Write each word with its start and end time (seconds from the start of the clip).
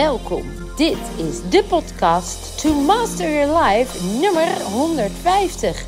Welkom. 0.00 0.42
Dit 0.76 0.98
is 1.16 1.50
de 1.50 1.64
podcast 1.68 2.62
To 2.62 2.74
Master 2.74 3.32
Your 3.32 3.62
Life 3.62 4.04
nummer 4.20 4.62
150. 4.62 5.84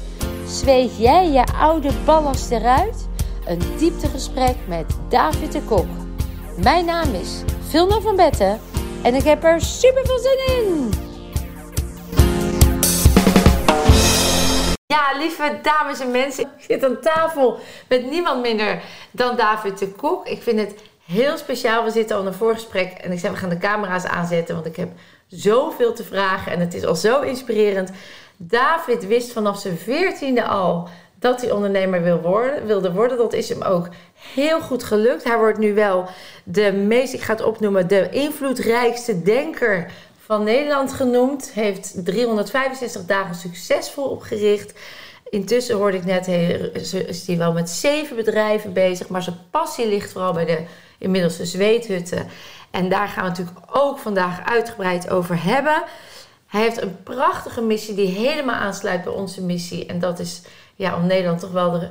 Zweeg 0.47 0.99
jij 0.99 1.29
je 1.29 1.45
oude 1.45 1.91
ballast 2.05 2.51
eruit? 2.51 3.09
Een 3.47 3.77
dieptegesprek 3.79 4.57
met 4.69 4.99
David 5.09 5.53
de 5.53 5.63
Kok. 5.63 5.87
Mijn 6.63 6.85
naam 6.85 7.15
is 7.15 7.43
Vilna 7.69 8.01
van 8.01 8.17
Betten 8.17 8.61
en 9.03 9.15
ik 9.15 9.23
heb 9.23 9.45
er 9.45 9.61
super 9.61 10.07
veel 10.07 10.19
zin 10.19 10.57
in. 10.57 10.91
Ja, 14.87 15.19
lieve 15.19 15.59
dames 15.63 16.01
en 16.01 16.11
mensen, 16.11 16.45
ik 16.45 16.65
zit 16.65 16.85
aan 16.85 17.01
tafel 17.01 17.59
met 17.89 18.11
niemand 18.11 18.43
minder 18.43 18.83
dan 19.11 19.37
David 19.37 19.79
de 19.79 19.93
Kok. 19.93 20.27
Ik 20.27 20.43
vind 20.43 20.59
het 20.59 20.75
heel 21.13 21.39
speciaal. 21.39 21.85
We 21.85 21.91
zitten 21.91 22.17
al 22.17 22.23
in 22.23 22.29
een 22.29 22.35
voorgesprek 22.35 22.93
en 22.93 23.13
ik 23.13 23.19
zei 23.19 23.33
we 23.33 23.39
gaan 23.39 23.49
de 23.49 23.59
camera's 23.59 24.05
aanzetten, 24.05 24.55
want 24.55 24.67
ik 24.67 24.77
heb 24.77 24.89
zoveel 25.27 25.93
te 25.93 26.05
vragen 26.05 26.53
en 26.53 26.61
het 26.61 26.75
is 26.75 26.85
al 26.85 26.95
zo 26.95 27.21
inspirerend. 27.21 27.91
David 28.37 29.07
wist 29.07 29.33
vanaf 29.33 29.59
zijn 29.59 29.77
veertiende 29.79 30.45
al 30.45 30.89
dat 31.19 31.41
hij 31.41 31.51
ondernemer 31.51 32.03
wil 32.03 32.21
worden, 32.21 32.67
wilde 32.67 32.93
worden. 32.93 33.17
Dat 33.17 33.33
is 33.33 33.49
hem 33.49 33.63
ook 33.63 33.89
heel 34.35 34.61
goed 34.61 34.85
gelukt. 34.85 35.25
Hij 35.25 35.39
wordt 35.39 35.59
nu 35.59 35.75
wel 35.75 36.09
de 36.45 36.73
meest, 36.73 37.13
ik 37.13 37.21
ga 37.21 37.33
het 37.33 37.43
opnoemen, 37.43 37.89
de 37.89 38.09
invloedrijkste 38.11 39.23
denker 39.23 39.91
van 40.19 40.45
Nederland 40.45 40.93
genoemd. 40.93 41.51
Heeft 41.55 42.05
365 42.05 43.05
dagen 43.05 43.35
succesvol 43.35 44.05
opgericht. 44.05 44.73
Intussen 45.31 45.77
hoorde 45.77 45.97
ik 45.97 46.05
net, 46.05 46.29
is 47.09 47.27
hij 47.27 47.37
wel 47.37 47.53
met 47.53 47.71
zeven 47.71 48.17
bedrijven 48.17 48.73
bezig. 48.73 49.09
Maar 49.09 49.23
zijn 49.23 49.37
passie 49.51 49.89
ligt 49.89 50.13
vooral 50.13 50.33
bij 50.33 50.45
de 50.45 50.59
inmiddels 51.03 51.37
de 51.37 51.47
zweethutten. 51.47 52.29
En 52.71 52.89
daar 52.89 53.09
gaan 53.09 53.23
we 53.23 53.29
natuurlijk 53.29 53.59
ook 53.71 53.99
vandaag 53.99 54.45
uitgebreid 54.45 55.11
over 55.11 55.43
hebben. 55.43 55.83
Hij 56.47 56.61
heeft 56.61 56.83
een 56.83 57.03
prachtige 57.03 57.61
missie 57.61 57.95
die 57.95 58.09
helemaal 58.09 58.55
aansluit 58.55 59.05
bij 59.05 59.13
onze 59.13 59.43
missie. 59.43 59.87
En 59.87 59.99
dat 59.99 60.19
is 60.19 60.43
ja, 60.75 60.97
om 60.97 61.07
Nederland 61.07 61.41
toch 61.41 61.51
wel 61.53 61.71
de, 61.71 61.89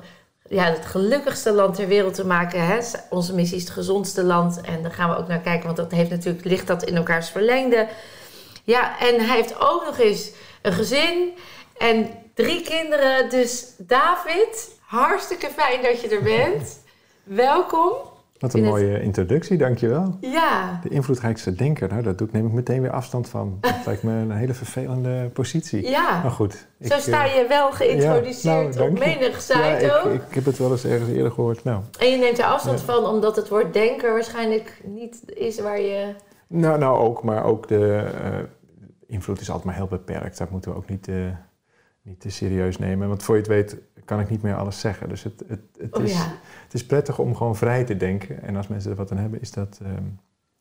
ja, 0.49 0.63
het 0.63 0.85
gelukkigste 0.85 1.51
land 1.51 1.75
ter 1.75 1.87
wereld 1.87 2.13
te 2.13 2.25
maken. 2.25 2.65
Hè? 2.65 2.79
Onze 3.09 3.33
missie 3.33 3.57
is 3.57 3.63
het 3.63 3.71
gezondste 3.71 4.23
land. 4.23 4.61
En 4.61 4.81
daar 4.81 4.91
gaan 4.91 5.09
we 5.09 5.17
ook 5.17 5.27
naar 5.27 5.39
kijken, 5.39 5.65
want 5.65 5.77
dat 5.77 5.91
heeft 5.91 6.09
natuurlijk, 6.09 6.45
ligt 6.45 6.67
dat 6.67 6.83
in 6.83 6.95
elkaars 6.95 7.29
verlengde. 7.29 7.87
Ja, 8.63 8.99
en 8.99 9.25
hij 9.25 9.35
heeft 9.35 9.59
ook 9.59 9.85
nog 9.85 9.97
eens 9.97 10.31
een 10.61 10.73
gezin 10.73 11.33
en 11.77 12.09
drie 12.33 12.61
kinderen. 12.61 13.29
Dus 13.29 13.65
David, 13.77 14.69
hartstikke 14.79 15.49
fijn 15.55 15.81
dat 15.81 16.01
je 16.01 16.07
er 16.07 16.23
bent. 16.23 16.79
Welkom. 17.23 18.10
Wat 18.41 18.53
een 18.53 18.63
mooie 18.63 19.01
introductie, 19.01 19.57
dankjewel. 19.57 20.17
Ja. 20.19 20.79
De 20.83 20.89
invloedrijkste 20.89 21.53
denker, 21.53 21.89
nou, 21.89 22.01
dat 22.01 22.17
doe 22.17 22.27
ik, 22.27 22.33
neem 22.33 22.45
ik 22.45 22.51
meteen 22.51 22.81
weer 22.81 22.91
afstand 22.91 23.29
van. 23.29 23.57
Dat 23.59 23.75
lijkt 23.85 24.03
me 24.03 24.11
een 24.11 24.31
hele 24.31 24.53
vervelende 24.53 25.29
positie. 25.33 25.89
Ja. 25.89 26.21
Maar 26.21 26.31
goed. 26.31 26.67
Zo 26.81 26.97
sta 26.97 27.25
je 27.25 27.45
wel 27.47 27.71
geïntroduceerd 27.71 28.73
ja, 28.73 28.79
nou, 28.79 28.91
op 28.91 28.99
menig 28.99 29.41
site 29.41 29.77
ja, 29.79 29.99
ook. 29.99 30.13
Ik, 30.13 30.21
ik, 30.27 30.33
heb 30.33 30.45
het 30.45 30.57
wel 30.57 30.71
eens 30.71 30.85
ergens 30.85 31.09
eerder 31.09 31.31
gehoord. 31.31 31.63
Nou. 31.63 31.81
En 31.99 32.09
je 32.09 32.17
neemt 32.17 32.39
er 32.39 32.45
afstand 32.45 32.81
van 32.81 33.05
omdat 33.05 33.35
het 33.35 33.49
woord 33.49 33.73
denker 33.73 34.11
waarschijnlijk 34.13 34.81
niet 34.85 35.21
is 35.25 35.59
waar 35.59 35.81
je... 35.81 36.15
Nou, 36.47 36.79
nou 36.79 36.99
ook, 36.99 37.23
maar 37.23 37.43
ook 37.43 37.67
de 37.67 38.11
uh, 38.23 38.37
invloed 39.07 39.41
is 39.41 39.47
altijd 39.47 39.65
maar 39.65 39.75
heel 39.75 39.87
beperkt. 39.87 40.37
Dat 40.37 40.49
moeten 40.49 40.71
we 40.71 40.77
ook 40.77 40.89
niet, 40.89 41.07
uh, 41.07 41.15
niet 42.01 42.19
te 42.19 42.29
serieus 42.29 42.77
nemen. 42.77 43.07
Want 43.07 43.23
voor 43.23 43.35
je 43.35 43.41
het 43.41 43.49
weet 43.49 43.77
kan 44.11 44.19
ik 44.19 44.29
niet 44.29 44.41
meer 44.41 44.55
alles 44.55 44.79
zeggen. 44.79 45.09
Dus 45.09 45.23
het, 45.23 45.43
het, 45.47 45.59
het, 45.77 45.97
Oh 45.97 46.03
is, 46.03 46.13
ja. 46.13 46.33
het 46.63 46.73
is 46.73 46.85
prettig 46.85 47.19
om 47.19 47.35
gewoon 47.35 47.55
vrij 47.55 47.83
te 47.83 47.97
denken. 47.97 48.41
En 48.43 48.55
als 48.55 48.67
mensen 48.67 48.91
er 48.91 48.97
wat 48.97 49.11
aan 49.11 49.17
hebben, 49.17 49.41
is 49.41 49.51
dat 49.51 49.79
ehm, 49.83 50.03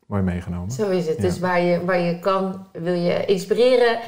mooi 0.07 0.23
meegenomen. 0.23 0.71
Zo 0.71 0.91
is 0.91 1.07
het. 1.07 1.17
Ja. 1.17 1.23
Dus 1.23 1.39
waar 1.39 1.61
je, 1.61 1.85
waar 1.85 1.99
je 1.99 2.19
kan, 2.19 2.67
wil 2.73 2.95
je 2.95 3.25
inspireren. 3.25 3.99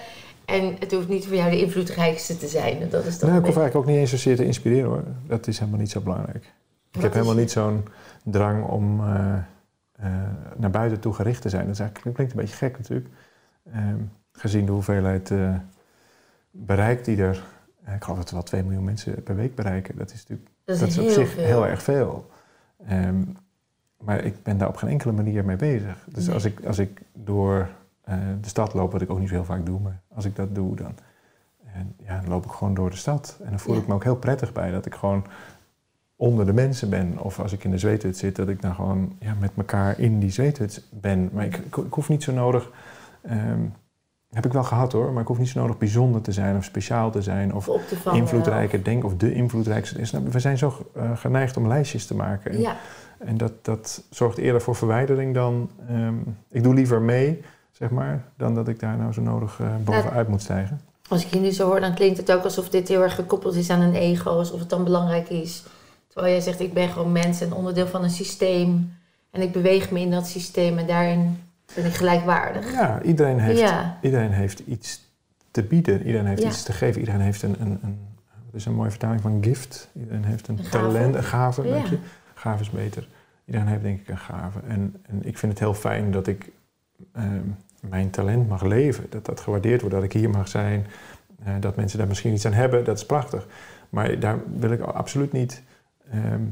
En 0.44 0.76
het 0.78 0.92
hoeft 0.92 1.08
niet 1.08 1.26
voor 1.26 1.36
jou 1.36 1.50
de 1.50 1.60
invloedrijkste 1.60 2.36
te 2.36 2.48
zijn. 2.48 2.80
En 2.80 2.88
dat 2.88 3.04
is 3.04 3.18
toch 3.18 3.28
Nou, 3.28 3.40
ik 3.40 3.46
hoef 3.46 3.56
eigenlijk 3.56 3.74
ook 3.74 3.86
niet 3.86 4.00
eens 4.00 4.10
zozeer 4.10 4.36
te 4.36 4.44
inspireren 4.44 4.88
hoor. 4.88 5.04
Dat 5.26 5.46
is 5.46 5.58
helemaal 5.58 5.80
niet 5.80 5.90
zo 5.90 6.00
belangrijk. 6.00 6.44
Ik 6.44 6.52
Wat 6.92 7.02
heb 7.02 7.12
helemaal 7.12 7.34
niet 7.34 7.50
zo'n 7.50 7.84
drang 8.24 8.64
om 8.64 9.00
eh, 9.00 9.34
eh, 9.92 10.12
naar 10.56 10.70
buiten 10.70 11.00
toe 11.00 11.12
gericht 11.12 11.42
te 11.42 11.48
zijn. 11.48 11.64
Dat, 11.64 11.74
is 11.74 11.80
eigenlijk, 11.80 12.06
dat 12.06 12.14
klinkt 12.14 12.32
een 12.32 12.40
beetje 12.40 12.66
gek 12.66 12.78
natuurlijk. 12.78 13.08
Ehm, 13.72 14.00
gezien 14.32 14.66
de 14.66 14.72
hoeveelheid 14.72 15.30
eh, 15.30 15.54
bereik 16.50 17.04
die 17.04 17.22
er... 17.22 17.42
eh, 17.84 17.94
ik 17.94 18.02
geloof 18.04 18.18
dat 18.18 18.28
we 18.28 18.34
wel 18.36 18.44
2 18.44 18.62
miljoen 18.62 18.84
mensen 18.84 19.22
per 19.22 19.36
week 19.36 19.54
bereiken. 19.54 19.96
Dat 19.96 20.12
is 20.12 20.20
natuurlijk 20.20 20.50
dat 20.64 20.74
is, 20.74 20.80
dat 20.80 20.88
is 20.88 20.96
heel 20.96 21.04
op 21.06 21.10
zich 21.12 21.30
veel. 21.30 21.44
heel 21.44 21.66
erg 21.66 21.82
veel. 21.82 22.30
Ehm, 22.86 23.22
maar 23.98 24.24
ik 24.24 24.42
ben 24.42 24.58
daar 24.58 24.68
op 24.68 24.76
geen 24.76 24.90
enkele 24.90 25.12
manier 25.12 25.44
mee 25.44 25.56
bezig. 25.56 26.06
Dus 26.12 26.24
Nee. 26.26 26.34
als, 26.34 26.44
ik, 26.44 26.64
als 26.64 26.78
ik 26.78 27.00
door 27.12 27.68
eh, 28.04 28.16
de 28.40 28.48
stad 28.48 28.74
loop, 28.74 28.92
wat 28.92 29.02
ik 29.02 29.10
ook 29.10 29.18
niet 29.18 29.28
zo 29.28 29.34
heel 29.34 29.44
vaak 29.44 29.66
doe, 29.66 29.80
maar 29.80 30.00
als 30.14 30.24
ik 30.24 30.36
dat 30.36 30.54
doe, 30.54 30.76
dan, 30.76 30.94
en, 31.72 31.94
ja, 32.04 32.20
dan 32.20 32.28
loop 32.28 32.44
ik 32.44 32.50
gewoon 32.50 32.74
door 32.74 32.90
de 32.90 32.96
stad. 32.96 33.38
En 33.42 33.50
dan 33.50 33.58
voel 33.60 33.74
Ja. 33.74 33.80
ik 33.80 33.86
me 33.86 33.94
ook 33.94 34.02
heel 34.04 34.16
prettig 34.16 34.52
bij 34.52 34.70
dat 34.70 34.86
ik 34.86 34.94
gewoon 34.94 35.24
onder 36.16 36.46
de 36.46 36.52
mensen 36.52 36.90
ben. 36.90 37.18
Of 37.18 37.40
als 37.40 37.52
ik 37.52 37.64
in 37.64 37.70
de 37.70 37.78
zweethut 37.78 38.16
zit, 38.16 38.36
dat 38.36 38.48
ik 38.48 38.62
dan 38.62 38.74
gewoon 38.74 39.16
ja, 39.18 39.34
met 39.40 39.50
elkaar 39.56 39.98
in 39.98 40.18
die 40.18 40.30
zweethut 40.30 40.84
ben. 40.90 41.30
Maar 41.32 41.44
ik, 41.44 41.56
ik, 41.56 41.76
ik 41.76 41.92
hoef 41.92 42.08
niet 42.08 42.22
zo 42.22 42.32
nodig... 42.32 42.70
ehm, 43.22 43.60
heb 44.32 44.46
ik 44.46 44.52
wel 44.52 44.64
gehad 44.64 44.92
hoor, 44.92 45.12
maar 45.12 45.22
ik 45.22 45.28
hoef 45.28 45.38
niet 45.38 45.48
zo 45.48 45.60
nodig 45.60 45.78
bijzonder 45.78 46.20
te 46.20 46.32
zijn 46.32 46.56
of 46.56 46.64
speciaal 46.64 47.10
te 47.10 47.22
zijn. 47.22 47.54
Of 47.54 47.68
Of 47.68 47.74
op 47.74 47.88
te 47.88 47.96
vangen. 47.96 48.20
invloedrijke 48.20 48.82
denk 48.82 49.04
of 49.04 49.16
de 49.16 49.34
invloedrijkste 49.34 49.98
is. 50.00 50.10
Nou, 50.10 50.24
we 50.30 50.38
zijn 50.40 50.58
zo 50.58 50.86
eh, 50.94 51.10
geneigd 51.16 51.56
om 51.56 51.68
lijstjes 51.68 52.06
te 52.06 52.14
maken. 52.14 52.50
En, 52.50 52.60
Ja, 52.60 52.76
en 53.18 53.36
dat, 53.36 53.52
dat 53.62 54.02
zorgt 54.10 54.38
eerder 54.38 54.60
voor 54.62 54.74
verwijdering 54.76 55.34
dan. 55.34 55.70
ehm, 55.88 56.14
ik 56.50 56.62
doe 56.62 56.74
liever 56.74 57.00
mee, 57.00 57.42
zeg 57.72 57.90
maar, 57.90 58.24
dan 58.36 58.54
dat 58.54 58.68
ik 58.68 58.80
daar 58.80 58.96
nou 58.96 59.12
zo 59.12 59.20
nodig 59.20 59.58
eh, 59.60 59.66
bovenuit 59.84 60.28
moet 60.28 60.42
stijgen. 60.42 60.80
als 61.08 61.24
ik 61.24 61.34
je 61.34 61.40
nu 61.40 61.50
zo 61.50 61.66
hoor, 61.66 61.80
dan 61.80 61.94
klinkt 61.94 62.16
het 62.18 62.32
ook 62.32 62.44
alsof 62.44 62.68
dit 62.68 62.88
heel 62.88 63.02
erg 63.02 63.14
gekoppeld 63.14 63.54
is 63.54 63.70
aan 63.70 63.80
een 63.80 63.94
ego. 63.94 64.30
Alsof 64.30 64.60
het 64.60 64.70
dan 64.70 64.84
belangrijk 64.84 65.28
is. 65.28 65.62
Terwijl 66.08 66.32
jij 66.32 66.42
zegt, 66.42 66.60
ik 66.60 66.72
ben 66.74 66.88
gewoon 66.88 67.12
mens 67.12 67.40
en 67.40 67.52
onderdeel 67.52 67.86
van 67.86 68.02
een 68.02 68.10
systeem. 68.10 68.92
En 69.30 69.42
ik 69.42 69.52
beweeg 69.52 69.90
me 69.90 70.00
in 70.00 70.10
dat 70.10 70.26
systeem 70.26 70.78
en 70.78 70.86
daarin 70.86 71.38
ben 71.74 71.84
ik 71.84 71.94
gelijkwaardig. 71.94 72.72
Ja, 72.72 73.02
iedereen 73.02 73.38
heeft, 73.38 73.58
Ja. 73.58 73.98
iedereen 74.00 74.30
heeft 74.32 74.58
iets 74.58 75.10
te 75.50 75.62
bieden, 75.62 76.02
iedereen 76.06 76.26
heeft 76.26 76.42
Ja. 76.42 76.48
iets 76.48 76.62
te 76.62 76.72
geven, 76.72 77.00
iedereen 77.00 77.20
heeft 77.20 77.42
een, 77.42 77.56
een, 77.60 77.78
een. 77.82 77.98
Wat 78.44 78.60
is 78.60 78.66
een 78.66 78.74
mooie 78.74 78.90
vertaling 78.90 79.20
van 79.20 79.38
gift? 79.44 79.88
Iedereen 79.92 80.24
heeft 80.24 80.48
een, 80.48 80.58
talent, 80.70 81.14
een 81.14 81.24
gave, 81.24 81.68
Ja. 81.68 81.76
je. 81.76 81.98
Gave 82.34 82.62
is 82.62 82.70
beter. 82.70 83.08
Iedereen 83.44 83.66
heeft 83.68 83.82
denk 83.82 84.00
ik 84.00 84.08
een 84.08 84.18
gave. 84.18 84.58
En, 84.68 84.94
en 85.02 85.26
ik 85.26 85.38
vind 85.38 85.52
het 85.52 85.60
heel 85.60 85.74
fijn 85.74 86.10
dat 86.10 86.26
ik 86.26 86.50
ehm, 87.12 87.26
mijn 87.80 88.10
talent 88.10 88.48
mag 88.48 88.62
leven. 88.62 89.06
Dat 89.08 89.24
dat 89.24 89.40
gewaardeerd 89.40 89.80
wordt, 89.80 89.94
dat 89.96 90.04
ik 90.04 90.12
hier 90.12 90.30
mag 90.30 90.48
zijn. 90.48 90.86
eh, 91.44 91.52
dat 91.60 91.76
mensen 91.76 91.98
daar 91.98 92.06
misschien 92.08 92.32
iets 92.32 92.46
aan 92.46 92.52
hebben, 92.52 92.84
dat 92.84 92.96
is 92.96 93.06
prachtig. 93.06 93.46
Maar 93.88 94.18
daar 94.18 94.36
wil 94.56 94.70
ik 94.70 94.80
absoluut 94.80 95.32
niet 95.32 95.62
ehm, 96.10 96.42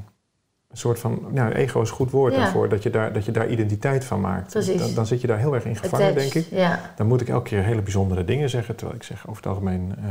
een 0.70 0.76
soort 0.76 0.98
van... 0.98 1.26
Nou, 1.30 1.52
ego 1.52 1.80
is 1.80 1.88
een 1.88 1.94
goed 1.94 2.10
woord 2.10 2.34
Ja. 2.34 2.38
daarvoor. 2.38 2.68
Dat 2.68 2.82
je, 2.82 2.90
daar, 2.90 3.12
dat 3.12 3.24
je 3.24 3.32
daar 3.32 3.48
identiteit 3.48 4.04
van 4.04 4.20
maakt. 4.20 4.78
Dan, 4.78 4.94
dan 4.94 5.06
zit 5.06 5.20
je 5.20 5.26
daar 5.26 5.38
heel 5.38 5.54
erg 5.54 5.64
in 5.64 5.76
gevangen, 5.76 6.14
denk 6.14 6.34
ik. 6.34 6.46
Ja. 6.50 6.80
Dan 6.96 7.06
moet 7.06 7.20
ik 7.20 7.28
elke 7.28 7.48
keer 7.48 7.62
hele 7.62 7.82
bijzondere 7.82 8.24
dingen 8.24 8.50
zeggen. 8.50 8.76
Terwijl 8.76 8.98
ik 8.98 9.04
zeg 9.04 9.20
over 9.28 9.42
het 9.42 9.52
algemeen 9.52 9.94
eh, 9.98 10.04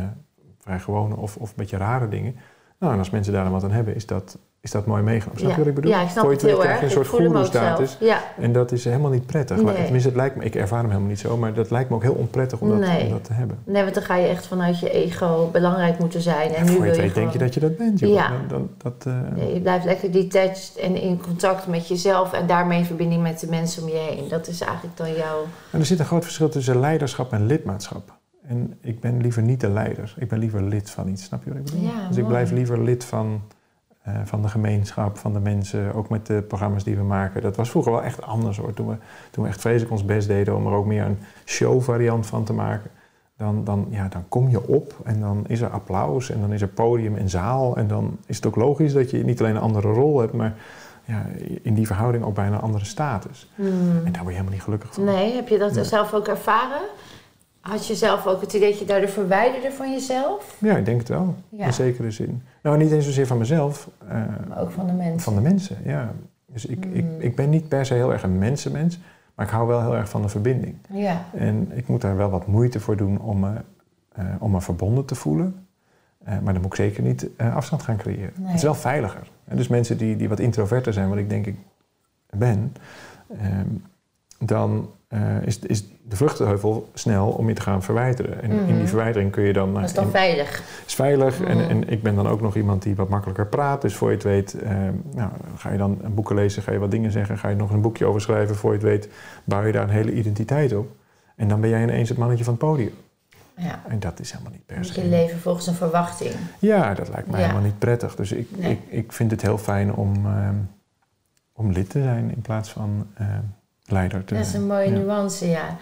vrij 0.60 0.80
gewone 0.80 1.16
of, 1.16 1.38
of 1.38 1.50
een 1.50 1.56
beetje 1.56 1.78
rare 1.78 2.08
dingen. 2.10 2.36
Nou, 2.80 2.94
en 2.94 3.00
als 3.00 3.10
mensen 3.10 3.34
daar 3.34 3.44
dan 3.44 3.52
wat 3.52 3.64
aan 3.64 3.72
hebben, 3.72 3.96
is 3.96 4.06
dat, 4.06 4.38
is 4.62 4.72
dat 4.72 4.86
mooi 4.86 5.04
meegenomen. 5.04 5.40
Snap 5.40 5.52
je 5.52 5.58
ja. 5.58 5.64
wat 5.64 5.68
ik 5.68 5.76
bedoel? 5.76 5.92
Ja, 5.92 6.02
ik 6.02 6.10
snap 6.10 6.24
Voor 6.24 6.30
je 6.32 6.38
het 6.38 6.46
weet 6.46 6.52
heel 6.56 6.62
krijg 6.62 6.82
erg. 6.82 6.92
je 6.92 6.98
een 6.98 7.06
soort 7.06 7.22
goeroe-status. 7.22 7.98
Ja. 8.00 8.20
En 8.40 8.54
dat 8.54 8.72
is 8.72 8.84
helemaal 8.86 9.12
niet 9.12 9.26
prettig. 9.26 9.62
Maar, 9.62 9.74
Nee. 9.74 9.82
tenminste, 9.84 10.10
het 10.10 10.18
lijkt 10.18 10.36
me, 10.36 10.44
ik 10.44 10.56
ervaar 10.56 10.80
hem 10.80 10.88
helemaal 10.88 11.10
niet 11.10 11.20
zo, 11.20 11.38
maar 11.38 11.54
dat 11.54 11.72
lijkt 11.72 11.90
me 11.90 11.96
ook 11.96 12.02
heel 12.02 12.14
onprettig 12.14 12.60
om 12.60 12.70
dat, 12.70 12.80
Nee. 12.80 13.04
om 13.04 13.10
dat 13.10 13.24
te 13.24 13.34
hebben. 13.34 13.58
Nee, 13.64 13.82
want 13.84 13.94
dan 13.94 14.04
ga 14.04 14.16
je 14.16 14.28
echt 14.28 14.48
vanuit 14.48 14.80
je 14.80 14.90
ego 14.92 15.50
belangrijk 15.52 16.00
moeten 16.00 16.22
zijn. 16.22 16.50
En 16.50 16.56
En 16.56 16.66
nu 16.66 16.72
voor 16.72 16.82
wil 16.82 16.94
je 16.94 17.02
het 17.02 17.08
je 17.14 17.20
denk 17.20 17.32
je 17.32 17.38
dat 17.40 17.54
je 17.54 17.60
dat 17.60 17.78
bent, 17.78 18.00
joh. 18.00 18.14
Ja. 18.14 18.30
Dan, 18.30 18.40
dan, 18.48 18.70
dat, 18.78 19.06
eh, 19.14 19.14
Nee, 19.36 19.54
je 19.54 19.62
blijft 19.62 19.86
lekker 19.86 20.12
detached 20.12 20.76
en 20.82 20.96
in 21.02 21.22
contact 21.22 21.68
met 21.68 21.88
jezelf 21.88 22.34
en 22.34 22.48
daarmee 22.48 22.80
in 22.80 22.86
verbinding 22.86 23.22
met 23.22 23.40
de 23.40 23.48
mensen 23.50 23.84
om 23.84 23.90
je 23.90 23.96
heen. 24.10 24.28
Dat 24.30 24.48
is 24.48 24.62
eigenlijk 24.62 24.98
dan 24.98 25.14
jouw. 25.14 25.44
En 25.72 25.80
er 25.80 25.86
zit 25.86 26.00
een 26.00 26.06
groot 26.06 26.24
verschil 26.24 26.50
tussen 26.50 26.80
leiderschap 26.80 27.34
en 27.34 27.46
lidmaatschap. 27.46 28.18
En 28.50 28.78
ik 28.82 29.00
ben 29.00 29.22
liever 29.22 29.42
niet 29.42 29.60
de 29.62 29.70
leider. 29.70 30.14
Ik 30.18 30.28
ben 30.28 30.40
liever 30.40 30.64
lid 30.64 30.90
van 30.90 31.08
iets. 31.08 31.24
Snap 31.24 31.44
je 31.44 31.50
wat 31.50 31.60
ik 31.60 31.66
bedoel? 31.66 31.82
Ja, 31.82 32.08
dus 32.08 32.18
ik 32.18 32.24
mooi. 32.24 32.26
blijf 32.34 32.52
liever 32.52 32.84
lid 32.84 33.04
van, 33.06 33.42
eh, 34.02 34.14
van 34.24 34.42
de 34.42 34.48
gemeenschap, 34.48 35.18
van 35.18 35.34
de 35.34 35.40
mensen. 35.40 35.94
Ook 35.94 36.10
met 36.10 36.26
de 36.26 36.42
programma's 36.48 36.84
die 36.84 36.96
we 36.96 37.04
maken. 37.04 37.42
Dat 37.42 37.56
was 37.56 37.70
vroeger 37.70 37.92
wel 37.92 38.04
echt 38.04 38.22
anders 38.22 38.58
hoor. 38.58 38.74
Toen 38.74 38.88
we, 38.88 38.96
toen 39.32 39.44
we 39.44 39.50
echt 39.50 39.62
vreselijk 39.62 39.92
ons 39.92 40.06
best 40.06 40.28
deden 40.28 40.56
om 40.56 40.66
er 40.68 40.74
ook 40.74 40.86
meer 40.86 41.04
een 41.06 41.18
show-variant 41.46 42.26
van 42.26 42.44
te 42.44 42.54
maken. 42.54 42.90
Dan, 43.38 43.64
dan, 43.64 43.88
ja, 43.90 44.08
dan 44.08 44.24
kom 44.30 44.50
je 44.50 44.68
op 44.68 44.96
en 45.04 45.20
dan 45.20 45.44
is 45.48 45.62
er 45.62 45.70
applaus 45.70 46.30
en 46.30 46.42
dan 46.42 46.54
is 46.54 46.62
er 46.62 46.68
podium 46.68 47.16
en 47.16 47.30
zaal. 47.30 47.78
En 47.78 47.88
dan 47.88 48.18
is 48.26 48.36
het 48.36 48.46
ook 48.46 48.56
logisch 48.56 48.94
dat 48.94 49.10
je 49.12 49.24
niet 49.24 49.40
alleen 49.40 49.56
een 49.56 49.62
andere 49.62 49.88
rol 49.92 50.20
hebt, 50.20 50.34
maar 50.34 50.54
ja, 51.06 51.26
in 51.62 51.74
die 51.74 51.86
verhouding 51.88 52.24
ook 52.24 52.34
bijna 52.36 52.56
een 52.56 52.62
andere 52.62 52.86
status. 52.86 53.52
Hmm. 53.56 53.70
En 54.06 54.12
daar 54.12 54.22
word 54.22 54.26
je 54.26 54.30
helemaal 54.30 54.52
niet 54.54 54.62
gelukkig 54.62 54.94
van. 54.94 55.04
Nee, 55.04 55.36
heb 55.36 55.48
je 55.48 55.58
dat 55.58 55.74
Nee. 55.74 55.84
zelf 55.84 56.14
ook 56.14 56.28
ervaren? 56.28 56.82
Had 57.62 57.88
je 57.88 57.96
zelf 57.96 58.26
ook 58.28 58.42
het 58.42 58.54
idee 58.54 58.70
dat 58.70 58.80
je 58.80 58.86
daardoor 58.86 59.10
verwijderde 59.10 59.72
van 59.72 59.92
jezelf? 59.92 60.58
Ja, 60.60 60.78
ik 60.78 60.86
denk 60.86 61.00
het 61.00 61.10
wel. 61.10 61.36
Ja. 61.50 61.66
In 61.66 61.74
zekere 61.74 62.12
zin. 62.12 62.42
Nou, 62.64 62.78
niet 62.78 62.92
eens 62.92 63.06
zozeer 63.06 63.28
van 63.28 63.38
mezelf, 63.38 63.90
eh, 64.08 64.24
Maar 64.48 64.60
ook 64.62 64.72
van 64.72 64.86
de 64.88 64.94
mensen. 64.94 65.20
van 65.20 65.36
de 65.36 65.42
mensen, 65.42 65.78
ja. 65.86 66.12
Dus 66.46 66.66
ik, 66.66 66.86
ik, 66.86 67.04
Mm. 67.04 67.20
ik 67.20 67.36
ben 67.36 67.50
niet 67.50 67.68
per 67.68 67.86
se 67.86 67.94
heel 67.94 68.12
erg 68.14 68.24
een 68.24 68.38
mensenmens, 68.38 69.00
Maar 69.36 69.46
ik 69.48 69.54
hou 69.54 69.68
wel 69.68 69.82
heel 69.82 69.96
erg 69.96 70.10
van 70.10 70.22
de 70.22 70.30
verbinding. 70.30 70.76
Ja. 70.94 71.26
En 71.34 71.72
ik 71.74 71.88
moet 71.88 72.02
daar 72.02 72.18
wel 72.18 72.30
wat 72.30 72.48
moeite 72.48 72.80
voor 72.80 72.98
doen 72.98 73.20
om 73.22 73.40
me, 73.40 73.54
eh, 74.12 74.26
om 74.40 74.52
me 74.52 74.62
verbonden 74.62 75.06
te 75.06 75.16
voelen. 75.16 75.68
Eh, 76.24 76.34
maar 76.44 76.54
dan 76.54 76.62
moet 76.62 76.72
ik 76.72 76.78
zeker 76.78 77.04
niet 77.04 77.28
afstand 77.38 77.82
gaan 77.84 77.98
creëren. 77.98 78.34
Nee. 78.36 78.46
Het 78.48 78.56
is 78.56 78.64
wel 78.64 78.74
veiliger. 78.76 79.30
En 79.46 79.58
dus 79.58 79.68
mensen 79.68 79.98
die, 79.98 80.16
die 80.16 80.30
wat 80.30 80.40
introverter 80.40 80.94
zijn, 80.94 81.10
wat 81.10 81.18
ik 81.18 81.30
denk 81.30 81.46
ik 81.46 81.56
ben, 82.30 82.74
ehm, 83.40 83.68
dan 84.40 84.90
eh, 85.10 85.42
is, 85.46 85.60
is 85.60 85.84
de 86.04 86.16
vruchtenheuvel 86.16 86.90
snel 86.94 87.28
om 87.30 87.48
je 87.48 87.54
te 87.54 87.62
gaan 87.62 87.84
verwijderen. 87.84 88.42
En 88.42 88.52
in 88.52 88.64
Mhm. 88.66 88.78
die 88.78 88.88
verwijdering 88.88 89.32
kun 89.32 89.44
je 89.44 89.54
dan... 89.54 89.74
Dat 89.74 89.84
is 89.84 89.94
dan 89.94 90.04
in- 90.04 90.10
veilig. 90.10 90.64
is 90.86 90.94
veilig. 90.96 91.42
En, 91.42 91.58
Mhm. 91.58 91.70
en 91.70 91.90
ik 91.90 92.04
ben 92.04 92.16
dan 92.16 92.28
ook 92.28 92.42
nog 92.42 92.56
iemand 92.56 92.82
die 92.84 92.96
wat 92.96 93.10
makkelijker 93.10 93.48
praat. 93.48 93.82
Dus 93.82 93.96
voor 93.96 94.08
je 94.10 94.14
het 94.16 94.24
weet, 94.24 94.54
eh, 94.62 94.72
nou, 95.14 95.30
ga 95.56 95.72
je 95.72 95.78
dan 95.78 95.98
een 96.02 96.14
boeken 96.14 96.36
lezen, 96.36 96.64
ga 96.64 96.72
je 96.72 96.80
wat 96.80 96.92
dingen 96.92 97.12
zeggen, 97.12 97.38
ga 97.38 97.50
je 97.50 97.56
nog 97.56 97.72
een 97.72 97.82
boekje 97.82 98.06
over 98.06 98.22
schrijven. 98.22 98.56
Voor 98.56 98.70
je 98.72 98.78
het 98.78 98.86
weet, 98.88 99.10
bouw 99.44 99.64
je 99.66 99.72
daar 99.72 99.84
een 99.84 99.90
hele 99.90 100.14
identiteit 100.14 100.76
op. 100.76 100.88
En 101.36 101.48
dan 101.48 101.62
ben 101.62 101.70
jij 101.70 101.84
ineens 101.84 102.10
het 102.10 102.18
mannetje 102.18 102.44
van 102.44 102.54
het 102.54 102.62
podium. 102.64 102.94
Ja. 103.56 103.80
En 103.88 104.00
dat 104.00 104.20
is 104.20 104.32
helemaal 104.32 104.52
niet 104.52 104.66
per 104.66 104.86
se. 104.86 105.02
je 105.02 105.08
leven 105.08 105.40
volgens 105.40 105.68
een 105.68 105.74
verwachting. 105.74 106.34
Ja, 106.60 106.94
dat 106.94 107.10
lijkt 107.10 107.28
mij 107.30 107.40
Ja. 107.40 107.46
helemaal 107.46 107.66
niet 107.68 107.80
prettig. 107.80 108.16
Dus 108.16 108.32
ik, 108.32 108.48
Nee. 108.58 108.72
ik, 108.72 108.80
ik 108.90 109.12
vind 109.14 109.32
het 109.32 109.42
heel 109.42 109.58
fijn 109.58 109.94
om, 109.94 110.26
om 111.54 111.72
lid 111.72 111.90
te 111.90 112.02
zijn 112.02 112.32
in 112.36 112.42
plaats 112.42 112.72
van 112.72 113.08
leider 113.92 114.24
te 114.26 114.34
Dat 114.34 114.46
is 114.46 114.54
een 114.54 114.68
mooie 114.68 114.92
Ja. 114.92 114.98
nuance, 114.98 115.50
ja. 115.50 115.78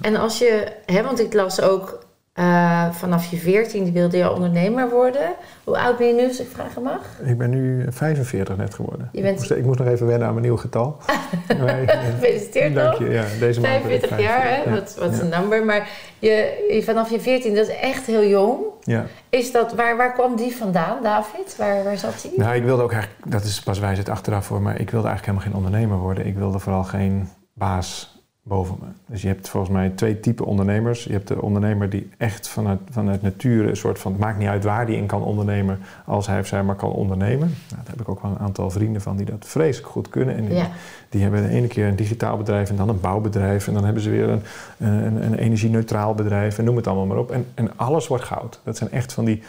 En 0.00 0.16
als 0.16 0.38
je, 0.38 0.66
hè, 0.86 1.02
want 1.02 1.20
ik 1.20 1.32
las 1.34 1.60
ook 1.60 2.06
eh, 2.32 2.90
vanaf 2.92 3.30
je 3.30 3.36
14 3.36 3.92
wilde 3.92 4.16
je 4.16 4.32
ondernemer 4.32 4.90
worden. 4.90 5.30
Hoe 5.64 5.78
oud 5.78 5.98
ben 5.98 6.06
je 6.06 6.14
nu, 6.14 6.26
als 6.28 6.40
ik 6.40 6.48
vragen 6.52 6.82
mag? 6.82 7.00
Ik 7.24 7.38
ben 7.38 7.50
nu 7.50 7.84
45 7.90 8.56
net 8.56 8.74
geworden. 8.74 9.08
Je 9.12 9.20
bent- 9.22 9.32
Ik, 9.34 9.38
moest, 9.38 9.50
ik 9.50 9.64
moest 9.64 9.78
nog 9.78 9.88
even 9.88 10.06
wennen 10.06 10.26
aan 10.26 10.32
mijn 10.34 10.44
nieuwe 10.44 10.60
getal. 10.60 10.96
Ik- 11.48 11.90
Gefeliciteerd 11.90 12.74
Dank 12.74 12.98
je. 12.98 13.08
Ja, 13.08 13.24
deze 13.40 13.60
maand 13.60 13.82
ben 13.82 13.92
ik 13.92 13.98
45 14.00 14.18
jaar, 14.20 14.42
hè? 14.42 14.62
45. 14.62 14.70
Wat, 14.70 15.08
wat 15.10 15.16
Ja. 15.18 15.22
een 15.24 15.40
number. 15.40 15.64
Maar 15.64 15.88
je, 16.18 16.66
je- 16.70 16.82
vanaf 16.82 17.10
je 17.10 17.20
14, 17.20 17.54
dat 17.54 17.68
is 17.68 17.76
echt 17.76 18.06
heel 18.06 18.24
jong. 18.26 18.58
Ja. 18.82 19.04
Is 19.28 19.52
dat, 19.52 19.74
waar, 19.74 19.96
waar 19.96 20.12
kwam 20.12 20.36
die 20.36 20.56
vandaan, 20.56 21.02
David? 21.02 21.56
Waar, 21.56 21.84
waar 21.84 21.96
zat 21.96 22.22
hij? 22.22 22.30
Nou, 22.36 22.56
ik 22.56 22.62
wilde 22.64 22.82
ook 22.82 22.92
eigenlijk, 22.92 23.30
dat 23.30 23.44
is 23.44 23.60
pas 23.60 23.78
wijsheid 23.78 24.08
achteraf 24.08 24.46
voor, 24.46 24.62
maar 24.62 24.80
ik 24.80 24.90
wilde 24.90 25.08
eigenlijk 25.08 25.38
helemaal 25.38 25.62
geen 25.62 25.70
ondernemer 25.70 26.04
worden. 26.04 26.26
Ik 26.26 26.36
wilde 26.36 26.58
vooral 26.58 26.84
geen 26.84 27.28
baas 27.58 28.18
boven 28.48 28.76
me. 28.80 28.86
Dus 29.06 29.22
je 29.22 29.28
hebt 29.28 29.48
volgens 29.48 29.72
mij 29.72 29.88
twee 29.88 30.20
typen 30.20 30.44
ondernemers. 30.44 31.04
Je 31.04 31.12
hebt 31.12 31.28
de 31.28 31.42
ondernemer 31.42 31.90
die 31.90 32.08
echt 32.16 32.48
vanuit, 32.48 32.78
vanuit 32.90 33.22
nature 33.22 33.68
een 33.68 33.76
soort 33.76 33.98
van, 33.98 34.12
het 34.12 34.20
maakt 34.20 34.38
niet 34.38 34.48
uit 34.48 34.64
waar 34.64 34.86
die 34.86 34.96
in 34.96 35.06
kan 35.06 35.22
ondernemen, 35.22 35.78
als 36.06 36.26
hij 36.26 36.40
of 36.40 36.46
zij 36.46 36.62
maar 36.62 36.74
kan 36.74 36.90
ondernemen. 36.90 37.48
Nou, 37.48 37.82
daar 37.82 37.90
heb 37.90 38.00
ik 38.00 38.08
ook 38.08 38.22
wel 38.22 38.30
een 38.30 38.38
aantal 38.38 38.70
vrienden 38.70 39.02
van 39.02 39.16
die 39.16 39.26
dat 39.26 39.46
vreselijk 39.46 39.92
goed 39.92 40.08
kunnen. 40.08 40.36
En 40.36 40.44
die, 40.44 40.54
Ja, 40.54 40.70
die 41.08 41.22
hebben 41.22 41.42
de 41.42 41.48
ene 41.48 41.66
keer 41.66 41.86
een 41.86 41.96
digitaal 41.96 42.36
bedrijf 42.36 42.70
en 42.70 42.76
dan 42.76 42.88
een 42.88 43.00
bouwbedrijf. 43.00 43.66
En 43.66 43.74
dan 43.74 43.84
hebben 43.84 44.02
ze 44.02 44.10
weer 44.10 44.28
een, 44.28 44.42
een, 44.78 45.24
een 45.24 45.34
energie-neutraal 45.34 46.14
bedrijf 46.14 46.58
en 46.58 46.64
noem 46.64 46.76
het 46.76 46.86
allemaal 46.86 47.06
maar 47.06 47.18
op. 47.18 47.30
En, 47.30 47.46
en 47.54 47.76
alles 47.76 48.06
wordt 48.06 48.24
goud. 48.24 48.60
Dat 48.64 48.76
zijn 48.76 48.90
echt 48.90 49.12
van 49.12 49.24
die, 49.24 49.42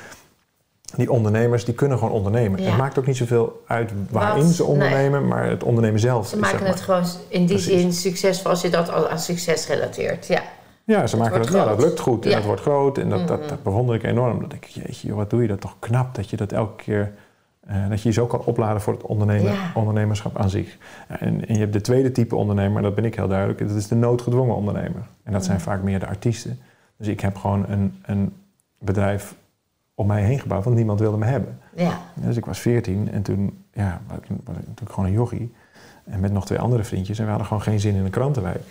die 0.97 1.11
ondernemers 1.11 1.65
die 1.65 1.73
kunnen 1.73 1.97
gewoon 1.97 2.13
ondernemen. 2.13 2.61
Ja. 2.61 2.67
Het 2.69 2.77
maakt 2.77 2.99
ook 2.99 3.05
niet 3.07 3.17
zoveel 3.17 3.63
uit 3.67 3.91
waarin 4.09 4.43
Wat? 4.43 4.53
ze 4.53 4.63
ondernemen, 4.63 5.27
maar 5.27 5.45
het 5.49 5.63
ondernemen 5.63 5.99
zelf. 5.99 6.27
ze 6.27 6.35
is, 6.35 6.41
maken 6.41 6.57
zeg 6.57 6.67
maar- 6.67 6.75
het 6.77 6.85
gewoon 6.85 7.03
in 7.27 7.45
die 7.45 7.55
Precies. 7.55 7.81
zin 7.81 7.93
succesvol 7.93 8.49
als 8.49 8.61
je 8.61 8.69
dat 8.69 8.91
al 8.91 9.09
aan 9.09 9.19
succes 9.19 9.67
relateert. 9.67 10.27
Ja, 10.27 10.41
Ja, 10.83 11.07
ze 11.07 11.17
maken 11.17 11.39
dat, 11.41 11.53
ja, 11.53 11.65
dat 11.65 11.81
lukt 11.81 11.99
goed 11.99 12.23
en 12.23 12.29
Ja. 12.29 12.35
dat 12.35 12.45
wordt 12.45 12.61
groot. 12.61 12.97
En 12.97 13.09
dat, 13.09 13.27
dat, 13.27 13.49
dat 13.49 13.63
bewonder 13.63 13.95
ik 13.95 14.03
enorm. 14.03 14.39
Dat 14.41 14.53
ik, 14.53 14.63
jeetje, 14.65 15.07
joh, 15.07 15.17
wat 15.17 15.29
doe 15.29 15.41
je 15.41 15.47
dat 15.47 15.61
toch 15.61 15.75
knap 15.79 16.15
dat 16.15 16.29
je 16.29 16.37
dat 16.37 16.51
elke 16.51 16.83
keer... 16.83 17.11
eh, 17.67 17.89
dat 17.89 18.01
je 18.01 18.07
je 18.09 18.13
zo 18.13 18.25
kan 18.25 18.41
opladen 18.45 18.81
voor 18.81 18.93
het 18.93 19.01
ondernemen, 19.03 19.51
Ja. 19.51 19.71
ondernemerschap 19.75 20.37
aan 20.37 20.49
zich. 20.49 20.77
En, 21.07 21.47
en 21.47 21.53
je 21.53 21.59
hebt 21.59 21.73
de 21.73 21.81
tweede 21.81 22.11
type 22.11 22.35
ondernemer, 22.35 22.77
en 22.77 22.83
dat 22.83 22.95
ben 22.95 23.05
ik 23.05 23.15
heel 23.15 23.27
duidelijk. 23.27 23.59
Dat 23.67 23.77
is 23.77 23.87
de 23.87 23.95
noodgedwongen 23.95 24.55
ondernemer. 24.55 25.01
En 25.23 25.33
dat 25.33 25.45
zijn 25.45 25.57
Mhm. 25.57 25.65
vaak 25.65 25.81
meer 25.83 25.99
de 25.99 26.07
artiesten. 26.07 26.59
Dus 26.97 27.07
ik 27.07 27.19
heb 27.19 27.35
gewoon 27.37 27.65
een, 27.69 27.95
een 28.05 28.33
bedrijf 28.79 29.35
om 29.99 30.07
mij 30.07 30.23
heen 30.23 30.39
gebouwd, 30.39 30.63
want 30.63 30.75
niemand 30.75 30.99
wilde 30.99 31.17
me 31.17 31.25
hebben. 31.25 31.59
ja. 31.75 31.99
Dus 32.13 32.37
ik 32.37 32.45
was 32.45 32.59
14 32.59 33.11
en 33.11 33.21
toen 33.21 33.63
ja, 33.73 34.01
was 34.07 34.17
ik 34.17 34.29
natuurlijk 34.47 34.89
gewoon 34.89 35.05
een 35.05 35.15
jochie. 35.15 35.53
En 36.03 36.19
met 36.19 36.31
nog 36.31 36.45
twee 36.45 36.59
andere 36.59 36.83
vriendjes. 36.83 37.17
En 37.17 37.23
we 37.23 37.29
hadden 37.29 37.47
gewoon 37.47 37.63
geen 37.63 37.79
zin 37.79 37.95
in 37.95 38.03
een 38.05 38.09
krantenwijk. 38.09 38.61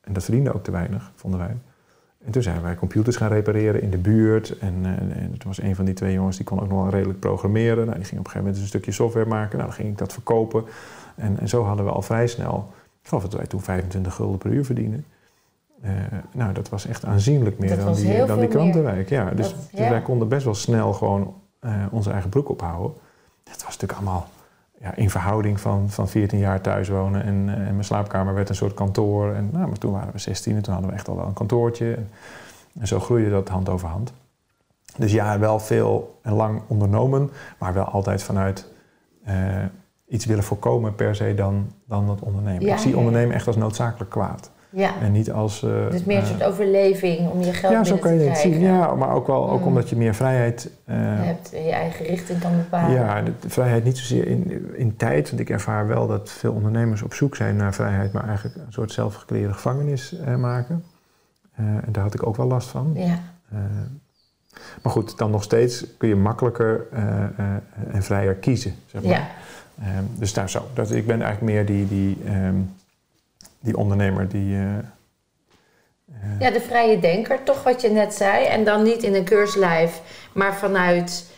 En 0.00 0.12
dat 0.12 0.24
verdiende 0.24 0.54
ook 0.54 0.64
te 0.64 0.70
weinig, 0.70 1.10
vonden 1.14 1.40
wij. 1.40 1.56
En 2.24 2.32
toen 2.32 2.42
zijn 2.42 2.62
wij 2.62 2.74
computers 2.74 3.16
gaan 3.16 3.28
repareren 3.28 3.82
in 3.82 3.90
de 3.90 3.98
buurt. 3.98 4.58
En, 4.58 4.74
eh, 4.82 5.22
en 5.22 5.34
toen 5.38 5.48
was 5.48 5.62
een 5.62 5.74
van 5.74 5.84
die 5.84 5.94
twee 5.94 6.12
jongens, 6.12 6.36
die 6.36 6.46
kon 6.46 6.60
ook 6.60 6.68
nog 6.68 6.82
wel 6.82 6.90
redelijk 6.90 7.18
programmeren. 7.18 7.86
Nou, 7.86 7.96
die 7.96 8.04
ging 8.04 8.20
op 8.20 8.26
een 8.26 8.30
gegeven 8.30 8.38
moment 8.38 8.56
een 8.56 8.66
stukje 8.66 8.92
software 8.92 9.26
maken. 9.26 9.56
Nou, 9.56 9.68
dan 9.68 9.78
ging 9.78 9.88
ik 9.88 9.98
dat 9.98 10.12
verkopen. 10.12 10.64
En, 11.16 11.38
en 11.40 11.48
zo 11.48 11.64
hadden 11.64 11.84
we 11.84 11.90
al 11.90 12.02
vrij 12.02 12.26
snel, 12.26 12.72
ik 13.02 13.08
geloof 13.08 13.22
dat 13.22 13.34
wij 13.34 13.46
toen 13.46 13.60
25 13.60 14.14
gulden 14.14 14.38
per 14.38 14.50
uur 14.50 14.64
verdienden. 14.64 15.04
Eh, 15.82 15.90
nou, 16.32 16.52
dat 16.52 16.68
was 16.68 16.86
echt 16.86 17.04
aanzienlijk 17.04 17.58
meer 17.58 17.68
Dat 17.68 17.78
dan 17.78 17.94
die, 17.94 18.04
dan 18.26 18.38
die 18.38 18.48
krantenwijk. 18.48 19.08
Ja, 19.08 19.30
dus, 19.30 19.48
Dat- 19.48 19.68
dus 19.70 19.88
wij 19.88 20.02
konden 20.02 20.28
best 20.28 20.44
wel 20.44 20.54
snel 20.54 20.92
gewoon 20.92 21.34
eh, 21.60 21.72
onze 21.90 22.10
eigen 22.10 22.30
broek 22.30 22.48
ophouden. 22.48 22.92
Het 23.44 23.64
was 23.64 23.78
natuurlijk 23.78 23.92
allemaal 23.92 24.26
ja, 24.80 24.94
in 24.94 25.10
verhouding 25.10 25.60
van, 25.60 25.90
van 25.90 26.08
14 26.08 26.38
jaar 26.38 26.60
thuis 26.60 26.88
wonen. 26.88 27.22
En, 27.24 27.44
eh, 27.48 27.54
en 27.54 27.72
mijn 27.72 27.84
slaapkamer 27.84 28.34
werd 28.34 28.48
een 28.48 28.54
soort 28.54 28.74
kantoor. 28.74 29.34
En, 29.34 29.48
nou, 29.52 29.66
maar 29.68 29.78
toen 29.78 29.92
waren 29.92 30.12
we 30.12 30.18
16 30.18 30.56
en 30.56 30.62
toen 30.62 30.72
hadden 30.72 30.90
we 30.90 30.96
echt 30.96 31.08
al 31.08 31.16
wel 31.16 31.26
een 31.26 31.32
kantoortje. 31.32 31.94
En, 31.94 32.10
en 32.80 32.86
zo 32.86 33.00
groeide 33.00 33.30
dat 33.30 33.48
hand 33.48 33.68
over 33.68 33.88
hand. 33.88 34.12
Dus 34.96 35.12
ja, 35.12 35.38
wel 35.38 35.60
veel 35.60 36.18
en 36.22 36.32
lang 36.32 36.60
ondernomen, 36.66 37.30
maar 37.58 37.74
wel 37.74 37.84
altijd 37.84 38.22
vanuit 38.22 38.66
iets 40.08 40.24
willen 40.24 40.44
voorkomen 40.44 40.94
per 40.94 41.14
se 41.14 41.34
dan, 41.34 41.72
dan 41.84 42.06
dat 42.06 42.20
ondernemen. 42.20 42.62
Ja, 42.66 42.72
ik 42.72 42.78
zie 42.78 42.96
ondernemen 42.96 43.34
echt 43.34 43.46
als 43.46 43.56
noodzakelijk 43.56 44.10
kwaad. 44.10 44.50
Ja. 44.70 44.90
En 45.00 45.12
niet 45.12 45.32
als... 45.32 45.62
eh, 45.62 45.90
Dus 45.90 46.04
meer 46.04 46.16
een 46.16 46.22
eh, 46.22 46.28
soort 46.28 46.42
overleving 46.42 47.30
om 47.30 47.40
je 47.42 47.52
geld 47.52 47.72
ja, 47.72 47.84
zo 47.84 47.96
kan 47.96 48.14
je 48.14 48.28
het 48.28 48.38
zien. 48.38 48.60
Ja, 48.60 48.94
maar 48.94 49.10
ook 49.14 49.26
wel 49.26 49.50
ook 49.50 49.60
Mm. 49.60 49.66
omdat 49.66 49.88
je 49.88 49.96
meer 49.96 50.14
vrijheid... 50.14 50.70
eh, 50.84 50.96
Je 50.96 51.02
hebt 51.02 51.50
je 51.50 51.70
eigen 51.72 52.06
richting 52.06 52.38
kan 52.40 52.56
bepalen. 52.56 52.90
ja, 52.94 53.22
de 53.22 53.32
de 53.40 53.50
vrijheid 53.50 53.84
niet 53.84 53.98
zozeer 53.98 54.26
in, 54.26 54.66
in 54.76 54.96
tijd. 54.96 55.28
Want 55.28 55.40
ik 55.40 55.50
ervaar 55.50 55.86
wel 55.86 56.06
dat 56.06 56.30
veel 56.30 56.52
ondernemers 56.52 57.02
op 57.02 57.14
zoek 57.14 57.36
zijn 57.36 57.56
naar 57.56 57.74
vrijheid... 57.74 58.12
maar 58.12 58.24
eigenlijk 58.26 58.56
een 58.56 58.72
soort 58.72 58.92
zelfgecreëerde 58.92 59.52
gevangenis 59.52 60.14
maken. 60.38 60.84
En 61.56 61.84
daar 61.92 62.02
had 62.02 62.14
ik 62.14 62.26
ook 62.26 62.36
wel 62.36 62.46
last 62.46 62.68
van. 62.68 62.90
Ja. 62.94 63.18
Maar 64.82 64.92
goed, 64.92 65.18
dan 65.18 65.30
nog 65.30 65.42
steeds 65.42 65.84
kun 65.96 66.08
je 66.08 66.16
makkelijker 66.16 66.86
en 67.92 68.02
vrijer 68.02 68.34
kiezen. 68.34 68.74
Zeg 68.86 69.02
maar. 69.02 69.10
ja. 69.12 69.26
Ehm, 69.82 70.04
dus 70.18 70.32
daar 70.32 70.50
zo. 70.50 70.66
Dat, 70.74 70.90
ik 70.90 71.06
ben 71.06 71.22
eigenlijk 71.22 71.52
meer 71.52 71.66
die, 71.66 71.88
die, 71.88 72.18
ehm, 72.26 72.54
die 73.60 73.76
ondernemer 73.76 74.28
die... 74.28 74.54
eh, 74.56 74.76
eh, 74.78 76.40
Ja, 76.40 76.50
de 76.50 76.60
vrije 76.60 76.98
denker, 77.00 77.42
toch 77.42 77.62
wat 77.62 77.80
je 77.80 77.90
net 77.90 78.14
zei. 78.14 78.44
En 78.44 78.64
dan 78.64 78.82
niet 78.82 79.02
in 79.02 79.14
een 79.14 79.24
keurslijf, 79.24 80.00
maar 80.32 80.54
vanuit... 80.54 81.30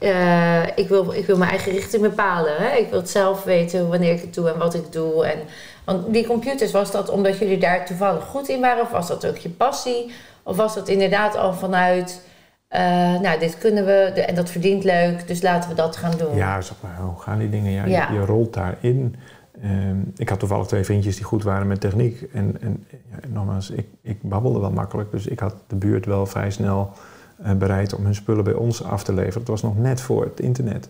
eh, 0.00 0.62
ik, 0.74 0.88
wil, 0.88 1.12
ik 1.12 1.26
wil 1.26 1.36
mijn 1.36 1.50
eigen 1.50 1.72
richting 1.72 2.02
bepalen. 2.02 2.52
Hè? 2.56 2.76
Ik 2.76 2.90
wil 2.90 2.98
het 2.98 3.10
zelf 3.10 3.44
weten 3.44 3.88
wanneer 3.88 4.12
ik 4.12 4.20
het 4.20 4.34
doe 4.34 4.50
en 4.50 4.58
wat 4.58 4.74
ik 4.74 4.92
doe. 4.92 5.26
En, 5.26 5.38
want 5.84 6.12
die 6.12 6.26
computers, 6.26 6.72
was 6.72 6.90
dat 6.90 7.08
omdat 7.10 7.38
jullie 7.38 7.58
daar 7.58 7.86
toevallig 7.86 8.24
goed 8.24 8.48
in 8.48 8.60
waren? 8.60 8.82
Of 8.82 8.90
was 8.90 9.08
dat 9.08 9.26
ook 9.26 9.36
je 9.36 9.48
passie? 9.50 10.12
Of 10.42 10.56
was 10.56 10.74
dat 10.74 10.88
inderdaad 10.88 11.36
al 11.36 11.52
vanuit... 11.54 12.22
nou, 13.22 13.38
dit 13.38 13.58
kunnen 13.58 13.84
we 13.86 14.10
de- 14.14 14.20
en 14.24 14.34
dat 14.34 14.50
verdient 14.50 14.84
leuk, 14.84 15.26
dus 15.28 15.42
laten 15.42 15.68
we 15.70 15.76
dat 15.76 15.96
gaan 15.96 16.16
doen. 16.18 16.36
Ja, 16.36 16.60
zeg 16.60 16.76
maar, 16.80 16.96
hoe 17.00 17.20
gaan 17.20 17.38
die 17.38 17.50
dingen? 17.50 17.72
Ja, 17.90 18.08
je-. 18.08 18.14
Je, 18.18 18.24
rolt 18.24 18.54
daarin. 18.54 19.16
Ehm, 19.62 19.96
ik 20.16 20.28
had 20.28 20.38
toevallig 20.38 20.66
twee 20.66 20.84
vriendjes 20.84 21.16
die 21.16 21.24
goed 21.24 21.42
waren 21.42 21.66
met 21.66 21.80
techniek. 21.80 22.22
En, 22.22 22.56
en 22.60 22.84
ja, 23.10 23.28
nogmaals, 23.28 23.70
ik, 23.70 23.86
ik 24.02 24.22
babbelde 24.22 24.58
wel 24.60 24.70
makkelijk. 24.70 25.10
Dus 25.10 25.26
ik 25.26 25.38
had 25.38 25.54
de 25.66 25.76
buurt 25.76 26.06
wel 26.06 26.26
vrij 26.26 26.50
snel 26.50 26.90
eh, 27.42 27.52
bereid 27.52 27.94
om 27.94 28.04
hun 28.04 28.14
spullen 28.14 28.44
bij 28.44 28.52
ons 28.54 28.84
af 28.84 29.04
te 29.04 29.12
leveren. 29.12 29.38
Het 29.38 29.48
was 29.48 29.62
nog 29.62 29.78
net 29.78 30.00
voor 30.00 30.24
het 30.24 30.40
internet. 30.40 30.88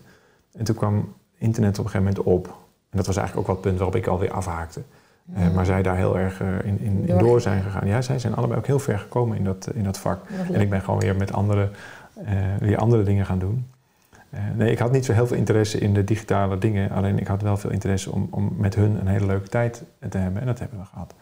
En 0.53 0.63
toen 0.63 0.75
kwam 0.75 1.13
internet 1.37 1.79
op 1.79 1.85
een 1.85 1.91
gegeven 1.91 2.13
moment 2.13 2.33
op. 2.33 2.47
En 2.89 2.97
dat 2.97 3.05
was 3.07 3.17
eigenlijk 3.17 3.37
ook 3.49 3.53
wel 3.55 3.55
het 3.63 3.65
punt 3.65 3.77
waarop 3.77 3.95
ik 3.95 4.07
alweer 4.07 4.31
afhaakte. 4.31 4.81
Eh, 5.33 5.47
Mm. 5.47 5.53
maar 5.53 5.65
zij 5.65 5.81
daar 5.81 5.95
heel 5.97 6.17
erg 6.17 6.41
eh, 6.41 6.47
in, 6.63 6.79
in, 6.79 7.07
in 7.07 7.17
Door- 7.17 7.41
zijn 7.41 7.61
gegaan. 7.61 7.87
Ja, 7.87 8.01
zij 8.01 8.19
zijn 8.19 8.35
allebei 8.35 8.59
ook 8.59 8.67
heel 8.67 8.79
ver 8.79 8.99
gekomen 8.99 9.37
in 9.37 9.43
dat, 9.43 9.69
in 9.73 9.83
dat 9.83 9.97
vak. 9.97 10.19
En 10.51 10.61
ik 10.61 10.69
ben 10.69 10.81
gewoon 10.81 10.99
weer 10.99 11.15
met 11.15 11.33
andere, 11.33 11.69
weer 12.59 12.77
andere 12.77 13.03
dingen 13.03 13.25
gaan 13.25 13.39
doen. 13.39 13.65
Eh, 14.29 14.39
nee, 14.55 14.71
ik 14.71 14.79
had 14.79 14.91
niet 14.91 15.05
zo 15.05 15.13
heel 15.13 15.27
veel 15.27 15.37
interesse 15.37 15.77
in 15.77 15.93
de 15.93 16.03
digitale 16.03 16.57
dingen. 16.57 16.91
Alleen 16.91 17.19
ik 17.19 17.27
had 17.27 17.41
wel 17.41 17.57
veel 17.57 17.71
interesse 17.71 18.11
om, 18.11 18.27
om 18.31 18.53
met 18.57 18.75
hun 18.75 18.99
een 18.99 19.07
hele 19.07 19.25
leuke 19.25 19.49
tijd 19.49 19.83
te 20.09 20.17
hebben. 20.17 20.41
En 20.41 20.47
dat 20.47 20.59
hebben 20.59 20.79
we 20.79 20.85
gehad. 20.85 21.13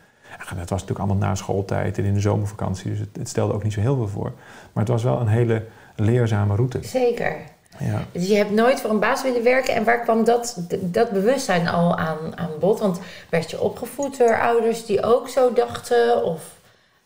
En 0.49 0.57
dat 0.57 0.69
was 0.69 0.81
natuurlijk 0.81 0.99
allemaal 0.99 1.27
na 1.27 1.35
schooltijd 1.35 1.97
en 1.97 2.03
in 2.03 2.13
de 2.13 2.19
zomervakantie. 2.19 2.89
Dus 2.89 2.99
het, 2.99 3.09
het 3.17 3.29
stelde 3.29 3.53
ook 3.53 3.63
niet 3.63 3.73
zo 3.73 3.79
heel 3.79 3.95
veel 3.95 4.07
voor. 4.07 4.31
Maar 4.73 4.83
het 4.83 4.87
was 4.87 5.03
wel 5.03 5.19
een 5.19 5.27
hele 5.27 5.65
leerzame 5.95 6.55
route. 6.55 6.79
Zeker. 6.81 7.35
Ja. 7.79 8.01
Dus 8.11 8.27
je 8.27 8.35
hebt 8.35 8.51
nooit 8.51 8.81
voor 8.81 8.89
een 8.89 8.99
baas 8.99 9.23
willen 9.23 9.43
werken. 9.43 9.75
En 9.75 9.83
waar 9.83 10.01
kwam 10.01 10.23
dat, 10.23 10.61
dat 10.81 11.11
bewustzijn 11.11 11.67
al 11.67 11.97
aan, 11.97 12.37
aan 12.37 12.49
bod? 12.59 12.79
Want 12.79 12.99
werd 13.29 13.51
je 13.51 13.61
opgevoed 13.61 14.17
door 14.17 14.39
ouders 14.39 14.85
die 14.85 15.03
ook 15.03 15.29
zo 15.29 15.53
dachten? 15.53 16.23
Of, 16.23 16.59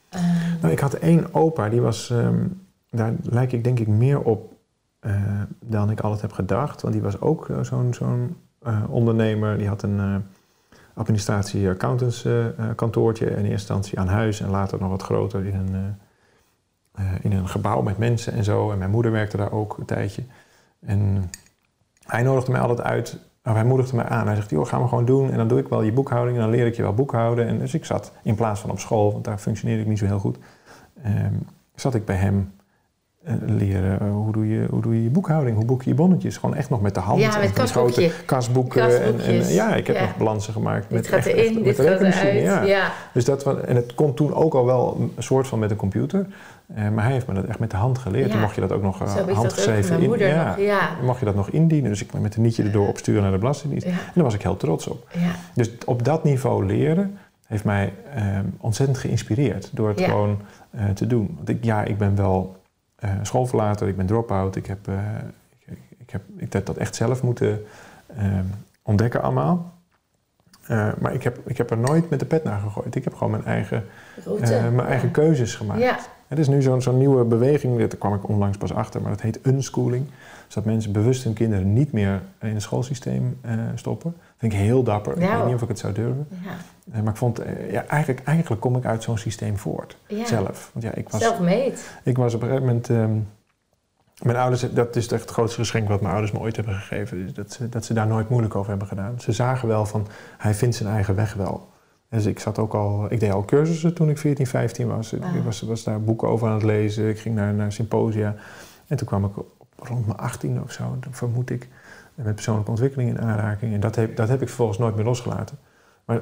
ehm, 0.10 0.24
Nou, 0.62 0.74
ik 0.74 0.80
had 0.80 0.94
één 0.94 1.34
opa, 1.34 1.70
die 1.70 1.82
was, 1.82 2.10
ehm, 2.10 2.46
daar 2.90 3.14
lijk 3.24 3.52
ik 3.52 3.64
denk 3.64 3.80
ik 3.80 3.88
meer 3.88 4.22
op 4.22 4.51
eh, 5.02 5.42
dan 5.60 5.90
ik 5.90 6.00
altijd 6.00 6.22
heb 6.22 6.32
gedacht. 6.32 6.82
Want 6.82 6.94
die 6.94 7.04
was 7.04 7.22
ook 7.22 7.50
eh, 7.50 7.62
zo'n 7.62 7.94
zo'n 7.94 8.38
eh, 8.62 8.84
ondernemer. 8.90 9.58
Die 9.58 9.68
had 9.68 9.84
een, 9.84 10.00
eh, 10.00 10.16
administratie 10.94 11.70
accountants 11.70 12.28
kantoortje. 12.76 13.26
In 13.26 13.36
eerste 13.36 13.50
instantie 13.52 14.00
aan 14.00 14.08
huis 14.08 14.42
en 14.42 14.50
later 14.50 14.80
nog 14.80 14.90
wat 14.90 15.04
groter 15.04 15.46
in 15.46 15.56
een, 15.56 15.96
in 17.22 17.32
een 17.32 17.48
gebouw 17.48 17.82
met 17.82 17.98
mensen 17.98 18.34
en 18.34 18.44
zo. 18.44 18.72
En 18.72 18.78
mijn 18.78 18.90
moeder 18.90 19.12
werkte 19.12 19.38
daar 19.38 19.52
ook 19.52 19.78
een 19.78 19.86
tijdje. 19.86 20.24
En 20.80 21.30
hij 22.06 22.24
nodigde 22.24 22.52
mij 22.52 22.62
altijd 22.62 22.82
uit 22.82 23.20
nou, 23.44 23.58
hij 23.58 23.66
moedigde 23.66 23.96
mij 23.96 24.06
aan. 24.06 24.26
Hij 24.26 24.36
zegt, 24.36 24.50
joh, 24.50 24.66
gaan 24.66 24.82
we 24.82 24.88
gewoon 24.88 25.06
doen. 25.06 25.32
En 25.32 25.38
dan 25.38 25.48
doe 25.48 25.60
ik 25.60 25.68
wel 25.68 25.82
je 25.82 25.92
boekhouding 25.92 26.38
en 26.38 26.44
dan 26.44 26.52
leer 26.52 26.66
ik 26.66 26.76
je 26.76 26.82
wel 26.82 26.94
boekhouden. 26.94 27.48
En 27.48 27.60
dus 27.60 27.74
ik 27.74 27.86
zat 27.86 28.12
in 28.24 28.36
plaats 28.36 28.60
van 28.60 28.70
op 28.70 28.80
school, 28.80 29.12
want 29.12 29.24
daar 29.24 29.38
functioneerde 29.38 29.82
ik 29.82 29.88
niet 29.88 29.98
zo 29.98 30.06
heel 30.06 30.20
goed, 30.20 30.38
um, 31.06 31.48
zat 31.76 31.96
ik 31.96 32.06
bij 32.06 32.16
hem 32.16 32.54
leren 33.46 34.00
uh, 34.02 34.12
hoe, 34.12 34.32
doe 34.32 34.48
je, 34.48 34.68
hoe 34.70 34.82
doe 34.82 34.96
je 34.96 35.04
je 35.04 35.10
boekhouding, 35.10 35.56
hoe 35.56 35.66
boek 35.66 35.84
je 35.84 35.90
je 35.90 35.96
bonnetjes. 35.96 36.38
Gewoon 36.38 36.56
echt 36.56 36.70
nog 36.70 36.82
met 36.82 36.94
de 36.94 37.00
hand. 37.00 37.20
Ja, 37.20 37.40
met 37.40 37.72
grote 37.72 38.12
kasboeken. 38.26 39.04
En, 39.04 39.20
en, 39.20 39.54
ja, 39.54 39.76
ik 39.76 39.88
heb 39.88 40.00
nog 40.00 40.18
balansen 40.18 40.54
gemaakt. 40.54 40.90
Dit 40.90 40.92
met 40.92 41.08
gaat 41.08 41.18
echt, 41.18 41.28
erin, 41.28 41.46
echt, 41.46 41.64
dit 41.64 41.78
met 41.78 41.88
gaat 41.88 42.00
eruit. 42.00 42.42
Ja. 42.42 42.62
ja. 42.64 42.92
Dus 43.14 43.26
dat, 43.26 43.64
en 43.64 43.76
het 43.76 43.94
kon 43.94 44.14
toen 44.14 44.34
ook 44.34 44.54
al 44.54 44.66
wel 44.66 44.98
een 45.16 45.24
soort 45.24 45.48
van 45.48 45.60
met 45.60 45.72
een 45.72 45.78
computer. 45.78 46.26
Uh, 46.78 46.90
maar 46.90 47.04
hij 47.04 47.14
heeft 47.14 47.28
me 47.28 47.34
dat 47.34 47.46
echt 47.46 47.60
met 47.60 47.72
de 47.72 47.78
hand 47.78 47.98
geleerd. 47.98 48.26
Ja. 48.26 48.32
Toen 48.32 48.42
mocht 48.42 48.56
je 48.56 48.62
dat 48.62 48.72
ook 48.72 48.82
nog 48.82 49.02
uh, 49.02 49.36
handgeschreven 49.36 50.02
in. 50.02 50.18
Ja, 50.18 50.56
ja. 50.58 50.90
Mocht 51.04 51.20
je 51.20 51.26
dat 51.26 51.36
nog 51.36 51.50
indienen. 51.50 51.90
Dus 51.90 52.02
ik 52.02 52.20
met 52.20 52.36
een 52.36 52.42
nietje 52.42 52.64
erdoor 52.64 52.88
opsturen 52.88 53.22
naar 53.22 53.32
de 53.32 53.38
Belastingdienst. 53.38 53.86
En 53.86 53.94
daar 54.14 54.24
was 54.24 54.34
ik 54.34 54.42
heel 54.42 54.58
trots 54.58 54.88
op. 54.88 55.08
Dus 55.54 55.72
op 55.86 56.06
dat 56.06 56.24
niveau 56.24 56.66
leren 56.66 57.18
heeft 57.48 57.64
mij 57.64 57.94
uh, 58.16 58.24
ontzettend 58.58 59.00
geïnspireerd. 59.00 59.70
Door 59.74 59.90
het 59.90 60.02
gewoon 60.02 60.40
te 60.94 61.08
doen. 61.08 61.34
Want 61.36 61.50
ik, 61.50 61.64
ja, 61.64 61.84
ik 61.84 61.98
ben 61.98 62.16
wel 62.16 62.60
schoolverlater, 63.22 63.88
ik 63.88 63.98
ben 63.98 64.06
drop-out. 64.06 64.56
Ik 64.56 64.66
heb, 64.66 64.88
ik, 65.60 65.78
ik, 65.98 66.10
heb, 66.10 66.22
ik 66.36 66.54
heb 66.54 66.66
dat 66.66 66.78
echt 66.78 66.96
zelf 66.96 67.24
moeten 67.24 67.66
ehm, 68.18 68.46
ontdekken 68.82 69.22
allemaal. 69.22 69.74
Uh, 70.72 70.88
maar 71.00 71.14
ik 71.14 71.24
heb, 71.24 71.40
ik 71.46 71.58
heb 71.58 71.72
er 71.72 71.78
nooit 71.78 72.10
met 72.10 72.20
de 72.20 72.26
pet 72.26 72.44
naar 72.44 72.60
gegooid. 72.60 72.96
Ik 72.96 73.04
heb 73.04 73.14
gewoon 73.14 73.32
mijn 73.32 73.46
eigen, 73.46 73.86
uh, 74.28 74.50
mijn 74.50 74.88
eigen 74.88 75.12
keuzes 75.12 75.56
gemaakt. 75.56 75.82
Ja. 75.82 76.00
Het 76.28 76.40
is 76.40 76.48
nu 76.48 76.62
zo'n 76.62 76.82
zo'n 76.82 76.98
nieuwe 76.98 77.24
beweging, 77.24 77.78
daar 77.78 77.88
kwam 77.88 78.14
ik 78.14 78.28
onlangs 78.28 78.58
pas 78.58 78.74
achter, 78.74 79.02
maar 79.02 79.12
dat 79.12 79.22
heet 79.22 79.40
unschooling. 79.46 80.06
Dus 80.46 80.54
dat 80.54 80.66
mensen 80.66 80.92
bewust 80.92 81.24
hun 81.24 81.34
kinderen 81.34 81.74
niet 81.74 81.92
meer 81.92 82.22
in 82.42 82.54
het 82.54 82.62
schoolsysteem 82.62 83.40
uh, 83.46 83.52
stoppen. 83.76 84.12
Dat 84.12 84.36
vind 84.38 84.54
ik 84.54 84.60
heel 84.60 84.84
dapper. 84.84 85.20
Ja. 85.20 85.32
Ik 85.32 85.38
weet 85.38 85.46
niet 85.46 85.56
of 85.56 85.62
ik 85.62 85.68
het 85.68 85.80
zou 85.80 85.94
durven. 85.94 86.28
Ja. 86.30 86.52
Maar 86.92 87.12
ik 87.12 87.16
vond, 87.16 87.42
ja, 87.72 87.86
eigenlijk, 87.86 88.28
eigenlijk 88.28 88.62
kom 88.62 88.76
ik 88.76 88.86
uit 88.86 89.04
zo'n 89.04 89.18
systeem 89.18 89.58
voort. 89.58 89.98
Zelf. 90.26 90.70
Want 90.74 90.86
ja, 90.86 90.94
ik 90.94 91.10
was. 91.10 91.22
Ik 92.04 92.18
was 92.18 92.34
op 92.34 92.42
een 92.42 92.48
gegeven 92.48 92.68
moment... 92.68 92.90
Um, 92.90 93.28
mijn 94.22 94.38
ouders, 94.38 94.74
dat 94.74 94.96
is 94.96 95.08
echt 95.08 95.22
het 95.22 95.32
grootste 95.32 95.60
geschenk 95.60 95.88
wat 95.88 96.02
mijn 96.02 96.14
ouders 96.14 96.34
me 96.34 96.40
ooit 96.40 96.56
hebben 96.56 96.74
gegeven. 96.74 97.34
Dat 97.34 97.52
ze, 97.52 97.70
dat 97.70 97.86
ze 97.86 97.94
daar 97.94 98.08
nooit 98.08 98.30
moeilijk 98.30 98.56
over 98.56 98.70
hebben 98.70 98.88
gedaan. 98.88 99.20
Ze 99.20 99.32
zagen 99.32 99.68
wel 99.68 99.86
van, 99.86 100.08
hij 100.38 100.54
vindt 100.54 100.76
zijn 100.76 100.90
eigen 100.90 101.16
weg 101.16 101.34
wel. 101.34 101.70
Dus 102.10 102.26
ik 102.26 102.40
zat 102.40 102.60
ook 102.60 102.74
al, 102.74 103.06
ik 103.10 103.20
deed 103.20 103.32
al 103.32 103.46
cursussen 103.46 103.94
toen 103.94 104.10
ik 104.10 104.18
14, 104.18 104.48
15 104.48 104.88
was. 104.88 105.14
Ik 105.14 105.22
was, 105.44 105.62
was 105.62 105.84
daar 105.84 106.02
boeken 106.02 106.28
over 106.28 106.48
aan 106.48 106.54
het 106.54 106.64
lezen. 106.64 107.10
Ik 107.10 107.20
ging 107.20 107.36
naar, 107.36 107.54
naar 107.54 107.72
symposia. 107.72 108.36
En 108.88 108.98
toen 108.98 109.08
kwam 109.08 109.26
ik 109.26 109.38
op, 109.38 109.66
rond 109.76 110.06
mijn 110.06 110.18
18 110.18 110.62
of 110.62 110.72
zo, 110.72 110.98
vermoed 111.12 111.50
ik, 111.50 111.68
met 112.16 112.36
persoonlijke 112.36 112.70
ontwikkeling 112.70 113.10
in 113.10 113.22
aanraking. 113.22 113.74
En 113.74 113.80
dat 113.80 113.96
heb, 113.96 114.16
dat 114.16 114.30
heb 114.30 114.42
ik 114.42 114.48
vervolgens 114.48 114.78
nooit 114.78 114.96
meer 114.96 115.06
losgelaten. 115.06 115.58
Maar 116.06 116.22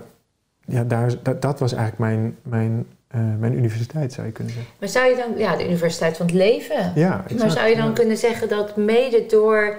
ja, 0.69 0.83
daar, 0.83 1.11
dat, 1.23 1.41
dat 1.41 1.59
was 1.59 1.73
eigenlijk 1.73 1.99
mijn, 1.99 2.37
mijn 2.43 2.85
uh, 3.15 3.21
mijn 3.39 3.53
universiteit, 3.53 4.13
zou 4.13 4.27
je 4.27 4.33
kunnen 4.33 4.53
zeggen. 4.53 4.73
Maar 4.79 4.89
zou 4.89 5.07
je 5.07 5.15
dan, 5.15 5.37
ja, 5.37 5.55
de 5.55 5.65
universiteit 5.65 6.17
van 6.17 6.25
het 6.25 6.35
leven. 6.35 6.91
Ja, 6.95 7.21
exact, 7.23 7.41
Maar 7.41 7.51
zou 7.51 7.67
je 7.67 7.75
dan 7.75 7.93
kunnen 7.93 8.17
zeggen 8.17 8.49
dat 8.49 8.75
mede 8.75 9.25
door 9.25 9.77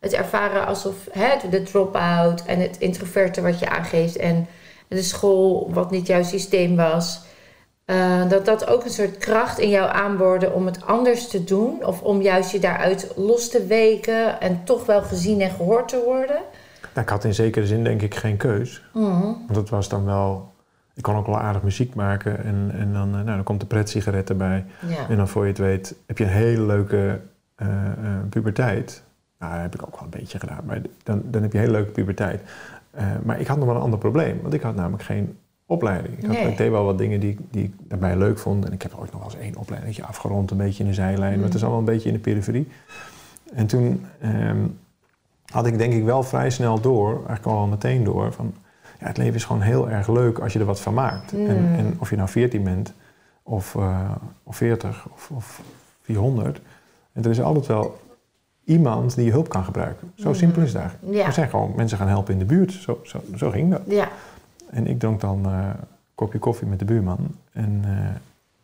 het 0.00 0.12
ervaren 0.12 0.66
alsof 0.66 0.94
hè, 1.10 1.48
de 1.50 1.62
drop-out 1.62 2.44
en 2.44 2.60
het 2.60 2.78
introverte 2.78 3.40
wat 3.40 3.58
je 3.58 3.68
aangeeft 3.68 4.16
en 4.16 4.46
de 4.88 5.02
school 5.02 5.70
wat 5.72 5.90
niet 5.90 6.06
jouw 6.06 6.22
systeem 6.22 6.76
was, 6.76 7.20
uh, 7.86 8.28
dat 8.28 8.44
dat 8.44 8.66
ook 8.66 8.84
een 8.84 8.90
soort 8.90 9.18
kracht 9.18 9.58
in 9.58 9.68
jou 9.68 9.90
aanborde 9.92 10.52
om 10.52 10.66
het 10.66 10.86
anders 10.86 11.28
te 11.28 11.44
doen 11.44 11.86
of 11.86 12.02
om 12.02 12.22
juist 12.22 12.50
je 12.50 12.58
daaruit 12.58 13.12
los 13.16 13.48
te 13.48 13.66
weken 13.66 14.40
en 14.40 14.60
toch 14.64 14.86
wel 14.86 15.02
gezien 15.02 15.40
en 15.40 15.50
gehoord 15.50 15.88
te 15.88 16.02
worden? 16.04 16.38
Ik 17.00 17.08
had 17.08 17.24
in 17.24 17.34
zekere 17.34 17.66
zin 17.66 17.84
denk 17.84 18.02
ik 18.02 18.14
geen 18.14 18.36
keus. 18.36 18.84
Mm 18.92 19.36
Want 19.46 19.56
het 19.56 19.68
was 19.68 19.88
dan 19.88 20.04
wel 20.04 20.54
ik 20.96 21.02
kon 21.02 21.16
ook 21.16 21.26
wel 21.26 21.38
aardig 21.38 21.62
muziek 21.62 21.94
maken. 21.94 22.44
En, 22.44 22.70
en 22.72 22.92
dan, 22.92 23.08
eh, 23.08 23.14
nou, 23.14 23.24
dan 23.24 23.42
komt 23.42 23.60
de 23.60 23.66
pret-sigaret 23.66 24.30
erbij. 24.30 24.64
Ja. 24.88 25.08
En 25.08 25.16
dan 25.16 25.28
voor 25.28 25.42
je 25.42 25.48
het 25.48 25.58
weet 25.58 25.94
heb 26.06 26.18
je 26.18 26.24
een 26.24 26.30
hele 26.30 26.62
leuke 26.62 27.20
uh, 27.62 27.68
uh, 27.68 28.10
puberteit. 28.28 29.02
Nou, 29.38 29.52
dat 29.52 29.62
heb 29.62 29.74
ik 29.74 29.82
ook 29.86 29.94
wel 29.94 30.02
een 30.02 30.20
beetje 30.20 30.38
gedaan. 30.38 30.60
Maar 30.64 30.80
dan, 31.02 31.22
dan 31.24 31.42
heb 31.42 31.52
je 31.52 31.58
een 31.58 31.64
hele 31.64 31.76
leuke 31.76 31.90
puberteit. 31.90 32.42
Uh, 32.98 33.02
maar 33.24 33.40
ik 33.40 33.46
had 33.46 33.56
nog 33.56 33.66
wel 33.66 33.74
een 33.74 33.82
ander 33.82 33.98
probleem. 33.98 34.38
Want 34.42 34.54
ik 34.54 34.62
had 34.62 34.74
namelijk 34.74 35.02
geen 35.02 35.38
opleiding. 35.66 36.18
Ik, 36.18 36.26
had, 36.26 36.36
nee. 36.36 36.48
ik 36.48 36.56
deed 36.56 36.70
wel 36.70 36.84
wat 36.84 36.98
dingen 36.98 37.20
die, 37.20 37.36
die 37.50 37.64
ik 37.64 37.72
daarbij 37.88 38.16
leuk 38.16 38.38
vond. 38.38 38.64
En 38.64 38.72
ik 38.72 38.82
heb 38.82 38.94
ooit 38.98 39.12
nog 39.12 39.20
wel 39.20 39.30
eens 39.30 39.40
één 39.40 39.56
opleiding 39.56 40.02
afgerond. 40.02 40.50
Een 40.50 40.56
beetje 40.56 40.82
in 40.82 40.88
de 40.88 40.94
zijlijn. 40.94 41.32
Mm. 41.32 41.36
Maar 41.36 41.46
het 41.46 41.54
is 41.54 41.62
allemaal 41.62 41.78
een 41.80 41.84
beetje 41.84 42.08
in 42.08 42.14
de 42.14 42.20
periferie. 42.20 42.68
En 43.54 43.66
toen 43.66 44.06
um, 44.24 44.78
had 45.46 45.66
ik 45.66 45.78
denk 45.78 45.92
ik 45.92 46.04
wel 46.04 46.22
vrij 46.22 46.50
snel 46.50 46.80
door. 46.80 47.12
Eigenlijk 47.14 47.46
al 47.46 47.66
meteen 47.66 48.04
door. 48.04 48.32
Van, 48.32 48.54
ja, 49.00 49.06
het 49.06 49.16
leven 49.16 49.34
is 49.34 49.44
gewoon 49.44 49.62
heel 49.62 49.90
erg 49.90 50.08
leuk 50.08 50.38
als 50.38 50.52
je 50.52 50.58
er 50.58 50.64
wat 50.64 50.80
van 50.80 50.94
maakt. 50.94 51.32
En, 51.32 51.38
mm. 51.38 51.74
en, 51.74 51.96
of 51.98 52.10
je 52.10 52.16
nou 52.16 52.28
14 52.28 52.62
bent, 52.62 52.92
of, 53.42 53.74
uh, 53.74 54.10
of 54.42 54.56
40, 54.56 55.06
of, 55.14 55.30
of 55.34 55.60
400. 56.02 56.60
En 57.12 57.24
er 57.24 57.30
is 57.30 57.40
altijd 57.40 57.66
wel 57.66 57.98
iemand 58.64 59.14
die 59.14 59.24
je 59.24 59.30
hulp 59.30 59.48
kan 59.48 59.64
gebruiken. 59.64 60.12
Zo 60.14 60.28
mm. 60.28 60.34
simpel 60.34 60.62
is 60.62 60.72
het 60.72 60.80
eigenlijk. 60.80 61.14
Ja. 61.14 61.26
Er 61.26 61.32
zijn 61.32 61.48
gewoon 61.48 61.72
mensen 61.76 61.98
gaan 61.98 62.08
helpen 62.08 62.32
in 62.32 62.38
de 62.38 62.44
buurt. 62.44 62.72
Zo, 62.72 63.00
zo, 63.02 63.20
zo 63.36 63.50
ging 63.50 63.70
dat. 63.70 63.82
Ja. 63.86 64.08
En 64.70 64.86
ik 64.86 64.98
dronk 64.98 65.20
dan 65.20 65.42
uh, 65.46 65.52
een 65.52 65.86
kopje 66.14 66.38
koffie 66.38 66.66
met 66.66 66.78
de 66.78 66.84
buurman. 66.84 67.18
En, 67.52 67.82
uh, 67.86 67.90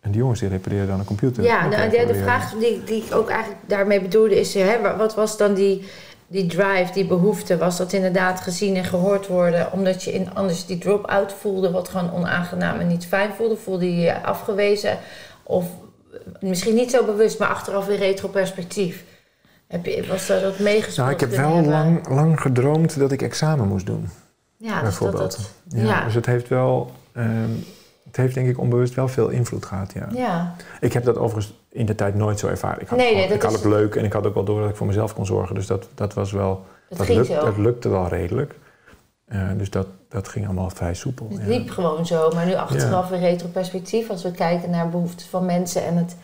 en 0.01 0.11
die 0.11 0.21
jongens 0.21 0.41
die 0.41 0.49
repareerden 0.49 0.89
dan 0.89 0.99
een 0.99 1.05
computer. 1.05 1.45
Ja, 1.45 1.69
nou, 1.69 1.91
de, 1.91 2.05
de 2.07 2.15
vraag 2.15 2.53
die, 2.53 2.85
die 2.85 3.05
ik 3.05 3.15
ook 3.15 3.29
eigenlijk 3.29 3.63
daarmee 3.67 4.01
bedoelde 4.01 4.41
is... 4.41 4.55
Hè, 4.55 4.97
wat 4.97 5.15
was 5.15 5.37
dan 5.37 5.55
die 5.55 5.85
die 6.33 6.47
drive, 6.47 6.93
die 6.93 7.07
behoefte, 7.07 7.57
was 7.57 7.77
dat 7.77 7.93
inderdaad 7.93 8.41
gezien 8.41 8.77
en 8.77 8.85
gehoord 8.85 9.27
worden, 9.27 9.73
omdat 9.73 10.03
je 10.03 10.13
in, 10.13 10.35
anders 10.35 10.67
die 10.67 10.79
drop-out 10.79 11.33
voelde, 11.33 11.71
wat 11.71 11.89
gewoon 11.89 12.13
onaangenaam 12.13 12.81
en 12.81 12.87
niet 12.87 13.07
fijn 13.07 13.33
voelde, 13.33 13.57
voelde 13.57 13.95
je 13.95 14.01
je 14.01 14.23
afgewezen 14.23 14.99
of 15.43 15.67
misschien 16.41 16.75
niet 16.75 16.91
zo 16.91 17.05
bewust, 17.05 17.39
maar 17.39 17.49
achteraf 17.49 17.89
in 17.89 17.99
retroperspectief. 17.99 19.05
Heb 19.67 19.87
je, 19.87 20.07
was 20.07 20.27
dat 20.27 20.41
dat 20.41 20.59
meegespeeld? 20.59 20.97
Nou, 20.97 21.11
ik 21.11 21.21
heb 21.21 21.31
wel 21.31 21.63
lang, 21.63 22.09
lang 22.09 22.41
gedroomd 22.41 22.99
dat 22.99 23.13
ik 23.13 23.23
examen 23.23 23.69
moest 23.69 23.87
doen. 23.87 24.09
Ja, 24.57 24.73
dus 24.73 24.83
bijvoorbeeld. 24.83 25.37
Dat, 25.37 25.51
ja, 25.79 25.85
ja, 25.85 26.05
Dus 26.05 26.15
het 26.15 26.27
heeft 26.27 26.49
wel, 26.49 26.93
um, 27.17 27.65
het 28.05 28.17
heeft 28.17 28.35
denk 28.35 28.49
ik 28.49 28.59
onbewust 28.59 28.95
wel 28.95 29.09
veel 29.09 29.29
invloed 29.29 29.67
gehad. 29.67 29.93
Ja. 29.93 30.09
ja. 30.13 30.55
Ik 30.81 30.93
heb 30.93 31.05
dat 31.05 31.17
overigens 31.17 31.62
in 31.73 31.87
de 31.87 31.95
tijd 31.95 32.15
nooit 32.15 32.39
zo 32.39 32.47
ervaren. 32.47 32.81
Ik 32.81 32.89
had, 32.89 32.99
nee, 32.99 33.15
nee, 33.15 33.29
ik 33.29 33.43
had 33.43 33.53
het 33.53 33.65
leuk 33.65 33.95
en 33.95 34.05
ik 34.05 34.13
had 34.13 34.27
ook 34.27 34.35
wel 34.35 34.45
door 34.45 34.61
dat 34.61 34.71
ik 34.71 34.77
voor 34.77 34.87
mezelf 34.87 35.15
kon 35.15 35.27
zorgen. 35.27 35.55
Dus 35.55 35.67
dat, 35.67 35.89
dat 35.95 36.15
was 36.15 36.33
wel. 36.33 36.65
Dat, 36.89 37.07
dat, 37.07 37.27
dat 37.27 37.57
lukte 37.57 37.89
wel 37.89 38.09
redelijk. 38.09 38.55
Uh, 39.29 39.49
dus 39.57 39.71
dat, 39.71 39.87
dat 40.09 40.29
ging 40.29 40.45
allemaal 40.45 40.71
vrij 40.71 40.95
soepel. 40.95 41.29
Het 41.31 41.47
liep 41.47 41.71
gewoon 41.71 42.07
zo, 42.07 42.31
maar 42.35 42.47
nu 42.47 42.55
achteraf 42.55 43.11
ja. 43.11 43.15
in 43.15 43.21
retroperspectief, 43.21 44.11
als 44.11 44.23
we 44.23 44.31
kijken 44.31 44.71
naar 44.71 44.89
behoeften 44.89 45.27
van 45.27 45.47
mensen 45.47 45.85
en 45.85 45.97
het 45.97 46.17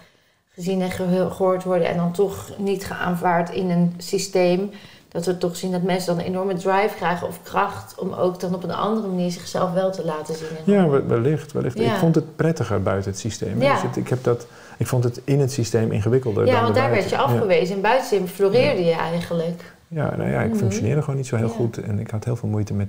gezien 0.49 0.83
en 0.83 0.91
gehoord 0.91 1.65
worden 1.65 1.89
en 1.89 1.97
dan 1.97 2.13
toch 2.13 2.51
niet 2.59 2.85
geaanvaard 2.85 3.51
in 3.51 3.71
een 3.71 3.95
systeem, 3.99 4.71
dat 5.09 5.27
we 5.27 5.39
toch 5.39 5.57
zien 5.57 5.71
dat 5.71 5.83
mensen 5.83 6.17
dan 6.17 6.25
een 6.25 6.31
enorme 6.31 6.55
drive 6.55 6.95
krijgen 6.97 7.27
of 7.27 7.43
kracht 7.43 7.95
om 7.99 8.13
ook 8.13 8.41
dan 8.41 8.55
op 8.55 8.63
een 8.63 8.73
andere 8.73 9.09
manier 9.09 9.31
zichzelf 9.31 9.73
wel 9.73 9.93
te 9.93 10.05
laten 10.05 10.35
zien. 10.35 10.75
Ja, 10.75 10.89
wellicht. 10.89 11.53
wellicht. 11.53 11.79
Ja. 11.79 11.93
Ik 11.93 11.99
vond 11.99 12.15
het 12.15 12.37
prettiger 12.37 12.83
buiten 12.83 13.11
het 13.11 13.21
systeem. 13.21 13.59
Dus 13.59 13.83
het, 13.83 13.97
ik 13.97 14.09
heb 14.09 14.25
dat 14.25 14.47
ik 14.79 14.87
vond 14.87 15.05
het 15.05 15.21
in 15.25 15.41
het 15.41 15.53
systeem 15.53 15.93
ingewikkelder. 15.93 16.47
Ja, 16.47 16.53
dan 16.53 16.63
want 16.63 16.75
daar 16.75 16.91
werd 16.91 17.11
je 17.11 17.19
afgewezen. 17.19 17.77
In 17.77 17.83
buitensysteem 17.83 18.27
floreerde 18.27 18.85
je 18.85 18.93
eigenlijk. 18.93 19.77
Ja, 19.89 20.17
nou 20.17 20.31
ja, 20.31 20.41
ik 20.41 20.51
mhm. 20.51 20.59
functioneerde 20.59 21.01
gewoon 21.01 21.17
niet 21.17 21.27
zo 21.27 21.37
heel 21.37 21.49
goed. 21.49 21.79
En 21.79 21.99
ik 21.99 22.11
had 22.11 22.25
heel 22.25 22.37
veel 22.37 22.49
moeite 22.49 22.75
met... 22.75 22.89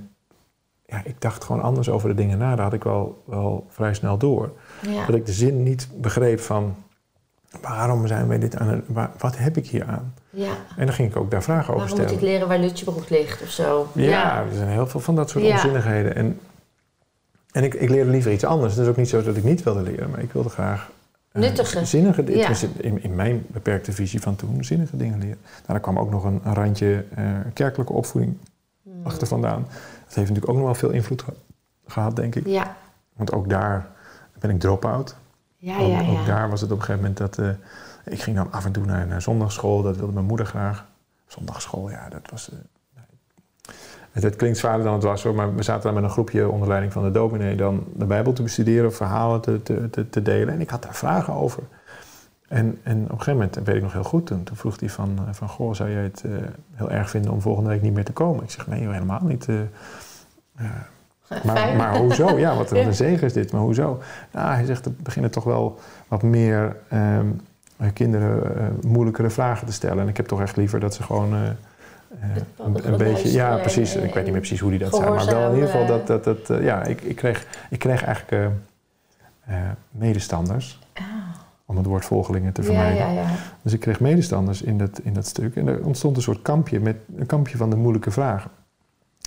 Ja, 0.86 1.00
ik 1.04 1.20
dacht 1.20 1.44
gewoon 1.44 1.62
anders 1.62 1.88
over 1.88 2.08
de 2.08 2.14
dingen 2.14 2.38
na. 2.38 2.54
Daar 2.54 2.64
had 2.64 2.72
ik 2.72 2.84
wel, 2.84 3.22
wel 3.24 3.66
vrij 3.68 3.94
snel 3.94 4.16
door. 4.16 4.52
Dat 5.06 5.14
ik 5.14 5.26
de 5.26 5.32
zin 5.32 5.62
niet 5.62 5.88
begreep 5.96 6.40
van... 6.40 6.74
Waarom 7.60 8.06
zijn 8.06 8.28
wij 8.28 8.38
dit 8.38 8.56
aan 8.56 8.68
het... 8.68 8.84
Wat 9.18 9.38
heb 9.38 9.56
ik 9.56 9.66
hier 9.66 9.84
aan? 9.84 10.14
Ja. 10.30 10.52
En 10.76 10.86
dan 10.86 10.94
ging 10.94 11.10
ik 11.10 11.16
ook 11.16 11.30
daar 11.30 11.42
vragen 11.42 11.74
over 11.74 11.88
stellen. 11.88 12.04
moet 12.04 12.14
ik 12.14 12.20
leren 12.20 12.48
waar 12.48 12.58
Lutjebroek 12.58 13.08
ligt 13.08 13.42
of 13.42 13.48
zo? 13.48 13.86
Ja, 13.94 14.40
er 14.40 14.54
zijn 14.54 14.68
heel 14.68 14.86
veel 14.86 15.00
van 15.00 15.14
dat 15.14 15.30
soort 15.30 15.44
onzinnigheden. 15.44 16.14
En, 16.14 16.40
en 17.52 17.64
ik, 17.64 17.74
ik 17.74 17.88
leerde 17.88 18.10
liever 18.10 18.32
iets 18.32 18.44
anders. 18.44 18.74
Het 18.74 18.82
is 18.82 18.88
ook 18.88 18.96
niet 18.96 19.08
zo 19.08 19.22
dat 19.22 19.36
ik 19.36 19.44
niet 19.44 19.62
wilde 19.62 19.82
leren. 19.82 20.10
Maar 20.10 20.20
ik 20.20 20.32
wilde 20.32 20.48
graag 20.48 20.90
Nuttige. 21.32 21.84
zinnige, 21.84 22.36
ja. 22.36 22.52
in, 22.76 23.02
in, 23.02 23.14
mijn 23.14 23.46
beperkte 23.46 23.92
visie 23.92 24.20
van 24.20 24.36
toen, 24.36 24.64
zinnige 24.64 24.96
dingen 24.96 25.18
leren. 25.18 25.38
Nou, 25.42 25.66
daar 25.66 25.80
kwam 25.80 25.98
ook 25.98 26.10
nog 26.10 26.24
een, 26.24 26.40
een 26.44 26.54
randje 26.54 27.04
uh, 27.18 27.38
kerkelijke 27.52 27.92
opvoeding 27.92 28.36
hmm. 28.82 29.06
achter 29.06 29.26
vandaan. 29.26 29.62
Dat 30.04 30.14
heeft 30.14 30.28
natuurlijk 30.28 30.48
ook 30.48 30.56
nog 30.56 30.64
wel 30.64 30.74
veel 30.74 30.90
invloed 30.90 31.24
gehad, 31.86 32.16
denk 32.16 32.34
ik. 32.34 32.46
Ja. 32.46 32.76
Want 33.12 33.32
ook 33.32 33.48
daar 33.48 33.88
ben 34.38 34.50
ik 34.50 34.60
drop-out. 34.60 35.16
Ja, 35.56 35.78
ook, 35.78 35.90
ja, 35.90 36.00
ja. 36.00 36.10
ook 36.10 36.26
daar 36.26 36.50
was 36.50 36.60
het 36.60 36.70
op 36.70 36.78
een 36.78 36.84
gegeven 36.84 37.10
moment 37.10 37.18
dat... 37.18 37.38
Uh, 37.38 37.50
ik 38.04 38.22
ging 38.22 38.36
dan 38.36 38.52
af 38.52 38.64
en 38.64 38.72
toe 38.72 38.84
naar, 38.84 39.06
naar 39.06 39.22
zondagschool, 39.22 39.82
dat 39.82 39.96
wilde 39.96 40.12
mijn 40.12 40.26
moeder 40.26 40.46
graag. 40.46 40.86
Zondagschool, 41.26 41.90
ja, 41.90 42.08
dat 42.08 42.30
was... 42.30 42.50
het, 44.12 44.22
het 44.22 44.36
klinkt 44.36 44.58
zwaarder 44.58 44.84
dan 44.84 44.94
het 44.94 45.02
was 45.02 45.22
hoor, 45.22 45.34
maar 45.34 45.54
we 45.54 45.62
zaten 45.62 45.82
daar 45.82 45.92
met 45.92 46.02
een 46.02 46.10
groepje 46.10 46.48
onder 46.48 46.68
leiding 46.68 46.92
van 46.92 47.02
de 47.02 47.10
dominee 47.10 47.56
dan 47.56 47.84
de 47.94 48.04
Bijbel 48.04 48.32
te 48.32 48.42
bestuderen, 48.42 48.92
verhalen 48.92 49.40
te, 49.40 49.62
te, 49.62 49.90
te, 49.90 50.10
te 50.10 50.22
delen. 50.22 50.54
En 50.54 50.60
ik 50.60 50.70
had 50.70 50.82
daar 50.82 50.94
vragen 50.94 51.32
over. 51.32 51.62
En, 52.48 52.78
en 52.82 52.96
op 52.96 53.02
een 53.02 53.08
gegeven 53.08 53.32
moment, 53.32 53.54
dat 53.54 53.64
weet 53.64 53.76
ik 53.76 53.82
nog 53.82 53.92
heel 53.92 54.02
goed, 54.02 54.26
toen, 54.26 54.44
toen 54.44 54.56
vroeg 54.56 54.80
hij 54.80 54.88
van, 54.88 55.18
eh, 55.18 55.34
van, 55.34 55.48
goh, 55.48 55.74
zou 55.74 55.90
jij 55.90 56.02
het 56.02 56.22
uh, 56.26 56.32
heel 56.74 56.90
erg 56.90 57.10
vinden 57.10 57.32
om 57.32 57.40
volgende 57.40 57.70
week 57.70 57.82
niet 57.82 57.94
meer 57.94 58.04
te 58.04 58.12
komen? 58.12 58.44
Ik 58.44 58.50
zeg, 58.50 58.66
nee, 58.66 58.88
helemaal 58.88 59.22
niet. 59.22 59.46
Uh, 59.48 59.60
maar, 61.44 61.76
maar, 61.76 61.96
hoezo? 61.96 62.38
Ja, 62.38 62.56
wat, 62.56 62.70
een 62.70 62.94
zegen 62.94 63.26
is 63.26 63.32
dit, 63.32 63.52
maar 63.52 63.60
hoezo? 63.60 64.00
Nou, 64.32 64.54
hij 64.54 64.64
zegt, 64.64 64.84
er 64.84 64.92
beginnen 65.02 65.30
toch 65.30 65.44
wel 65.44 65.78
wat 66.08 66.22
meer 66.22 66.76
um, 66.92 67.40
kinderen 67.92 68.78
moeilijkere 68.86 69.30
vragen 69.30 69.66
te 69.66 69.72
stellen. 69.72 70.02
En 70.02 70.08
ik 70.08 70.16
heb 70.16 70.26
toch 70.26 70.40
echt 70.40 70.56
liever 70.56 70.80
dat 70.80 70.94
ze 70.94 71.02
gewoon 71.02 71.34
een, 72.56 72.92
een 72.92 72.96
beetje, 72.96 73.32
ja, 73.32 73.56
precies. 73.56 73.96
ik 73.96 74.14
weet 74.14 74.24
niet 74.24 74.32
meer 74.32 74.40
precies 74.40 74.60
hoe 74.60 74.70
die 74.70 74.78
dat 74.78 74.94
zei, 74.94 75.10
maar 75.10 75.26
wel 75.26 75.48
in 75.48 75.54
ieder 75.54 75.70
geval 75.70 75.86
dat, 75.86 76.06
dat, 76.06 76.24
dat 76.24 76.62
ja, 76.62 76.84
ik, 76.84 77.00
ik, 77.00 77.16
kreeg, 77.16 77.46
ik 77.70 77.78
kreeg 77.78 78.04
eigenlijk 78.04 78.52
medestanders. 79.90 80.78
Oh 80.94 81.20
om 81.70 81.76
het 81.76 81.86
woord 81.86 82.04
volgelingen 82.04 82.52
te 82.52 82.62
vermijden. 82.62 82.96
Ja, 82.96 83.12
ja, 83.12 83.20
ja. 83.20 83.28
Dus 83.62 83.72
ik 83.72 83.80
kreeg 83.80 84.00
medestanders 84.00 84.62
in 84.62 84.78
dat, 84.78 85.00
in 85.02 85.12
dat 85.12 85.26
stuk. 85.26 85.56
En 85.56 85.66
er 85.66 85.84
ontstond 85.84 86.16
een 86.16 86.22
soort 86.22 86.42
kampje, 86.42 86.80
met, 86.80 86.96
een 87.16 87.26
kampje 87.26 87.56
van 87.56 87.70
de 87.70 87.76
moeilijke 87.76 88.10
vragen. 88.10 88.50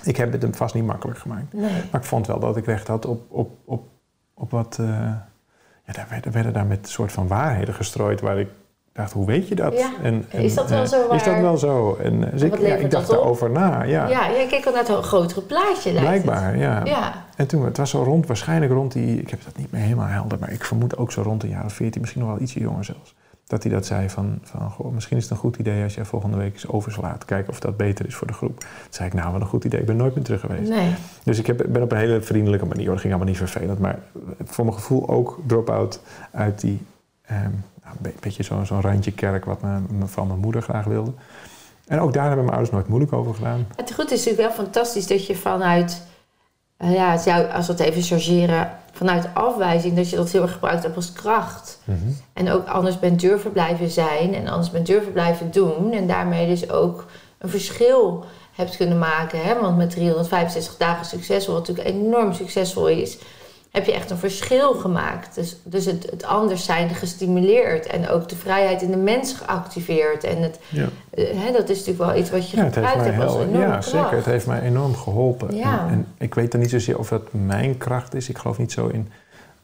Ik 0.04 0.18
heb 0.18 0.32
het 0.32 0.42
hem 0.42 0.54
vast 0.56 0.74
niet 0.74 0.86
makkelijk 0.86 1.20
gemaakt. 1.20 1.54
Nee. 1.54 1.82
Maar 1.92 2.02
ik 2.02 2.08
vond 2.08 2.28
wel 2.28 2.40
dat 2.40 2.58
ik 2.58 2.66
recht 2.66 2.88
had 2.88 3.06
op, 3.06 3.32
op, 3.32 3.58
op, 3.66 3.88
op 4.34 4.52
wat... 4.52 4.78
Uh, 4.82 4.88
ja, 5.86 5.94
daar 5.94 6.08
werden, 6.10 6.32
werden 6.32 6.54
daar 6.54 6.66
met 6.66 6.80
een 6.80 6.92
soort 6.92 7.12
van 7.12 7.28
waarheden 7.28 7.74
gestrooid... 7.74 8.22
waar 8.22 8.40
ik 8.40 8.50
dacht, 8.94 9.12
hoe 9.12 9.26
weet 9.26 9.48
je 9.48 9.56
dat? 9.56 9.74
En, 10.02 10.26
en, 10.30 10.44
is 10.44 10.54
dat 10.54 10.70
wel 10.70 10.82
uh, 10.82 10.88
zo 10.88 11.08
waar? 11.08 11.16
Is 11.16 11.24
dat 11.24 11.40
wel 11.40 11.58
zo? 11.58 11.96
En 11.96 12.30
dus 12.32 12.42
ik, 12.42 12.60
ja, 12.60 12.76
ik 12.76 12.92
dacht 12.92 13.10
erover 13.10 13.50
na. 13.50 13.84
Ja, 13.84 14.08
ja 14.08 14.32
jij 14.32 14.48
keek 14.48 14.66
al 14.66 14.74
naar 14.74 14.88
het 14.88 15.06
grotere 15.06 15.42
plaatje. 15.42 15.92
Blijkbaar, 15.92 16.58
ja. 16.58 16.82
ja. 16.86 17.26
En 17.36 17.48
toen, 17.48 17.66
het 17.66 17.78
was 17.78 17.90
zo 17.90 18.04
rond, 18.04 18.28
waarschijnlijk 18.28 18.72
rond 18.72 18.92
die, 18.92 19.20
ik 19.20 19.30
heb 19.30 19.44
dat 19.44 19.58
niet 19.58 19.72
meer 19.72 19.82
helemaal 19.82 20.08
helder, 20.08 20.40
maar 20.40 20.52
ik 20.52 20.64
vermoed 20.64 20.98
ook 20.98 21.12
zo 21.12 21.22
rond 21.22 21.42
de 21.42 21.48
jaren 21.48 21.72
14, 21.72 22.02
misschien 22.02 22.22
nog 22.22 22.32
wel 22.32 22.42
ietsje 22.42 22.60
jonger 22.60 22.86
zelfs. 22.86 23.16
Dat 23.48 23.64
hij 23.64 23.72
dat 23.72 23.86
zei 23.86 24.10
van, 24.10 24.40
van 24.44 24.72
goh, 24.72 24.94
misschien 24.94 25.18
is 25.18 25.24
het 25.24 25.32
een 25.32 25.38
goed 25.38 25.58
idee 25.58 25.84
als 25.84 25.96
jij 25.96 26.06
volgende 26.06 26.38
week 26.38 26.54
eens 26.54 26.68
overslaat. 26.68 27.26
Kijken 27.26 27.50
of 27.50 27.60
dat 27.60 27.78
beter 27.78 28.06
is 28.08 28.16
voor 28.16 28.28
de 28.28 28.34
groep. 28.34 28.60
Toen 28.60 28.68
zei 28.90 29.08
ik, 29.08 29.14
nou, 29.14 29.32
wat 29.32 29.42
een 29.42 29.48
goed 29.48 29.64
idee. 29.64 29.80
Ik 29.80 29.86
ben 29.86 29.96
nooit 29.96 30.16
meer 30.16 30.24
terug 30.24 30.40
geweest. 30.40 30.70
Nee. 30.70 30.94
Dus 31.24 31.40
ik 31.40 31.48
heb, 31.48 31.66
ben 31.70 31.82
op 31.82 31.92
een 31.92 31.98
hele 31.98 32.22
vriendelijke 32.22 32.66
manier, 32.66 32.86
dat 32.86 33.00
ging 33.00 33.14
allemaal 33.14 33.28
niet 33.28 33.38
vervelend. 33.38 33.80
Maar 33.80 34.00
voor 34.44 34.66
mijn 34.66 34.78
gevoel 34.78 35.10
ook 35.10 35.40
drop-out 35.48 36.02
uit 36.32 36.62
die 36.62 36.86
um, 37.32 37.64
nou, 37.84 37.96
een 38.02 38.14
beetje 38.20 38.44
zo'n 38.44 38.66
zo 38.66 38.80
randje 38.82 39.12
kerk 39.12 39.46
wat 39.46 39.62
mijn, 39.62 39.88
van 40.06 40.28
mijn 40.28 40.40
moeder 40.40 40.62
graag 40.62 40.86
wilde. 40.86 41.14
En 41.88 42.00
ook 42.00 42.14
daar 42.14 42.26
hebben 42.26 42.46
mijn 42.46 42.58
ouders 42.58 42.76
nooit 42.76 42.88
moeilijk 42.88 43.14
over 43.14 43.34
gedaan. 43.36 43.68
Het 43.76 43.94
goed 43.94 44.12
is 44.12 44.26
natuurlijk 44.26 44.56
wel 44.56 44.66
fantastisch 44.66 45.08
dat 45.08 45.26
je 45.26 45.36
vanuit, 45.36 46.02
uh, 46.80 46.94
ja, 46.94 47.14
als 47.42 47.68
we 47.68 47.74
het 47.74 47.82
even 47.82 48.02
chargeren, 48.02 48.72
vanuit 48.92 49.28
afwijzing, 49.34 49.96
dat 49.96 50.10
je 50.10 50.16
dat 50.16 50.32
heel 50.32 50.42
erg 50.42 50.52
gebruikt 50.52 50.84
hebt 50.84 50.96
als 50.96 51.14
kracht. 51.14 51.80
Mhm. 51.84 51.98
En 52.34 52.52
ook 52.52 52.68
anders 52.68 53.00
bent 53.00 53.20
durven 53.20 53.52
blijven 53.52 53.90
zijn 53.90 54.34
en 54.34 54.48
anders 54.48 54.72
bent 54.72 54.86
durven 54.86 55.12
blijven 55.12 55.52
doen. 55.52 55.92
En 55.92 56.08
daarmee 56.08 56.48
dus 56.48 56.70
ook 56.70 57.06
een 57.38 57.50
verschil 57.50 58.26
hebt 58.54 58.78
kunnen 58.78 59.00
maken. 59.00 59.44
Hè? 59.44 59.60
Want 59.60 59.78
met 59.78 59.90
365 59.90 60.78
dagen 60.78 61.06
succesvol, 61.06 61.54
wat 61.54 61.68
natuurlijk 61.68 61.96
enorm 61.96 62.34
succesvol 62.34 62.88
is, 62.88 63.18
heb 63.74 63.86
je 63.86 63.94
echt 63.94 64.10
een 64.10 64.18
verschil 64.18 64.74
gemaakt. 64.74 65.36
Dus, 65.36 65.58
dus 65.64 65.86
het, 65.86 66.08
het 66.10 66.24
anders 66.24 66.66
zijn 66.66 66.90
gestimuleerd 66.90 67.86
en 67.86 68.10
ook 68.10 68.30
de 68.30 68.36
vrijheid 68.36 68.82
in 68.82 68.92
de 68.92 68.98
mens 68.98 69.34
geactiveerd. 69.34 70.24
En 70.24 70.42
het, 70.42 70.60
ja. 70.70 70.88
uh, 71.14 71.26
hè, 71.44 71.52
dat 71.52 71.70
is 71.70 71.78
natuurlijk 71.78 72.06
wel 72.10 72.16
iets 72.16 72.30
wat 72.30 72.50
je 72.50 72.58
ja, 72.58 72.64
gebruikt 72.64 73.04
hebt 73.04 73.24
als 73.24 73.36
enorm 73.36 73.60
Ja, 73.60 73.82
zeker. 73.82 74.16
Het 74.16 74.26
heeft 74.26 74.48
mij 74.48 74.62
enorm 74.62 74.96
geholpen. 74.96 75.56
Ja. 75.56 75.88
En, 75.90 76.08
ik 76.18 76.34
weet 76.34 76.52
dan 76.52 76.62
niet 76.62 76.70
zozeer 76.70 77.00
of 77.00 77.08
dat 77.08 77.22
mijn 77.32 77.78
kracht 77.78 78.16
is. 78.16 78.30
Ik 78.30 78.38
geloof 78.38 78.58
niet 78.58 78.72
zo 78.72 78.88
in... 78.88 79.10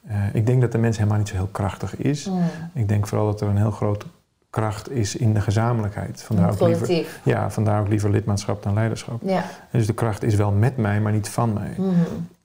Uh, 0.08 0.15
ik 0.34 0.45
denk 0.45 0.62
dat 0.62 0.72
de 0.72 0.78
mens 0.78 0.98
helemaal 0.98 1.17
niet 1.17 1.28
zo 1.28 1.36
heel 1.36 1.50
krachtig 1.52 1.95
is. 1.95 2.26
Mm. 2.26 2.43
Ik 2.74 2.88
denk 2.88 3.08
vooral 3.08 3.26
dat 3.26 3.41
er 3.41 3.48
een 3.48 3.58
heel 3.58 3.72
groot 3.72 4.06
kracht 4.50 4.92
is 4.92 5.16
in 5.16 5.34
de 5.34 5.42
gezamenlijkheid. 5.42 6.22
Vandaar 6.22 6.52
ook 6.52 6.60
liever, 6.60 7.06
ja, 7.24 7.50
vandaar 7.52 7.82
ook 7.82 7.88
liever 7.88 8.10
lidmaatschap 8.10 8.64
dan 8.64 8.74
leiderschap. 8.74 9.22
Ja. 9.24 9.44
Dus 9.72 9.88
de 9.88 9.94
kracht 9.94 10.24
is 10.24 10.36
wel 10.36 10.52
met 10.52 10.78
mij, 10.78 11.02
maar 11.02 11.12
niet 11.12 11.30
van 11.30 11.54
mij. 11.54 11.74
Mm. 11.78 11.96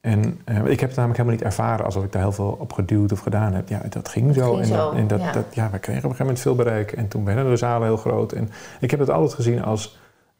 En 0.00 0.40
uh, 0.48 0.56
ik 0.66 0.80
heb 0.80 0.88
het 0.88 0.96
namelijk 0.98 1.18
helemaal 1.18 1.30
niet 1.32 1.42
ervaren 1.42 1.84
alsof 1.84 2.04
ik 2.04 2.12
daar 2.12 2.22
heel 2.22 2.32
veel 2.32 2.56
op 2.60 2.72
geduwd 2.72 3.12
of 3.12 3.18
gedaan 3.18 3.52
heb. 3.52 3.68
Ja, 3.68 3.82
dat 3.88 4.08
ging 4.08 4.34
zo. 4.34 4.58
en, 4.58 4.68
dat, 4.68 4.94
en 4.94 5.06
dat, 5.06 5.20
ja. 5.20 5.32
Dat, 5.32 5.44
ja, 5.50 5.70
we 5.70 5.78
kregen 5.78 6.04
op 6.04 6.10
een 6.10 6.16
gegeven 6.16 6.24
moment 6.24 6.40
veel 6.40 6.54
bereik. 6.54 6.92
En 6.92 7.08
toen 7.08 7.24
werden 7.24 7.50
de 7.50 7.56
zalen 7.56 7.86
heel 7.86 7.96
groot. 7.96 8.32
En 8.32 8.50
ik 8.80 8.90
heb 8.90 9.00
het 9.00 9.10
altijd 9.10 9.34
gezien 9.34 9.62
als... 9.62 9.98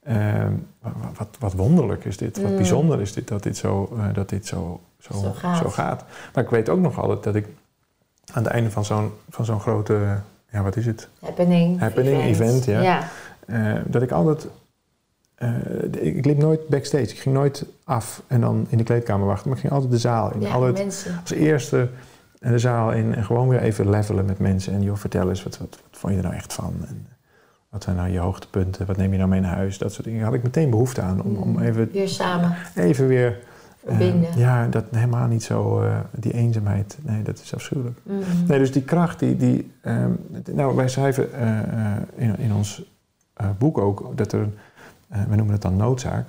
Uh, 0.09 0.47
wat, 1.17 1.29
wat 1.39 1.53
wonderlijk 1.53 2.05
is 2.05 2.17
dit. 2.17 2.43
Wat 2.43 2.51
mm. 2.51 2.57
bijzonder 2.57 3.01
is 3.01 3.13
dit 3.13 3.29
dat 3.29 3.43
dit, 3.43 3.57
zo, 3.57 3.93
uh, 3.97 4.05
dat 4.15 4.29
dit 4.29 4.47
zo, 4.47 4.81
zo, 4.99 5.13
zo, 5.13 5.33
gaat. 5.33 5.59
zo, 5.59 5.69
gaat. 5.69 6.05
Maar 6.35 6.45
ik 6.45 6.51
weet 6.51 6.69
ook 6.69 6.81
nog 6.81 7.01
altijd 7.01 7.23
dat 7.23 7.35
ik 7.35 7.47
aan 8.33 8.43
het 8.43 8.53
einde 8.53 8.71
van 8.71 8.85
zo'n, 8.85 9.13
van 9.31 9.45
zo'n 9.45 9.61
grote... 9.61 9.99
Ja, 10.55 10.63
wat 10.63 10.77
is 10.77 10.87
het? 10.87 11.09
Happening. 11.21 11.81
Happening, 11.81 12.23
event, 12.23 12.65
ja. 12.65 12.81
ja. 13.47 13.83
dat 13.87 14.03
ik 14.03 14.11
altijd 14.11 14.47
uh, 15.39 16.15
ik 16.17 16.25
liep 16.25 16.39
nooit 16.39 16.69
backstage. 16.69 17.05
Ik 17.05 17.19
ging 17.19 17.35
nooit 17.35 17.65
af 17.85 18.23
en 18.27 18.41
dan 18.41 18.67
in 18.69 18.79
de 18.79 18.85
kleedkamer 18.85 19.27
wachten. 19.27 19.49
Maar 19.49 19.57
ik 19.57 19.63
ging 19.63 19.73
altijd 19.73 19.93
de 19.93 19.99
zaal 19.99 20.33
in. 20.33 20.41
Ja, 20.41 20.53
altijd 20.53 20.77
mensen. 20.77 21.19
als 21.21 21.31
eerste 21.31 21.89
de 22.41 22.59
zaal 22.59 22.93
in. 22.93 23.15
En 23.15 23.25
gewoon 23.25 23.49
weer 23.49 23.61
even 23.61 23.91
levelen 23.91 24.25
met 24.25 24.39
mensen. 24.39 24.73
En 24.73 24.83
joh, 24.83 24.97
vertel 24.97 25.29
eens, 25.29 25.43
wat, 25.43 25.59
wat, 25.59 25.69
wat 25.71 26.01
vond 26.01 26.13
je 26.13 26.19
er 26.19 26.25
nou 26.25 26.37
echt 26.37 26.53
van? 26.53 26.75
En 26.89 27.07
wat 27.71 27.83
zijn 27.83 27.97
nou 27.97 28.09
je 28.09 28.19
hoogtepunten? 28.19 28.87
Wat 28.87 28.97
neem 28.97 29.13
je 29.13 29.19
nou 29.19 29.31
mee 29.31 29.41
naar 29.41 29.55
huis? 29.55 29.79
Dat 29.79 29.93
soort 29.93 30.05
dingen. 30.05 30.21
Daar 30.21 30.29
had 30.29 30.39
ik 30.39 30.45
meteen 30.45 30.71
behoefte 30.71 31.01
aan. 31.01 31.23
Om, 31.23 31.37
om 31.37 31.59
even... 31.59 31.89
Weer 31.93 32.09
samen. 32.09 32.57
Even 32.75 33.07
weer... 33.07 33.39
Verbinden. 33.87 34.31
Uh, 34.31 34.37
ja, 34.37 34.67
dat 34.67 34.85
helemaal 34.91 35.27
niet 35.27 35.43
zo... 35.43 35.83
Uh, 35.83 35.99
die 36.11 36.35
eenzaamheid. 36.35 36.99
Nee, 37.03 37.23
dat 37.23 37.41
is 37.41 37.55
afschuwelijk. 37.55 37.99
Mm. 38.03 38.21
Nee, 38.47 38.59
dus 38.59 38.73
die 38.73 38.83
kracht 38.83 39.19
die... 39.19 39.37
die 39.37 39.73
um, 39.83 40.19
nou, 40.53 40.77
wij 40.77 40.89
schrijven 40.89 41.29
in, 42.17 42.39
in 42.39 42.53
ons 42.53 42.93
boek 43.59 43.79
ook 43.79 44.13
dat 44.17 44.33
er... 44.33 44.49
Eh, 45.15 45.21
we 45.29 45.37
noemen 45.37 45.53
het 45.53 45.63
dan 45.63 45.77
noodzaak, 45.77 46.27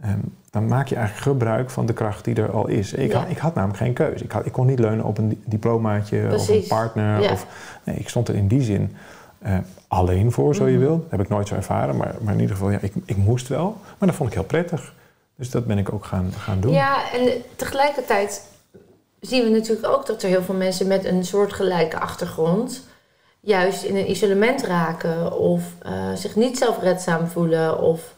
ehm, 0.00 0.18
dan 0.50 0.66
maak 0.66 0.88
je 0.88 0.96
eigenlijk 0.96 1.26
gebruik 1.26 1.70
van 1.70 1.86
de 1.86 1.92
kracht 1.92 2.24
die 2.24 2.34
er 2.34 2.50
al 2.50 2.66
is. 2.66 2.92
Ik, 2.92 3.12
had, 3.12 3.28
ik 3.28 3.38
had 3.38 3.54
namelijk 3.54 3.78
geen 3.78 3.92
keuze. 3.92 4.24
Ik, 4.24 4.32
had, 4.32 4.46
ik 4.46 4.52
kon 4.52 4.66
niet 4.66 4.78
leunen 4.78 5.04
op 5.04 5.18
een 5.18 5.42
diplomaatje 5.44 6.34
of 6.34 6.48
een 6.48 6.64
partner. 6.68 7.32
Of, 7.32 7.46
nee, 7.84 7.96
ik 7.96 8.08
stond 8.08 8.28
er 8.28 8.34
in 8.34 8.48
die 8.48 8.62
zin 8.62 8.96
uh, 9.46 9.58
alleen 9.88 10.32
voor, 10.32 10.54
zo 10.54 10.66
je 10.66 10.76
mhm. 10.76 10.86
wil. 10.86 10.98
Dat 10.98 11.10
heb 11.10 11.20
ik 11.20 11.28
nooit 11.28 11.48
zo 11.48 11.54
ervaren, 11.54 11.96
maar, 11.96 12.14
maar 12.20 12.34
in 12.34 12.40
ieder 12.40 12.56
geval, 12.56 12.70
ja, 12.70 12.78
ik, 12.80 12.92
ik 13.04 13.16
moest 13.16 13.48
wel. 13.48 13.76
Maar 13.98 14.08
dat 14.08 14.14
vond 14.14 14.28
ik 14.28 14.34
heel 14.34 14.44
prettig. 14.44 14.94
Dus 15.36 15.50
dat 15.50 15.66
ben 15.66 15.78
ik 15.78 15.92
ook 15.92 16.04
gaan, 16.04 16.32
gaan 16.32 16.60
doen. 16.60 16.72
Ja, 16.72 17.12
en 17.12 17.42
tegelijkertijd 17.56 18.42
zien 19.20 19.44
we 19.44 19.50
natuurlijk 19.50 19.86
ook 19.86 20.06
dat 20.06 20.22
er 20.22 20.28
heel 20.28 20.42
veel 20.42 20.54
mensen 20.54 20.86
met 20.86 21.04
een 21.04 21.24
soortgelijke 21.24 21.98
achtergrond 21.98 22.84
juist 23.40 23.82
in 23.82 23.96
een 23.96 24.10
isolement 24.10 24.62
raken 24.62 25.38
of 25.38 25.62
uh, 25.86 26.14
zich 26.14 26.36
niet 26.36 26.58
zelfredzaam 26.58 27.26
voelen 27.26 27.80
of 27.80 28.14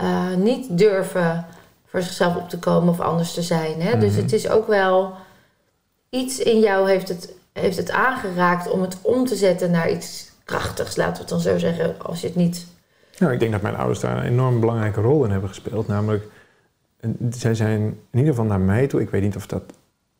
uh, 0.00 0.34
niet 0.36 0.78
durven 0.78 1.46
voor 1.86 2.02
zichzelf 2.02 2.36
op 2.36 2.48
te 2.48 2.58
komen 2.58 2.88
of 2.88 3.00
anders 3.00 3.34
te 3.34 3.42
zijn. 3.42 3.82
Hè? 3.82 3.98
Dus 3.98 4.12
mhm. 4.12 4.20
het 4.20 4.32
is 4.32 4.48
ook 4.48 4.66
wel 4.66 5.12
iets 6.10 6.38
in 6.38 6.60
jou 6.60 6.90
heeft 6.90 7.08
het, 7.08 7.34
heeft 7.52 7.76
het 7.76 7.90
aangeraakt 7.90 8.70
om 8.70 8.82
het 8.82 8.98
om 9.02 9.26
te 9.26 9.36
zetten 9.36 9.70
naar 9.70 9.90
iets 9.90 10.30
krachtigs, 10.44 10.96
laten 10.96 11.12
we 11.12 11.18
het 11.18 11.28
dan 11.28 11.40
zo 11.40 11.58
zeggen, 11.58 11.94
als 12.02 12.20
je 12.20 12.26
het 12.26 12.36
niet. 12.36 12.66
Nou, 13.18 13.32
ik 13.32 13.40
denk 13.40 13.52
dat 13.52 13.62
mijn 13.62 13.76
ouders 13.76 14.00
daar 14.00 14.16
een 14.16 14.30
enorm 14.30 14.60
belangrijke 14.60 15.00
rol 15.00 15.24
in 15.24 15.30
hebben 15.30 15.48
gespeeld. 15.48 15.88
Namelijk, 15.88 16.24
zij 17.30 17.54
zijn 17.54 17.80
in 17.80 18.18
ieder 18.18 18.30
geval 18.30 18.44
naar 18.44 18.60
mij 18.60 18.86
toe. 18.86 19.00
Ik 19.00 19.10
weet 19.10 19.22
niet 19.22 19.36
of 19.36 19.46
dat 19.46 19.62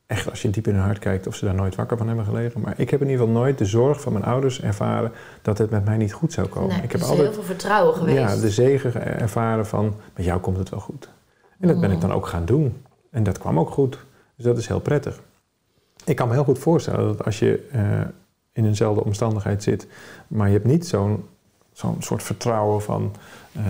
echt, 0.06 0.30
als 0.30 0.42
je 0.42 0.50
diep 0.50 0.66
in 0.66 0.74
hun 0.74 0.82
hart 0.82 0.98
kijkt, 0.98 1.26
of 1.26 1.34
ze 1.34 1.44
daar 1.44 1.54
nooit 1.54 1.74
wakker 1.74 1.96
van 1.96 2.06
hebben 2.06 2.24
gelegen. 2.24 2.60
Maar 2.60 2.74
ik 2.80 2.90
heb 2.90 3.00
in 3.00 3.08
ieder 3.08 3.26
geval 3.26 3.40
nooit 3.40 3.58
de 3.58 3.64
zorg 3.64 4.00
van 4.00 4.12
mijn 4.12 4.24
ouders 4.24 4.60
ervaren 4.60 5.12
dat 5.42 5.58
het 5.58 5.70
met 5.70 5.84
mij 5.84 5.96
niet 5.96 6.12
goed 6.12 6.32
zou 6.32 6.46
komen. 6.46 6.68
Nee, 6.68 6.82
ik 6.82 6.92
heb 6.92 7.00
altijd 7.00 7.20
heel 7.20 7.32
veel 7.32 7.42
vertrouwen 7.42 7.94
geweest. 7.94 8.18
Ja, 8.18 8.36
de 8.36 8.50
zegen 8.50 9.20
ervaren 9.20 9.66
van 9.66 9.94
met 10.14 10.24
jou 10.24 10.40
komt 10.40 10.56
het 10.56 10.68
wel 10.68 10.80
goed. 10.80 11.08
En 11.58 11.68
dat 11.68 11.80
ben 11.80 11.90
ik 11.90 11.96
mm. 11.96 12.02
dan 12.02 12.12
ook 12.12 12.26
gaan 12.26 12.44
doen. 12.44 12.82
En 13.10 13.22
dat 13.22 13.38
kwam 13.38 13.58
ook 13.58 13.70
goed. 13.70 13.98
Dus 14.36 14.44
dat 14.44 14.58
is 14.58 14.66
heel 14.66 14.80
prettig. 14.80 15.20
Ik 16.04 16.16
kan 16.16 16.28
me 16.28 16.34
heel 16.34 16.44
goed 16.44 16.58
voorstellen 16.58 17.06
dat 17.06 17.24
als 17.24 17.38
je 17.38 17.68
uh, 17.74 18.00
in 18.52 18.64
eenzelfde 18.64 19.04
omstandigheid 19.04 19.62
zit, 19.62 19.86
maar 20.28 20.46
je 20.46 20.52
hebt 20.52 20.66
niet 20.66 20.86
zo'n 20.86 21.24
zo'n 21.72 21.96
soort 21.98 22.22
vertrouwen 22.22 22.82
van. 22.82 23.14
Uh, 23.56 23.62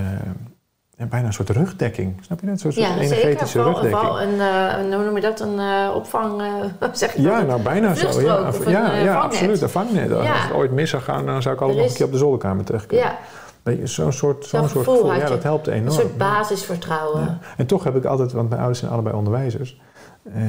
ja, 0.98 1.06
bijna 1.06 1.26
een 1.26 1.32
soort 1.32 1.50
rugdekking. 1.50 2.18
Snap 2.20 2.40
je 2.40 2.46
dat? 2.46 2.54
Een 2.54 2.60
soort, 2.60 2.74
ja, 2.74 2.96
energetische 2.96 3.46
zeker. 3.46 3.64
rugdekking. 3.64 4.00
Vooral 4.00 4.22
een, 4.22 4.34
uh, 4.34 4.94
hoe 4.96 5.04
noem 5.04 5.14
je 5.14 5.20
dat? 5.20 5.40
Een 5.40 5.54
uh, 5.54 5.92
opvang, 5.94 6.40
uh, 6.42 6.88
zeg 6.92 7.14
je 7.14 7.22
Ja, 7.22 7.42
nou 7.42 7.62
bijna 7.62 7.94
zo. 7.94 8.20
Ja, 8.20 8.52
ja, 8.66 8.94
ja 8.94 9.20
absoluut. 9.20 9.62
Een 9.62 9.68
vangnet. 9.68 10.12
Als 10.12 10.28
het 10.28 10.52
ooit 10.52 10.70
mis 10.70 10.90
zou 10.90 11.02
gaan, 11.02 11.26
dan 11.26 11.42
zou 11.42 11.54
ik 11.54 11.60
altijd 11.60 11.78
nog 11.78 11.88
een 11.88 11.94
keer 11.94 12.06
op 12.06 12.12
de 12.12 12.18
zolderkamer 12.18 12.64
terecht 12.64 12.86
kunnen. 12.86 13.06
Ja. 13.06 13.86
Zo'n 13.86 14.12
soort, 14.12 14.46
zo'n 14.46 14.68
soort 14.68 14.86
gevoel, 14.86 15.14
ja, 15.14 15.28
dat 15.28 15.42
helpt 15.42 15.66
enorm. 15.66 15.86
Een 15.86 15.92
soort 15.92 16.16
basisvertrouwen. 16.16 17.20
Ja. 17.20 17.38
En 17.56 17.66
toch 17.66 17.84
heb 17.84 17.96
ik 17.96 18.04
altijd, 18.04 18.32
want 18.32 18.48
mijn 18.48 18.60
ouders 18.60 18.80
zijn 18.80 18.92
allebei 18.92 19.16
onderwijzers, 19.16 19.80
eh, 20.22 20.42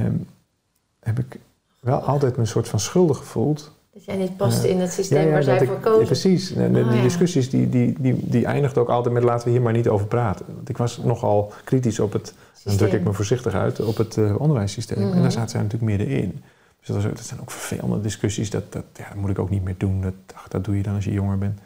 heb 1.00 1.20
ik 1.20 1.40
wel 1.80 2.00
altijd 2.00 2.36
me 2.36 2.42
een 2.42 2.48
soort 2.48 2.68
van 2.68 2.80
schuldig 2.80 3.18
gevoeld 3.18 3.77
Dat 3.98 4.06
jij 4.06 4.16
niet 4.16 4.38
past 4.38 4.64
in 4.64 4.80
het 4.80 4.92
systeem 4.92 5.18
Ja, 5.20 5.26
ja, 5.26 5.32
waar 5.32 5.44
zij 5.44 5.66
voor 5.66 5.80
kozen. 5.80 6.00
ja, 6.00 6.06
precies. 6.06 6.54
De, 6.54 6.72
die 6.72 6.84
ja. 6.84 7.02
discussies 7.02 7.50
die, 7.50 7.70
die, 7.70 7.96
die, 8.00 8.16
die 8.30 8.46
eindigden 8.46 8.82
ook 8.82 8.90
altijd 8.90 9.14
met 9.14 9.24
laten 9.24 9.46
we 9.46 9.52
hier 9.52 9.62
maar 9.62 9.74
niet 9.74 9.88
over 9.88 10.08
praten. 10.08 10.46
Want 10.56 10.70
ik 10.70 10.78
was 10.78 10.98
nogal 10.98 11.52
kritisch 11.64 12.00
op 12.00 12.14
het, 12.14 12.34
dan 12.64 12.76
druk 12.76 12.94
ik 12.94 13.04
me 13.04 13.14
voorzichtig 13.14 13.54
uit, 13.54 13.80
op 13.86 13.98
het 13.98 14.18
eh, 14.18 14.40
onderwijssysteem. 14.40 15.00
Mhm. 15.08 15.14
En 15.16 15.22
daar 15.22 15.32
zaten 15.32 15.50
zij 15.50 15.62
natuurlijk 15.62 15.92
middenin. 15.98 16.32
Dus 16.80 16.88
dat, 16.88 16.96
was, 16.96 17.06
ook- 17.06 17.16
dat 17.18 17.26
zijn 17.26 17.40
ook 17.42 17.52
vervelende 17.52 18.02
discussies. 18.02 18.50
Dat, 18.50 18.72
dat, 18.74 18.84
ja, 18.96 19.08
dat 19.08 19.18
moet 19.18 19.30
ik 19.30 19.40
ook 19.40 19.50
niet 19.50 19.64
meer 19.64 19.76
doen. 19.78 20.02
Dat, 20.02 20.14
ach, 20.36 20.48
dat 20.48 20.66
doe 20.66 20.78
je 20.78 20.84
dan 20.84 20.96
als 20.96 21.04
je 21.06 21.12
jonger 21.12 21.38
bent. 21.38 21.60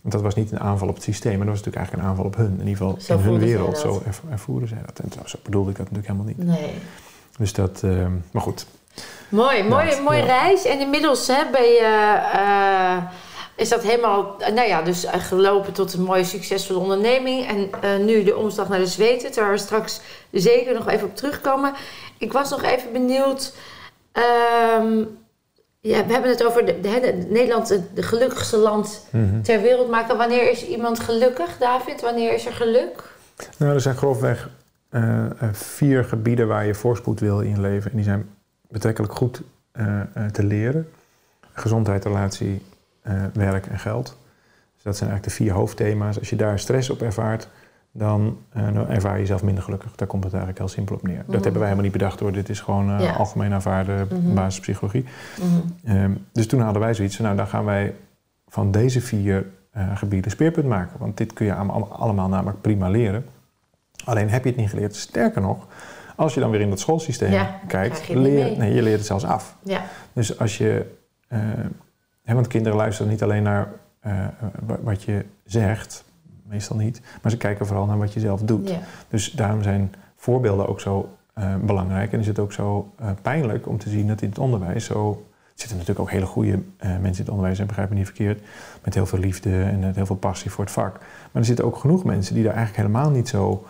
Want 0.00 0.14
dat 0.14 0.22
was 0.22 0.34
niet 0.34 0.52
een 0.52 0.60
aanval 0.60 0.88
op 0.88 0.94
het 0.94 1.02
systeem, 1.02 1.36
maar 1.36 1.46
dat 1.46 1.56
was 1.56 1.64
natuurlijk 1.64 1.76
eigenlijk 1.76 2.04
een 2.04 2.10
aanval 2.10 2.24
op 2.24 2.36
hun. 2.36 2.52
In 2.60 2.68
ieder 2.68 2.76
geval 2.76 2.96
Zo 3.00 3.14
in 3.14 3.20
hun 3.20 3.38
wereld. 3.38 3.78
Zo 3.78 4.02
erv- 4.06 4.20
ervoeren 4.30 4.68
zij 4.68 4.78
dat. 4.86 4.98
En 4.98 5.04
trouwens, 5.08 5.32
zo 5.32 5.38
bedoelde 5.42 5.70
ik 5.70 5.76
dat 5.76 5.90
natuurlijk 5.90 6.12
helemaal 6.36 6.56
niet. 6.56 6.60
Nee. 6.60 6.74
Dus 7.38 7.52
dat, 7.52 7.82
eh, 7.84 8.06
maar 8.32 8.42
goed. 8.42 8.66
Mooi, 9.28 9.62
mooi, 9.62 9.86
Ja, 9.86 10.14
ja. 10.14 10.24
reis. 10.24 10.64
En 10.64 10.80
inmiddels 10.80 11.26
hè, 11.26 11.42
ben 11.52 11.62
je, 11.64 12.20
eh, 12.32 12.96
is 13.56 13.68
dat 13.68 13.82
helemaal, 13.82 14.34
eh, 14.38 14.52
nou 14.52 14.68
ja, 14.68 14.82
dus 14.82 15.04
eh, 15.04 15.20
gelopen 15.24 15.72
tot 15.72 15.92
een 15.92 16.02
mooie, 16.02 16.24
succesvolle 16.24 16.78
onderneming. 16.80 17.46
En 17.48 17.70
eh, 17.82 17.96
nu 18.04 18.24
de 18.24 18.36
omslag 18.36 18.68
naar 18.68 18.78
de 18.78 18.86
Zweden, 18.86 19.34
waar 19.34 19.50
we 19.50 19.58
straks 19.58 20.00
zeker 20.30 20.74
nog 20.74 20.88
even 20.88 21.06
op 21.08 21.16
terugkomen. 21.16 21.72
Ik 22.18 22.32
was 22.32 22.50
nog 22.50 22.62
even 22.62 22.92
benieuwd. 22.92 23.52
ehm, 24.12 24.98
ja, 25.80 26.06
we 26.06 26.12
hebben 26.12 26.30
het 26.30 26.44
over 26.44 26.64
de, 26.66 26.80
de, 26.80 27.00
de- 27.00 27.26
Nederland, 27.28 27.68
het 27.68 27.88
gelukkigste 27.94 28.56
land 28.56 29.06
Mhm. 29.10 29.40
ter 29.42 29.60
wereld 29.60 29.90
maken. 29.90 30.16
Wanneer 30.16 30.50
is 30.50 30.66
iemand 30.66 31.00
gelukkig, 31.00 31.56
David? 31.58 32.00
Wanneer 32.00 32.32
is 32.32 32.46
er 32.46 32.52
geluk? 32.52 33.02
Nou, 33.58 33.74
er 33.74 33.80
zijn 33.80 33.96
grofweg 33.96 34.48
eh, 34.90 35.24
eh, 35.24 35.30
vier 35.52 36.04
gebieden 36.04 36.48
waar 36.48 36.66
je 36.66 36.74
voorspoed 36.74 37.20
wil 37.20 37.40
in 37.40 37.50
je 37.50 37.60
leven. 37.60 37.90
En 37.90 37.96
die 37.96 38.04
zijn 38.06 38.28
betrekkelijk 38.70 39.12
goed 39.12 39.42
eh, 39.72 40.00
eh, 40.00 40.24
te 40.32 40.44
leren. 40.44 40.88
Gezondheid, 41.52 42.04
relatie, 42.04 42.62
eh, 43.02 43.12
werk 43.32 43.66
en 43.66 43.78
geld. 43.78 44.06
Dus 44.74 44.82
dat 44.82 44.96
zijn 44.96 45.10
eigenlijk 45.10 45.38
de 45.38 45.44
vier 45.44 45.52
hoofdthema's. 45.52 46.18
Als 46.18 46.30
je 46.30 46.36
daar 46.36 46.58
stress 46.58 46.90
op 46.90 47.02
ervaart, 47.02 47.48
dan, 47.92 48.38
dan 48.52 48.88
ervaar 48.88 49.14
je 49.14 49.20
jezelf 49.20 49.42
minder 49.42 49.64
gelukkig. 49.64 49.94
Daar 49.94 50.08
komt 50.08 50.24
het 50.24 50.32
eigenlijk 50.32 50.62
heel 50.62 50.72
simpel 50.72 50.94
op 50.94 51.02
neer. 51.02 51.22
Mhm. 51.22 51.32
Dat 51.32 51.42
hebben 51.42 51.52
wij 51.52 51.62
helemaal 51.62 51.82
niet 51.82 51.92
bedacht 51.92 52.20
hoor. 52.20 52.32
Dit 52.32 52.48
is 52.48 52.60
gewoon 52.60 53.00
Ja. 53.00 53.12
algemeen 53.12 53.52
aanvaarde 53.52 54.06
Mhm. 54.10 54.34
basispsychologie. 54.34 55.04
Mhm. 55.38 55.96
Ehm, 55.96 56.12
dus 56.32 56.46
toen 56.46 56.60
hadden 56.60 56.82
wij 56.82 56.94
zoiets 56.94 57.18
nou 57.18 57.36
dan 57.36 57.46
gaan 57.46 57.64
wij 57.64 57.94
van 58.48 58.70
deze 58.70 59.00
vier 59.00 59.46
gebieden 59.94 60.30
speerpunt 60.30 60.66
maken. 60.66 60.98
Want 60.98 61.16
dit 61.16 61.32
kun 61.32 61.46
je 61.46 61.54
allemaal, 61.54 61.92
allemaal 61.92 62.28
namelijk 62.28 62.60
prima 62.60 62.88
leren. 62.88 63.24
Alleen 64.04 64.30
heb 64.30 64.42
je 64.44 64.50
het 64.50 64.58
niet 64.58 64.68
geleerd. 64.70 64.96
Sterker 64.96 65.42
nog, 65.42 65.66
als 66.20 66.34
je 66.34 66.40
dan 66.40 66.50
weer 66.50 66.60
in 66.60 66.70
dat 66.70 66.80
schoolsysteem 66.80 67.32
Ja, 67.32 67.60
kijkt, 67.66 68.04
je 68.06 68.16
leer, 68.18 68.58
nee, 68.58 68.74
je 68.74 68.82
leert 68.82 68.96
het 68.98 69.06
zelfs 69.06 69.24
af. 69.24 69.56
Ja, 69.62 69.82
Dus 70.12 70.38
als 70.38 70.58
je, 70.58 70.86
eh, 71.28 71.38
hè, 72.22 72.34
want 72.34 72.46
kinderen 72.46 72.78
luisteren 72.78 73.10
niet 73.10 73.22
alleen 73.22 73.42
naar 73.42 73.68
eh, 74.00 74.12
wa- 74.66 74.80
wat 74.82 75.02
je 75.02 75.24
zegt, 75.44 76.04
meestal 76.42 76.76
niet, 76.76 77.00
maar 77.22 77.30
ze 77.30 77.36
kijken 77.36 77.66
vooral 77.66 77.86
naar 77.86 77.98
wat 77.98 78.12
je 78.12 78.20
zelf 78.20 78.40
doet. 78.40 78.68
ja. 78.68 78.78
Dus 79.08 79.30
daarom 79.32 79.62
zijn 79.62 79.94
voorbeelden 80.16 80.68
ook 80.68 80.80
zo 80.80 81.08
eh, 81.34 81.54
belangrijk. 81.56 82.12
En 82.12 82.20
is 82.20 82.26
het 82.26 82.38
ook 82.38 82.52
zo 82.52 82.92
pijnlijk 83.22 83.66
om 83.68 83.78
te 83.78 83.88
zien 83.88 84.06
dat 84.08 84.22
in 84.22 84.28
het 84.28 84.38
onderwijs 84.38 84.84
zo. 84.84 85.10
Er 85.44 85.66
zitten 85.66 85.76
natuurlijk 85.78 86.00
ook 86.00 86.10
hele 86.10 86.26
goede 86.26 86.58
mensen 86.78 87.02
in 87.04 87.14
het 87.16 87.28
onderwijs, 87.28 87.58
en 87.58 87.66
begrijp 87.66 87.88
me 87.88 87.94
niet 87.94 88.04
verkeerd. 88.04 88.40
Met 88.84 88.94
heel 88.94 89.06
veel 89.06 89.18
liefde 89.18 89.62
en 89.62 89.78
met 89.78 89.96
heel 89.96 90.06
veel 90.06 90.16
passie 90.16 90.50
voor 90.50 90.64
het 90.64 90.72
vak. 90.72 90.92
Maar 90.98 91.42
er 91.42 91.44
zitten 91.44 91.64
ook 91.64 91.76
genoeg 91.76 92.04
mensen 92.04 92.34
die 92.34 92.44
daar 92.44 92.54
eigenlijk 92.54 92.86
helemaal 92.86 93.10
niet 93.10 93.28
zo 93.28 93.66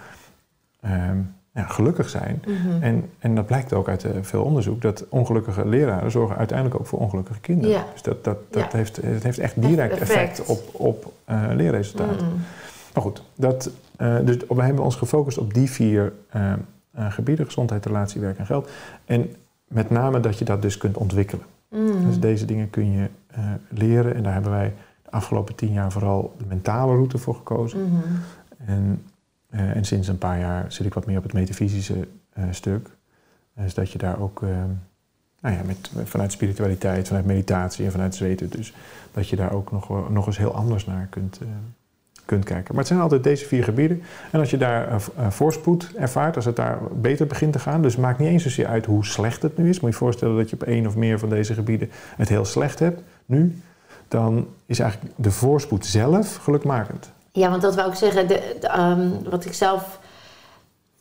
ehm, 0.81 1.19
ja, 1.55 1.63
gelukkig 1.67 2.09
zijn. 2.09 2.43
Mhm. 2.47 2.83
En, 2.83 3.11
en 3.19 3.35
dat 3.35 3.47
blijkt 3.47 3.73
ook 3.73 3.89
uit 3.89 4.05
eh, 4.05 4.11
veel 4.21 4.43
onderzoek, 4.43 4.83
dat 4.83 5.05
ongelukkige 5.09 5.69
leraren 5.69 6.11
zorgen 6.11 6.37
uiteindelijk 6.37 6.81
ook 6.81 6.87
voor 6.87 6.99
ongelukkige 6.99 7.41
kinderen. 7.41 7.71
Ja. 7.77 7.85
Dus 7.93 8.03
dat, 8.03 8.25
dat, 8.25 8.39
dat, 8.51 8.73
Ja. 8.73 8.79
heeft, 8.79 8.97
het 8.97 9.23
heeft 9.23 9.39
echt 9.39 9.63
direct 9.63 9.93
Effect. 9.99 10.11
effect 10.11 10.47
op, 10.49 10.61
op 10.73 11.13
eh, 11.25 11.43
leerresultaten. 11.55 12.27
Mhm. 12.27 12.37
Maar 12.95 13.03
goed, 13.03 13.23
dat, 13.35 13.71
eh, 13.97 14.17
dus 14.25 14.37
we 14.49 14.63
hebben 14.63 14.85
ons 14.85 14.97
gefocust 14.97 15.39
op 15.39 15.55
die 15.55 15.71
vier 15.71 16.13
gebieden: 16.95 17.47
gezondheid, 17.47 17.87
relatie, 17.87 18.21
werk 18.21 18.39
en 18.39 18.47
geld. 18.47 18.71
En 19.05 19.35
met 19.69 19.91
name 19.91 20.21
dat 20.21 20.39
je 20.39 20.45
dat 20.45 20.63
dus 20.63 20.77
kunt 20.77 20.97
ontwikkelen. 20.97 21.45
Mhm. 21.69 22.07
Dus 22.07 22.21
deze 22.21 22.45
dingen 22.45 22.71
kun 22.71 22.93
je 22.93 23.09
leren. 23.69 24.15
En 24.15 24.23
daar 24.23 24.33
hebben 24.33 24.51
wij 24.51 24.75
de 25.03 25.11
afgelopen 25.11 25.55
tien 25.55 25.73
jaar 25.73 25.93
vooral 25.93 26.35
de 26.39 26.45
mentale 26.49 26.93
route 26.93 27.19
voor 27.19 27.35
gekozen. 27.35 28.03
En, 28.67 29.03
eh, 29.51 29.77
en 29.77 29.85
sinds 29.85 30.09
een 30.09 30.19
paar 30.19 30.39
jaar 30.39 30.73
zit 30.73 30.87
ik 30.87 30.95
wat 30.95 31.07
meer 31.07 31.17
op 31.17 31.23
het 31.23 31.33
metafysische 31.33 32.09
eh, 32.33 32.45
stuk. 32.51 32.89
Dus 33.55 33.75
dat 33.75 33.91
je 33.91 33.99
daar 33.99 34.21
ook, 34.21 34.43
eh, 34.43 34.49
nou 35.41 35.57
ja, 35.57 35.63
met, 35.63 35.91
vanuit 36.05 36.33
spiritualiteit, 36.33 37.07
vanuit 37.07 37.27
meditatie 37.27 37.85
en 37.85 37.91
vanuit 37.91 38.15
zweten, 38.15 38.51
dus 38.51 38.75
dat 39.13 39.29
je 39.29 39.37
daar 39.37 39.53
ook 39.53 39.73
nog, 39.73 40.11
nog 40.11 40.27
eens 40.27 40.39
heel 40.39 40.55
anders 40.55 40.87
naar 40.87 41.07
kunt, 41.11 41.39
eh, 41.43 41.49
kunt 42.25 42.45
kijken. 42.45 42.69
Maar 42.69 42.79
het 42.79 42.87
zijn 42.87 43.01
altijd 43.01 43.25
deze 43.25 43.47
vier 43.47 43.65
gebieden. 43.65 44.03
En 44.31 44.41
als 44.41 44.51
je 44.51 44.57
daar 44.57 44.89
eh, 44.89 44.95
eh, 44.95 45.31
voorspoed 45.31 45.93
ervaart, 45.97 46.37
als 46.37 46.45
het 46.45 46.57
daar 46.57 46.79
beter 46.93 47.27
begint 47.27 47.53
te 47.53 47.59
gaan, 47.59 47.83
dus 47.83 47.97
maakt 47.97 48.19
niet 48.19 48.29
eens 48.29 48.43
zozeer 48.43 48.67
uit 48.67 48.87
hoe 48.87 49.05
slecht 49.05 49.43
het 49.43 49.57
nu 49.57 49.69
is. 49.69 49.81
Moet 49.81 49.91
je 49.91 49.97
je 49.97 50.05
voorstellen 50.05 50.37
dat 50.37 50.51
je 50.51 50.57
op 50.57 50.63
één 50.63 50.87
of 50.87 50.97
meer 50.97 51.19
van 51.19 51.29
deze 51.29 51.55
gebieden 51.55 51.91
het 52.17 52.29
heel 52.29 52.45
slecht 52.45 52.79
hebt, 52.79 53.03
nu, 53.27 53.57
dan 54.09 54.49
is 54.67 54.79
eigenlijk 54.79 55.13
de 55.17 55.31
voorspoed 55.31 55.87
zelf 55.87 56.37
gelukmakend. 56.37 57.13
Ja, 57.33 57.51
want 57.51 57.63
dat 57.63 57.75
wou 57.75 57.91
ik 57.91 57.95
zeggen. 57.97 58.29
De, 58.29 58.57
de, 58.61 58.67
ehm, 58.67 59.09
wat 59.31 59.45
ik 59.45 59.53
zelf 59.53 59.99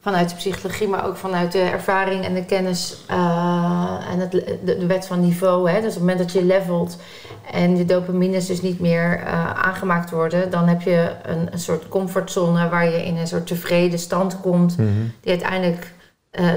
vanuit 0.01 0.29
de 0.29 0.35
psychologie, 0.35 0.87
maar 0.87 1.05
ook 1.05 1.17
vanuit 1.17 1.51
de 1.51 1.61
ervaring 1.61 2.25
en 2.25 2.33
de 2.33 2.45
kennis 2.45 2.97
eh, 3.07 3.97
en 4.11 4.19
het, 4.19 4.31
de, 4.31 4.59
de 4.63 4.85
wet 4.85 5.07
van 5.07 5.19
niveau. 5.19 5.69
Hè, 5.69 5.81
dus 5.81 5.87
op 5.87 5.93
het 5.93 5.99
moment 5.99 6.17
dat 6.17 6.31
je 6.31 6.43
levelt 6.43 6.97
en 7.51 7.77
je 7.77 7.85
dopamines 7.85 8.45
dus 8.47 8.61
niet 8.61 8.79
meer 8.79 9.19
eh, 9.19 9.53
aangemaakt 9.53 10.09
worden, 10.09 10.51
dan 10.51 10.67
heb 10.67 10.81
je 10.81 11.11
een, 11.23 11.47
een 11.51 11.59
soort 11.59 11.87
comfortzone 11.87 12.69
waar 12.69 12.89
je 12.89 13.05
in 13.05 13.17
een 13.17 13.27
soort 13.27 13.47
tevreden 13.47 13.99
stand 13.99 14.39
komt, 14.41 14.77
die 15.21 15.31
uiteindelijk 15.31 15.93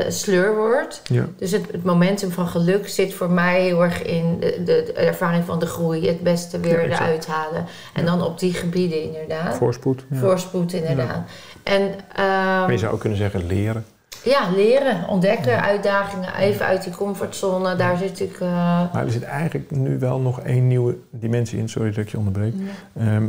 sleur 0.08 0.56
wordt. 0.56 1.00
Ja. 1.04 1.24
Dus 1.36 1.50
het, 1.50 1.72
het 1.72 1.84
momentum 1.84 2.30
van 2.30 2.46
geluk 2.48 2.88
zit 2.88 3.14
voor 3.14 3.30
mij 3.30 3.62
heel 3.62 3.82
erg 3.82 4.02
in 4.02 4.36
de, 4.40 4.62
de, 4.64 4.82
de 4.86 4.92
ervaring 4.92 5.44
van 5.44 5.58
de 5.58 5.66
groei, 5.66 6.06
het 6.06 6.20
beste 6.22 6.60
weer 6.60 6.88
Ja, 6.88 6.94
eruit 7.00 7.26
halen. 7.26 7.64
En 7.94 8.04
Ja. 8.04 8.10
dan 8.10 8.22
op 8.22 8.38
die 8.38 8.52
gebieden 8.54 9.02
inderdaad. 9.02 9.54
Voorspoed. 9.56 10.04
Ja. 10.10 10.16
Voorspoed 10.18 10.72
inderdaad. 10.72 11.28
En 11.62 11.80
Maar 12.16 12.64
je 12.66 12.68
ehm, 12.72 12.78
zou 12.78 12.92
ook 12.92 13.00
kunnen 13.00 13.18
zeggen 13.18 13.46
leren. 13.46 13.84
ja, 14.24 14.50
leren, 14.56 15.08
ontdekken, 15.08 15.62
uitdagingen, 15.62 16.34
even 16.36 16.66
uit 16.66 16.84
die 16.84 16.94
comfortzone. 16.96 17.76
Daar 17.76 17.96
zit 17.96 18.20
ik... 18.20 18.32
eh, 18.40 18.48
Maar 18.92 19.04
er 19.04 19.10
zit 19.10 19.22
eigenlijk 19.22 19.70
nu 19.70 19.98
wel 19.98 20.18
nog 20.20 20.40
één 20.40 20.66
nieuwe 20.66 20.96
dimensie 21.10 21.58
in. 21.58 21.68
Sorry 21.68 21.88
dat 21.88 21.98
ik 21.98 22.08
je 22.08 22.18
onderbreek. 22.18 22.54
Ehm, 22.96 23.26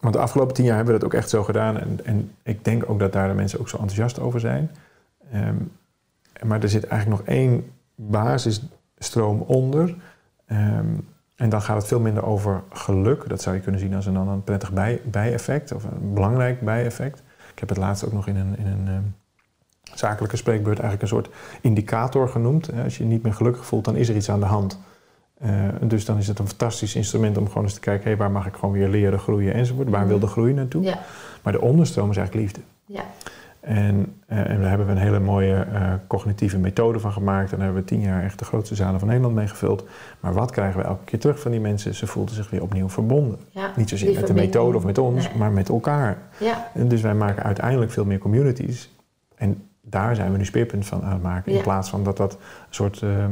want 0.00 0.14
de 0.14 0.20
afgelopen 0.20 0.54
tien 0.54 0.64
jaar 0.64 0.76
hebben 0.76 0.94
we 0.94 1.00
dat 1.00 1.08
ook 1.08 1.18
echt 1.18 1.30
zo 1.30 1.42
gedaan. 1.42 1.78
En, 1.80 2.00
en 2.04 2.30
ik 2.42 2.64
denk 2.64 2.90
ook 2.90 2.98
dat 2.98 3.12
daar 3.12 3.28
de 3.28 3.34
mensen 3.34 3.60
ook 3.60 3.68
zo 3.68 3.76
enthousiast 3.76 4.20
over 4.20 4.40
zijn. 4.40 4.70
Ehm, 5.32 5.54
maar 6.44 6.62
er 6.62 6.68
zit 6.68 6.84
eigenlijk 6.84 7.20
nog 7.20 7.28
één 7.28 7.70
basisstroom 7.94 9.40
onder. 9.40 9.94
Ehm, 10.46 10.86
en 11.36 11.48
dan 11.48 11.62
gaat 11.62 11.76
het 11.76 11.86
veel 11.86 12.00
minder 12.00 12.24
over 12.24 12.62
geluk. 12.72 13.28
Dat 13.28 13.42
zou 13.42 13.56
je 13.56 13.62
kunnen 13.62 13.80
zien 13.80 13.94
als 13.94 14.06
een, 14.06 14.14
dan 14.14 14.28
een 14.28 14.44
prettig 14.44 14.72
bij, 14.72 15.00
bijeffect. 15.04 15.72
Of 15.72 15.84
een 15.84 16.14
belangrijk 16.14 16.60
bijeffect. 16.60 17.22
Ik 17.52 17.58
heb 17.58 17.68
het 17.68 17.78
laatst 17.78 18.04
ook 18.04 18.12
nog 18.12 18.26
in 18.26 18.36
een, 18.36 18.58
in 18.58 18.66
een 18.66 18.88
ehm, 18.88 19.02
zakelijke 19.94 20.36
spreekbeurt 20.36 20.78
eigenlijk 20.78 21.02
een 21.02 21.18
soort 21.18 21.34
indicator 21.60 22.28
genoemd. 22.28 22.70
Als 22.84 22.96
je 22.96 23.02
je 23.04 23.10
niet 23.10 23.22
meer 23.22 23.34
gelukkig 23.34 23.66
voelt, 23.66 23.84
dan 23.84 23.96
is 23.96 24.08
er 24.08 24.16
iets 24.16 24.30
aan 24.30 24.40
de 24.40 24.46
hand. 24.46 24.78
Eh, 25.38 25.50
dus 25.80 26.04
dan 26.04 26.18
is 26.18 26.28
het 26.28 26.38
een 26.38 26.48
fantastisch 26.48 26.94
instrument 26.94 27.38
om 27.38 27.46
gewoon 27.46 27.62
eens 27.62 27.74
te 27.74 27.80
kijken... 27.80 28.04
Hey, 28.04 28.16
waar 28.16 28.30
mag 28.30 28.46
ik 28.46 28.54
gewoon 28.54 28.74
weer 28.74 28.88
leren, 28.88 29.18
groeien 29.18 29.54
enzovoort. 29.54 29.88
Waar 29.88 30.06
wil 30.06 30.18
de 30.18 30.26
groei 30.26 30.52
naartoe? 30.52 30.82
Ja, 30.82 30.98
Maar 31.42 31.52
de 31.52 31.60
onderstroom 31.60 32.10
is 32.10 32.16
eigenlijk 32.16 32.46
liefde. 32.46 32.60
ja. 32.84 33.04
En, 33.66 34.14
eh, 34.26 34.50
en 34.50 34.60
daar 34.60 34.68
hebben 34.68 34.86
we 34.86 34.92
een 34.92 34.98
hele 34.98 35.20
mooie 35.20 35.54
eh, 35.72 35.92
cognitieve 36.06 36.58
methode 36.58 37.00
van 37.00 37.12
gemaakt. 37.12 37.50
En 37.52 37.56
daar 37.56 37.64
hebben 37.66 37.82
we 37.84 37.88
tien 37.88 38.00
jaar 38.00 38.22
echt 38.22 38.38
de 38.38 38.44
grootste 38.44 38.74
zalen 38.74 38.98
van 38.98 39.08
Nederland 39.08 39.34
mee 39.34 39.46
gevuld. 39.46 39.84
Maar 40.20 40.32
wat 40.32 40.50
krijgen 40.50 40.80
we 40.80 40.86
elke 40.86 41.04
keer 41.04 41.18
terug 41.18 41.40
van 41.40 41.50
die 41.50 41.60
mensen? 41.60 41.94
Ze 41.94 42.06
voelden 42.06 42.34
zich 42.34 42.50
weer 42.50 42.62
opnieuw 42.62 42.88
verbonden. 42.88 43.38
ja. 43.50 43.70
Niet 43.76 43.88
zozeer 43.88 44.14
met 44.14 44.26
de 44.26 44.34
methode 44.34 44.76
of 44.76 44.84
met 44.84 44.98
ons, 44.98 45.28
Nee. 45.28 45.36
maar 45.38 45.50
met 45.52 45.68
elkaar. 45.68 46.18
Ja, 46.38 46.68
En 46.74 46.88
dus 46.88 47.00
wij 47.00 47.14
maken 47.14 47.42
uiteindelijk 47.42 47.90
veel 47.92 48.04
meer 48.04 48.18
communities. 48.18 48.90
En 49.34 49.62
daar 49.80 50.14
zijn 50.14 50.32
we 50.32 50.38
nu 50.38 50.44
speerpunt 50.44 50.86
van 50.86 51.02
aan 51.04 51.12
het 51.12 51.22
maken. 51.22 51.52
Ja. 51.52 51.58
In 51.58 51.64
plaats 51.64 51.88
van 51.90 52.04
dat 52.04 52.16
dat 52.16 52.32
een 52.32 52.38
soort 52.70 53.02
eh, 53.02 53.24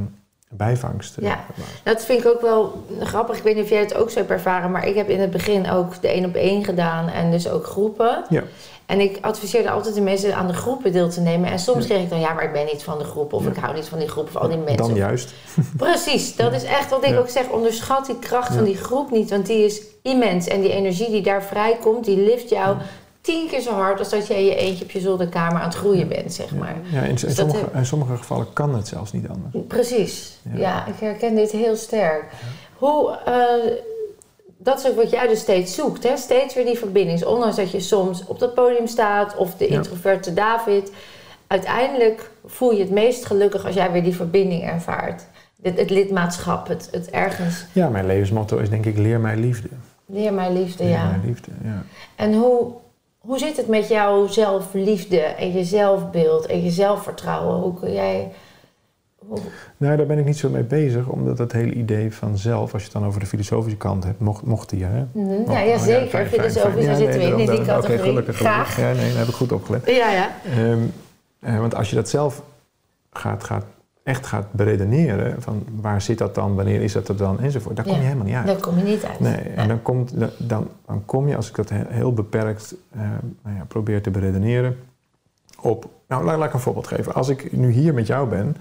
bijvangst 0.51 1.17
eh, 1.17 1.25
Ja. 1.25 1.39
dat 1.85 2.05
vind 2.05 2.21
ik 2.21 2.27
ook 2.27 2.41
wel 2.41 2.85
grappig. 3.01 3.37
Ik 3.37 3.43
weet 3.43 3.55
niet 3.55 3.65
of 3.65 3.71
jij 3.71 3.81
het 3.81 3.95
ook 3.95 4.11
zo 4.11 4.19
hebt 4.19 4.31
ervaren, 4.31 4.71
maar 4.71 4.87
ik 4.87 4.95
heb 4.95 5.09
in 5.09 5.21
het 5.21 5.31
begin 5.31 5.71
ook 5.71 6.01
de 6.03 6.09
één 6.09 6.25
op 6.25 6.35
één 6.35 6.65
gedaan 6.65 7.09
en 7.09 7.31
dus 7.31 7.49
ook 7.49 7.67
groepen. 7.67 8.25
Ja. 8.29 8.43
En 8.87 9.01
ik 9.01 9.19
adviseerde 9.21 9.71
altijd 9.71 9.95
de 9.95 10.01
mensen 10.01 10.35
aan 10.37 10.47
de 10.47 10.53
groepen 10.53 10.93
deel 10.93 11.09
te 11.09 11.21
nemen. 11.21 11.51
En 11.51 11.59
soms 11.59 11.87
kreeg 11.87 12.03
ik 12.03 12.11
dan, 12.11 12.21
ja, 12.21 12.33
maar 12.33 12.45
ik 12.45 12.53
ben 12.53 12.65
niet 12.73 12.83
van 12.83 12.99
de 12.99 13.05
groep. 13.05 13.33
Of 13.33 13.45
Ja. 13.45 13.51
ik 13.51 13.57
hou 13.57 13.75
niet 13.75 13.87
van 13.87 13.99
die 13.99 14.09
groep 14.09 14.27
of 14.27 14.37
al 14.37 14.49
die 14.49 14.57
mensen. 14.57 14.77
Dan 14.77 14.95
juist. 14.95 15.33
Precies, 15.77 16.37
dat 16.37 16.53
is 16.53 16.65
echt 16.65 16.91
wat 16.91 17.05
ik 17.05 17.11
Ja. 17.11 17.19
ook 17.19 17.29
zeg. 17.29 17.49
Onderschat 17.49 18.07
die 18.07 18.19
kracht 18.19 18.49
Ja. 18.49 18.55
van 18.55 18.65
die 18.65 18.77
groep 18.77 19.11
niet, 19.11 19.31
want 19.31 19.47
die 19.47 19.65
is 19.65 19.83
immens. 20.03 20.47
En 20.49 20.61
die 20.61 20.73
energie 20.73 21.11
die 21.11 21.23
daar 21.23 21.43
vrijkomt, 21.43 22.05
die 22.05 22.17
lift 22.19 22.49
jou 22.49 22.77
tien 23.21 23.49
keer 23.49 23.61
zo 23.61 23.71
hard 23.73 23.99
als 23.99 24.09
dat 24.09 24.27
jij 24.27 24.37
in 24.39 24.45
je 24.45 24.55
eentje 24.57 24.85
op 24.85 24.91
je 24.91 25.01
zolderkamer 25.01 25.59
aan 25.61 25.69
het 25.69 25.77
groeien 25.77 26.09
bent, 26.09 26.33
zeg 26.35 26.55
maar. 26.55 26.77
Ja, 26.93 27.01
in, 27.03 27.19
sommige, 27.19 27.59
heb- 27.59 27.75
in 27.75 27.87
sommige 27.87 28.17
gevallen 28.17 28.47
kan 28.53 28.75
het 28.75 28.89
zelfs 28.89 29.13
niet 29.13 29.29
anders. 29.29 29.67
Precies, 29.69 30.39
ja. 30.53 30.59
Ja. 30.59 30.87
ik 30.87 30.95
herken 31.01 31.35
dit 31.35 31.51
heel 31.51 31.77
sterk. 31.77 32.25
Hoe, 32.79 33.11
eh, 33.25 33.73
dat 34.65 34.79
is 34.79 34.91
ook 34.91 34.97
wat 34.97 35.11
jij 35.11 35.27
dus 35.29 35.41
steeds 35.41 35.75
zoekt, 35.75 36.03
hè? 36.03 36.17
Steeds 36.17 36.55
weer 36.55 36.65
die 36.65 36.79
verbinding. 36.79 37.25
Ondanks 37.25 37.57
dat 37.57 37.71
je 37.71 37.81
soms 37.81 38.25
op 38.27 38.39
dat 38.39 38.55
podium 38.55 38.87
staat 38.87 39.37
of 39.37 39.55
de 39.57 39.69
Ja. 39.71 39.75
introverte 39.77 40.35
David, 40.35 40.93
uiteindelijk 41.47 42.31
voel 42.47 42.73
je 42.73 42.81
het 42.81 42.91
meest 42.91 43.25
gelukkig 43.25 43.65
als 43.67 43.75
jij 43.75 43.93
weer 43.93 44.03
die 44.03 44.15
verbinding 44.17 44.63
ervaart. 44.65 45.23
Het, 45.63 45.79
het 45.79 45.91
lidmaatschap, 45.91 46.69
het, 46.69 46.89
het 46.91 47.11
ergens 47.11 47.65
Ja, 47.73 47.89
mijn 47.89 48.07
levensmotto 48.07 48.59
is 48.59 48.71
denk 48.71 48.87
ik 48.87 48.97
leer 48.99 49.21
mij 49.21 49.37
liefde. 49.37 49.69
leer 50.07 50.33
mij 50.33 50.53
liefde, 50.53 50.85
Leer 50.85 50.93
ja. 50.93 51.05
mij 51.07 51.21
liefde, 51.25 51.51
ja. 51.65 51.83
En 52.17 52.35
hoe, 52.35 52.73
hoe 53.19 53.39
zit 53.39 53.57
het 53.57 53.69
met 53.69 53.89
jouw 53.89 54.27
zelfliefde 54.27 55.21
en 55.21 55.53
je 55.53 55.65
zelfbeeld 55.65 56.47
en 56.47 56.63
je 56.65 56.71
zelfvertrouwen? 56.71 57.57
Hoe 57.61 57.75
kun 57.81 57.93
jij. 57.93 58.33
Hoe- 59.29 59.39
Nou, 59.77 59.97
daar 59.97 60.07
ben 60.07 60.19
ik 60.19 60.25
niet 60.25 60.37
zo 60.37 60.49
mee 60.51 60.63
bezig, 60.63 61.07
omdat 61.07 61.39
het 61.39 61.53
hele 61.53 61.73
idee 61.73 62.13
van 62.13 62.39
zelf, 62.39 62.73
als 62.73 62.83
je 62.83 62.89
het 62.89 62.99
dan 62.99 63.07
over 63.09 63.21
de 63.21 63.27
filosofische 63.27 63.79
kant 63.79 64.05
hebt, 64.05 64.21
mocht, 64.21 64.43
mocht 64.45 64.71
die, 64.71 64.85
hè? 64.85 65.05
Mhm, 65.13 65.29
Oh, 65.31 65.47
ja, 65.53 65.59
ja, 65.61 65.75
oh, 65.75 65.81
zeker. 65.83 66.09
fijn, 66.09 66.27
Filosofisch, 66.27 66.61
fijn. 66.61 66.75
daar 66.75 66.83
Ja, 66.85 66.95
zitten 66.97 67.19
we 67.21 67.27
in, 67.27 67.39
in 67.39 67.51
die 67.51 67.63
categorie. 67.65 67.79
Oké, 67.99 68.09
gelukkig, 68.09 68.37
gelukkig. 68.37 68.37
Graag. 68.37 68.77
Ja, 68.77 68.93
nee, 68.93 69.09
daar 69.11 69.19
heb 69.19 69.29
ik 69.29 69.35
goed 69.35 69.53
opgelet. 69.53 69.87
Ja, 69.87 70.11
ja. 70.13 70.31
Ehm, 70.45 70.79
eh, 71.41 71.59
want 71.59 71.75
als 71.75 71.91
je 71.91 71.97
dat 71.97 72.09
zelf 72.09 72.43
gaat, 73.13 73.45
gaat, 73.45 73.65
echt 74.03 74.27
gaat 74.27 74.53
beredeneren, 74.53 75.43
van 75.43 75.65
waar 75.81 76.03
zit 76.03 76.19
dat 76.19 76.35
dan, 76.35 76.55
wanneer 76.55 76.81
is 76.83 76.93
dat 76.93 77.09
er 77.09 77.17
dan, 77.17 77.41
enzovoort, 77.41 77.77
daar 77.77 77.85
kom 77.85 77.95
je 77.95 78.01
helemaal 78.03 78.25
niet 78.27 78.35
uit. 78.35 78.47
Daar 78.47 78.57
kom 78.61 78.77
je 78.79 78.83
niet 78.85 79.05
uit. 79.05 79.21
Nee, 79.21 79.37
en 79.37 79.69
dan, 79.69 79.83
komt, 79.83 80.13
dan, 80.39 80.69
dan 80.87 81.03
kom 81.05 81.29
je, 81.29 81.37
als 81.37 81.49
ik 81.49 81.55
dat 81.57 81.69
he- 81.69 81.85
heel 81.89 82.13
beperkt 82.13 82.75
eh, 82.93 83.01
nou 83.43 83.57
ja, 83.57 83.65
probeer 83.69 84.03
te 84.03 84.11
beredeneren, 84.11 84.77
op... 85.61 85.89
Nou, 86.09 86.25
laat, 86.25 86.39
laat 86.39 86.49
ik 86.49 86.55
een 86.55 86.61
voorbeeld 86.61 86.87
geven. 86.87 87.15
Als 87.15 87.29
ik 87.29 87.53
nu 87.53 87.71
hier 87.71 87.95
met 87.95 88.07
jou 88.07 88.29
ben, 88.29 88.57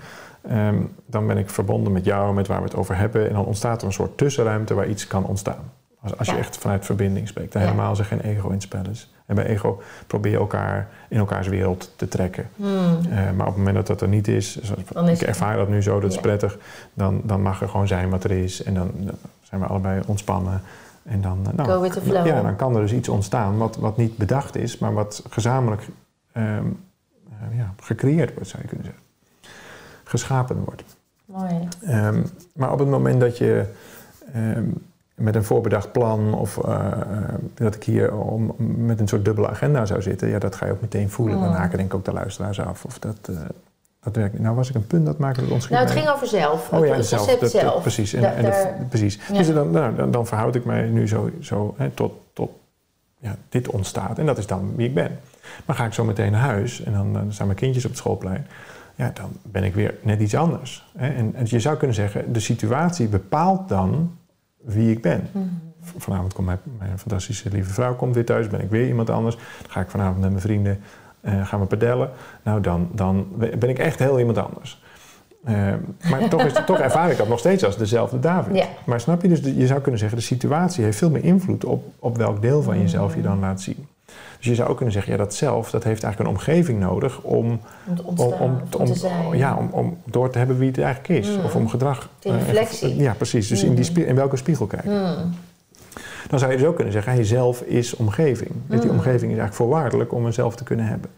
ehm, 0.47 0.75
dan 1.05 1.27
ben 1.27 1.37
ik 1.37 1.49
verbonden 1.49 1.93
met 1.93 2.05
jou, 2.05 2.33
met 2.33 2.47
waar 2.47 2.57
we 2.59 2.63
het 2.63 2.75
over 2.75 2.97
hebben. 2.97 3.27
En 3.27 3.33
dan 3.33 3.45
ontstaat 3.45 3.81
er 3.81 3.87
een 3.87 3.93
soort 3.93 4.17
tussenruimte 4.17 4.73
waar 4.73 4.87
iets 4.87 5.07
kan 5.07 5.25
ontstaan. 5.25 5.71
Als, 6.01 6.17
als 6.17 6.27
je 6.29 6.35
echt 6.37 6.57
vanuit 6.57 6.85
verbinding 6.85 7.27
spreekt. 7.27 7.55
En 7.55 7.61
Ja. 7.61 7.65
helemaal 7.67 7.97
er 7.97 8.05
geen 8.05 8.21
ego 8.21 8.49
in 8.49 8.61
spel 8.61 8.81
is. 8.91 9.13
En 9.25 9.35
bij 9.35 9.45
ego 9.45 9.81
probeer 10.07 10.31
je 10.31 10.37
elkaar 10.37 10.87
in 11.09 11.17
elkaars 11.17 11.47
wereld 11.47 11.93
te 11.95 12.07
trekken. 12.07 12.49
Hmm. 12.55 12.67
Eh, 13.09 13.15
maar 13.17 13.39
op 13.39 13.45
het 13.45 13.55
moment 13.57 13.75
dat 13.75 13.87
dat 13.87 14.01
er 14.01 14.07
niet 14.07 14.27
is, 14.27 14.53
Dan 14.93 15.07
ik 15.09 15.19
het- 15.19 15.27
ervaar 15.27 15.57
dat 15.57 15.69
nu 15.69 15.81
zo, 15.81 15.99
dat 15.99 16.11
is 16.11 16.17
prettig, 16.19 16.57
dan, 16.93 17.21
dan 17.23 17.41
mag 17.41 17.61
er 17.61 17.69
gewoon 17.69 17.87
zijn 17.87 18.09
wat 18.09 18.23
er 18.23 18.31
is. 18.31 18.63
En 18.63 18.73
dan, 18.73 18.91
dan 18.95 19.15
zijn 19.41 19.61
we 19.61 19.67
allebei 19.67 20.01
ontspannen. 20.05 20.61
En 21.03 21.21
dan, 21.21 21.39
eh, 21.47 21.53
nou, 21.53 21.69
Go 21.69 21.81
with 21.81 21.93
the 21.93 22.01
flow. 22.01 22.25
Ja, 22.25 22.41
dan 22.41 22.55
kan 22.55 22.75
er 22.75 22.81
dus 22.81 22.93
iets 22.93 23.09
ontstaan 23.09 23.57
wat, 23.57 23.75
wat 23.75 23.97
niet 23.97 24.17
bedacht 24.17 24.55
is, 24.55 24.77
maar 24.77 24.93
wat 24.93 25.23
gezamenlijk 25.29 25.87
ehm, 26.31 26.45
eh, 26.45 27.57
ja, 27.57 27.73
gecreëerd 27.81 28.33
wordt, 28.33 28.49
zou 28.49 28.61
je 28.61 28.67
kunnen 28.67 28.85
zeggen. 28.85 29.03
Geschapen 30.03 30.63
wordt. 30.65 30.83
Mooi. 31.25 31.67
Ehm, 31.85 32.21
maar 32.53 32.71
op 32.71 32.79
het 32.79 32.87
moment 32.87 33.19
dat 33.21 33.37
je 33.37 33.65
ehm, 34.33 34.63
met 35.15 35.35
een 35.35 35.43
voorbedacht 35.43 35.91
plan 35.91 36.33
of 36.33 36.57
eh, 36.57 36.73
eh, 36.91 37.33
dat 37.53 37.75
ik 37.75 37.83
hier 37.83 38.15
om, 38.17 38.55
met 38.85 38.99
een 38.99 39.07
soort 39.07 39.25
dubbele 39.25 39.49
agenda 39.49 39.85
zou 39.85 40.01
zitten, 40.01 40.27
ja, 40.27 40.39
dat 40.39 40.55
ga 40.55 40.65
je 40.65 40.71
ook 40.71 40.81
meteen 40.81 41.09
voelen. 41.09 41.39
Dan 41.39 41.47
Mm. 41.49 41.53
haken 41.55 41.77
denk 41.77 41.89
ik 41.91 41.95
ook 41.97 42.05
de 42.05 42.13
luisteraars 42.13 42.59
af. 42.59 42.85
Of 42.85 42.99
dat, 42.99 43.15
eh, 43.29 43.35
dat 44.03 44.15
werkt. 44.15 44.39
Nou 44.39 44.55
was 44.55 44.69
ik 44.69 44.75
een 44.75 44.87
punt 44.87 45.05
dat 45.05 45.17
maakte 45.17 45.41
het 45.41 45.49
ons 45.51 45.69
Nou, 45.69 45.83
het 45.83 45.91
ging 45.93 46.07
over 46.09 46.27
zelf. 46.27 46.69
Oh 46.71 46.85
ja, 46.85 46.93
het 46.95 47.05
zelf, 47.05 47.21
concept 47.21 47.41
dat- 47.41 47.51
dat- 47.51 47.61
zelf. 47.61 47.81
precies. 47.81 48.13
En, 48.13 48.21
Da- 48.21 48.31
en 48.33 48.43
de- 48.43 48.49
daar- 48.49 48.85
precies. 48.89 49.19
Ja. 49.31 49.37
Dus 49.37 49.53
dan, 49.53 49.71
nou, 49.71 49.95
dan, 49.95 50.11
dan 50.11 50.27
verhoud 50.27 50.55
ik 50.55 50.65
mij 50.65 50.87
nu 50.87 51.07
zo, 51.07 51.29
zo 51.41 51.73
hè, 51.77 51.89
tot, 51.89 52.13
tot 52.33 52.51
ja, 53.19 53.35
dit 53.49 53.67
ontstaat. 53.69 54.19
En 54.19 54.25
dat 54.25 54.37
is 54.37 54.47
dan 54.47 54.73
wie 54.75 54.87
ik 54.87 54.93
ben. 54.93 55.19
Maar 55.65 55.75
ga 55.75 55.85
ik 55.85 55.93
zo 55.93 56.03
meteen 56.03 56.31
naar 56.31 56.41
huis 56.41 56.83
en 56.83 56.93
dan, 56.93 57.13
dan 57.13 57.33
staan 57.33 57.47
mijn 57.47 57.59
kindjes 57.59 57.83
op 57.83 57.89
het 57.89 57.99
schoolplein. 57.99 58.47
Ja, 58.95 59.11
dan 59.13 59.29
ben 59.41 59.63
ik 59.63 59.73
weer 59.73 59.95
net 60.01 60.21
iets 60.21 60.35
anders. 60.35 60.91
Hè. 60.97 61.07
En, 61.07 61.35
en 61.35 61.45
je 61.47 61.59
zou 61.59 61.77
kunnen 61.77 61.95
zeggen, 61.95 62.33
de 62.33 62.39
situatie 62.39 63.07
bepaalt 63.07 63.69
dan 63.69 64.17
wie 64.61 64.91
ik 64.91 65.01
ben. 65.01 65.29
Mhm. 65.31 65.43
Vanavond 65.97 66.33
komt 66.33 66.47
mijn, 66.47 66.59
mijn 66.77 66.99
fantastische 66.99 67.49
lieve 67.49 67.73
vrouw 67.73 67.95
komt 67.95 68.15
weer 68.15 68.25
thuis, 68.25 68.47
ben 68.47 68.61
ik 68.61 68.69
weer 68.69 68.87
iemand 68.87 69.09
anders. 69.09 69.35
Dan 69.35 69.71
ga 69.71 69.81
ik 69.81 69.89
vanavond 69.89 70.19
met 70.19 70.29
mijn 70.29 70.41
vrienden, 70.41 70.79
eh, 71.21 71.47
gaan 71.47 71.59
we 71.59 71.65
padellen. 71.65 72.09
Nou, 72.43 72.61
dan, 72.61 72.89
dan 72.91 73.27
ben 73.37 73.69
ik 73.69 73.79
echt 73.79 73.99
heel 73.99 74.19
iemand 74.19 74.37
anders. 74.37 74.81
Eh, 75.43 75.73
maar 76.09 76.29
toch, 76.29 76.43
is, 76.43 76.53
toch 76.65 76.79
ervaar 76.79 77.11
ik 77.11 77.17
dat 77.17 77.27
nog 77.27 77.39
steeds 77.39 77.65
als 77.65 77.77
dezelfde 77.77 78.19
David. 78.19 78.67
Maar 78.85 78.99
snap 78.99 79.21
je, 79.21 79.27
dus 79.27 79.39
je 79.39 79.67
zou 79.67 79.81
kunnen 79.81 79.99
zeggen, 79.99 80.17
de 80.17 80.23
situatie 80.23 80.83
heeft 80.83 80.97
veel 80.97 81.09
meer 81.09 81.23
invloed 81.23 81.65
op, 81.65 81.83
op 81.99 82.17
welk 82.17 82.41
deel 82.41 82.61
van 82.61 82.79
jezelf 82.79 83.15
je 83.15 83.21
dan 83.21 83.39
laat 83.39 83.61
zien. 83.61 83.87
Dus 84.43 84.51
je 84.51 84.57
zou 84.57 84.69
ook 84.69 84.75
kunnen 84.75 84.93
zeggen, 84.93 85.11
ja, 85.11 85.17
dat 85.17 85.33
zelf, 85.33 85.69
dat 85.69 85.83
heeft 85.83 86.03
eigenlijk 86.03 86.33
een 86.33 86.37
omgeving 86.37 86.79
nodig 86.79 87.21
om, 87.21 87.59
Om 87.87 87.95
te 87.95 88.01
om, 88.03 88.07
ontstaan, 88.07 88.39
om, 88.41 88.51
om, 88.51 88.79
om, 88.79 88.85
te 88.85 88.93
zijn. 88.95 89.37
ja, 89.37 89.55
om, 89.57 89.67
om 89.71 89.97
door 90.05 90.29
te 90.29 90.37
hebben 90.37 90.57
wie 90.57 90.67
het 90.67 90.79
eigenlijk 90.79 91.25
is. 91.25 91.37
Mm. 91.37 91.43
Of 91.43 91.55
om 91.55 91.69
gedrag. 91.69 92.09
Die 92.19 92.31
eh, 92.31 92.37
reflectie. 92.37 92.95
ja, 92.95 93.13
precies. 93.13 93.47
Dus 93.47 93.63
in, 93.63 93.69
die 93.69 93.77
Mm. 93.77 93.83
spie- 93.83 94.05
in 94.05 94.15
welke 94.15 94.35
spiegel 94.37 94.65
kijken. 94.67 94.91
Hmm. 94.91 95.31
Dan 96.27 96.39
zou 96.39 96.51
je 96.51 96.57
dus 96.57 96.67
ook 96.67 96.75
kunnen 96.75 96.93
zeggen, 96.93 97.13
hij 97.13 97.23
zelf 97.23 97.61
is 97.61 97.95
omgeving. 97.95 98.51
Dus 98.67 98.79
die 98.79 98.89
Mm. 98.89 98.95
omgeving 98.95 99.31
is 99.31 99.37
eigenlijk 99.37 99.53
voorwaardelijk 99.55 100.13
om 100.13 100.21
mezelf 100.23 100.55
te 100.55 100.63
kunnen 100.63 100.85
hebben. 100.85 101.09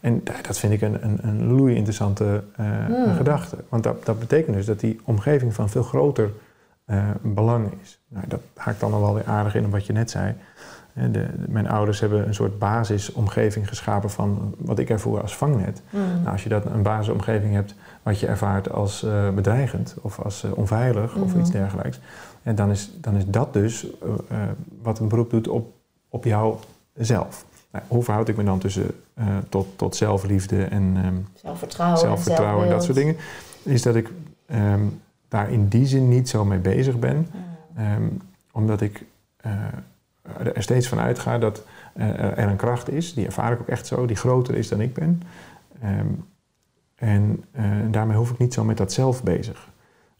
En 0.00 0.20
da- 0.24 0.32
dat 0.42 0.58
vind 0.58 0.72
ik 0.72 0.80
een, 0.82 1.04
een, 1.04 1.18
een 1.22 1.52
loei 1.52 1.74
interessante 1.74 2.42
eh, 2.56 2.66
Mm. 2.88 3.14
gedachte. 3.16 3.56
Want 3.68 3.82
dat, 3.82 4.04
dat 4.06 4.18
betekent 4.18 4.56
dus 4.56 4.66
dat 4.66 4.80
die 4.80 5.00
omgeving 5.04 5.54
van 5.54 5.68
veel 5.70 5.82
groter 5.82 6.30
eh, 6.84 7.04
belang 7.22 7.70
is. 7.82 7.98
Nou, 8.08 8.24
dat 8.28 8.40
haakt 8.54 8.80
dan 8.80 8.90
nog 8.90 9.00
wel 9.00 9.14
weer 9.14 9.26
aardig 9.26 9.54
in 9.54 9.64
op 9.64 9.70
wat 9.70 9.86
je 9.86 9.92
net 9.92 10.10
zei. 10.10 10.34
De, 10.94 11.10
de- 11.10 11.28
mijn 11.48 11.68
ouders 11.68 12.00
hebben 12.00 12.26
een 12.26 12.34
soort 12.34 12.58
basisomgeving 12.58 13.68
geschapen 13.68 14.10
van 14.10 14.54
wat 14.58 14.78
ik 14.78 14.90
ervoor 14.90 15.20
als 15.22 15.36
vangnet. 15.36 15.82
Hmm. 15.90 16.00
Nou, 16.00 16.28
als 16.28 16.42
je 16.42 16.48
dat 16.48 16.64
een 16.64 16.82
basisomgeving 16.82 17.54
hebt 17.54 17.74
wat 18.02 18.20
je 18.20 18.26
ervaart 18.26 18.70
als 18.72 19.02
eh, 19.02 19.30
bedreigend 19.30 19.94
of 20.00 20.18
als 20.20 20.44
eh, 20.44 20.50
onveilig 20.54 21.16
of 21.16 21.30
Mhm. 21.30 21.40
iets 21.40 21.50
dergelijks. 21.50 22.00
En 22.42 22.54
dan 22.54 22.70
is, 22.70 22.90
dan 23.00 23.16
is 23.16 23.26
dat 23.26 23.52
dus 23.52 23.86
eh, 24.00 24.38
wat 24.82 24.98
een 24.98 25.08
beroep 25.08 25.30
doet 25.30 25.48
op, 25.48 25.72
op 26.08 26.24
jouzelf. 26.24 27.44
Nou, 27.72 27.84
hoe 27.88 28.02
verhoud 28.02 28.28
ik 28.28 28.36
me 28.36 28.44
dan 28.44 28.58
tussen 28.58 28.86
tot, 29.48 29.66
tot 29.78 29.96
zelfliefde 29.96 30.64
en 30.64 30.92
ehm, 30.96 31.14
Zelfvertrouwen, 31.34 31.98
zelfvertrouwen 31.98 32.64
en 32.64 32.70
dat 32.70 32.84
soort 32.84 32.96
dingen? 32.96 33.16
Is 33.62 33.82
dat 33.82 33.94
ik 33.94 34.10
ehm, 34.46 34.80
daar 35.28 35.50
in 35.50 35.68
die 35.68 35.86
zin 35.86 36.08
niet 36.08 36.28
zo 36.28 36.44
mee 36.44 36.58
bezig 36.58 36.98
ben. 36.98 37.28
Hmm. 37.30 37.40
Ehm, 37.84 38.02
omdat 38.52 38.80
ik 38.80 39.04
er 40.54 40.62
steeds 40.62 40.88
van 40.88 41.00
uitga 41.00 41.38
dat 41.38 41.62
eh, 41.94 42.08
er 42.20 42.48
een 42.48 42.56
kracht 42.56 42.90
is, 42.90 43.14
die 43.14 43.26
ervaar 43.26 43.52
ik 43.52 43.60
ook 43.60 43.68
echt 43.68 43.86
zo, 43.86 44.06
die 44.06 44.16
groter 44.16 44.54
is 44.54 44.68
dan 44.68 44.80
ik 44.80 44.94
ben. 44.94 45.22
Ehm, 45.82 46.06
en 46.94 47.44
eh, 47.52 47.64
daarmee 47.90 48.16
hoef 48.16 48.30
ik 48.30 48.38
niet 48.38 48.54
zo 48.54 48.64
met 48.64 48.76
dat 48.76 48.92
zelf 48.92 49.22
bezig. 49.22 49.68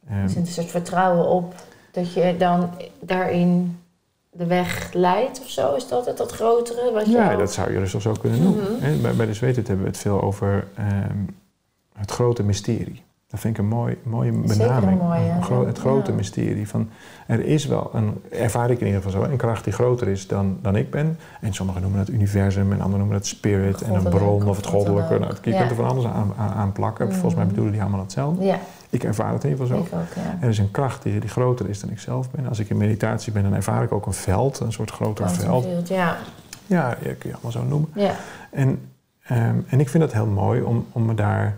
Er 0.08 0.28
zit 0.28 0.36
een 0.38 0.46
soort 0.46 0.70
vertrouwen 0.70 1.26
op 1.28 1.54
dat 1.90 2.12
je 2.12 2.34
dan 2.38 2.70
daarin 3.00 3.78
de 4.30 4.46
weg 4.46 4.92
leidt 4.92 5.40
of 5.40 5.48
zo. 5.48 5.74
Is 5.74 5.88
dat 5.88 6.06
het, 6.06 6.16
dat 6.16 6.32
grotere? 6.32 6.92
Wat 6.92 7.06
je 7.06 7.12
ja, 7.12 7.32
al- 7.32 7.38
dat 7.38 7.52
zou 7.52 7.72
je 7.72 7.78
dus 7.78 7.94
zo 7.94 8.12
kunnen 8.20 8.42
noemen. 8.42 8.80
Hè. 8.80 8.96
Bij, 8.96 9.14
bij 9.14 9.26
de 9.26 9.34
Zweetut 9.34 9.66
hebben 9.66 9.84
we 9.84 9.90
het 9.90 10.00
veel 10.00 10.22
over 10.22 10.68
ehm, 10.76 11.18
het 11.92 12.10
grote 12.10 12.42
mysterie. 12.42 13.02
Dat 13.32 13.40
vind 13.40 13.56
ik 13.58 13.62
een 13.62 13.68
mooi, 13.68 13.96
mooie 14.02 14.32
benaming. 14.32 15.00
gro- 15.40 15.66
het 15.66 15.78
grote 15.78 16.10
Ja. 16.10 16.16
mysterie. 16.16 16.68
Van, 16.68 16.88
er 17.26 17.40
is 17.44 17.66
wel 17.66 17.90
een, 17.94 18.20
ervaar 18.30 18.70
ik 18.70 18.80
in 18.80 18.86
ieder 18.86 19.02
geval 19.02 19.20
zo, 19.22 19.30
een 19.30 19.36
kracht 19.36 19.64
die 19.64 19.72
groter 19.72 20.08
is 20.08 20.26
dan, 20.26 20.58
dan 20.62 20.76
ik 20.76 20.90
ben. 20.90 21.18
En 21.40 21.52
sommigen 21.54 21.82
noemen 21.82 21.98
het 22.00 22.08
universum 22.08 22.72
en 22.72 22.76
anderen 22.80 22.98
noemen 22.98 23.16
het 23.16 23.26
spirit 23.26 23.82
en 23.82 23.94
een 23.94 24.02
bron 24.02 24.48
of 24.48 24.56
het 24.56 24.66
goddelijke. 24.66 25.18
Nou, 25.18 25.34
je 25.42 25.50
Ja. 25.50 25.58
kunt 25.58 25.70
er 25.70 25.76
van 25.76 25.84
alles 25.88 26.04
aan, 26.04 26.32
aan, 26.56 26.72
plakken. 26.72 27.04
Mhm. 27.06 27.14
Volgens 27.14 27.34
mij 27.34 27.46
bedoelen 27.46 27.72
die 27.72 27.80
allemaal 27.82 28.00
hetzelfde. 28.00 28.44
Ja, 28.44 28.58
Ik 28.90 29.04
ervaar 29.04 29.32
het 29.32 29.44
in 29.44 29.50
ieder 29.50 29.66
geval 29.66 29.82
zo. 29.84 29.96
ook. 29.96 30.04
Er 30.40 30.48
is 30.48 30.58
een 30.58 30.70
kracht 30.70 31.02
die, 31.02 31.20
die 31.20 31.30
groter 31.30 31.68
is 31.68 31.80
dan 31.80 31.90
ik 31.90 31.98
zelf 31.98 32.30
ben. 32.30 32.48
Als 32.48 32.58
ik 32.58 32.68
in 32.70 32.76
meditatie 32.76 33.32
ben, 33.32 33.42
dan 33.42 33.54
ervaar 33.54 33.82
ik 33.82 33.92
ook 33.92 34.06
een 34.06 34.12
veld, 34.12 34.60
een 34.60 34.72
soort 34.72 34.90
groter 34.90 35.30
veld. 35.30 35.46
Quantumfield, 35.46 35.88
Ja, 35.88 36.16
Ja, 36.66 36.96
je 37.02 37.14
kun 37.14 37.28
je 37.28 37.32
allemaal 37.34 37.52
zo 37.52 37.62
noemen. 37.64 37.88
En, 38.50 38.80
ehm, 39.22 39.56
en 39.66 39.80
ik 39.80 39.88
vind 39.88 40.02
het 40.02 40.12
heel 40.12 40.26
mooi 40.26 40.62
om, 40.62 40.86
om 40.92 41.04
me 41.04 41.14
daar 41.14 41.56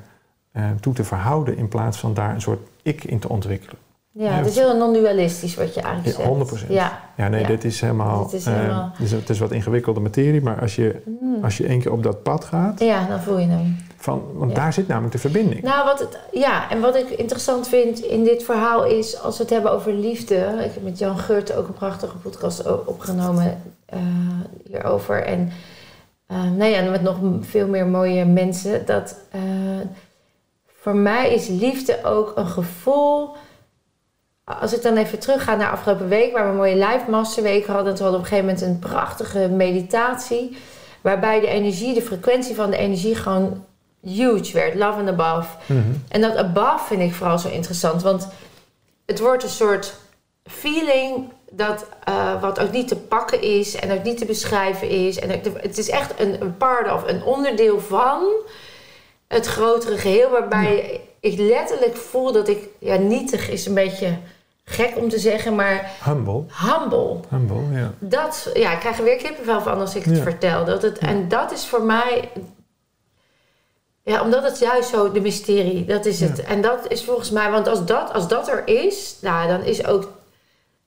eh, 0.55 0.64
toe 0.81 0.95
te 0.95 1.05
verhouden 1.05 1.57
in 1.57 1.69
plaats 1.69 1.99
van 1.99 2.14
daar 2.14 2.35
een 2.35 2.40
soort 2.40 2.61
ik 2.83 3.05
in 3.05 3.19
te 3.19 3.29
ontwikkelen. 3.29 3.77
ja 4.12 4.25
Ja, 4.25 4.31
het 4.37 4.47
is 4.47 4.57
heel 4.57 4.77
non-dualistisch 4.77 5.55
wat 5.55 5.75
je 5.75 5.81
eigenlijk 5.81 6.17
Ja, 6.17 6.23
zegt. 6.23 6.29
100%. 6.29 6.69
Ja. 6.73 7.01
Ja, 7.17 7.29
nee, 7.29 7.40
Ja. 7.40 7.47
dit 7.47 7.64
is 7.64 7.81
helemaal. 7.81 8.23
Dit 8.25 8.33
is 8.33 8.47
eh, 8.47 8.55
helemaal- 8.55 8.90
het, 8.93 9.01
is, 9.07 9.12
het 9.12 9.31
is 9.31 9.38
wat 9.38 9.51
ingewikkelde 9.53 10.01
materie, 10.01 10.43
maar 10.43 10.61
als 10.61 10.75
je, 10.77 11.03
Hmm. 11.21 11.45
als 11.45 11.57
je 11.57 11.67
één 11.67 11.81
keer 11.81 11.93
op 11.93 12.03
dat 12.03 12.23
pad 12.23 12.45
gaat, 12.45 12.81
Ja, 12.81 13.07
dan 13.07 13.21
voel 13.21 13.38
je 13.38 13.47
hem. 13.47 13.77
van, 13.97 14.23
want 14.35 14.55
daar 14.55 14.73
zit 14.73 14.87
namelijk 14.88 15.12
de 15.12 15.19
verbinding. 15.19 15.62
Nou, 15.62 15.85
wat 15.85 15.99
het, 15.99 16.19
ja, 16.33 16.71
en 16.71 16.81
wat 16.81 16.97
ik 16.97 17.09
interessant 17.11 17.69
vind 17.69 18.01
in 18.01 18.25
dit 18.25 18.43
verhaal 18.43 18.85
is, 18.85 19.21
als 19.23 19.37
we 19.37 19.43
het 19.43 19.53
hebben 19.53 19.73
over 19.73 19.93
liefde. 19.93 20.35
Ik 20.37 20.73
heb 20.75 20.83
met 20.83 20.99
Jan 20.99 21.19
Geurt 21.19 21.55
ook 21.57 21.69
een 21.69 21.75
prachtige 21.75 22.17
podcast 22.17 22.67
opgenomen 22.87 23.61
eh, 23.87 23.99
hierover. 24.64 25.23
En 25.25 25.51
eh, 26.27 26.43
nou 26.57 26.71
ja, 26.71 26.90
met 26.90 27.03
nog 27.03 27.17
veel 27.40 27.69
meer 27.69 27.87
mooie 27.87 28.25
mensen. 28.25 28.87
Dat 28.87 29.17
voor 30.85 30.94
mij 30.97 31.35
is 31.35 31.49
liefde 31.49 32.05
ook 32.05 32.33
een 32.35 32.47
gevoel. 32.47 33.31
Als 34.44 34.73
ik 34.75 34.83
dan 34.83 34.97
even 34.97 35.18
terugga 35.18 35.55
naar 35.55 35.70
afgelopen 35.70 36.09
week, 36.09 36.33
waar 36.33 36.44
we 36.44 36.51
een 36.51 36.57
mooie 36.57 36.75
live 36.87 37.11
masterweek 37.11 37.66
hadden. 37.66 37.94
Toen 37.94 38.05
hadden 38.05 38.20
we 38.20 38.27
op 38.27 38.33
een 38.33 38.38
gegeven 38.38 38.44
moment 38.44 38.62
een 38.85 38.90
prachtige 38.90 39.49
meditatie. 39.49 40.57
Waarbij 41.01 41.40
de 41.40 41.47
energie, 41.47 41.94
de 41.94 42.03
frequentie 42.03 42.55
van 42.55 42.70
de 42.70 42.77
energie 42.77 43.14
gewoon 43.14 43.64
huge 44.01 44.53
werd. 44.53 44.75
Love 44.75 44.99
and 44.99 45.09
above. 45.09 45.49
Mhm. 45.66 45.81
En 46.09 46.20
dat 46.20 46.37
above 46.37 46.85
vind 46.87 47.01
ik 47.01 47.14
vooral 47.14 47.38
zo 47.38 47.49
interessant. 47.49 48.03
Want 48.03 48.29
het 49.07 49.20
wordt 49.20 49.42
een 49.42 49.49
soort 49.49 49.94
feeling 50.44 51.33
dat, 51.51 51.87
eh, 52.05 52.40
wat 52.40 52.61
ook 52.61 52.70
niet 52.73 52.88
te 52.88 52.97
pakken 52.97 53.42
is 53.42 53.75
en 53.75 53.92
ook 53.92 54.03
niet 54.03 54.18
te 54.18 54.25
beschrijven 54.25 54.88
is. 54.88 55.18
En 55.18 55.31
het- 55.31 55.51
het 55.61 55.79
is 55.79 55.90
echt 55.90 56.20
een, 56.20 56.40
een 56.42 56.57
part 56.57 56.92
of 56.92 57.09
een 57.09 57.23
onderdeel 57.25 57.81
van 57.81 58.23
het 59.35 59.47
grotere 59.47 59.99
geheel, 59.99 60.31
waarbij 60.31 61.01
ik 61.20 61.38
letterlijk 61.38 61.97
voel 61.97 62.33
dat 62.33 62.49
ik, 62.49 62.68
ja, 62.79 62.97
nietig 62.97 63.51
is 63.51 63.66
een 63.66 63.75
beetje 63.75 64.18
gek 64.64 64.97
om 64.97 65.09
te 65.09 65.18
zeggen, 65.18 65.55
maar 65.55 65.90
Humble. 66.05 66.44
humble. 66.49 67.20
Humble, 67.29 67.79
ja. 67.79 67.92
Dat, 67.99 68.51
ja, 68.55 68.73
ik 68.73 68.79
krijg 68.79 68.99
er 68.99 69.05
weer 69.05 69.16
kippenvel 69.16 69.61
van 69.61 69.81
als 69.81 69.94
ik 69.94 70.05
het 70.05 70.18
vertel. 70.18 70.64
Dat 70.64 70.83
het, 70.83 70.99
En 70.99 71.29
dat 71.29 71.53
is 71.53 71.66
voor 71.66 71.83
mij, 71.83 72.31
ja, 74.03 74.23
omdat 74.23 74.42
het 74.42 74.59
juist 74.59 74.88
zo 74.88 75.12
de 75.12 75.20
mysterie, 75.20 75.85
dat 75.85 76.05
is 76.07 76.20
het. 76.20 76.42
En 76.42 76.61
dat 76.61 76.88
is 76.88 77.05
volgens 77.05 77.31
mij, 77.31 77.51
want 77.51 77.68
als 77.68 77.85
dat, 77.85 78.12
als 78.12 78.29
dat 78.29 78.49
er 78.49 78.68
is, 78.68 79.16
nou, 79.20 79.49
dan 79.49 79.62
is 79.62 79.87
ook, 79.87 80.12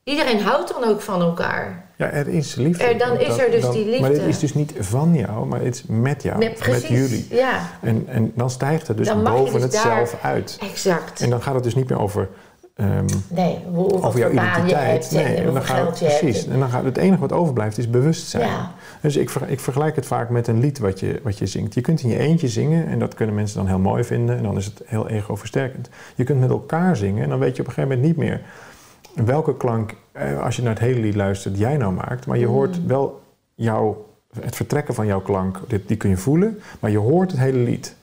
iedereen 0.04 0.42
houdt 0.42 0.74
dan 0.74 0.84
ook 0.84 1.02
van 1.02 1.22
elkaar. 1.22 1.87
Ja, 1.98 2.10
er 2.10 2.28
is 2.28 2.56
liefde. 2.56 2.84
Er- 2.84 2.98
dan 2.98 3.20
is 3.20 3.38
er 3.38 3.52
dus 3.52 3.70
die 3.70 3.86
liefde. 3.86 4.02
Maar 4.02 4.10
het 4.12 4.22
is 4.22 4.40
dus 4.40 4.54
niet 4.54 4.74
van 4.80 5.14
jou, 5.16 5.46
maar 5.46 5.62
het 5.62 5.76
is 5.76 5.84
met 5.88 6.24
jou. 6.24 6.38
Nee, 6.38 6.50
met 6.50 6.58
precies. 6.58 6.88
jullie. 6.90 7.28
Ja, 7.30 7.60
En, 7.82 8.04
en 8.08 8.32
dan 8.36 8.50
stijgt 8.50 8.88
het 8.88 8.98
dus 8.98 9.08
Dan 9.08 9.24
boven 9.24 9.54
dus 9.54 9.62
het 9.64 9.72
daar- 9.72 9.82
zelf 9.82 10.18
uit. 10.22 10.58
exact. 10.62 11.22
En 11.22 11.30
dan 11.30 11.42
gaat 11.42 11.54
het 11.54 11.64
dus 11.64 11.76
niet 11.76 11.90
meer 11.90 12.00
over, 12.00 12.30
ehm, 12.76 13.06
nee, 13.28 13.60
hoe, 13.74 14.04
over 14.04 14.20
jouw 14.20 14.30
identiteit. 14.32 15.10
hebt 15.12 15.38
en 15.38 15.54
dan 15.54 15.64
gaat 15.64 16.00
het, 16.00 16.18
precies. 16.20 16.48
En 16.48 16.60
dan 16.60 16.70
gaat 16.70 16.84
het 16.84 16.98
enige 16.98 17.20
wat 17.22 17.32
overblijft 17.32 17.78
is 17.78 17.90
bewustzijn. 17.90 18.48
Ja. 18.48 18.72
Dus 19.02 19.16
ik, 19.16 19.30
ver- 19.30 19.50
ik 19.50 19.60
vergelijk 19.60 19.96
het 19.96 20.06
vaak 20.06 20.30
met 20.30 20.48
een 20.48 20.60
lied 20.60 20.80
wat 20.80 21.00
je, 21.00 21.20
wat 21.24 21.38
je 21.38 21.46
zingt. 21.46 21.74
Je 21.74 21.82
kunt 21.82 22.02
in 22.02 22.10
je 22.10 22.18
eentje 22.18 22.48
zingen 22.48 22.88
en 22.88 23.00
dat 23.00 23.14
kunnen 23.14 23.36
mensen 23.36 23.58
dan 23.58 23.68
heel 23.68 23.80
mooi 23.80 24.04
vinden. 24.04 24.38
En 24.38 24.44
dan 24.44 24.58
is 24.58 24.66
het 24.66 24.82
heel 24.86 25.10
ego-versterkend. 25.10 25.90
Je 26.16 26.24
kunt 26.24 26.40
met 26.40 26.50
elkaar 26.50 26.96
zingen 26.98 27.24
en 27.24 27.30
dan 27.30 27.40
weet 27.40 27.56
je 27.56 27.62
op 27.62 27.68
een 27.68 27.74
gegeven 27.74 27.98
moment 27.98 28.18
niet 28.18 28.26
meer 28.28 28.42
welke 29.26 29.58
klank, 29.58 29.94
als 30.42 30.56
je 30.56 30.62
naar 30.62 30.74
het 30.74 30.82
hele 30.82 31.00
lied 31.00 31.16
luistert, 31.16 31.58
jij 31.58 31.78
nou 31.78 31.94
maakt. 31.94 32.26
Maar 32.26 32.38
je 32.38 32.46
Mm. 32.46 32.52
hoort 32.52 32.86
wel 32.86 33.22
jouw, 33.56 34.06
het 34.40 34.56
vertrekken 34.56 34.94
van 34.94 35.06
jouw 35.06 35.22
klank, 35.22 35.60
dit, 35.68 35.88
die 35.88 35.98
kun 35.98 36.10
je 36.10 36.18
voelen. 36.18 36.60
Maar 36.80 36.92
je 36.92 36.98
hoort 36.98 37.32
het 37.32 37.40
hele 37.40 37.58
lied. 37.58 37.96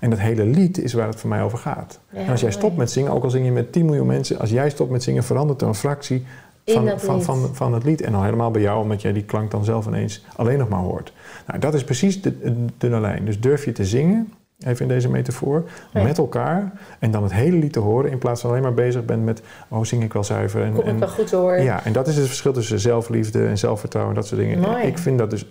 En 0.00 0.10
dat 0.10 0.18
hele 0.18 0.44
lied 0.44 0.78
is 0.78 0.92
waar 0.92 1.06
het 1.06 1.20
voor 1.20 1.28
mij 1.28 1.42
over 1.42 1.58
gaat. 1.58 1.98
Ja, 2.10 2.18
en 2.18 2.30
als 2.30 2.40
jij 2.40 2.50
stopt 2.50 2.76
met 2.76 2.90
zingen, 2.90 3.12
ook 3.12 3.24
al 3.24 3.30
zing 3.30 3.44
je 3.44 3.52
met 3.52 3.72
10 3.72 3.84
miljoen 3.84 4.06
mensen, 4.06 4.38
als 4.38 4.50
jij 4.50 4.70
stopt 4.70 4.90
met 4.90 5.02
zingen, 5.02 5.24
verandert 5.24 5.60
er 5.60 5.68
een 5.68 5.74
fractie 5.74 6.24
van, 6.66 6.84
dat 6.84 7.02
van, 7.02 7.22
van, 7.22 7.48
van 7.52 7.74
het 7.74 7.84
lied. 7.84 8.00
En 8.00 8.12
dan 8.12 8.24
helemaal 8.24 8.50
bij 8.50 8.62
jou, 8.62 8.82
omdat 8.82 9.02
jij 9.02 9.12
die 9.12 9.24
klank 9.24 9.50
dan 9.50 9.64
zelf 9.64 9.86
ineens 9.86 10.24
alleen 10.36 10.58
nog 10.58 10.68
maar 10.68 10.80
hoort. 10.80 11.12
Nou, 11.46 11.58
dat 11.58 11.74
is 11.74 11.84
precies 11.84 12.22
de, 12.22 12.38
de 12.38 12.54
dunne 12.78 13.00
lijn. 13.00 13.24
Dus 13.24 13.40
durf 13.40 13.64
je 13.64 13.72
te 13.72 13.84
zingen, 13.84 14.32
even 14.64 14.82
in 14.82 14.88
deze 14.88 15.08
metafoor, 15.10 15.64
met 15.92 16.18
elkaar. 16.18 16.72
En 16.98 17.10
dan 17.10 17.22
het 17.22 17.32
hele 17.32 17.56
lied 17.56 17.72
te 17.72 17.78
horen, 17.78 18.10
in 18.10 18.18
plaats 18.18 18.40
van 18.40 18.50
alleen 18.50 18.62
maar 18.62 18.74
bezig 18.74 19.04
bent 19.04 19.24
met, 19.24 19.42
oh, 19.68 19.84
zing 19.84 20.02
ik 20.02 20.12
wel 20.12 20.24
zuiver. 20.24 20.62
En, 20.62 20.72
Kom 20.72 20.80
ik 20.80 20.86
en, 20.86 20.98
wel 20.98 21.08
goed 21.08 21.30
hoor. 21.30 21.60
ja, 21.60 21.84
en 21.84 21.92
dat 21.92 22.08
is 22.08 22.16
het 22.16 22.26
verschil 22.26 22.52
tussen 22.52 22.78
zelfliefde 22.80 23.46
en 23.46 23.58
zelfvertrouwen, 23.58 24.14
dat 24.14 24.26
soort 24.26 24.40
dingen. 24.40 24.58
Mooi. 24.58 24.82
Ik 24.86 24.98
vind 24.98 25.18
dat 25.18 25.30
dus, 25.30 25.46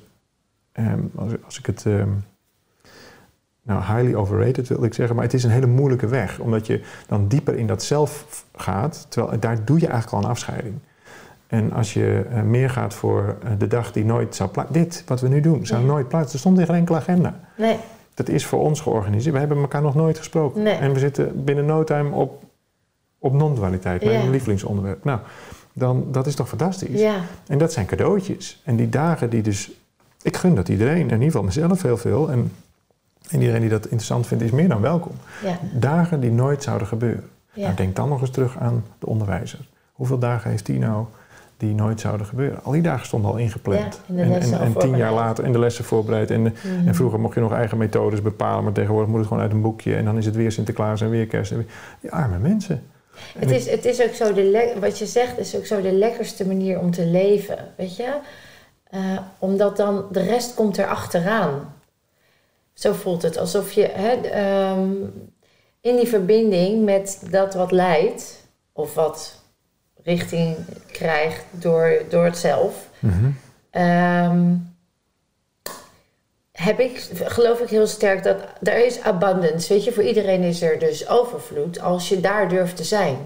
ehm, 0.72 1.00
als, 1.16 1.32
als 1.46 1.60
ik 1.60 1.66
het, 1.66 1.86
ehm, 1.86 2.10
nou, 3.64 3.82
highly 3.84 4.14
overrated 4.16 4.68
wilde 4.68 4.86
ik 4.86 4.94
zeggen, 4.94 5.16
maar 5.16 5.26
het 5.26 5.34
is 5.34 5.44
een 5.44 5.50
hele 5.50 5.68
moeilijke 5.68 6.08
weg, 6.08 6.40
omdat 6.40 6.68
je 6.68 6.82
dan 7.08 7.28
dieper 7.28 7.56
in 7.58 7.68
dat 7.68 7.84
zelf 7.84 8.46
gaat, 8.56 9.06
terwijl 9.10 9.40
daar 9.40 9.66
doe 9.66 9.80
je 9.80 9.88
eigenlijk 9.88 10.16
al 10.16 10.24
een 10.24 10.36
afscheiding. 10.36 10.76
En 11.48 11.74
als 11.74 11.94
je 11.94 12.26
eh, 12.32 12.42
meer 12.42 12.70
gaat 12.70 12.94
voor 12.94 13.36
eh, 13.44 13.52
de 13.58 13.68
dag 13.68 13.92
die 13.92 14.06
nooit 14.06 14.36
zou 14.36 14.50
plaatsen, 14.50 14.74
dit 14.74 15.04
wat 15.08 15.22
we 15.22 15.28
nu 15.28 15.42
doen, 15.42 15.66
zou 15.66 15.82
Ja. 15.82 15.88
nooit 15.88 16.08
plaatsen. 16.08 16.34
Er 16.34 16.40
stond 16.40 16.60
in 16.60 16.66
geen 16.66 16.76
enkele 16.76 16.98
agenda. 16.98 17.40
Nee, 17.58 17.78
Dat 18.14 18.30
is 18.30 18.46
voor 18.46 18.60
ons 18.60 18.82
georganiseerd. 18.82 19.34
We 19.34 19.40
hebben 19.40 19.58
elkaar 19.58 19.82
nog 19.82 19.96
nooit 19.96 20.18
gesproken. 20.18 20.64
Nee. 20.64 20.74
En 20.74 20.94
we 20.94 21.00
zitten 21.00 21.44
binnen 21.44 21.66
no 21.66 21.84
time 21.84 22.16
op, 22.16 22.44
op 23.20 23.34
non-dualiteit, 23.34 24.04
mijn 24.04 24.24
Ja. 24.24 24.30
lievelingsonderwerp. 24.30 25.04
Nou, 25.04 25.20
dan, 25.74 26.06
dat 26.12 26.28
is 26.28 26.36
toch 26.36 26.48
fantastisch? 26.50 27.00
ja. 27.00 27.16
En 27.48 27.58
dat 27.58 27.74
zijn 27.74 27.86
cadeautjes. 27.86 28.62
En 28.66 28.76
die 28.76 28.90
dagen 28.90 29.30
die 29.30 29.42
dus... 29.42 29.72
Ik 30.22 30.38
gun 30.38 30.56
dat 30.56 30.70
iedereen, 30.70 30.98
in 30.98 31.10
ieder 31.12 31.24
geval 31.26 31.44
mezelf 31.44 31.82
heel 31.82 31.98
veel. 31.98 32.32
En, 32.32 32.52
en 33.30 33.40
iedereen 33.40 33.62
die 33.62 33.70
dat 33.70 33.84
interessant 33.84 34.28
vindt, 34.28 34.44
is 34.44 34.52
meer 34.52 34.68
dan 34.70 34.82
welkom. 34.82 35.12
Ja, 35.44 35.60
Dagen 35.74 36.20
die 36.20 36.32
nooit 36.32 36.64
zouden 36.64 36.88
gebeuren. 36.88 37.30
Nou, 37.54 37.76
denk 37.76 37.96
dan 37.96 38.10
nog 38.10 38.22
eens 38.22 38.30
terug 38.32 38.58
aan 38.58 38.86
de 39.00 39.06
onderwijzer. 39.06 39.60
Hoeveel 39.92 40.20
dagen 40.20 40.50
heeft 40.50 40.66
die 40.66 40.80
nou 40.80 41.06
die 41.62 41.74
nooit 41.76 42.00
zouden 42.00 42.26
gebeuren? 42.28 42.64
Al 42.64 42.72
die 42.72 42.82
dagen 42.82 43.06
stonden 43.06 43.32
al 43.32 43.38
ingepland. 43.38 44.02
Ja, 44.06 44.16
en 44.24 44.42
en, 44.60 44.74
tien 44.78 44.98
jaar 44.98 45.14
later 45.14 45.44
en 45.44 45.52
de 45.52 45.60
lessen 45.60 45.84
voorbereid. 45.84 46.32
En, 46.32 46.44
de- 46.44 46.52
Mhm. 46.64 46.88
en 46.88 46.96
vroeger 46.96 47.20
mocht 47.20 47.34
je 47.34 47.40
nog 47.40 47.54
eigen 47.54 47.78
methodes 47.78 48.22
bepalen, 48.22 48.64
maar 48.64 48.74
tegenwoordig 48.74 49.10
moet 49.10 49.20
het 49.20 49.28
gewoon 49.28 49.44
uit 49.44 49.52
een 49.52 49.62
boekje. 49.62 49.96
En 49.96 50.06
dan 50.06 50.18
is 50.18 50.26
het 50.26 50.36
weer 50.36 50.52
Sinterklaas 50.52 51.02
en 51.02 51.10
weer 51.10 51.28
kerst. 51.28 51.52
En 51.52 51.58
weer, 51.58 51.68
die 52.00 52.12
arme 52.12 52.38
mensen. 52.38 52.84
En 53.36 53.40
Het 53.40 53.52
is, 53.52 53.70
het 53.70 53.86
is 53.86 54.02
ook 54.04 54.14
zo, 54.14 54.34
de 54.34 54.74
wat 54.80 54.98
je 55.00 55.06
zegt, 55.06 55.38
is 55.40 55.56
ook 55.56 55.66
zo 55.66 55.82
de 55.82 55.92
lekkerste 55.94 56.48
manier 56.48 56.80
om 56.80 56.92
te 56.92 57.06
leven, 57.06 57.58
weet 57.78 57.96
je? 57.96 58.14
Eh, 58.90 59.00
omdat 59.40 59.78
dan 59.78 60.06
de 60.12 60.22
rest 60.22 60.54
komt 60.54 60.78
er 60.78 60.88
achteraan. 60.88 61.74
Zo 62.74 62.94
voelt 62.94 63.22
het, 63.22 63.38
alsof 63.38 63.72
je 63.72 63.90
hè, 63.94 64.12
ehm, 64.12 64.90
in 65.82 65.96
die 65.96 66.08
verbinding 66.08 66.84
met 66.86 67.22
dat 67.32 67.54
wat 67.54 67.72
leidt, 67.72 68.46
of 68.74 68.94
wat 68.94 69.41
richting 70.04 70.56
krijgt 70.92 71.44
door, 71.52 71.92
door 72.10 72.26
het 72.26 72.38
zelf, 72.38 72.90
Mhm. 73.00 73.30
Ehm, 73.70 74.54
heb 76.52 76.80
ik, 76.80 77.10
geloof 77.14 77.60
ik 77.60 77.70
heel 77.70 77.88
sterk 77.88 78.24
dat 78.24 78.38
er 78.64 78.86
is 78.86 79.02
abundance. 79.02 79.74
Weet 79.74 79.84
je, 79.84 79.92
voor 79.92 80.04
iedereen 80.04 80.42
is 80.42 80.62
er 80.62 80.80
dus 80.80 81.08
overvloed 81.10 81.80
als 81.82 82.10
je 82.10 82.20
daar 82.20 82.50
durft 82.50 82.76
te 82.76 82.84
zijn. 82.84 83.18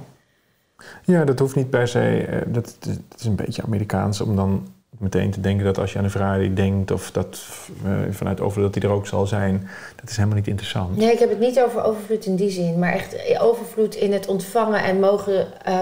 Ja, 1.03 1.23
dat 1.25 1.39
hoeft 1.39 1.55
niet 1.55 1.69
per 1.69 1.87
se. 1.87 2.25
eh, 2.29 2.41
Dat, 2.47 2.77
dat 2.79 3.19
is 3.19 3.25
een 3.25 3.35
beetje 3.35 3.63
Amerikaans 3.63 4.21
om 4.21 4.35
dan 4.35 4.67
meteen 4.99 5.31
te 5.31 5.41
denken 5.41 5.65
dat 5.65 5.77
als 5.77 5.91
je 5.91 5.97
aan 5.97 6.03
een 6.03 6.09
Ferrari 6.09 6.53
denkt 6.53 6.91
of 6.91 7.11
dat 7.11 7.43
eh, 7.85 7.91
vanuit 8.09 8.41
over 8.41 8.61
dat 8.61 8.73
die 8.73 8.83
er 8.83 8.89
ook 8.89 9.07
zal 9.07 9.27
zijn, 9.27 9.67
dat 9.95 10.09
is 10.09 10.15
helemaal 10.15 10.37
niet 10.37 10.47
interessant. 10.47 10.97
Nee, 10.97 11.11
ik 11.11 11.19
heb 11.19 11.29
het 11.29 11.39
niet 11.39 11.59
over 11.59 11.83
overvloed 11.83 12.25
in 12.25 12.35
die 12.35 12.49
zin, 12.49 12.79
maar 12.79 12.93
echt 12.93 13.39
overvloed 13.39 13.95
in 13.95 14.13
het 14.13 14.25
ontvangen 14.27 14.83
en 14.83 14.99
mogen 14.99 15.63
eh, 15.65 15.77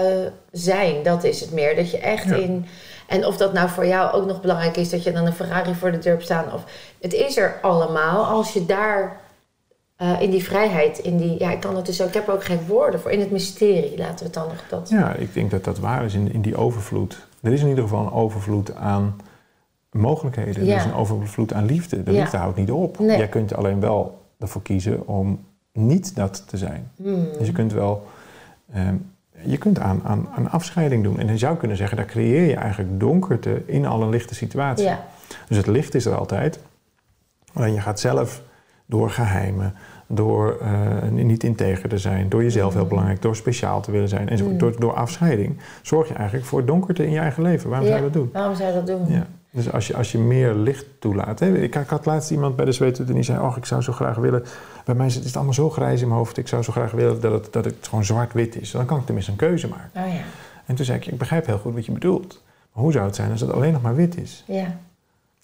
zijn. 0.50 1.02
Dat 1.02 1.24
is 1.24 1.40
het 1.40 1.52
meer. 1.52 1.76
Dat 1.76 1.90
je 1.90 1.98
echt 1.98 2.28
Ja. 2.28 2.34
in. 2.34 2.66
En 3.08 3.26
of 3.26 3.36
dat 3.36 3.52
nou 3.52 3.68
voor 3.68 3.86
jou 3.86 4.12
ook 4.12 4.26
nog 4.26 4.40
belangrijk 4.40 4.76
is 4.76 4.90
dat 4.90 5.02
je 5.02 5.12
dan 5.12 5.26
een 5.26 5.32
Ferrari 5.32 5.74
voor 5.74 5.92
de 5.92 5.98
deur 5.98 6.12
hebt 6.12 6.24
staan. 6.24 6.52
Of, 6.52 6.64
het 7.00 7.12
is 7.12 7.36
er 7.36 7.58
allemaal 7.62 8.24
als 8.24 8.52
je 8.52 8.66
daar 8.66 9.20
eh, 9.96 10.20
in 10.20 10.30
die 10.30 10.44
vrijheid, 10.44 10.98
in 10.98 11.16
die. 11.16 11.38
Ja, 11.38 11.50
ik 11.52 11.60
kan 11.60 11.76
het 11.76 11.86
dus 11.86 12.00
ook. 12.00 12.08
Ik 12.08 12.14
heb 12.14 12.28
er 12.28 12.34
ook 12.34 12.44
geen 12.44 12.66
woorden 12.66 13.00
voor. 13.00 13.10
In 13.10 13.20
het 13.20 13.30
mysterie, 13.30 13.98
laten 13.98 14.18
we 14.18 14.24
het 14.24 14.34
dan 14.34 14.46
nog 14.48 14.64
dat. 14.68 14.88
Ja, 14.88 15.12
ik 15.14 15.34
denk 15.34 15.50
dat 15.50 15.64
dat 15.64 15.78
waar 15.78 16.04
is 16.04 16.14
in, 16.14 16.32
in 16.32 16.42
die 16.42 16.56
overvloed. 16.56 17.16
Er 17.44 17.52
is 17.52 17.60
in 17.62 17.68
ieder 17.68 17.84
geval 17.84 18.06
een 18.06 18.12
overvloed 18.12 18.74
aan 18.74 19.16
mogelijkheden. 19.90 20.64
Ja. 20.64 20.72
Er 20.72 20.78
is 20.78 20.84
een 20.84 20.94
overvloed 20.94 21.52
aan 21.52 21.64
liefde. 21.64 22.02
De 22.02 22.12
Ja. 22.12 22.20
liefde 22.20 22.36
houdt 22.36 22.56
niet 22.56 22.70
op. 22.70 22.98
Nee. 22.98 23.16
Jij 23.18 23.28
kunt 23.28 23.54
alleen 23.54 23.80
wel 23.80 24.22
ervoor 24.38 24.62
kiezen 24.62 25.06
om 25.06 25.44
niet 25.72 26.16
dat 26.16 26.48
te 26.48 26.56
zijn. 26.56 26.90
Hmm. 26.96 27.26
Dus 27.38 27.46
je 27.46 27.52
kunt 27.52 27.72
wel... 27.72 28.06
ehm, 28.72 28.94
je 29.46 29.58
kunt 29.58 29.78
aan, 29.78 30.00
aan, 30.04 30.28
aan 30.36 30.50
afscheiding 30.50 31.02
doen. 31.02 31.18
En 31.18 31.26
je 31.26 31.38
zou 31.38 31.56
kunnen 31.56 31.76
zeggen, 31.76 31.96
daar 31.96 32.06
creëer 32.06 32.42
je 32.46 32.54
eigenlijk 32.56 33.00
donkerte 33.00 33.62
in 33.66 33.86
al 33.86 34.02
een 34.02 34.08
lichte 34.10 34.34
situatie. 34.34 34.84
Ja, 34.84 35.04
Dus 35.48 35.56
het 35.56 35.66
licht 35.66 35.94
is 35.94 36.06
er 36.06 36.14
altijd. 36.16 36.58
Alleen 37.52 37.72
je 37.74 37.80
gaat 37.80 38.00
zelf 38.00 38.42
door 38.86 39.10
geheimen, 39.10 39.74
door 40.06 40.58
eh, 40.60 41.08
niet 41.10 41.44
integer 41.44 41.88
te 41.88 41.98
zijn, 41.98 42.28
door 42.28 42.42
jezelf 42.42 42.72
heel 42.72 42.82
Mm. 42.82 42.88
belangrijk, 42.88 43.22
door 43.22 43.36
speciaal 43.36 43.80
te 43.80 43.90
willen 43.90 44.08
zijn, 44.08 44.28
enzovoort. 44.28 44.54
Mm. 44.54 44.60
Door, 44.60 44.80
door 44.80 44.92
afscheiding 44.94 45.56
zorg 45.82 46.08
je 46.08 46.14
eigenlijk 46.14 46.46
voor 46.46 46.64
donkerte 46.64 47.04
in 47.06 47.12
je 47.12 47.18
eigen 47.18 47.42
leven. 47.42 47.70
Waarom 47.70 47.86
zou 47.88 47.98
je 47.98 48.04
dat 48.04 48.12
doen? 48.12 48.30
waarom 48.32 48.54
zou 48.54 48.68
je 48.68 48.74
dat 48.74 48.86
doen? 48.86 49.06
Ja. 49.14 49.26
Dus 49.50 49.72
als 49.72 49.86
je, 49.86 49.96
als 49.96 50.12
je 50.12 50.18
meer 50.18 50.54
licht 50.54 50.86
toelaat. 50.98 51.38
Hè? 51.40 51.54
Ik, 51.56 51.74
ik 51.74 51.88
had 51.88 52.06
laatst 52.06 52.30
iemand 52.30 52.56
bij 52.56 52.64
de 52.64 52.72
zweetuur 52.72 53.06
en 53.08 53.14
die 53.14 53.22
zei: 53.22 53.38
Oh, 53.40 53.56
ik 53.56 53.64
zou 53.64 53.82
zo 53.82 53.92
graag 53.92 54.16
willen. 54.16 54.44
Bij 54.84 54.94
mij 54.94 55.06
is 55.06 55.14
het 55.14 55.34
allemaal 55.36 55.54
zo 55.54 55.70
grijs 55.70 56.00
in 56.00 56.06
mijn 56.08 56.18
hoofd. 56.18 56.36
Ik 56.36 56.48
zou 56.48 56.62
zo 56.62 56.72
graag 56.72 56.90
willen 56.90 57.20
dat 57.20 57.32
het, 57.32 57.52
dat 57.52 57.64
het 57.64 57.74
gewoon 57.88 58.04
zwart-wit 58.04 58.60
is. 58.60 58.70
Dan 58.70 58.86
kan 58.86 58.98
ik 58.98 59.04
tenminste 59.04 59.30
een 59.32 59.36
keuze 59.38 59.68
maken. 59.68 59.90
Oh 59.96 60.12
ja, 60.14 60.20
En 60.66 60.74
toen 60.74 60.84
zei 60.84 60.98
ik: 60.98 61.06
Ik 61.06 61.18
begrijp 61.18 61.46
heel 61.46 61.58
goed 61.58 61.74
wat 61.74 61.86
je 61.86 61.92
bedoelt. 61.92 62.42
Maar 62.72 62.82
hoe 62.82 62.92
zou 62.92 63.04
het 63.06 63.14
zijn 63.16 63.30
als 63.30 63.40
het 63.40 63.52
alleen 63.52 63.72
nog 63.72 63.82
maar 63.82 63.94
wit 63.94 64.16
is? 64.16 64.44
ja. 64.46 64.66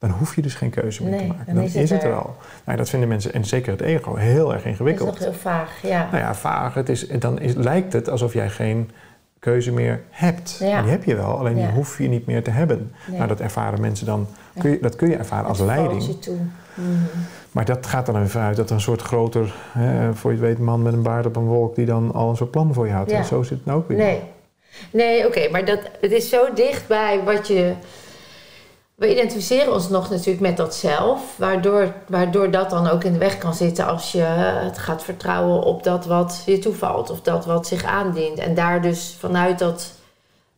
Dan 0.01 0.11
hoef 0.11 0.35
je 0.35 0.43
dus 0.43 0.55
geen 0.55 0.71
keuze 0.71 1.03
meer 1.03 1.11
Nee, 1.11 1.21
te 1.21 1.27
maken. 1.27 1.45
dan 1.47 1.55
Dan, 1.55 1.65
is 1.65 1.75
is, 1.75 1.91
het 1.91 2.03
er. 2.03 2.15
al. 2.15 2.37
Nou, 2.65 2.79
dat 2.79 2.89
vinden 2.89 3.09
mensen, 3.09 3.33
en 3.33 3.45
zeker 3.45 3.73
het 3.73 3.81
ego, 3.81 4.15
heel 4.15 4.45
erg 4.47 4.55
Dat 4.57 4.65
is 4.65 4.71
ingewikkeld. 4.71 5.09
nog 5.09 5.19
heel 5.19 5.33
vaag, 5.33 5.83
ja. 5.83 6.09
Nou 6.11 6.17
ja, 6.25 6.35
vaag. 6.35 6.75
Het 6.75 6.89
is, 6.89 7.09
dan 7.09 7.39
is, 7.41 7.55
lijkt 7.55 7.93
het 7.93 8.09
alsof 8.09 8.33
jij 8.33 8.49
geen 8.51 8.91
keuze 9.39 9.73
meer 9.73 10.01
hebt. 10.11 10.57
Ja. 10.61 10.83
Die 10.83 10.91
heb 10.91 11.05
je 11.05 11.17
wel, 11.17 11.39
alleen 11.39 11.57
Ja. 11.57 11.67
die 11.67 11.75
hoef 11.75 11.99
je 11.99 12.09
niet 12.09 12.27
meer 12.27 12.43
te 12.43 12.51
hebben. 12.51 12.93
Nee. 13.07 13.17
Nou, 13.17 13.29
dat 13.29 13.41
ervaren 13.41 13.81
mensen 13.81 14.07
dan. 14.07 14.27
Kun 14.59 14.71
je, 14.71 14.79
dat 14.81 14.97
kun 14.97 15.09
je 15.09 15.17
ervaren 15.17 15.49
als 15.49 15.59
leiding. 15.59 16.07
je 16.07 16.19
toe. 16.19 16.37
Mhm. 16.75 16.89
Maar 17.53 17.65
dat 17.65 17.87
gaat 17.87 18.07
dan 18.07 18.23
even 18.23 18.41
uit 18.41 18.57
dat 18.57 18.69
er 18.69 18.75
een 18.75 18.81
soort 18.81 19.03
groter, 19.03 19.55
hè, 19.73 20.15
voor 20.15 20.31
je 20.33 20.37
het 20.37 20.47
weet, 20.47 20.59
man 20.59 20.83
met 20.83 20.93
een 20.93 21.03
baard 21.03 21.27
op 21.27 21.37
een 21.37 21.47
wolk 21.47 21.75
die 21.75 21.87
dan 21.87 22.13
al 22.15 22.31
een 22.31 22.37
soort 22.37 22.51
plan 22.51 22.75
voor 22.75 22.87
je 22.87 22.93
had. 22.93 23.11
Ja. 23.11 23.17
En 23.19 23.25
zo 23.25 23.43
zit 23.43 23.57
het 23.57 23.67
nou 23.67 23.79
ook 23.79 23.89
weer. 23.89 23.97
Nee. 23.97 24.21
Nee, 24.91 25.27
oké, 25.27 25.49
maar 25.51 25.65
dat, 25.65 25.81
het 26.01 26.13
is 26.13 26.29
zo 26.29 26.53
dicht 26.55 26.87
bij 26.89 27.21
wat 27.25 27.49
je... 27.49 27.73
We 29.01 29.11
identificeren 29.11 29.73
ons 29.73 29.89
nog 29.89 30.11
natuurlijk 30.11 30.41
met 30.41 30.57
dat 30.57 30.75
zelf, 30.75 31.37
waardoor, 31.37 31.95
waardoor 32.09 32.51
dat 32.51 32.71
dan 32.71 32.89
ook 32.89 33.05
in 33.05 33.13
de 33.13 33.19
weg 33.19 33.39
kan 33.39 33.55
zitten 33.55 33.87
als 33.87 34.13
je 34.13 34.23
het 34.23 34.79
gaat 34.79 35.03
vertrouwen 35.03 35.63
op 35.63 35.83
dat 35.83 36.07
wat 36.07 36.43
je 36.47 36.59
toevalt 36.59 37.11
of 37.11 37.21
dat 37.21 37.47
wat 37.47 37.67
zich 37.67 37.85
aandient. 37.85 38.39
En 38.39 38.55
daar 38.55 38.83
dus 38.83 39.17
vanuit 39.19 39.59
dat 39.59 39.93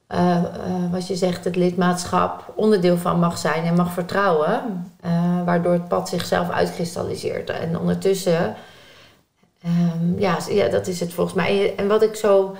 uh, 0.09 0.43
wat 0.90 1.07
je 1.07 1.16
zegt, 1.16 1.45
het 1.45 1.57
lidmaatschap 1.57 2.53
onderdeel 2.55 2.97
van 2.97 3.18
mag 3.18 3.38
zijn 3.38 3.64
en 3.64 3.74
mag 3.74 3.93
vertrouwen. 3.93 4.86
Uh, 5.05 5.45
waardoor 5.45 5.72
het 5.72 5.88
pad 5.88 6.09
zichzelf 6.09 6.51
uitkristalliseert. 6.51 7.51
En 7.51 7.78
ondertussen, 7.78 8.57
um, 9.64 10.18
ja, 10.18 10.36
ja, 10.49 10.68
dat 10.68 10.86
is 10.86 11.01
het 11.01 11.12
volgens 11.12 11.36
mij. 11.36 11.74
En 11.76 11.88
wat 11.88 12.03
ik 12.03 12.14
zo 12.14 12.57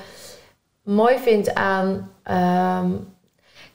mooi 0.83 1.19
vind 1.19 1.55
aan. 1.55 2.11
Um, 2.85 3.12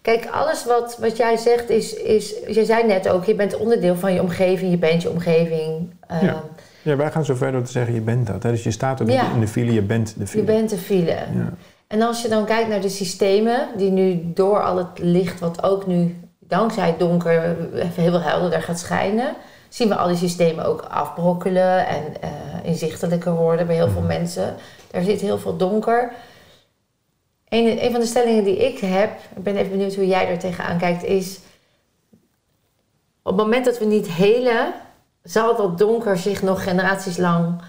kijk, 0.08 0.28
alles 0.32 0.66
wat, 0.66 0.98
wat 1.00 1.18
jij 1.18 1.38
zegt 1.38 1.70
is, 1.70 1.94
is. 1.94 2.34
Je 2.48 2.66
zei 2.66 2.86
net 2.86 3.10
ook, 3.10 3.26
je 3.26 3.36
bent 3.36 3.58
onderdeel 3.58 3.96
van 3.96 4.14
je 4.14 4.22
omgeving, 4.22 4.72
je 4.72 4.78
bent 4.78 5.02
je 5.02 5.10
omgeving. 5.10 5.94
Um, 6.12 6.28
ja. 6.28 6.44
ja. 6.82 6.96
wij 6.96 7.12
gaan 7.12 7.26
zo 7.26 7.36
ver 7.36 7.52
door 7.52 7.62
te 7.62 7.72
zeggen, 7.72 7.94
je 7.94 8.02
bent 8.02 8.28
dat. 8.28 8.44
Hè? 8.44 8.52
Dus 8.52 8.64
je 8.64 8.72
staat 8.72 9.02
ook 9.02 9.10
ja. 9.10 9.32
in 9.34 9.40
de 9.40 9.48
file, 9.48 9.74
je 9.74 9.82
bent 9.82 10.14
de 10.18 10.28
file. 10.28 10.46
Je 10.46 10.52
bent 10.52 10.70
de 10.70 10.78
file. 10.78 11.12
Ja. 11.12 11.54
En 11.88 12.02
als 12.02 12.22
je 12.22 12.28
dan 12.28 12.46
kijkt 12.46 12.70
naar 12.70 12.82
de 12.82 12.90
systemen 12.90 13.68
die 13.78 13.92
nu 13.92 14.22
door 14.24 14.64
al 14.64 14.78
het 14.78 15.00
licht, 15.00 15.40
wat 15.40 15.64
ook 15.64 15.88
nu 15.88 16.16
dankzij 16.40 16.88
het 16.88 17.00
donker 17.00 17.56
heel 17.74 18.22
helderder 18.22 18.62
gaat 18.62 18.80
schijnen, 18.80 19.34
zien 19.70 19.88
we 19.88 19.96
al 19.96 20.08
die 20.08 20.18
systemen 20.18 20.66
ook 20.66 20.82
afbrokkelen 20.82 21.88
en 21.88 22.04
uh, 22.24 22.30
inzichtelijker 22.64 23.36
worden 23.36 23.68
bij 23.68 23.76
heel 23.76 23.90
veel 23.90 24.02
mhm. 24.02 24.20
mensen. 24.20 24.56
Daar 24.92 25.04
zit 25.04 25.22
heel 25.22 25.38
veel 25.38 25.58
donker. 25.58 26.12
Een, 27.50 27.86
een 27.86 27.92
van 27.92 28.00
de 28.00 28.06
stellingen 28.06 28.44
die 28.44 28.58
ik 28.58 28.80
heb, 28.80 29.12
ik 29.36 29.44
ben 29.44 29.56
even 29.56 29.72
benieuwd 29.72 29.96
hoe 29.96 30.08
jij 30.08 30.28
er 30.28 30.40
tegenaan 30.40 30.78
kijkt, 30.78 31.04
is 31.04 31.40
op 33.22 33.38
het 33.38 33.46
moment 33.46 33.66
dat 33.66 33.80
we 33.80 33.86
niet 33.86 34.08
helen, 34.08 34.74
zal 35.24 35.56
dat 35.56 35.78
donker 35.78 36.18
zich 36.18 36.42
nog 36.42 36.64
generaties 36.64 37.18
lang 37.18 37.62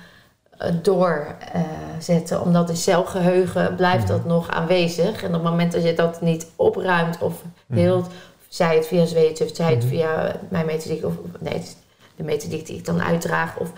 uh, 0.62 0.68
doorzetten. 0.83 2.43
omdat 2.43 2.68
in 2.68 2.76
celgeheugen 2.76 3.74
blijft 3.74 4.09
dat 4.09 4.24
nog 4.24 4.51
aanwezig. 4.51 5.22
En 5.22 5.29
op 5.29 5.35
het 5.35 5.43
moment 5.43 5.72
dat 5.72 5.85
je 5.85 5.95
dat 5.95 6.20
niet 6.20 6.47
opruimt 6.57 7.18
of 7.20 7.43
mhm. 7.66 7.81
heelt, 7.81 8.07
zij 8.49 8.76
het 8.76 8.87
via 8.87 9.05
zweet 9.05 9.41
of 9.41 9.51
zij 9.53 9.70
het 9.70 9.85
mhm. 9.85 9.89
via 9.89 10.37
mijn 10.49 10.66
methodiek 10.66 11.05
of 11.05 11.14
nee, 11.39 11.62
de 12.16 12.22
methodiek 12.22 12.66
die 12.66 12.76
ik 12.76 12.85
dan 12.85 13.03
uitdraag. 13.03 13.59
Of, 13.59 13.72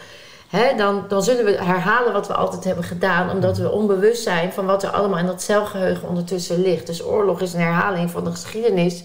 hè, 0.51 0.76
dan, 0.76 1.05
dan 1.09 1.22
zullen 1.22 1.44
we 1.44 1.64
herhalen 1.64 2.12
wat 2.12 2.26
we 2.26 2.34
altijd 2.34 2.64
hebben 2.64 2.84
gedaan, 2.84 3.30
omdat 3.30 3.59
we 3.59 3.70
onbewust 3.70 4.22
zijn 4.22 4.53
van 4.53 4.66
wat 4.66 4.82
er 4.82 4.90
allemaal 4.90 5.18
in 5.18 5.26
dat 5.26 5.42
celgeheugen 5.42 6.09
ondertussen 6.09 6.61
ligt. 6.61 6.86
Dus 6.86 7.05
oorlog 7.05 7.40
is 7.40 7.53
een 7.53 7.61
herhaling 7.61 8.11
van 8.11 8.24
de 8.24 8.30
geschiedenis, 8.30 9.05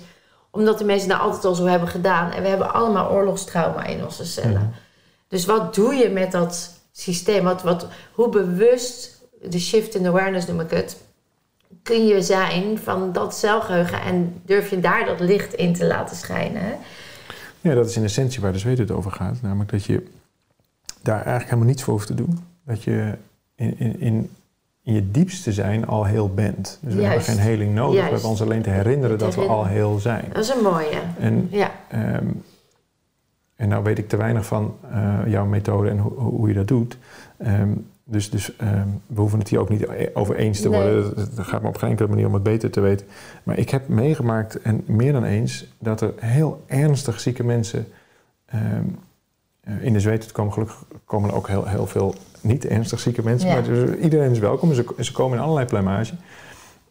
omdat 0.52 0.78
de 0.78 0.86
mensen 0.86 1.10
dat 1.10 1.20
altijd 1.20 1.46
al 1.46 1.56
zo 1.56 1.66
hebben 1.66 1.90
gedaan. 1.90 2.32
En 2.32 2.42
we 2.42 2.48
hebben 2.48 2.74
allemaal 2.74 3.12
oorlogstrauma 3.12 3.86
in 3.86 4.04
onze 4.04 4.26
cellen. 4.26 4.52
Mhm. 4.52 4.84
Dus 5.28 5.46
wat 5.46 5.76
doe 5.76 5.94
je 5.94 6.10
met 6.10 6.32
dat 6.32 6.80
systeem? 6.92 7.44
Wat, 7.44 7.64
wat, 7.64 7.88
hoe 8.14 8.30
bewust, 8.30 9.22
de 9.42 9.60
shift 9.60 9.96
in 9.96 10.08
awareness 10.08 10.48
noem 10.48 10.60
ik 10.60 10.70
het, 10.70 10.98
kun 11.84 12.06
je 12.06 12.22
zijn 12.22 12.78
van 12.78 13.12
dat 13.12 13.36
celgeheugen 13.36 14.02
en 14.02 14.42
durf 14.46 14.70
je 14.70 14.80
daar 14.80 15.06
dat 15.06 15.20
licht 15.20 15.54
in 15.54 15.74
te 15.74 15.86
laten 15.86 16.16
schijnen? 16.16 16.78
Ja, 17.62 17.74
dat 17.74 17.90
is 17.90 17.96
in 17.96 18.04
essentie 18.04 18.42
waar 18.42 18.54
de 18.54 18.60
zweet 18.60 18.78
het 18.78 18.92
over 18.92 19.12
gaat. 19.12 19.42
Namelijk 19.42 19.72
dat 19.72 19.86
je 19.86 20.04
daar 21.06 21.16
eigenlijk 21.16 21.46
helemaal 21.46 21.68
niets 21.68 21.84
voor 21.84 21.94
hoeft 21.94 22.08
te 22.08 22.16
doen. 22.16 22.40
Dat 22.66 22.84
je 22.84 23.14
in, 23.56 23.80
in, 23.80 24.00
in, 24.00 24.30
in 24.84 24.94
je 24.94 25.12
diepste 25.12 25.54
zijn 25.54 25.88
al 25.88 26.04
heel 26.04 26.34
bent. 26.34 26.80
Dus 26.82 26.94
we 26.94 27.04
hebben 27.04 27.24
geen 27.24 27.38
heling 27.38 27.74
nodig. 27.74 28.04
We 28.04 28.10
hebben 28.12 28.30
ons 28.30 28.42
alleen 28.42 28.62
te 28.62 28.70
herinneren 28.70 29.18
dat 29.18 29.36
we 29.36 29.42
al 29.42 29.66
heel 29.66 30.00
zijn. 30.00 30.26
Dat 30.34 30.44
is 30.44 30.50
een 30.50 30.64
mooie. 30.64 31.00
En, 31.20 31.48
ja. 31.52 31.72
Um, 31.94 32.44
en 33.56 33.70
nou 33.70 33.84
weet 33.84 33.98
ik 33.98 34.10
te 34.10 34.18
weinig 34.18 34.46
van 34.46 34.76
uh, 34.92 35.20
jouw 35.28 35.46
methode 35.46 35.90
en 35.90 35.98
ho 35.98 36.10
hoe 36.10 36.48
je 36.48 36.54
dat 36.54 36.68
doet. 36.68 36.98
Um, 37.46 37.88
dus, 38.04 38.30
dus 38.30 38.52
um, 38.62 39.02
we 39.08 39.20
hoeven 39.20 39.40
het 39.40 39.50
hier 39.50 39.60
ook 39.60 39.70
niet 39.70 39.88
over 40.14 40.36
eens 40.36 40.62
te 40.62 40.70
worden. 40.70 41.16
Dat, 41.36 41.46
gaat 41.46 41.62
me 41.62 41.68
op 41.68 41.78
geen 41.78 41.90
enkele 41.90 42.08
manier 42.10 42.28
om 42.28 42.34
het 42.34 42.44
beter 42.44 42.70
te 42.70 42.80
weten. 42.80 43.08
Maar 43.44 43.58
ik 43.58 43.70
heb 43.70 43.88
meegemaakt, 43.88 44.62
en 44.62 44.84
meer 44.86 45.14
dan 45.14 45.24
eens, 45.24 45.68
dat 45.80 46.02
er 46.02 46.14
heel 46.16 46.64
ernstig 46.68 47.20
zieke 47.20 47.44
mensen 47.44 47.88
um, 48.54 48.98
in 49.80 49.94
de 49.94 50.00
zweet 50.00 50.32
komen. 50.32 50.54
Gelukkig 50.54 50.84
komen 51.06 51.32
ook 51.32 51.48
heel, 51.48 51.66
heel 51.66 51.88
veel 51.88 52.16
niet 52.42 52.66
ernstig 52.66 53.00
zieke 53.00 53.24
mensen. 53.24 53.50
Maar 53.50 53.64
dus 53.64 53.98
iedereen 53.98 54.32
is 54.32 54.40
welkom. 54.40 54.74
Ze, 54.74 54.86
ze 55.00 55.12
komen 55.12 55.38
in 55.38 55.44
allerlei 55.44 55.68
plumage. 55.68 56.14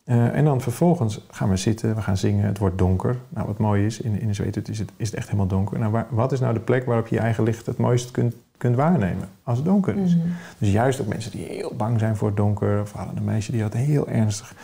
Uh, 0.05 0.37
en 0.37 0.45
dan 0.45 0.61
vervolgens 0.61 1.21
gaan 1.31 1.51
we 1.51 1.57
zitten, 1.57 1.95
we 1.95 2.03
gaan 2.03 2.17
zingen, 2.17 2.47
het 2.47 2.59
wordt 2.59 2.79
donker. 2.79 3.17
Nou, 3.29 3.47
wat 3.47 3.59
mooi 3.59 3.87
is, 3.87 4.01
in, 4.01 4.21
in 4.21 4.27
de 4.27 4.35
zweet 4.35 4.69
is 4.69 4.79
het, 4.79 4.91
is 4.97 5.07
het 5.07 5.17
echt 5.17 5.27
helemaal 5.27 5.47
donker. 5.47 5.79
Nou, 5.79 5.93
waar, 5.93 6.07
wat 6.11 6.33
is 6.33 6.41
nou 6.41 6.55
de 6.55 6.61
plek 6.61 6.85
waarop 6.85 7.07
je 7.07 7.15
je 7.15 7.21
eigen 7.21 7.45
licht 7.45 7.67
het 7.67 7.77
mooist 7.77 8.11
kunt 8.11 8.35
kunt 8.57 8.77
waarnemen 8.77 9.29
als 9.43 9.57
het 9.57 9.67
donker 9.67 9.97
is. 9.97 10.17
Mhm. 10.17 10.27
Dus 10.59 10.71
juist 10.71 11.01
ook 11.01 11.07
mensen 11.07 11.31
die 11.31 11.47
heel 11.47 11.73
bang 11.77 11.99
zijn 11.99 12.17
voor 12.17 12.29
het 12.29 12.37
donker. 12.37 12.81
Of 12.81 12.93
hadden 12.93 13.17
een 13.17 13.25
meisje 13.25 13.53
die 13.53 13.63
had 13.63 13.73
heel 13.73 14.09
ernstig 14.09 14.55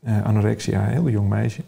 uh, 0.00 0.24
anorexia, 0.24 0.82
een 0.82 0.90
heel 0.90 1.08
jong 1.08 1.28
meisje. 1.28 1.62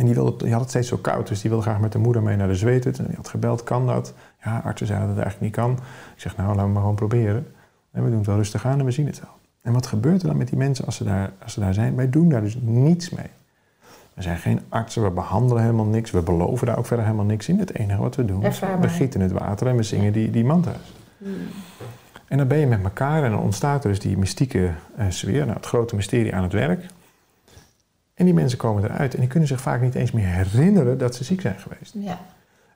En 0.00 0.06
die, 0.06 0.14
wilde, 0.14 0.44
die 0.44 0.52
had 0.52 0.60
het 0.60 0.70
steeds 0.70 0.88
zo 0.88 0.96
koud, 0.96 1.28
dus 1.28 1.40
die 1.40 1.50
wilde 1.50 1.64
graag 1.64 1.80
met 1.80 1.92
de 1.92 1.98
moeder 1.98 2.22
mee 2.22 2.36
naar 2.36 2.48
de 2.48 2.54
zweethut. 2.54 2.98
En 2.98 3.06
die 3.06 3.16
had 3.16 3.28
gebeld, 3.28 3.62
kan 3.62 3.86
dat? 3.86 4.14
Ja, 4.44 4.60
artsen 4.64 4.86
zeiden 4.86 5.08
dat 5.08 5.16
het 5.16 5.24
eigenlijk 5.26 5.56
niet 5.56 5.64
kan. 5.64 5.72
Ik 6.14 6.20
zeg, 6.20 6.36
nou, 6.36 6.48
laten 6.48 6.64
we 6.64 6.70
maar 6.70 6.80
gewoon 6.80 6.96
proberen. 6.96 7.46
En 7.92 8.02
we 8.02 8.08
doen 8.08 8.18
het 8.18 8.26
wel 8.26 8.36
rustig 8.36 8.66
aan 8.66 8.78
en 8.78 8.84
we 8.84 8.90
zien 8.90 9.06
het 9.06 9.20
wel. 9.20 9.30
En 9.62 9.72
wat 9.72 9.86
gebeurt 9.86 10.22
er 10.22 10.28
dan 10.28 10.36
met 10.36 10.48
die 10.48 10.58
mensen 10.58 10.86
als 10.86 10.96
ze 10.96 11.04
daar, 11.04 11.32
als 11.42 11.52
ze 11.52 11.60
daar 11.60 11.74
zijn? 11.74 11.96
Wij 11.96 12.10
doen 12.10 12.28
daar 12.28 12.40
dus 12.40 12.56
niets 12.60 13.10
mee. 13.10 13.26
We 14.14 14.22
zijn 14.22 14.38
geen 14.38 14.60
artsen, 14.68 15.02
we 15.02 15.10
behandelen 15.10 15.62
helemaal 15.62 15.84
niks. 15.84 16.10
We 16.10 16.22
beloven 16.22 16.66
daar 16.66 16.78
ook 16.78 16.86
verder 16.86 17.04
helemaal 17.04 17.26
niks 17.26 17.48
in. 17.48 17.58
Het 17.58 17.74
enige 17.74 18.00
wat 18.00 18.16
we 18.16 18.24
doen 18.24 18.44
is 18.44 18.58
we 18.58 18.88
gieten 18.88 19.20
het 19.20 19.32
water 19.32 19.66
en 19.66 19.76
we 19.76 19.82
zingen 19.82 20.12
die, 20.12 20.30
die 20.30 20.44
mantra's. 20.44 20.94
Hmm. 21.18 21.32
En 22.28 22.38
dan 22.38 22.48
ben 22.48 22.58
je 22.58 22.66
met 22.66 22.82
elkaar 22.82 23.24
en 23.24 23.30
dan 23.30 23.40
ontstaat 23.40 23.84
er 23.84 23.90
dus 23.90 24.00
die 24.00 24.18
mystieke 24.18 24.70
uh, 24.98 25.04
sfeer. 25.08 25.44
Nou, 25.44 25.56
het 25.56 25.66
grote 25.66 25.94
mysterie 25.94 26.34
aan 26.34 26.42
het 26.42 26.52
werk. 26.52 26.86
En 28.20 28.26
die 28.26 28.34
mensen 28.34 28.58
komen 28.58 28.84
eruit 28.84 29.14
en 29.14 29.20
die 29.20 29.28
kunnen 29.28 29.48
zich 29.48 29.60
vaak 29.60 29.80
niet 29.80 29.94
eens 29.94 30.10
meer 30.10 30.26
herinneren 30.26 30.98
dat 30.98 31.14
ze 31.14 31.24
ziek 31.24 31.40
zijn 31.40 31.58
geweest. 31.58 31.94
Ja. 31.98 32.18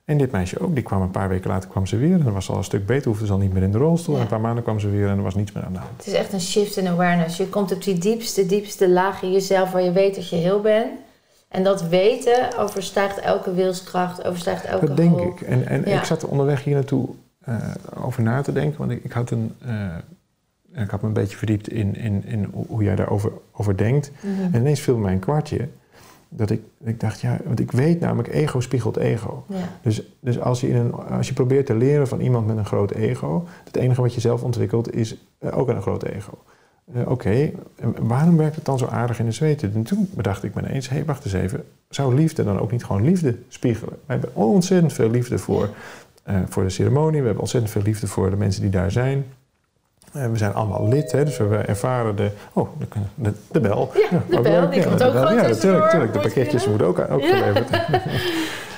En 0.04 0.18
dit 0.18 0.30
meisje 0.30 0.58
ook, 0.58 0.74
die 0.74 0.82
kwam 0.82 1.02
een 1.02 1.10
paar 1.10 1.28
weken 1.28 1.50
later 1.50 1.70
kwam 1.70 1.86
ze 1.86 1.96
weer. 1.96 2.12
En 2.12 2.24
dan 2.24 2.32
was 2.32 2.44
ze 2.44 2.52
al 2.52 2.58
een 2.58 2.64
stuk 2.64 2.86
beter, 2.86 3.10
hoefde 3.10 3.26
ze 3.26 3.32
al 3.32 3.38
niet 3.38 3.52
meer 3.52 3.62
in 3.62 3.72
de 3.72 3.78
rolstoel. 3.78 4.14
En 4.14 4.20
een 4.20 4.26
paar 4.26 4.40
maanden 4.40 4.62
kwam 4.62 4.80
ze 4.80 4.90
weer 4.90 5.08
en 5.08 5.16
er 5.16 5.22
was 5.22 5.34
niets 5.34 5.52
meer 5.52 5.64
aan 5.64 5.72
de 5.72 5.78
hand. 5.78 5.96
Het 5.96 6.06
is 6.06 6.12
echt 6.12 6.32
een 6.32 6.40
shift 6.40 6.76
in 6.76 6.86
awareness. 6.86 7.36
Je 7.36 7.48
komt 7.48 7.72
op 7.72 7.82
die 7.82 7.98
diepste, 7.98 8.46
diepste 8.46 8.90
laag 8.90 9.22
in 9.22 9.32
jezelf 9.32 9.70
waar 9.70 9.82
je 9.82 9.92
weet 9.92 10.14
dat 10.14 10.28
je 10.28 10.36
heel 10.36 10.60
bent. 10.60 10.90
En 11.48 11.62
dat 11.62 11.88
weten 11.88 12.58
overstijgt 12.58 13.18
elke 13.18 13.54
wilskracht, 13.54 14.24
overstijgt 14.24 14.64
elke 14.64 14.86
Dat 14.86 14.96
denk 14.96 15.20
ik. 15.20 15.40
En, 15.40 15.66
en 15.66 15.86
ik 15.86 16.04
zat 16.04 16.24
onderweg 16.24 16.64
hier 16.64 16.74
naartoe 16.74 17.08
uh, 17.48 17.56
over 18.04 18.22
na 18.22 18.42
te 18.42 18.52
denken. 18.52 18.78
Want 18.78 18.90
ik, 18.90 19.04
ik 19.04 19.12
had 19.12 19.30
een... 19.30 19.54
Uh, 19.66 19.72
ik 20.82 20.90
had 20.90 21.00
me 21.02 21.08
een 21.08 21.14
beetje 21.14 21.36
verdiept 21.36 21.68
in, 21.68 21.96
in, 21.96 22.24
in 22.24 22.48
hoe 22.66 22.82
jij 22.82 22.96
daarover 22.96 23.32
over 23.52 23.76
denkt. 23.76 24.10
Mhm. 24.20 24.54
En 24.54 24.60
ineens 24.60 24.80
viel 24.80 24.96
mij 24.96 25.12
een 25.12 25.18
kwartje. 25.18 25.68
Dat 26.28 26.50
ik, 26.50 26.60
ik 26.84 27.00
dacht, 27.00 27.20
ja, 27.20 27.38
want 27.44 27.60
ik 27.60 27.72
weet 27.72 28.00
namelijk, 28.00 28.28
ego 28.28 28.60
spiegelt 28.60 28.96
ego. 28.96 29.44
Ja. 29.48 29.56
Dus, 29.82 30.02
dus 30.20 30.40
als, 30.40 30.60
je 30.60 30.68
in 30.68 30.76
een, 30.76 30.92
als 30.92 31.28
je 31.28 31.34
probeert 31.34 31.66
te 31.66 31.74
leren 31.74 32.08
van 32.08 32.20
iemand 32.20 32.46
met 32.46 32.56
een 32.56 32.64
groot 32.64 32.90
ego, 32.90 33.46
het 33.64 33.76
enige 33.76 34.00
wat 34.00 34.14
je 34.14 34.20
zelf 34.20 34.42
ontwikkelt 34.42 34.94
is 34.94 35.16
uh, 35.40 35.58
ook 35.58 35.68
een 35.68 35.82
groot 35.82 36.02
ego. 36.02 36.38
Uh, 36.96 37.10
Oké, 37.10 37.50
waarom 37.98 38.36
werkt 38.36 38.56
het 38.56 38.64
dan 38.64 38.78
zo 38.78 38.86
aardig 38.86 39.18
in 39.18 39.24
de 39.24 39.32
zweten? 39.32 39.72
En 39.74 39.82
toen 39.82 40.08
bedacht 40.14 40.44
ik 40.44 40.54
me 40.54 40.62
ineens, 40.62 40.88
hé, 40.88 40.96
hey, 40.96 41.04
wacht 41.04 41.24
eens 41.24 41.34
even. 41.34 41.64
Zou 41.88 42.14
liefde 42.14 42.44
dan 42.44 42.58
ook 42.58 42.70
niet 42.70 42.84
gewoon 42.84 43.04
liefde 43.04 43.36
spiegelen? 43.48 43.94
We 44.06 44.12
hebben 44.12 44.34
ontzettend 44.34 44.92
veel 44.92 45.10
liefde 45.10 45.38
voor, 45.38 45.68
uh, 46.28 46.36
voor 46.48 46.62
de 46.62 46.70
ceremonie. 46.70 47.20
We 47.20 47.24
hebben 47.24 47.42
ontzettend 47.42 47.72
veel 47.72 47.82
liefde 47.82 48.06
voor 48.06 48.30
de 48.30 48.36
mensen 48.36 48.62
die 48.62 48.70
daar 48.70 48.90
zijn. 48.90 49.24
Uh, 50.16 50.30
we 50.30 50.36
zijn 50.36 50.54
allemaal 50.54 50.88
lid, 50.88 51.12
hè, 51.12 51.24
dus 51.24 51.36
we 51.36 51.56
ervaren 51.56 52.16
de... 52.16 52.30
Oh, 52.52 52.68
de, 52.78 52.86
de, 53.14 53.32
de 53.50 53.60
bel. 53.60 53.90
Ja, 54.10 54.22
de 54.28 54.40
bel, 54.40 54.70
die 54.70 54.82
komt 54.82 55.02
ook 55.02 55.12
gewoon 55.12 55.34
Ja, 55.34 55.42
natuurlijk, 55.42 55.84
natuurlijk. 55.84 56.12
De 56.12 56.18
pakketjes 56.18 56.66
moeten 56.66 56.86
ook, 56.86 56.98
ook 56.98 57.24
geleverd. 57.24 57.70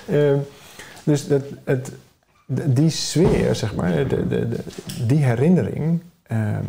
uh, 0.07 0.33
dus 1.05 1.29
dat, 1.29 1.43
het, 1.65 1.93
die 2.47 2.91
sfeer, 2.91 3.55
zeg 3.55 3.75
maar, 3.75 4.09
de, 4.09 4.29
de, 4.29 4.49
die 5.07 5.25
herinnering... 5.25 6.01
Ehm, 6.23 6.65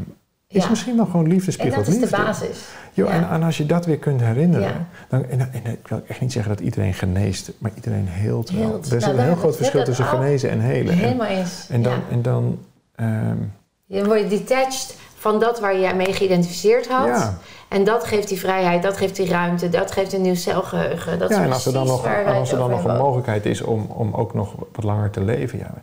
is 0.48 0.70
misschien 0.70 0.96
nog 0.96 1.12
gewoon 1.12 1.28
liefde 1.28 1.52
spiegelt 1.52 1.88
En 1.88 1.94
dat 1.94 2.04
is 2.04 2.10
de 2.10 2.16
basis. 2.18 2.66
Jo, 2.94 3.06
en, 3.06 3.30
en, 3.30 3.44
als 3.44 3.58
je 3.58 3.66
dat 3.66 3.86
weer 3.86 3.98
kunt 3.98 4.22
herinneren, 4.22 4.88
dan, 5.08 5.26
en, 5.26 5.40
en, 5.40 5.72
ik 5.72 5.88
wil 5.88 6.04
echt 6.08 6.22
niet 6.22 6.32
zeggen 6.32 6.56
dat 6.56 6.66
iedereen 6.66 6.94
geneest, 6.94 7.52
maar 7.58 7.72
iedereen 7.76 8.08
heelt 8.08 8.50
wel. 8.50 8.80
Er 8.90 8.96
is 8.96 9.04
nou, 9.04 9.18
een 9.18 9.24
heel 9.24 9.36
groot 9.36 9.56
verschil 9.56 9.84
tussen 9.84 10.06
genezen 10.06 10.50
en 10.50 10.60
helen. 10.60 10.94
Helemaal 10.94 11.28
eens. 11.28 11.68
En 11.70 11.82
dan, 11.82 12.00
en 12.12 12.22
dan 12.22 12.60
um, 13.00 13.52
je 13.88 14.06
wordt 14.06 14.30
detached 14.30 14.96
van 15.16 15.40
dat 15.40 15.60
waar 15.60 15.78
je 15.78 15.94
mee 15.94 16.14
geïdentificeerd 16.14 16.88
had. 16.88 17.34
En 17.68 17.84
dat 17.84 18.04
geeft 18.04 18.28
die 18.28 18.40
vrijheid, 18.40 18.84
dat 18.84 18.98
geeft 18.98 19.16
die 19.16 19.30
ruimte, 19.30 19.70
dat 19.70 19.92
geeft 19.92 20.14
een 20.14 20.22
nieuw 20.22 20.36
celgeheugen. 20.36 21.20
Dat 21.20 21.30
ja, 21.30 21.44
en 21.44 21.52
als 21.52 21.66
er 21.66 21.74
dan 21.74 21.88
nog, 21.88 22.26
als 22.26 22.52
er 22.52 22.58
dan 22.58 22.70
nog 22.70 22.84
een 22.84 22.98
mogelijkheid 22.98 23.46
is 23.46 23.62
om, 23.62 23.86
om 23.86 24.14
ook 24.14 24.34
nog 24.34 24.56
wat 24.74 24.84
langer 24.84 25.10
te 25.10 25.22
leven, 25.22 25.60
ja, 25.60 25.74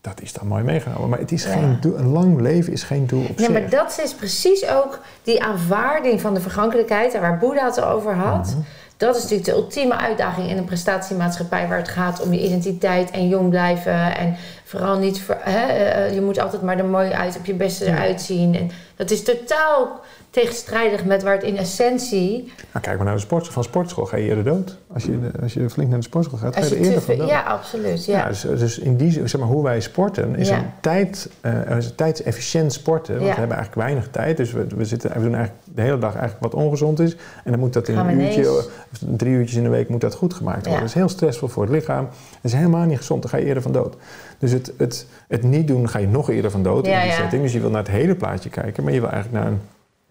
dat 0.00 0.20
is 0.20 0.32
dan 0.32 0.46
mooi 0.46 0.62
meegenomen. 0.62 1.08
Maar 1.08 1.18
het 1.18 1.32
is 1.32 1.44
geen 1.44 1.78
doel, 1.80 1.98
een 1.98 2.08
lang 2.08 2.40
leven 2.40 2.72
is 2.72 2.82
geen 2.82 3.06
doel 3.06 3.24
op 3.28 3.38
ja, 3.38 3.50
maar 3.50 3.68
dat 3.68 4.00
is 4.04 4.14
precies 4.14 4.68
ook 4.68 5.00
die 5.22 5.42
aanvaarding 5.42 6.20
van 6.20 6.34
de 6.34 6.40
vergankelijkheid... 6.40 7.20
waar 7.20 7.38
Boeddha 7.38 7.64
het 7.64 7.80
over 7.80 8.14
had. 8.14 8.46
Mhm. 8.46 8.58
Dat 8.96 9.16
is 9.16 9.22
natuurlijk 9.22 9.48
de 9.48 9.54
ultieme 9.54 9.96
uitdaging 9.96 10.48
in 10.50 10.56
een 10.56 10.64
prestatiemaatschappij... 10.64 11.68
waar 11.68 11.78
het 11.78 11.88
gaat 11.88 12.20
om 12.22 12.32
je 12.32 12.44
identiteit 12.44 13.10
en 13.10 13.28
jong 13.28 13.48
blijven... 13.48 14.16
en 14.16 14.36
vooral 14.74 14.98
niet... 14.98 15.20
Voor, 15.20 15.36
hè, 15.40 15.66
eh, 15.66 16.14
je 16.14 16.20
moet 16.20 16.38
altijd 16.38 16.62
maar 16.62 16.78
er 16.78 16.84
mooi 16.84 17.10
uit, 17.10 17.36
op 17.36 17.46
je 17.46 17.54
beste 17.54 17.86
eruit 17.86 18.20
zien. 18.20 18.54
En 18.54 18.70
dat 18.96 19.10
is 19.10 19.22
totaal 19.22 20.00
tegenstrijdig 20.34 21.04
met 21.04 21.22
waar 21.22 21.34
het 21.34 21.42
in 21.42 21.56
essentie... 21.56 22.52
Nou, 22.72 22.84
kijk 22.84 22.96
maar 22.96 23.04
naar 23.06 23.14
de 23.14 23.20
sport. 23.20 23.48
Van 23.48 23.64
sportschool 23.64 24.04
ga 24.06 24.16
je 24.16 24.24
eerder 24.28 24.44
dood. 24.44 24.78
Als 24.92 25.04
je, 25.04 25.18
als 25.42 25.52
je 25.54 25.70
flink 25.70 25.88
naar 25.90 25.98
de 25.98 26.04
sportschool 26.04 26.38
gaat, 26.38 26.54
ga 26.54 26.60
je 26.60 26.68
je 26.68 26.74
er 26.74 26.80
eerder 26.82 27.02
van 27.02 27.16
dood. 27.16 27.28
ja, 27.28 27.40
absoluut. 27.42 28.04
Ja, 28.04 28.18
Ja. 28.18 28.28
dus, 28.28 28.40
dus 28.40 28.78
in 28.78 28.96
die 28.96 29.10
zeg 29.10 29.38
maar, 29.40 29.48
hoe 29.48 29.62
wij 29.62 29.80
sporten 29.80 30.36
is 30.36 30.48
Ja. 30.48 30.56
een 30.58 30.64
tijd, 30.80 31.30
eh, 31.40 31.76
is 31.76 31.86
een 31.86 31.94
tijdsefficiënt 31.94 32.72
sporten. 32.72 33.14
Want 33.14 33.26
Ja. 33.26 33.32
we 33.32 33.38
hebben 33.38 33.56
eigenlijk 33.56 33.86
weinig 33.86 34.08
tijd. 34.10 34.36
Dus 34.36 34.52
we, 34.52 34.66
we, 34.76 34.84
zitten, 34.84 35.10
we 35.10 35.20
doen 35.20 35.34
eigenlijk 35.34 35.64
de 35.74 35.82
hele 35.82 35.98
dag 35.98 36.14
eigenlijk 36.16 36.52
wat 36.52 36.54
ongezond 36.62 37.00
is. 37.00 37.16
En 37.44 37.50
dan 37.50 37.60
moet 37.60 37.72
dat 37.72 37.88
in 37.88 37.96
een 37.96 38.20
uurtje, 38.20 38.64
drie 38.98 39.32
uurtjes 39.34 39.56
in 39.56 39.62
de 39.62 39.68
week 39.68 39.88
moet 39.88 40.00
dat 40.00 40.14
goed 40.14 40.34
gemaakt 40.34 40.60
worden. 40.62 40.78
Dat 40.80 40.88
is 40.88 40.94
heel 40.94 41.08
stressvol 41.08 41.48
voor 41.48 41.62
het 41.62 41.72
lichaam. 41.72 42.04
Dat 42.04 42.42
is 42.42 42.52
helemaal 42.52 42.84
niet 42.84 42.98
gezond. 42.98 43.22
Dan 43.22 43.30
ga 43.30 43.36
je 43.36 43.44
eerder 43.44 43.62
van 43.62 43.72
dood. 43.72 43.96
Dus 44.38 44.52
het, 44.52 44.72
het, 44.76 45.06
het 45.28 45.42
niet 45.42 45.68
doen 45.68 45.88
ga 45.88 45.98
je 45.98 46.08
nog 46.08 46.30
eerder 46.30 46.50
van 46.50 46.62
dood 46.62 46.86
in 46.86 47.00
die 47.02 47.10
setting. 47.12 47.42
Dus 47.42 47.52
je 47.52 47.60
wil 47.60 47.70
naar 47.70 47.82
het 47.82 47.90
hele 47.90 48.14
plaatje 48.14 48.48
kijken. 48.50 48.84
Maar 48.84 48.92
je 48.92 49.00
wil 49.00 49.10
eigenlijk 49.10 49.44
naar 49.44 49.52
een 49.52 49.60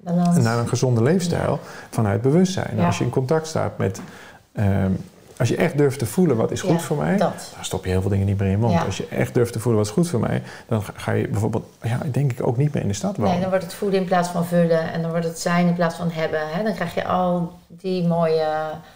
Balans. 0.03 0.37
naar 0.37 0.57
een 0.59 0.67
gezonde 0.67 1.03
leefstijl 1.03 1.59
vanuit 1.89 2.21
bewustzijn. 2.21 2.79
Als 2.79 2.97
je 2.97 3.03
in 3.03 3.09
contact 3.09 3.47
staat 3.47 3.77
met. 3.77 4.01
ehm, 4.53 4.91
als 5.37 5.49
je 5.49 5.55
echt 5.55 5.77
durft 5.77 5.99
te 5.99 6.05
voelen 6.05 6.35
wat 6.37 6.51
is 6.51 6.61
goed 6.61 6.69
Ja, 6.71 6.77
voor 6.79 6.97
mij, 6.97 7.17
dat. 7.17 7.51
dan 7.55 7.65
stop 7.65 7.83
je 7.83 7.89
heel 7.91 8.01
veel 8.01 8.09
dingen 8.09 8.25
niet 8.25 8.37
meer 8.37 8.45
in 8.45 8.51
je 8.53 8.57
mond. 8.59 8.73
Ja. 8.73 8.83
Als 8.83 8.97
je 8.97 9.07
echt 9.07 9.33
durft 9.33 9.53
te 9.53 9.59
voelen 9.59 9.81
wat 9.81 9.89
is 9.89 9.95
goed 9.97 10.07
voor 10.09 10.19
mij, 10.19 10.41
dan 10.67 10.83
ga- 10.95 11.11
je 11.11 11.27
bijvoorbeeld, 11.27 11.65
ja, 11.81 11.99
denk 12.11 12.31
ik 12.31 12.47
ook 12.47 12.57
niet 12.57 12.73
meer 12.73 12.81
in 12.81 12.87
de 12.87 12.93
stad 12.93 13.15
wonen. 13.17 13.31
Nee, 13.31 13.41
dan 13.41 13.49
wordt 13.49 13.65
het 13.65 13.73
voeden 13.73 13.99
in 13.99 14.05
plaats 14.05 14.29
van 14.29 14.45
vullen. 14.45 14.91
En 14.93 15.01
dan 15.01 15.11
wordt 15.11 15.25
het 15.25 15.39
zijn 15.39 15.67
in 15.67 15.73
plaats 15.73 15.95
van 15.95 16.09
hebben. 16.11 16.39
Hè? 16.51 16.63
Dan 16.63 16.73
krijg 16.73 16.93
je 16.95 17.05
al 17.05 17.51
die 17.67 18.07
mooie... 18.07 18.47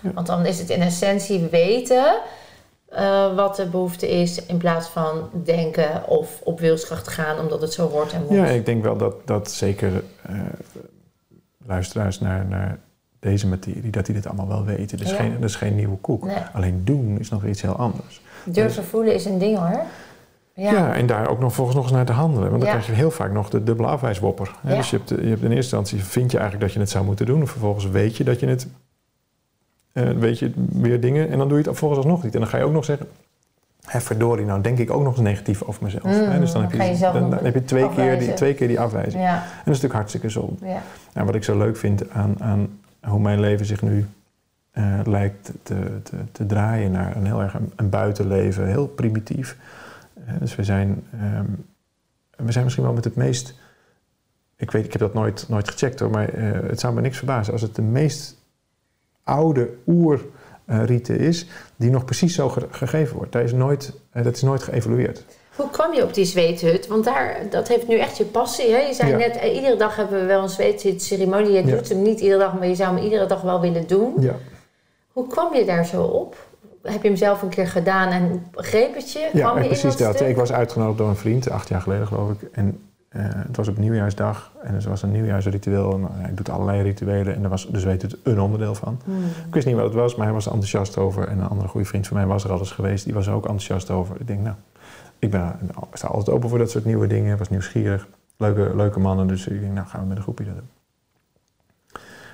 Want 0.01 0.27
dan 0.27 0.45
is 0.45 0.59
het 0.59 0.69
in 0.69 0.81
essentie 0.81 1.47
weten 1.51 2.15
eh, 2.89 3.35
wat 3.35 3.55
de 3.55 3.65
behoefte 3.65 4.09
is... 4.09 4.45
in 4.45 4.57
plaats 4.57 4.87
van 4.87 5.29
denken 5.43 6.07
of 6.07 6.39
op 6.43 6.59
wilskracht 6.59 7.07
gaan... 7.07 7.39
omdat 7.39 7.61
het 7.61 7.73
zo 7.73 7.89
hoort 7.89 8.13
en 8.13 8.21
moet. 8.27 8.35
Ja, 8.37 8.45
ik 8.45 8.65
denk 8.65 8.83
wel 8.83 8.97
dat, 8.97 9.13
dat 9.25 9.51
zeker 9.51 10.03
eh, 10.21 10.35
luisteraars 11.67 12.19
naar, 12.19 12.45
naar 12.45 12.77
deze 13.19 13.47
materie, 13.47 13.91
dat 13.91 14.05
die 14.05 14.15
dit 14.15 14.27
allemaal 14.27 14.47
wel 14.47 14.65
weten. 14.65 14.97
Dat 14.97 15.05
is, 15.07 15.11
Ja. 15.13 15.17
geen, 15.19 15.33
dat 15.33 15.49
is 15.49 15.55
geen 15.55 15.75
nieuwe 15.75 15.97
koek. 15.97 16.25
Nee. 16.25 16.35
Alleen 16.53 16.81
doen 16.83 17.19
is 17.19 17.29
nog 17.29 17.45
iets 17.45 17.61
heel 17.61 17.75
anders. 17.75 18.21
Durven 18.45 18.83
voelen 18.83 19.13
is 19.13 19.25
een 19.25 19.37
ding 19.39 19.57
hoor. 19.57 19.81
Ja. 20.53 20.71
Ja. 20.71 20.93
en 20.95 21.05
daar 21.07 21.29
ook 21.29 21.39
nog 21.39 21.53
volgens 21.53 21.75
nog 21.75 21.85
eens 21.85 21.93
naar 21.93 22.05
te 22.05 22.11
handelen. 22.11 22.49
Want 22.49 22.61
dan 22.61 22.71
Ja. 22.71 22.75
krijg 22.75 22.87
je 22.91 22.95
heel 23.01 23.11
vaak 23.11 23.31
nog 23.31 23.49
de 23.49 23.63
dubbele 23.63 23.87
afwijswopper. 23.87 24.55
Ja. 24.63 24.75
Dus 24.75 24.89
je 24.89 24.97
hebt, 24.97 25.09
je 25.09 25.15
hebt 25.15 25.23
in 25.41 25.51
eerste 25.51 25.55
instantie 25.55 26.03
vind 26.03 26.31
je 26.31 26.37
eigenlijk 26.37 26.65
dat 26.67 26.73
je 26.75 26.79
het 26.79 26.89
zou 26.89 27.05
moeten 27.05 27.25
doen. 27.25 27.39
En 27.39 27.47
vervolgens 27.47 27.85
weet 27.89 28.17
je 28.17 28.23
dat 28.23 28.39
je 28.39 28.47
het... 28.47 28.67
eh, 29.93 30.09
weet 30.09 30.39
je 30.39 30.51
weer 30.71 30.99
dingen 31.01 31.29
en 31.29 31.37
dan 31.37 31.47
doe 31.47 31.57
je 31.57 31.63
het 31.63 31.67
vervolgens 31.77 31.99
alsnog 31.99 32.23
niet. 32.23 32.33
En 32.33 32.39
dan 32.39 32.49
ga 32.49 32.57
je 32.57 32.63
ook 32.63 32.71
nog 32.71 32.85
zeggen... 32.85 33.07
Hè, 33.87 34.01
verdorie, 34.01 34.45
nou 34.45 34.61
denk 34.61 34.77
ik 34.77 34.91
ook 34.91 35.03
nog 35.03 35.13
eens 35.13 35.21
negatief 35.21 35.63
over 35.63 35.83
mezelf. 35.83 36.03
Mm, 36.03 36.11
hè. 36.11 36.39
Dus 36.39 36.51
dan 36.51 36.61
heb 36.61 36.71
je 36.71 36.97
dan, 36.99 37.33
heb 37.33 37.53
je 37.53 37.63
twee, 37.63 37.89
keer 37.89 38.19
die, 38.19 38.33
twee 38.33 38.53
keer 38.53 38.67
die 38.67 38.79
afwijzing. 38.79 39.23
Ja. 39.23 39.33
En 39.33 39.41
dat 39.41 39.57
is 39.57 39.65
natuurlijk 39.65 39.93
hartstikke 39.93 40.29
zonde. 40.29 40.65
ja. 40.65 40.81
Nou, 41.13 41.25
wat 41.25 41.35
ik 41.35 41.43
zo 41.43 41.57
leuk 41.57 41.77
vind 41.77 42.09
aan, 42.09 42.35
aan 42.39 42.79
hoe 43.01 43.19
mijn 43.19 43.39
leven 43.39 43.65
zich 43.65 43.81
nu 43.81 44.05
eh, 44.71 44.99
lijkt 45.03 45.51
te, 45.63 46.01
te, 46.03 46.17
te 46.31 46.45
draaien 46.45 46.91
naar 46.91 47.15
een 47.15 47.25
heel 47.25 47.41
erg 47.41 47.53
een, 47.53 47.71
een 47.75 47.89
buitenleven, 47.89 48.67
heel 48.67 48.87
primitief. 48.87 49.57
Eh, 50.25 50.33
dus 50.39 50.55
we 50.55 50.63
zijn, 50.63 51.03
ehm, 51.11 51.45
we 52.35 52.51
zijn 52.51 52.63
misschien 52.63 52.85
wel 52.85 52.93
met 52.93 53.03
het 53.03 53.15
meest. 53.15 53.53
Ik 54.55 54.71
weet, 54.71 54.85
ik 54.85 54.91
heb 54.91 55.01
dat 55.01 55.13
nooit, 55.13 55.45
nooit 55.49 55.69
gecheckt 55.69 55.99
hoor, 55.99 56.09
maar 56.09 56.29
eh, 56.29 56.69
het 56.69 56.79
zou 56.79 56.93
me 56.93 57.01
niks 57.01 57.17
verbazen 57.17 57.53
als 57.53 57.61
het 57.61 57.75
de 57.75 57.81
meest 57.81 58.37
oude 59.23 59.69
oerrite 60.71 61.17
is 61.17 61.45
die 61.75 61.89
nog 61.89 62.05
precies 62.05 62.35
zo 62.35 62.49
ge- 62.49 62.67
gegeven 62.71 63.15
wordt. 63.17 63.31
Dat 63.31 63.43
is 63.43 63.53
nooit, 63.53 63.93
eh, 64.11 64.23
dat 64.23 64.35
is 64.35 64.41
nooit 64.41 64.63
geëvalueerd. 64.63 65.23
Hoe 65.55 65.69
kwam 65.69 65.93
je 65.93 66.03
op 66.03 66.13
die 66.13 66.25
zweethut? 66.25 66.87
Want 66.87 67.03
daar, 67.03 67.37
dat 67.49 67.67
heeft 67.67 67.87
nu 67.87 67.97
echt 67.99 68.17
je 68.17 68.23
passie. 68.25 68.71
Hè? 68.71 68.77
Je 68.77 68.93
zei 68.93 69.09
Ja. 69.11 69.17
net, 69.17 69.37
eh, 69.37 69.55
iedere 69.55 69.75
dag 69.75 69.95
hebben 69.95 70.19
we 70.19 70.25
wel 70.25 70.41
een 70.43 70.49
zweethut-ceremonie. 70.49 71.51
Je 71.51 71.65
Ja. 71.65 71.75
doet 71.75 71.89
hem 71.89 72.01
niet 72.01 72.19
iedere 72.19 72.39
dag, 72.39 72.53
maar 72.59 72.67
je 72.67 72.75
zou 72.75 72.95
hem 72.95 73.03
iedere 73.03 73.25
dag 73.25 73.41
wel 73.41 73.61
willen 73.61 73.87
doen. 73.87 74.13
Ja. 74.19 74.35
Hoe 75.11 75.27
kwam 75.27 75.53
je 75.55 75.65
daar 75.65 75.85
zo 75.85 76.03
op? 76.03 76.45
Heb 76.83 77.01
je 77.01 77.07
hem 77.07 77.17
zelf 77.17 77.41
een 77.41 77.49
keer 77.49 77.67
gedaan 77.67 78.09
en 78.11 78.45
greep 78.51 78.95
het 78.95 79.11
je? 79.11 79.19
Ja, 79.33 79.39
Kwam 79.39 79.49
en 79.57 79.63
je 79.63 79.69
in 79.69 79.79
precies 79.79 79.95
dat. 79.99 80.21
Ik 80.21 80.35
was 80.35 80.51
uitgenodigd 80.51 80.97
door 80.97 81.07
een 81.09 81.15
vriend, 81.15 81.49
acht 81.49 81.69
jaar 81.69 81.81
geleden 81.81 82.07
geloof 82.07 82.29
ik. 82.31 82.49
En 82.51 82.86
eh, 83.17 83.25
het 83.47 83.57
was 83.57 83.67
op 83.67 83.77
nieuwjaarsdag 83.77 84.51
en 84.63 84.73
het 84.73 84.83
was 84.83 85.01
een 85.01 85.11
nieuwjaarsritueel. 85.11 85.93
En, 85.93 86.07
hij 86.11 86.33
doet 86.33 86.49
allerlei 86.49 86.81
rituelen 86.81 87.35
en 87.35 87.41
daar 87.41 87.49
was 87.49 87.67
dus 87.67 87.83
weet 87.83 88.01
het 88.01 88.17
een 88.23 88.39
onderdeel 88.39 88.75
van. 88.75 88.99
Hmm. 89.03 89.23
Ik 89.47 89.53
wist 89.53 89.65
niet 89.65 89.75
wat 89.75 89.85
het 89.85 89.93
was, 89.93 90.15
maar 90.15 90.25
hij 90.25 90.33
was 90.33 90.45
er 90.45 90.51
enthousiast 90.51 90.97
over. 90.97 91.27
En 91.27 91.39
een 91.39 91.47
andere 91.47 91.69
goede 91.69 91.87
vriend 91.87 92.07
van 92.07 92.17
mij 92.17 92.25
was 92.25 92.43
er 92.43 92.51
al 92.51 92.59
eens 92.59 92.71
geweest, 92.71 93.05
die 93.05 93.13
was 93.13 93.27
er 93.27 93.33
ook 93.33 93.43
enthousiast 93.43 93.89
over. 93.89 94.15
Ik 94.19 94.27
denk, 94.27 94.41
nou, 94.41 94.55
ik 95.19 95.31
ben, 95.31 95.55
sta 95.93 96.07
altijd 96.07 96.35
open 96.35 96.49
voor 96.49 96.57
dat 96.57 96.71
soort 96.71 96.85
nieuwe 96.85 97.07
dingen. 97.07 97.37
was 97.37 97.49
nieuwsgierig. 97.49 98.07
Leuke, 98.37 98.75
leuke 98.75 98.99
mannen, 98.99 99.27
dus 99.27 99.47
ik 99.47 99.61
denk, 99.61 99.73
nou 99.73 99.87
gaan 99.87 100.01
we 100.01 100.07
met 100.07 100.17
een 100.17 100.23
groepje 100.23 100.45
dat 100.45 100.53
doen. 100.55 100.69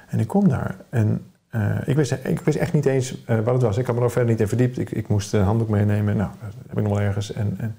En 0.07 0.19
ik 0.19 0.27
kom 0.27 0.47
daar 0.47 0.75
en 0.89 1.21
eh, 1.53 1.77
ik, 1.85 1.95
wist, 1.95 2.11
ik 2.23 2.39
wist 2.39 2.57
echt 2.57 2.73
niet 2.73 2.85
eens 2.85 3.25
eh, 3.25 3.39
wat 3.39 3.53
het 3.53 3.63
was. 3.63 3.77
Ik 3.77 3.85
had 3.85 3.95
me 3.95 4.01
er 4.01 4.11
verder 4.11 4.31
niet 4.31 4.39
in 4.39 4.47
verdiept. 4.47 4.79
Ik, 4.79 4.91
ik 4.91 5.07
moest 5.07 5.33
een 5.33 5.43
handdoek 5.43 5.69
meenemen. 5.69 6.17
Nou, 6.17 6.29
dat 6.41 6.53
heb 6.67 6.77
ik 6.77 6.83
nog 6.83 6.93
wel 6.93 7.01
ergens. 7.01 7.33
En, 7.33 7.55
en 7.57 7.75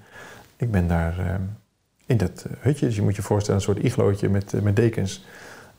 ik 0.57 0.71
ben 0.71 0.87
daar 0.87 1.19
eh, 1.19 1.35
in 2.05 2.17
dat 2.17 2.45
eh, 2.49 2.51
hutje. 2.59 2.85
Dus 2.85 2.95
je 2.95 3.01
moet 3.01 3.15
je 3.15 3.21
voorstellen, 3.21 3.59
een 3.59 3.65
soort 3.65 3.83
iglootje 3.83 4.29
met, 4.29 4.53
eh, 4.53 4.61
met 4.61 4.75
dekens. 4.75 5.25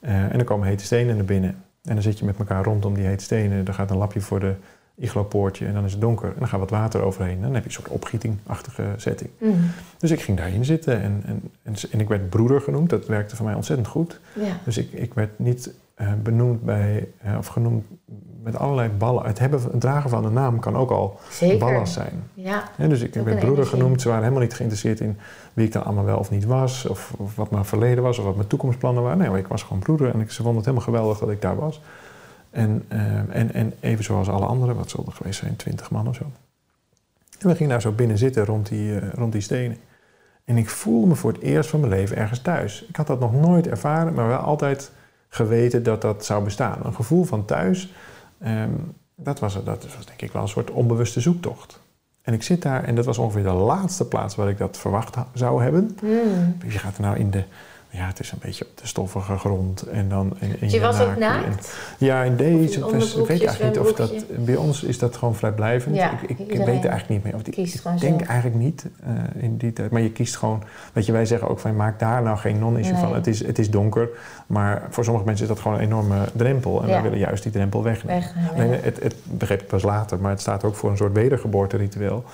Eh, 0.00 0.22
en 0.22 0.36
dan 0.36 0.44
komen 0.44 0.68
hete 0.68 0.84
stenen 0.84 1.16
naar 1.16 1.24
binnen. 1.24 1.50
En 1.84 1.94
dan 1.94 2.02
zit 2.02 2.18
je 2.18 2.24
met 2.24 2.38
elkaar 2.38 2.64
rondom 2.64 2.94
die 2.94 3.04
hete 3.04 3.24
stenen. 3.24 3.66
Er 3.66 3.74
gaat 3.74 3.90
een 3.90 3.96
lapje 3.96 4.20
voor 4.20 4.40
de 4.40 4.54
iglopoortje 4.98 5.66
en 5.66 5.74
dan 5.74 5.84
is 5.84 5.92
het 5.92 6.00
donker. 6.00 6.28
En 6.28 6.38
dan 6.38 6.48
gaat 6.48 6.60
wat 6.60 6.70
water 6.70 7.02
overheen. 7.02 7.40
Dan 7.40 7.54
heb 7.54 7.62
je 7.62 7.68
een 7.68 7.74
soort 7.74 7.88
opgietingachtige 7.88 8.84
setting. 8.96 9.30
Hmm. 9.38 9.70
Dus 9.98 10.10
ik 10.10 10.20
ging 10.20 10.38
daarin 10.38 10.64
zitten 10.64 11.02
en, 11.02 11.22
en, 11.26 11.42
en, 11.62 11.74
en 11.90 12.00
ik 12.00 12.08
werd 12.08 12.30
broeder 12.30 12.60
genoemd. 12.60 12.90
Dat 12.90 13.06
werkte 13.06 13.36
voor 13.36 13.46
mij 13.46 13.54
ontzettend 13.54 13.88
goed. 13.88 14.20
Ja. 14.32 14.60
Dus 14.64 14.78
ik, 14.78 14.92
ik 14.92 15.14
werd 15.14 15.38
niet 15.38 15.72
benoemd 16.22 16.62
bij, 16.62 17.08
eh, 17.22 17.36
of 17.38 17.46
genoemd 17.46 17.84
met 18.42 18.56
allerlei 18.56 18.88
ballen. 18.88 19.26
Het, 19.26 19.38
hebben, 19.38 19.62
het 19.62 19.80
dragen 19.80 20.10
van 20.10 20.24
een 20.24 20.32
naam 20.32 20.58
kan 20.58 20.76
ook 20.76 20.90
al 20.90 21.20
Zeker. 21.30 21.58
ballast 21.58 21.92
zijn. 21.92 22.22
Ja. 22.34 22.64
Dus 22.76 23.00
ik, 23.00 23.14
werd 23.14 23.26
een 23.26 23.38
broeder 23.38 23.66
genoemd. 23.66 24.00
Ze 24.00 24.08
waren 24.08 24.22
helemaal 24.22 24.44
niet 24.44 24.54
geïnteresseerd 24.54 25.00
in 25.00 25.18
wie 25.52 25.66
ik 25.66 25.72
dan 25.72 25.84
allemaal 25.84 26.04
wel 26.04 26.18
of 26.18 26.30
niet 26.30 26.44
was. 26.44 26.86
Of, 26.86 27.12
of 27.16 27.36
wat 27.36 27.50
mijn 27.50 27.64
verleden 27.64 28.02
was, 28.02 28.18
of 28.18 28.24
wat 28.24 28.36
mijn 28.36 28.48
toekomstplannen 28.48 29.02
waren. 29.02 29.18
Nee, 29.18 29.28
maar 29.28 29.38
ik 29.38 29.46
was 29.46 29.62
gewoon 29.62 29.78
broeder 29.78 30.14
en 30.14 30.20
ik, 30.20 30.30
ze 30.30 30.42
vonden 30.42 30.56
het 30.56 30.64
helemaal 30.64 30.86
geweldig 30.86 31.18
dat 31.18 31.30
ik 31.30 31.42
daar 31.42 31.56
was. 31.56 31.80
En, 32.50 32.84
eh, 32.88 33.16
en, 33.16 33.54
en 33.54 33.74
even 33.80 34.04
zoals 34.04 34.28
alle 34.28 34.46
anderen, 34.46 34.76
wat 34.76 34.90
zullen 34.90 35.06
er 35.06 35.12
geweest 35.12 35.38
zijn, 35.38 35.56
twintig 35.56 35.90
man 35.90 36.08
of 36.08 36.14
zo. 36.14 36.24
En 37.38 37.48
we 37.48 37.54
gingen 37.54 37.70
daar 37.70 37.80
zo 37.80 37.92
binnen 37.92 38.18
zitten 38.18 38.44
rond 38.44 38.68
die, 38.68 38.98
eh, 38.98 39.12
rond 39.12 39.32
die 39.32 39.40
stenen. 39.40 39.76
En 40.44 40.56
ik 40.56 40.68
voelde 40.68 41.06
me 41.06 41.14
voor 41.14 41.32
het 41.32 41.42
eerst 41.42 41.70
van 41.70 41.80
mijn 41.80 41.92
leven 41.92 42.16
ergens 42.16 42.40
thuis. 42.40 42.84
Ik 42.88 42.96
had 42.96 43.06
dat 43.06 43.20
nog 43.20 43.32
nooit 43.32 43.66
ervaren, 43.66 44.14
maar 44.14 44.26
wel 44.26 44.36
altijd 44.36 44.90
geweten 45.28 45.82
dat 45.82 46.02
dat 46.02 46.24
zou 46.24 46.44
bestaan. 46.44 46.78
Een 46.82 46.94
gevoel 46.94 47.24
van 47.24 47.44
thuis, 47.44 47.92
ehm, 48.38 48.70
dat, 49.14 49.38
was, 49.38 49.64
dat 49.64 49.94
was 49.96 50.06
denk 50.06 50.22
ik 50.22 50.32
wel 50.32 50.42
een 50.42 50.48
soort 50.48 50.70
onbewuste 50.70 51.20
zoektocht. 51.20 51.80
En 52.22 52.34
ik 52.34 52.42
zit 52.42 52.62
daar 52.62 52.84
en 52.84 52.94
dat 52.94 53.04
was 53.04 53.18
ongeveer 53.18 53.42
de 53.42 53.50
laatste 53.50 54.04
plaats 54.04 54.34
waar 54.34 54.48
ik 54.48 54.58
dat 54.58 54.76
verwacht 54.76 55.16
zou 55.34 55.62
hebben. 55.62 55.96
Hmm. 56.00 56.56
Je 56.66 56.78
gaat 56.78 56.96
er 56.96 57.02
nou 57.02 57.16
in 57.16 57.30
de, 57.30 57.44
ja, 57.88 58.06
het 58.06 58.20
is 58.20 58.32
een 58.32 58.38
beetje 58.42 58.64
op 58.64 58.70
de 58.78 58.86
stoffige 58.86 59.36
grond 59.38 59.82
en 59.82 60.08
dan... 60.08 60.36
En, 60.38 60.56
en 60.60 60.70
Je 60.70 60.80
was 60.80 61.00
ook 61.00 61.16
naakt 61.16 61.44
en- 61.44 62.06
ja, 62.06 62.22
in 62.22 62.36
deze 62.36 62.78
ik 62.78 63.26
weet 63.26 63.44
eigenlijk 63.44 63.62
niet 63.76 63.78
of 63.78 63.92
dat... 63.92 64.12
Bij 64.44 64.56
ons 64.56 64.82
is 64.82 64.98
dat 64.98 65.16
gewoon 65.16 65.34
vrijblijvend. 65.34 65.96
Ja, 65.96 66.12
ik 66.26 66.38
ik, 66.38 66.48
weet 66.56 66.66
eigenlijk 66.68 67.08
niet 67.08 67.24
meer. 67.24 67.34
Of 67.34 67.42
die, 67.42 67.54
ik 67.54 67.82
denk 67.82 68.00
zelf. 68.00 68.20
eigenlijk 68.22 68.60
niet 68.62 68.86
eh, 69.06 69.42
in 69.42 69.56
die 69.56 69.72
tijd. 69.72 69.90
Maar 69.90 70.02
je 70.02 70.10
kiest 70.12 70.36
gewoon... 70.36 70.62
Weet 70.92 71.06
je, 71.06 71.12
wij 71.12 71.26
zeggen 71.26 71.48
ook 71.48 71.58
van 71.58 71.76
maak 71.76 71.98
daar 71.98 72.22
nou 72.22 72.36
geen 72.38 72.58
non-issue 72.58 72.92
Nee. 72.92 73.02
van. 73.02 73.14
Het 73.14 73.26
is, 73.26 73.46
het 73.46 73.58
is 73.58 73.70
donker, 73.70 74.08
maar 74.46 74.82
voor 74.90 75.04
sommige 75.04 75.24
mensen 75.26 75.44
is 75.44 75.50
dat 75.52 75.60
gewoon 75.60 75.76
een 75.76 75.84
enorme 75.84 76.24
drempel. 76.32 76.80
En 76.82 76.86
Ja. 76.86 76.92
wij 76.92 77.02
willen 77.02 77.18
juist 77.18 77.42
die 77.42 77.52
drempel 77.52 77.82
wegnemen. 77.82 78.20
Weg. 78.20 78.52
Alleen, 78.54 78.70
het, 78.82 79.02
het 79.02 79.14
begreep 79.24 79.60
ik 79.62 79.66
pas 79.68 79.82
later, 79.82 80.18
maar 80.20 80.30
het 80.30 80.40
staat 80.40 80.64
ook 80.64 80.74
voor 80.74 80.90
een 80.90 80.96
soort 80.96 81.12
wedergeboorteritueel. 81.12 82.24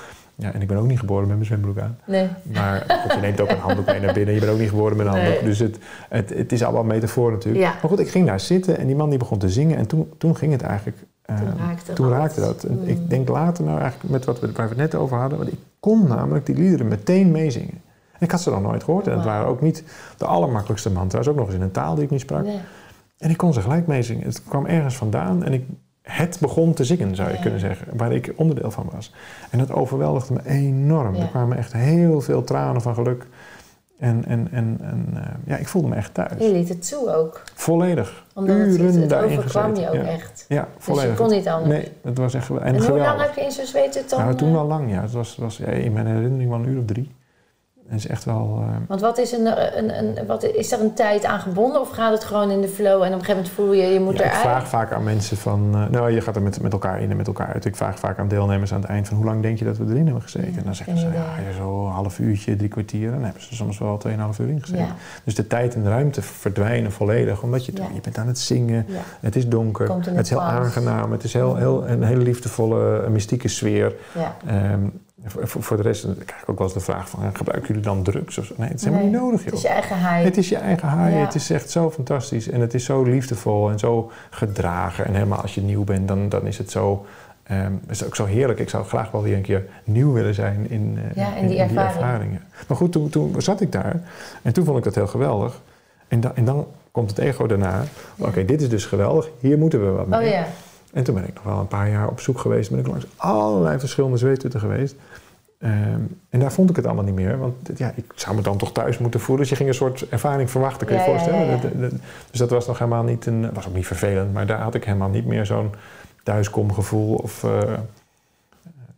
Ja, 0.43 0.53
en 0.53 0.61
ik 0.63 0.69
ben 0.69 0.77
ook 0.77 0.87
niet 0.87 0.99
geboren 0.99 1.27
met 1.27 1.35
mijn 1.35 1.47
zwembroek 1.47 1.79
aan. 1.79 1.99
Nee. 2.07 2.29
Maar 2.53 2.85
je 3.15 3.19
neemt 3.21 3.41
ook 3.41 3.51
een 3.51 3.59
handdoek 3.59 3.87
mee 3.87 4.01
naar 4.01 4.15
binnen. 4.15 4.35
Je 4.35 4.41
bent 4.41 4.53
ook 4.53 4.59
niet 4.59 4.69
geboren 4.69 4.97
met 4.97 5.07
een 5.07 5.13
handdoek. 5.13 5.35
Nee. 5.35 5.45
Dus 5.45 5.59
het, 5.59 5.79
het, 6.09 6.29
het 6.31 6.53
is 6.53 6.63
allemaal 6.63 6.81
een 6.81 6.87
metafoor 6.87 7.31
natuurlijk. 7.31 7.65
Ja. 7.65 7.71
Maar 7.71 7.91
goed, 7.91 7.99
ik 7.99 8.09
ging 8.09 8.27
daar 8.27 8.41
zitten 8.41 8.79
en 8.79 8.87
die 8.87 8.97
man 8.97 9.09
die 9.11 9.19
begon 9.19 9.39
te 9.39 9.49
zingen. 9.51 9.77
En 9.77 9.87
toen, 9.87 10.13
toen 10.19 10.37
ging 10.37 10.53
het 10.53 10.63
eigenlijk... 10.63 10.97
eh, 11.23 11.37
Toen 11.37 11.59
raakte 11.59 11.93
toen 11.93 12.09
dat. 12.09 12.19
raakte 12.19 12.41
dat. 12.41 12.63
En 12.65 12.79
Mm. 12.81 12.87
Ik 12.89 13.11
denk 13.11 13.29
later 13.29 13.65
nou 13.65 13.81
eigenlijk 13.81 14.13
met 14.13 14.25
wat 14.25 14.41
we, 14.41 14.47
waar 14.53 14.69
we 14.69 14.69
het 14.69 14.93
net 14.93 14.95
over 14.95 15.17
hadden. 15.19 15.39
Want 15.39 15.53
ik 15.53 15.59
kon 15.81 16.07
namelijk 16.09 16.47
die 16.47 16.55
liederen 16.57 16.89
meteen 16.89 17.31
meezingen. 17.31 17.81
En 18.13 18.29
ik 18.29 18.31
had 18.31 18.41
ze 18.41 18.51
nog 18.51 18.63
nooit 18.63 18.85
gehoord. 18.85 19.07
En 19.07 19.13
het 19.17 19.25
waren 19.25 19.47
ook 19.47 19.61
niet 19.61 19.85
de 20.17 20.25
allermakkelijkste 20.27 20.91
mantra's. 20.91 21.29
Ook 21.29 21.37
nog 21.37 21.47
eens 21.47 21.55
in 21.55 21.63
een 21.63 21.71
taal 21.71 21.95
die 21.95 22.05
ik 22.05 22.11
niet 22.11 22.21
sprak. 22.21 22.45
Nee. 22.45 22.59
En 23.19 23.31
ik 23.31 23.37
kon 23.37 23.53
ze 23.53 23.61
gelijk 23.61 23.87
meezingen. 23.87 24.25
Het 24.25 24.43
kwam 24.49 24.67
ergens 24.67 24.97
vandaan 24.97 25.45
en 25.45 25.53
ik, 25.53 25.65
het 26.03 26.39
begon 26.41 26.75
te 26.75 26.85
zingen, 26.85 27.15
zou 27.15 27.29
je 27.29 27.35
Ja. 27.35 27.41
kunnen 27.41 27.61
zeggen. 27.61 27.87
Waar 27.97 28.13
ik 28.13 28.33
onderdeel 28.37 28.71
van 28.71 28.89
was. 28.93 29.15
En 29.51 29.59
dat 29.59 29.73
overweldigde 29.73 30.35
me 30.35 30.41
enorm. 30.51 31.15
Ja. 31.15 31.23
Er 31.23 31.29
kwamen 31.29 31.57
echt 31.57 31.73
heel 31.73 32.21
veel 32.21 32.45
tranen 32.45 32.83
van 32.83 32.95
geluk. 32.95 33.27
En, 33.99 34.25
en, 34.27 34.49
en, 34.51 34.79
en 34.83 35.07
eh, 35.15 35.23
ja, 35.45 35.57
ik 35.57 35.69
voelde 35.69 35.89
me 35.89 35.95
echt 35.95 36.15
thuis. 36.15 36.33
Je 36.39 36.53
liet 36.53 36.69
het 36.69 36.89
toe 36.89 37.15
ook. 37.15 37.43
Volledig. 37.55 38.25
Omdat 38.35 38.57
het, 38.59 38.67
Uren 38.67 38.87
het, 38.87 38.95
het 38.95 39.09
daarin 39.09 39.39
overkwam 39.39 39.69
gezeten. 39.75 39.93
je 39.93 39.99
ook 40.01 40.07
Ja. 40.07 40.11
echt. 40.13 40.45
Ja, 40.49 40.61
Dus 40.77 40.87
je 40.87 40.93
volledig. 40.93 41.17
kon 41.17 41.31
niet 41.31 41.49
anders. 41.49 41.71
Nee, 41.71 41.93
het 42.03 42.19
was 42.19 42.35
echt 42.35 42.47
geweldig. 42.47 42.69
En, 42.73 42.75
En, 42.81 42.87
hoe 42.87 42.99
lang 42.99 43.21
heb 43.21 43.35
je 43.35 43.41
in 43.41 43.51
zo'n 43.51 43.65
zweethut 43.65 44.11
dan? 44.11 44.21
Nou, 44.21 44.35
toen 44.35 44.49
eh, 44.49 44.55
wel 44.55 44.65
lang, 44.67 44.91
ja. 44.91 45.01
Het 45.03 45.13
was, 45.13 45.37
was 45.37 45.57
ja, 45.57 45.67
in 45.67 45.93
mijn 45.93 46.07
herinnering 46.07 46.51
wel 46.51 46.59
een 46.59 46.69
uur 46.69 46.79
of 46.79 46.85
drie. 46.85 47.11
Het 47.89 47.99
is 48.01 48.07
echt 48.07 48.25
wel... 48.25 48.59
eh, 48.69 48.75
Want 48.89 49.01
wat 49.01 49.19
is, 49.19 49.33
een, 49.33 49.47
een, 49.79 49.99
een, 50.19 50.27
wat, 50.27 50.43
is 50.45 50.73
er 50.73 50.81
een 50.81 50.95
tijd 50.95 51.25
aan 51.25 51.41
gebonden 51.41 51.81
of 51.81 51.91
gaat 51.91 52.13
het 52.13 52.25
gewoon 52.25 52.51
in 52.51 52.61
de 52.61 52.69
flow 52.69 52.87
en 52.87 52.97
op 52.97 53.03
een 53.03 53.11
gegeven 53.13 53.35
moment 53.35 53.49
voel 53.51 53.73
je, 53.73 53.83
je 53.87 54.01
moet 54.01 54.13
Ja, 54.19 54.25
ik 54.25 54.31
eruit? 54.31 54.41
vraag 54.43 54.69
vaak 54.69 54.93
aan 54.93 55.05
mensen 55.05 55.37
van... 55.37 55.71
eh, 55.75 55.87
nou, 55.89 56.11
je 56.11 56.21
gaat 56.21 56.37
er 56.37 56.43
met, 56.43 56.61
met 56.63 56.73
elkaar 56.73 57.01
in 57.03 57.11
en 57.11 57.17
met 57.17 57.27
elkaar 57.27 57.47
uit. 57.53 57.65
Ik 57.65 57.77
vraag 57.77 57.99
vaak 57.99 58.19
aan 58.19 58.29
deelnemers 58.29 58.73
aan 58.73 58.81
het 58.81 58.91
eind 58.91 59.09
van... 59.09 59.17
hoe 59.17 59.27
lang 59.27 59.43
denk 59.43 59.59
je 59.59 59.65
dat 59.65 59.77
we 59.77 59.85
erin 59.85 60.05
hebben 60.05 60.23
gezeten? 60.23 60.51
Ja, 60.53 60.59
en 60.59 60.65
dan 60.65 60.75
zeggen 60.75 60.99
ze, 60.99 61.07
ja, 61.07 61.53
zo 61.57 61.87
een 61.87 61.93
half 61.93 62.19
uurtje, 62.19 62.57
drie 62.57 62.69
kwartier. 62.69 63.11
Dan 63.11 63.23
hebben 63.23 63.43
ze 63.43 63.55
soms 63.55 63.79
wel 63.79 64.01
2,5 64.09 64.13
uur 64.41 64.49
in 64.49 64.61
gezeten. 64.61 64.87
Dus 65.25 65.35
de 65.35 65.47
tijd 65.47 65.75
en 65.75 65.83
de 65.83 65.89
ruimte 65.89 66.23
verdwijnen 66.23 66.93
volledig. 66.93 67.43
Omdat 67.43 67.67
je, 67.67 67.73
je 67.73 68.01
bent 68.03 68.19
aan 68.19 68.27
het 68.27 68.39
zingen. 68.39 68.87
Het 69.21 69.37
is 69.37 69.49
donker. 69.49 69.93
Het 69.95 70.25
is 70.25 70.31
heel 70.31 70.43
aangenaam. 70.43 71.13
Het 71.13 71.25
is 71.25 71.33
heel, 71.33 71.57
heel, 71.57 71.89
een 71.89 72.03
hele 72.03 72.23
liefdevolle, 72.23 73.01
eh, 73.03 73.09
mystieke 73.09 73.49
sfeer. 73.49 73.95
ja. 74.15 74.35
Voor, 75.27 75.77
de 75.77 75.83
rest 75.83 76.03
krijg 76.25 76.43
ik 76.43 76.49
ook 76.49 76.59
wel 76.59 76.67
eens 76.67 76.77
de 76.77 76.81
vraag 76.83 77.09
van... 77.09 77.23
eh, 77.23 77.29
gebruiken 77.33 77.69
jullie 77.69 77.83
dan 77.83 78.03
drugs? 78.03 78.39
Of 78.39 78.45
zo? 78.45 78.55
Nee, 78.57 78.69
het 78.69 78.79
is 78.79 78.85
helemaal 78.85 79.05
Nee, 79.05 79.13
niet 79.15 79.21
nodig, 79.23 79.45
Het 79.45 79.55
is 79.55 79.63
je 79.63 79.69
eigen 79.69 79.99
hype. 79.99 80.25
Het 80.25 80.37
is 80.37 80.49
je 80.49 80.57
eigen 80.57 80.89
haai. 80.89 81.15
Ja. 81.15 81.21
Het 81.25 81.35
is 81.35 81.51
echt 81.51 81.71
zo 81.71 81.91
fantastisch. 81.91 82.49
En 82.49 82.61
het 82.61 82.75
is 82.75 82.85
zo 82.85 83.03
liefdevol 83.03 83.71
en 83.71 83.79
zo 83.79 84.11
gedragen. 84.31 85.05
En 85.07 85.15
helemaal 85.15 85.41
als 85.41 85.55
je 85.55 85.61
nieuw 85.61 85.85
bent, 85.85 86.09
dan, 86.09 86.29
dan 86.29 86.47
is 86.47 86.59
het 86.59 86.71
zo... 86.71 87.07
ehm 87.43 87.73
is 87.89 88.05
ook 88.05 88.17
zo 88.17 88.25
heerlijk. 88.25 88.59
Ik 88.59 88.69
zou 88.69 88.85
graag 88.85 89.11
wel 89.11 89.23
weer 89.23 89.37
een 89.37 89.43
keer 89.43 89.67
nieuw 89.85 90.13
willen 90.13 90.35
zijn 90.35 90.67
in, 90.71 90.99
eh, 91.11 91.17
Ja, 91.17 91.35
in 91.37 91.47
die 91.47 91.59
ervaring. 91.59 91.95
ervaringen. 91.95 92.41
Maar 92.69 92.77
goed, 92.77 92.93
toen, 92.93 93.09
toen 93.09 93.35
zat 93.39 93.61
ik 93.61 93.73
daar. 93.73 94.01
En 94.43 94.53
toen 94.53 94.65
vond 94.65 94.79
ik 94.79 94.85
dat 94.85 94.95
heel 94.95 95.07
geweldig. 95.07 95.61
En, 96.09 96.21
da- 96.21 96.33
en 96.35 96.45
dan 96.45 96.67
komt 96.91 97.11
het 97.11 97.19
ego 97.19 97.47
daarna. 97.47 97.83
Oké, 98.19 98.45
dit 98.45 98.63
is 98.63 98.69
dus 98.69 98.85
geweldig. 98.85 99.29
Hier 99.41 99.59
moeten 99.59 99.85
we 99.85 99.91
wat 99.91 100.07
mee. 100.07 100.33
Oh. 100.33 100.41
En 100.93 101.05
toen 101.05 101.15
ben 101.15 101.29
ik 101.29 101.35
nog 101.35 101.43
wel 101.45 101.59
een 101.59 101.69
paar 101.69 101.91
jaar 101.91 102.09
op 102.09 102.21
zoek 102.21 102.39
geweest. 102.39 102.71
Ben 102.71 102.79
ik 102.79 102.87
langs 102.87 103.07
allerlei 103.17 103.79
verschillende 103.79 104.17
zweethutten 104.17 104.61
geweest. 104.61 104.95
Ehm, 105.59 106.01
en 106.31 106.41
daar 106.41 106.53
vond 106.53 106.71
ik 106.71 106.77
het 106.77 106.87
allemaal 106.87 107.05
niet 107.05 107.15
meer. 107.15 107.39
Want 107.39 107.55
ja, 107.77 107.93
ik 107.95 108.05
zou 108.15 108.37
me 108.37 108.43
dan 108.43 108.57
toch 108.57 108.73
thuis 108.73 108.99
moeten 108.99 109.21
voelen. 109.21 109.41
Dus 109.41 109.51
je 109.51 109.57
ging 109.57 109.69
een 109.69 109.75
soort 109.75 110.09
ervaring 110.09 110.51
verwachten, 110.51 110.87
kun 110.87 110.97
je 110.97 111.03
Ja, 111.03 111.07
je 111.09 111.13
voorstellen. 111.15 111.47
ja, 111.47 111.53
ja. 111.53 111.61
Dat- 111.61 111.81
dat- 111.91 112.01
dus 112.31 112.39
dat 112.39 112.51
was 112.51 112.67
nog 112.67 112.79
helemaal 112.79 113.03
niet 113.03 113.27
een... 113.27 113.53
was 113.53 113.69
ook 113.69 113.75
niet 113.75 113.87
vervelend. 113.87 114.33
Maar 114.33 114.47
daar 114.47 114.61
had 114.61 114.75
ik 114.75 114.85
helemaal 114.85 115.09
niet 115.09 115.27
meer 115.27 115.47
zo'n 115.47 115.71
thuiskomgevoel. 116.23 117.15
Of, 117.15 117.45
eh, 117.45 117.51
nou, 117.51 117.79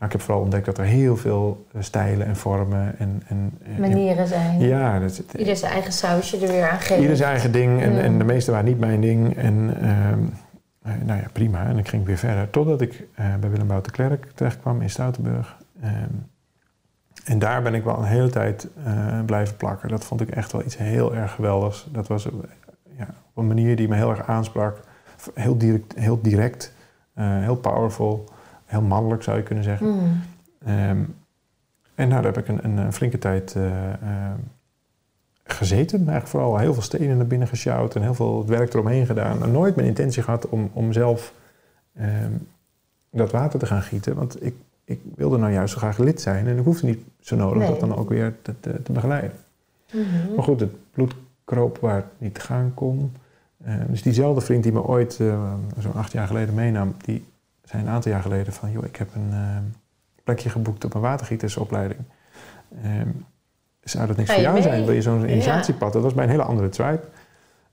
ik 0.01 0.12
heb 0.12 0.20
vooral 0.20 0.42
ontdekt 0.42 0.66
dat 0.66 0.78
er 0.78 0.84
heel 0.84 1.16
veel 1.16 1.66
eh, 1.72 1.82
stijlen 1.82 2.26
en 2.26 2.36
vormen 2.36 2.95
en... 2.99 3.22
en 3.28 3.59
en- 3.74 3.80
Manieren 3.80 4.26
zijn. 4.26 4.61
ja, 4.61 4.99
dat, 4.99 5.22
Ieder 5.36 5.57
zijn 5.57 5.72
eigen 5.72 5.92
sausje 5.92 6.38
er 6.40 6.49
weer 6.53 6.68
aan 6.70 6.80
geven. 6.80 7.03
Ieder 7.03 7.16
zijn 7.16 7.30
eigen 7.30 7.53
ding 7.53 7.82
en, 7.82 8.01
en 8.03 8.18
de 8.18 8.24
meeste 8.24 8.51
waren 8.51 8.66
niet 8.66 8.78
mijn 8.80 9.01
ding. 9.01 9.36
En 9.36 9.76
ehm, 9.80 9.88
eh, 9.90 10.12
nou 10.85 11.20
ja, 11.20 11.26
prima. 11.32 11.66
En 11.66 11.78
ik 11.78 11.89
ging 11.89 12.05
weer 12.05 12.16
verder. 12.16 12.51
Totdat 12.51 12.80
ik 12.80 13.07
eh, 13.14 13.35
bij 13.41 13.51
Willem 13.51 13.66
Bout 13.66 13.85
de 13.85 13.91
Klerk 13.91 14.30
terecht 14.35 14.61
kwam 14.61 14.80
in 14.80 14.91
Stoutenburg. 14.91 15.57
Ehm, 15.80 16.11
en 17.24 17.39
daar 17.39 17.62
ben 17.62 17.74
ik 17.74 17.85
wel 17.85 17.99
een 17.99 18.05
hele 18.05 18.30
tijd 18.30 18.68
eh, 18.85 19.20
blijven 19.24 19.57
plakken. 19.57 19.89
Dat 19.89 20.05
vond 20.05 20.20
ik 20.20 20.30
echt 20.30 20.53
wel 20.53 20.64
iets 20.64 20.76
heel 20.76 21.14
erg 21.14 21.32
geweldigs. 21.32 21.89
Dat 21.93 22.09
was 22.09 22.26
eh, 22.26 22.32
ja, 22.99 23.07
op 23.07 23.37
een 23.37 23.47
manier 23.47 23.76
die 23.76 23.89
me 23.89 23.95
heel 23.95 24.11
erg 24.11 24.26
aansprak. 24.26 24.80
Heel 25.35 25.59
direct, 25.59 25.95
heel, 25.99 26.20
direct 26.22 26.74
eh, 27.14 27.39
heel 27.39 27.57
powerful, 27.57 28.28
heel 28.64 28.82
mannelijk 28.82 29.22
zou 29.22 29.37
je 29.37 29.43
kunnen 29.43 29.64
zeggen. 29.64 29.87
Hmm. 29.87 30.20
Ehm, 30.64 31.03
en 31.95 32.09
nou, 32.09 32.22
daar 32.22 32.32
heb 32.32 32.39
ik 32.39 32.49
een, 32.49 32.64
een, 32.64 32.78
eh, 32.78 32.93
flinke 32.93 33.18
tijd 33.18 33.55
eh, 33.55 33.72
gezeten. 35.45 35.99
Eigenlijk 35.99 36.26
vooral 36.26 36.59
heel 36.59 36.72
veel 36.72 36.82
stenen 36.82 37.16
naar 37.16 37.26
binnen 37.26 37.49
gesjouwd 37.49 37.95
en 37.95 38.03
heel 38.03 38.14
veel 38.14 38.47
werk 38.47 38.72
eromheen 38.72 39.07
gedaan. 39.07 39.42
En 39.42 39.51
nooit 39.51 39.76
mijn 39.76 39.88
intentie 39.88 40.22
gehad 40.22 40.49
om, 40.49 40.70
om 40.72 40.92
zelf 40.92 41.32
ehm, 41.95 42.32
dat 43.11 43.30
water 43.30 43.59
te 43.59 43.66
gaan 43.66 43.82
gieten. 43.82 44.14
Want 44.14 44.45
ik, 44.45 44.55
ik 44.84 45.01
wilde 45.14 45.36
nou 45.36 45.53
juist 45.53 45.72
zo 45.72 45.78
graag 45.78 45.99
lid 45.99 46.20
zijn. 46.20 46.47
En 46.47 46.59
ik 46.59 46.64
hoefde 46.64 46.86
niet 46.86 47.03
zo 47.20 47.36
nodig 47.36 47.59
Nee. 47.59 47.68
dat 47.68 47.80
dan 47.80 47.97
ook 47.97 48.09
weer 48.09 48.36
te, 48.42 48.55
te, 48.61 48.82
te 48.82 48.92
begeleiden. 48.92 49.32
Mhm. 49.92 50.34
Maar 50.34 50.45
goed, 50.45 50.61
het 50.61 50.90
bloed 50.90 51.14
kroop 51.45 51.78
waar 51.78 51.97
het 51.97 52.07
niet 52.18 52.38
gaan 52.38 52.72
kon. 52.74 53.12
Eh, 53.64 53.74
dus 53.88 54.03
diezelfde 54.03 54.40
vriend 54.40 54.62
die 54.62 54.72
me 54.72 54.82
ooit 54.82 55.20
eh, 55.20 55.53
zo'n 55.78 55.95
acht 55.95 56.12
jaar 56.12 56.26
geleden 56.26 56.55
meenam, 56.55 56.95
die 57.05 57.24
zei 57.64 57.82
een 57.82 57.88
aantal 57.88 58.12
jaar 58.12 58.22
geleden 58.22 58.53
van, 58.53 58.70
joh, 58.70 58.84
ik 58.84 58.97
heb 58.97 59.14
een 59.14 59.30
eh, 59.32 59.57
plekje 60.24 60.49
geboekt 60.49 60.84
op 60.84 60.95
een 60.95 61.01
watergietersopleiding. 61.01 62.01
Ehm, 62.82 63.09
zou 63.85 64.07
dat 64.07 64.16
niks 64.16 64.32
voor 64.32 64.41
jou 64.43 64.55
mee? 64.55 64.62
zijn? 64.62 64.85
Wil 64.85 64.95
je 64.95 65.03
zo'n 65.03 65.28
initiatiepad? 65.28 65.93
Dat 65.93 66.03
was 66.03 66.14
bij 66.14 66.24
een 66.24 66.30
hele 66.30 66.43
andere 66.43 66.68
tribe. 66.68 67.01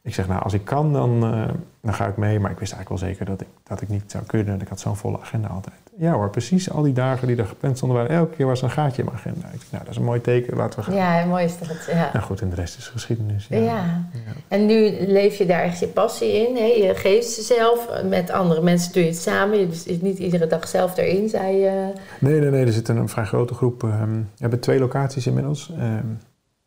Ik 0.03 0.13
zeg, 0.13 0.27
nou, 0.27 0.43
als 0.43 0.53
ik 0.53 0.65
kan, 0.65 0.93
dan, 0.93 1.23
eh, 1.23 1.47
dan 1.81 1.93
ga 1.93 2.07
ik 2.07 2.17
mee. 2.17 2.39
Maar 2.39 2.51
ik 2.51 2.59
wist 2.59 2.73
eigenlijk 2.73 3.01
wel 3.01 3.09
zeker 3.09 3.25
dat 3.25 3.41
ik, 3.41 3.47
dat 3.63 3.81
ik 3.81 3.89
niet 3.89 4.03
zou 4.07 4.23
kunnen. 4.23 4.61
Ik 4.61 4.67
had 4.67 4.79
zo'n 4.79 4.95
volle 4.95 5.19
agenda 5.19 5.47
altijd. 5.47 5.75
Ja 5.97 6.11
hoor, 6.13 6.29
precies 6.29 6.71
al 6.71 6.81
die 6.81 6.93
dagen 6.93 7.27
die 7.27 7.37
er 7.37 7.45
gepland 7.45 7.77
stonden, 7.77 7.97
waren 7.97 8.15
elke 8.15 8.35
keer 8.35 8.45
was 8.45 8.61
een 8.61 8.69
gaatje 8.69 9.01
in 9.01 9.05
mijn 9.05 9.17
agenda. 9.17 9.47
Ik 9.47 9.61
nou, 9.69 9.83
dat 9.83 9.91
is 9.91 9.97
een 9.97 10.03
mooi 10.03 10.21
teken, 10.21 10.57
laten 10.57 10.79
we 10.79 10.85
gaan. 10.85 10.95
Ja, 10.95 11.25
mooi 11.25 11.45
is 11.45 11.57
dat. 11.57 11.67
Ja. 11.91 12.09
Nou 12.13 12.25
goed, 12.25 12.41
en 12.41 12.49
de 12.49 12.55
rest 12.55 12.77
is 12.77 12.87
geschiedenis. 12.87 13.47
Ja. 13.49 13.57
Ja. 13.57 14.03
En 14.47 14.65
nu 14.65 15.05
leef 15.07 15.37
je 15.37 15.45
daar 15.45 15.61
echt 15.61 15.79
je 15.79 15.87
passie 15.87 16.47
in. 16.47 16.55
Hè? 16.55 16.63
Je 16.87 16.95
geeft 16.95 17.27
ze 17.27 17.41
zelf. 17.41 17.89
Met 18.09 18.29
andere 18.29 18.61
mensen 18.61 18.93
doe 18.93 19.03
je 19.03 19.09
het 19.09 19.17
samen. 19.17 19.59
Je 19.59 19.73
zit 19.73 20.01
niet 20.01 20.17
iedere 20.17 20.47
dag 20.47 20.67
zelf 20.67 20.97
erin, 20.97 21.29
zei 21.29 21.55
je. 21.55 21.93
Nee, 22.19 22.39
nee, 22.39 22.49
nee. 22.49 22.65
Er 22.65 22.73
zit 22.73 22.87
een 22.87 23.09
vrij 23.09 23.25
grote 23.25 23.53
groep. 23.53 23.83
ehm, 23.83 24.11
we 24.11 24.25
hebben 24.37 24.59
twee 24.59 24.79
locaties 24.79 25.27
inmiddels. 25.27 25.71
Ehm, 25.77 26.05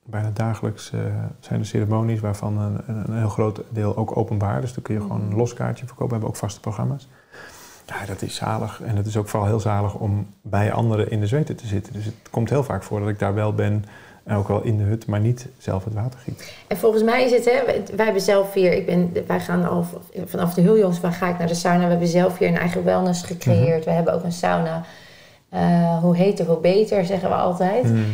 bijna 0.07 0.31
dagelijks 0.35 0.91
eh, 0.93 1.01
zijn 1.41 1.61
er 1.61 1.67
ceremonies 1.67 2.21
waarvan 2.21 2.59
een, 2.59 2.79
een, 2.87 3.03
een 3.09 3.19
heel 3.19 3.29
groot 3.29 3.61
deel 3.69 3.97
ook 3.97 4.17
openbaar. 4.17 4.61
Dus 4.61 4.73
dan 4.75 4.83
kun 4.83 4.95
je 4.95 5.01
gewoon 5.01 5.21
een 5.21 5.35
los 5.37 5.55
kaartje 5.55 5.85
verkopen. 5.87 6.07
We 6.07 6.13
hebben 6.13 6.29
ook 6.29 6.37
vaste 6.37 6.61
programma's. 6.61 7.09
Ja, 7.87 8.07
dat 8.07 8.23
is 8.23 8.35
zalig. 8.35 8.81
En 8.85 8.97
het 8.97 9.07
is 9.07 9.17
ook 9.17 9.29
vooral 9.29 9.49
heel 9.49 9.61
zalig 9.61 9.95
om 9.95 10.27
bij 10.43 10.73
anderen 10.73 11.11
in 11.11 11.21
de 11.21 11.27
zweten 11.27 11.57
te 11.57 11.67
zitten. 11.67 11.93
Dus 11.93 12.05
het 12.05 12.15
komt 12.31 12.51
heel 12.51 12.65
vaak 12.65 12.83
voor 12.83 13.01
dat 13.01 13.09
ik 13.09 13.19
daar 13.19 13.35
wel 13.35 13.55
ben. 13.55 13.85
En 14.25 14.37
ook 14.37 14.49
wel 14.49 14.63
in 14.63 14.77
de 14.79 14.83
hut, 14.85 15.07
maar 15.07 15.21
niet 15.21 15.49
zelf 15.59 15.85
het 15.85 15.95
water 15.95 16.19
giet. 16.21 16.53
En 16.67 16.77
volgens 16.77 17.03
mij 17.03 17.25
is 17.25 17.31
het, 17.31 17.45
hè, 17.45 17.65
wij- 17.97 18.05
hebben 18.05 18.23
zelf 18.23 18.53
hier, 18.53 18.73
ik 18.73 18.87
ben, 18.87 19.13
wij 19.27 19.41
gaan 19.41 19.69
al 19.69 19.85
vanaf 20.27 20.55
de 20.55 20.61
heel 20.61 20.79
jongs 20.79 20.99
van 20.99 21.13
ga 21.13 21.29
ik 21.29 21.39
naar 21.39 21.47
de 21.47 21.55
sauna. 21.55 21.83
We 21.85 21.91
hebben 21.91 22.09
zelf 22.09 22.39
hier 22.39 22.49
een 22.49 22.57
eigen 22.59 22.85
wellness 22.85 23.23
gecreëerd. 23.23 23.85
We 23.85 23.91
hebben 23.91 24.15
ook 24.15 24.23
een 24.25 24.33
sauna. 24.33 24.83
Eh, 25.49 25.99
hoe 25.99 26.17
heter, 26.17 26.47
hoe 26.47 26.61
beter, 26.61 27.05
zeggen 27.05 27.29
we 27.29 27.35
altijd. 27.35 27.85
Mm, 27.85 28.05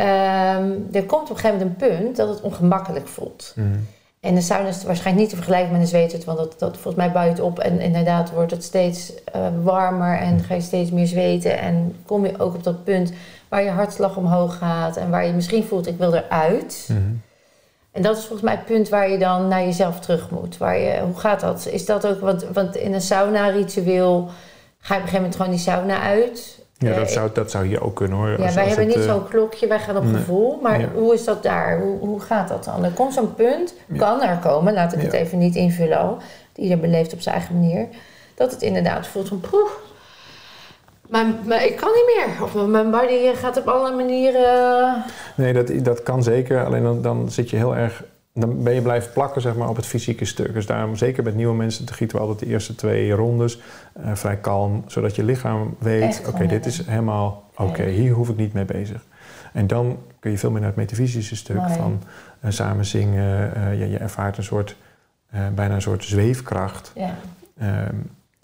Ehm, 0.00 0.72
er 0.92 1.04
komt 1.06 1.30
op 1.30 1.36
een 1.36 1.36
gegeven 1.36 1.58
moment 1.58 1.82
een 1.82 1.88
punt 1.88 2.16
dat 2.16 2.28
het 2.28 2.40
ongemakkelijk 2.40 3.08
voelt. 3.08 3.52
mm. 3.56 3.86
En 4.20 4.34
de 4.34 4.40
sauna 4.40 4.68
is 4.68 4.84
waarschijnlijk 4.84 5.16
niet 5.16 5.28
te 5.28 5.36
vergelijken 5.36 5.72
met 5.72 5.80
een 5.80 5.86
zweethut, 5.86 6.24
want 6.24 6.38
dat, 6.38 6.58
dat 6.58 6.72
volgens 6.72 6.94
mij 6.94 7.12
buit 7.12 7.40
op. 7.40 7.58
En 7.58 7.80
inderdaad 7.80 8.30
wordt 8.30 8.50
het 8.50 8.64
steeds 8.64 9.12
eh, 9.24 9.46
warmer 9.62 10.18
en 10.18 10.40
ga 10.40 10.54
je 10.54 10.60
steeds 10.60 10.90
meer 10.90 11.06
zweten. 11.06 11.58
En 11.58 11.96
kom 12.06 12.26
je 12.26 12.40
ook 12.40 12.54
op 12.54 12.64
dat 12.64 12.84
punt 12.84 13.12
waar 13.48 13.62
je 13.62 13.70
hartslag 13.70 14.16
omhoog 14.16 14.58
gaat 14.58 14.96
en 14.96 15.10
waar 15.10 15.26
je 15.26 15.32
misschien 15.32 15.64
voelt, 15.64 15.86
ik 15.86 15.98
wil 15.98 16.14
eruit. 16.14 16.88
Mm. 16.90 17.20
En 17.92 18.02
dat 18.02 18.16
is 18.16 18.22
volgens 18.22 18.42
mij 18.42 18.54
het 18.54 18.64
punt 18.64 18.88
waar 18.88 19.10
je 19.10 19.18
dan 19.18 19.48
naar 19.48 19.62
jezelf 19.62 20.00
terug 20.00 20.30
moet. 20.30 20.58
Waar 20.58 20.78
je, 20.78 21.00
hoe 21.00 21.18
gaat 21.18 21.40
dat? 21.40 21.66
Is 21.66 21.86
dat 21.86 22.06
ook, 22.06 22.20
want, 22.20 22.44
want 22.52 22.76
in 22.76 22.94
een 22.94 23.00
sauna-ritueel 23.00 24.28
ga 24.78 24.94
je 24.94 25.00
op 25.00 25.06
een 25.06 25.10
gegeven 25.10 25.14
moment 25.14 25.36
gewoon 25.36 25.50
die 25.50 25.60
sauna 25.60 26.00
uit. 26.00 26.59
Ja, 26.82 26.90
Eh, 26.90 26.96
dat 26.96 27.10
zou, 27.10 27.30
dat 27.32 27.50
zou 27.50 27.66
hier 27.66 27.84
ook 27.84 27.96
kunnen 27.96 28.18
hoor. 28.18 28.28
ja, 28.28 28.44
Als- 28.44 28.54
wij 28.54 28.64
als 28.64 28.74
hebben 28.74 28.86
het, 28.86 28.96
niet 28.96 29.06
eh, 29.06 29.12
zo'n 29.14 29.28
klokje, 29.28 29.66
wij 29.66 29.78
gaan 29.78 29.96
op 29.96 30.04
nee. 30.04 30.14
gevoel. 30.14 30.58
Maar 30.62 30.80
Ja. 30.80 30.88
hoe 30.94 31.14
is 31.14 31.24
dat 31.24 31.42
daar? 31.42 31.80
Hoe, 31.80 31.98
hoe 31.98 32.20
gaat 32.20 32.48
dat 32.48 32.64
dan? 32.64 32.84
Er 32.84 32.90
komt 32.90 33.14
zo'n 33.14 33.34
punt, 33.34 33.74
Ja. 33.86 33.98
kan 33.98 34.22
er 34.22 34.36
komen, 34.36 34.72
laat 34.74 34.92
ik 34.92 35.00
het 35.00 35.12
even 35.12 35.38
niet 35.38 35.54
invullen 35.56 35.98
al. 35.98 36.16
Ieder 36.54 36.78
beleeft 36.80 37.12
op 37.12 37.20
zijn 37.20 37.34
eigen 37.34 37.54
manier. 37.60 37.86
Dat 38.34 38.50
het 38.50 38.62
inderdaad 38.62 39.06
voelt 39.06 39.28
van 39.28 39.40
poeh. 39.40 39.70
Maar, 41.08 41.24
maar 41.44 41.64
ik 41.64 41.76
kan 41.76 41.88
niet 41.94 42.16
meer. 42.16 42.42
Of 42.44 42.66
mijn 42.66 42.90
body 42.90 43.34
gaat 43.34 43.56
op 43.58 43.68
alle 43.68 43.90
manieren. 43.96 45.04
Nee, 45.36 45.52
dat, 45.52 45.70
dat 45.84 46.02
kan 46.02 46.22
zeker. 46.22 46.64
Alleen 46.64 46.82
dan, 46.82 47.02
dan 47.02 47.30
zit 47.30 47.50
je 47.50 47.56
heel 47.56 47.76
erg. 47.76 48.02
Dan 48.34 48.62
ben 48.62 48.74
je 48.74 48.82
blijven 48.82 49.12
plakken 49.12 49.40
zeg 49.40 49.54
maar, 49.56 49.68
op 49.68 49.76
het 49.76 49.86
fysieke 49.86 50.24
stuk. 50.24 50.52
Dus 50.54 50.66
daarom, 50.66 50.96
zeker 50.96 51.22
met 51.24 51.34
nieuwe 51.34 51.54
mensen, 51.54 51.84
te 51.86 51.92
gieten 51.92 52.16
we 52.16 52.22
altijd 52.22 52.40
de 52.40 52.46
eerste 52.46 52.74
twee 52.74 53.12
rondes 53.12 53.60
eh, 53.92 54.14
vrij 54.14 54.36
kalm. 54.36 54.84
Zodat 54.86 55.14
je 55.16 55.24
lichaam 55.24 55.76
weet: 55.78 56.22
oké, 56.28 56.46
dit 56.46 56.66
is 56.66 56.86
helemaal 56.86 57.50
oké, 57.56 57.84
hier 57.84 58.12
hoef 58.12 58.28
ik 58.28 58.36
niet 58.36 58.52
mee 58.52 58.64
bezig. 58.64 59.04
En 59.52 59.66
dan 59.66 59.98
kun 60.20 60.30
je 60.30 60.38
veel 60.38 60.50
meer 60.50 60.60
naar 60.60 60.68
het 60.68 60.78
metafysische 60.78 61.36
stuk 61.36 61.56
Mooi. 61.56 61.72
van 61.74 62.02
eh, 62.40 62.50
samen 62.50 62.84
zingen. 62.84 63.54
Eh, 63.54 63.78
je, 63.78 63.88
je 63.90 63.98
ervaart 63.98 64.36
een 64.36 64.42
soort, 64.44 64.76
bijna 65.54 65.74
een 65.74 65.82
soort 65.82 66.04
zweefkracht. 66.04 66.92
Ja. 66.94 67.14
ehm, 67.58 67.94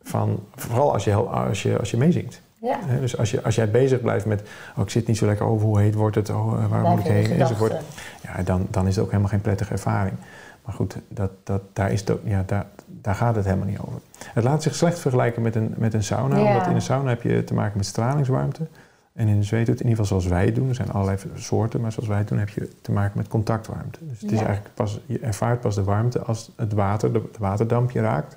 van, 0.03 0.45
vooral 0.55 0.93
als 0.93 1.05
je, 1.05 1.11
heel- 1.11 1.31
als 1.31 1.63
je, 1.63 1.79
als 1.79 1.91
je 1.91 1.97
meezingt. 1.97 2.41
Ja. 2.67 2.99
Dus 3.01 3.19
als, 3.19 3.31
je, 3.31 3.43
als 3.43 3.55
jij 3.55 3.71
bezig 3.71 4.01
blijft 4.01 4.27
met, 4.27 4.43
oh, 4.77 4.83
ik 4.83 4.91
zit 4.91 5.07
niet 5.07 5.17
zo 5.17 5.27
lekker 5.27 5.47
over, 5.47 5.67
hoe 5.67 5.81
heet 5.81 5.95
wordt 5.95 6.17
het, 6.17 6.31
oh, 6.31 6.67
waar 6.71 6.83
moet 6.83 6.99
ik 6.99 7.05
heen, 7.07 7.41
enzovoort. 7.41 7.75
Ja, 8.23 8.43
dan, 8.43 8.67
dan 8.71 8.87
is 8.87 8.95
het 8.95 9.05
ook 9.05 9.11
helemaal 9.11 9.31
geen 9.31 9.41
prettige 9.41 9.73
ervaring. 9.73 10.17
Maar 10.65 10.75
goed, 10.75 10.97
dat, 11.09 11.31
dat, 11.45 11.63
daar, 11.73 11.93
is 11.93 12.01
het 12.05 12.19
ja, 12.25 12.43
daar, 12.47 12.67
daar 12.87 13.15
gaat 13.15 13.35
het 13.35 13.45
helemaal 13.45 13.67
niet 13.67 13.79
over. 13.79 14.01
Het 14.33 14.45
laat 14.45 14.63
zich 14.63 14.75
slecht 14.75 14.99
vergelijken 14.99 15.43
met 15.43 15.55
een, 15.55 15.75
met 15.77 15.95
een 15.95 16.05
sauna, 16.05 16.37
Ja. 16.37 16.47
omdat 16.47 16.67
in 16.67 16.75
een 16.75 16.83
sauna 16.83 17.09
heb 17.09 17.23
je 17.23 17.45
te 17.45 17.55
maken 17.55 17.77
met 17.77 17.87
stralingswarmte. 17.87 18.67
En 19.13 19.29
in 19.29 19.39
de 19.39 19.45
zweethut, 19.45 19.81
in 19.81 19.89
ieder 19.89 20.05
geval 20.05 20.21
zoals 20.21 20.27
wij 20.27 20.45
het 20.45 20.55
doen, 20.55 20.69
er 20.69 20.75
zijn 20.75 20.91
allerlei 20.91 21.19
soorten, 21.35 21.81
maar 21.81 21.93
zoals 21.93 22.09
wij 22.09 22.19
het 22.19 22.29
doen 22.29 22.39
heb 22.39 22.49
je 22.49 22.69
te 22.83 22.93
maken 22.93 23.13
met 23.17 23.29
contactwarmte. 23.29 23.99
Dus 24.03 24.21
het 24.21 24.33
is 24.33 24.39
eigenlijk 24.39 24.75
pas, 24.75 25.01
je 25.07 25.19
ervaart 25.19 25.61
pas 25.61 25.75
de 25.75 25.85
warmte 25.85 26.21
als 26.21 26.51
het 26.57 26.73
water, 26.73 27.13
de, 27.13 27.23
de 27.33 27.39
waterdamp 27.39 27.91
je 27.91 28.01
raakt. 28.01 28.37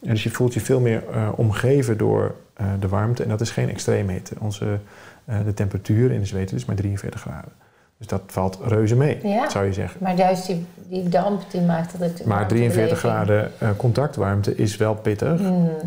En 0.00 0.08
dus 0.08 0.22
je 0.22 0.30
voelt 0.30 0.54
je 0.54 0.60
veel 0.60 0.80
meer 0.80 1.08
eh, 1.08 1.28
omgeven 1.36 1.98
door 1.98 2.34
eh, 2.54 2.66
de 2.80 2.88
warmte. 2.88 3.22
En 3.22 3.28
dat 3.28 3.40
is 3.40 3.50
geen 3.50 3.68
extreem 3.68 4.08
hitte. 4.08 4.34
Onze, 4.38 4.78
eh, 5.24 5.36
de 5.44 5.54
temperatuur 5.54 6.10
in 6.12 6.20
de 6.20 6.26
zweethut 6.26 6.58
is 6.58 6.64
maar 6.64 6.76
43 6.76 7.20
graden. 7.20 7.52
Dus 7.98 8.06
dat 8.10 8.22
valt 8.26 8.58
reuze 8.64 8.96
mee, 8.96 9.18
Ja. 9.22 9.50
zou 9.50 9.64
je 9.64 9.72
zeggen. 9.72 10.00
Maar 10.02 10.16
juist 10.16 10.46
die, 10.46 10.66
die 10.88 11.08
damp 11.08 11.42
die 11.50 11.60
maakt 11.60 11.98
dat 11.98 12.08
het... 12.10 12.24
Maar 12.26 12.46
43 12.48 13.02
warmtebeleving- 13.02 13.48
graden 13.58 13.70
eh, 13.70 13.76
contactwarmte 13.76 14.56
is 14.56 14.76
wel 14.76 14.94
pittig, 14.94 15.40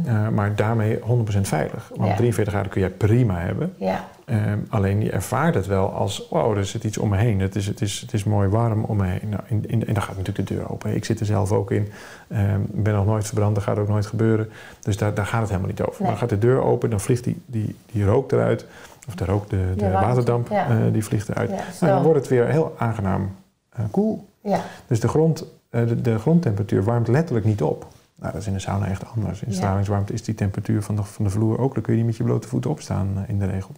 eh, 0.05 0.28
maar 0.30 0.55
daarmee 0.55 0.99
100% 1.01 1.47
veilig. 1.47 1.91
Want 1.95 2.09
Ja. 2.09 2.16
43 2.16 2.53
graden 2.53 2.72
kun 2.72 2.82
jij 2.82 2.89
prima 2.89 3.39
hebben. 3.39 3.74
ja, 3.78 4.05
Ehm, 4.26 4.59
alleen 4.69 5.01
je 5.03 5.11
ervaart 5.11 5.55
het 5.55 5.67
wel 5.67 5.91
als, 5.91 6.28
wow, 6.30 6.57
er 6.57 6.65
zit 6.65 6.84
iets 6.84 6.97
om 6.97 7.09
me 7.09 7.17
heen. 7.17 7.39
Het 7.39 7.55
is, 7.55 7.67
het 7.67 7.82
is, 7.82 7.99
het 8.01 8.13
is 8.13 8.23
mooi 8.23 8.47
warm 8.47 8.84
om 8.84 8.97
me 8.97 9.05
heen. 9.05 9.30
Nou, 9.30 9.41
in, 9.47 9.63
in, 9.67 9.88
en 9.88 9.93
dan 9.93 10.03
gaat 10.03 10.17
natuurlijk 10.17 10.47
de 10.47 10.53
deur 10.55 10.71
open. 10.71 10.95
Ik 10.95 11.05
zit 11.05 11.19
er 11.19 11.26
zelf 11.26 11.51
ook 11.51 11.71
in. 11.71 11.91
Ik 12.73 12.84
ben 12.84 12.93
nog 12.93 13.05
nooit 13.05 13.26
verbrand, 13.26 13.55
dat 13.55 13.63
gaat 13.63 13.78
ook 13.78 13.88
nooit 13.88 14.05
gebeuren. 14.05 14.49
Dus 14.80 14.97
daar, 14.97 15.13
daar 15.13 15.26
gaat 15.26 15.39
het 15.39 15.49
helemaal 15.49 15.69
niet 15.69 15.82
over. 15.82 16.01
Nee. 16.01 16.09
Dan 16.09 16.19
gaat 16.19 16.30
de 16.30 16.38
deur 16.39 16.61
open, 16.61 16.89
dan 16.89 16.99
vliegt 16.99 17.23
die, 17.23 17.41
die, 17.45 17.76
die 17.91 18.05
rook 18.05 18.32
eruit. 18.32 18.65
Of 19.07 19.15
de 19.15 19.26
rook, 19.26 19.49
de, 19.49 19.73
de 19.78 19.89
waterdamp, 19.91 20.49
ja. 20.49 20.69
eh, 20.69 20.93
die 20.93 21.03
vliegt 21.03 21.30
eruit. 21.30 21.49
ja, 21.49 21.63
Nou, 21.80 21.93
dan 21.93 22.03
wordt 22.03 22.19
het 22.19 22.28
weer 22.28 22.47
heel 22.47 22.76
aangenaam 22.78 23.36
eh, 23.69 23.86
koel. 23.91 24.28
ja, 24.41 24.59
Dus 24.88 24.99
de, 24.99 25.07
grond, 25.07 25.45
eh, 25.69 25.88
de, 25.88 26.01
de 26.01 26.19
grondtemperatuur 26.19 26.84
warmt 26.84 27.07
letterlijk 27.07 27.45
niet 27.45 27.61
op. 27.61 27.88
Nou, 28.15 28.32
dat 28.32 28.41
is 28.41 28.47
in 28.47 28.53
de 28.53 28.59
sauna 28.59 28.88
echt 28.88 29.03
anders. 29.15 29.43
In 29.43 29.53
stralingswarmte 29.53 30.13
is 30.13 30.23
die 30.23 30.36
temperatuur 30.36 30.82
van 30.82 30.95
de, 30.95 31.03
van 31.03 31.26
de 31.26 31.32
vloer 31.32 31.59
ook. 31.59 31.73
Dan 31.73 31.84
kun 31.84 31.93
je 31.93 31.97
niet 31.97 32.07
met 32.07 32.17
je 32.17 32.23
blote 32.23 32.47
voeten 32.47 32.69
opstaan 32.69 33.26
in 33.28 33.39
de 33.39 33.45
regel. 33.45 33.71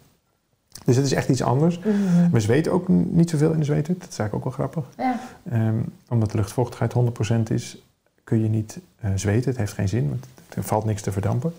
Dus 0.87 0.95
het 0.95 1.05
is 1.05 1.13
echt 1.13 1.29
iets 1.29 1.43
anders. 1.43 1.79
Mhm. 1.79 2.29
We 2.31 2.39
zweten 2.39 2.71
ook 2.71 2.87
niet 2.87 3.29
zoveel 3.29 3.51
in 3.51 3.59
de 3.59 3.65
zweethut. 3.65 3.99
Dat 3.99 4.09
is 4.09 4.19
eigenlijk 4.19 4.33
ook 4.33 4.57
wel 4.57 4.67
grappig. 4.67 4.93
ja. 4.97 5.19
Ehm, 5.51 5.75
omdat 6.09 6.31
de 6.31 6.37
luchtvochtigheid 6.37 6.93
100% 6.93 7.49
is, 7.49 7.83
kun 8.23 8.41
je 8.41 8.49
niet 8.49 8.79
eh, 8.99 9.11
zweten. 9.15 9.49
Het 9.49 9.59
heeft 9.59 9.73
geen 9.73 9.87
zin, 9.87 10.09
want 10.09 10.25
er 10.49 10.63
valt 10.63 10.85
niks 10.85 11.01
te 11.01 11.11
verdampen. 11.11 11.53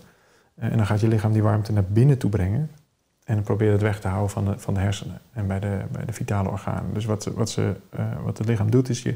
Eh, 0.55 0.71
en 0.71 0.77
dan 0.77 0.85
gaat 0.85 0.99
je 0.99 1.07
lichaam 1.07 1.33
die 1.33 1.43
warmte 1.43 1.71
naar 1.71 1.83
binnen 1.83 2.17
toe 2.17 2.29
brengen. 2.29 2.69
En 3.25 3.35
dan 3.35 3.43
probeer 3.43 3.67
je 3.67 3.73
het 3.73 3.81
weg 3.81 3.99
te 3.99 4.07
houden 4.07 4.29
van 4.29 4.45
de, 4.45 4.59
van 4.59 4.73
de 4.73 4.79
hersenen 4.79 5.21
en 5.33 5.47
bij 5.47 5.59
de, 5.59 5.77
bij 5.91 6.05
de 6.05 6.13
vitale 6.13 6.49
organen. 6.49 6.93
Dus 6.93 7.05
wat, 7.05 7.25
wat, 7.25 7.49
ze, 7.49 7.75
eh, 7.89 8.05
wat 8.23 8.37
het 8.37 8.47
lichaam 8.47 8.71
doet, 8.71 8.89
is 8.89 9.01
je 9.03 9.15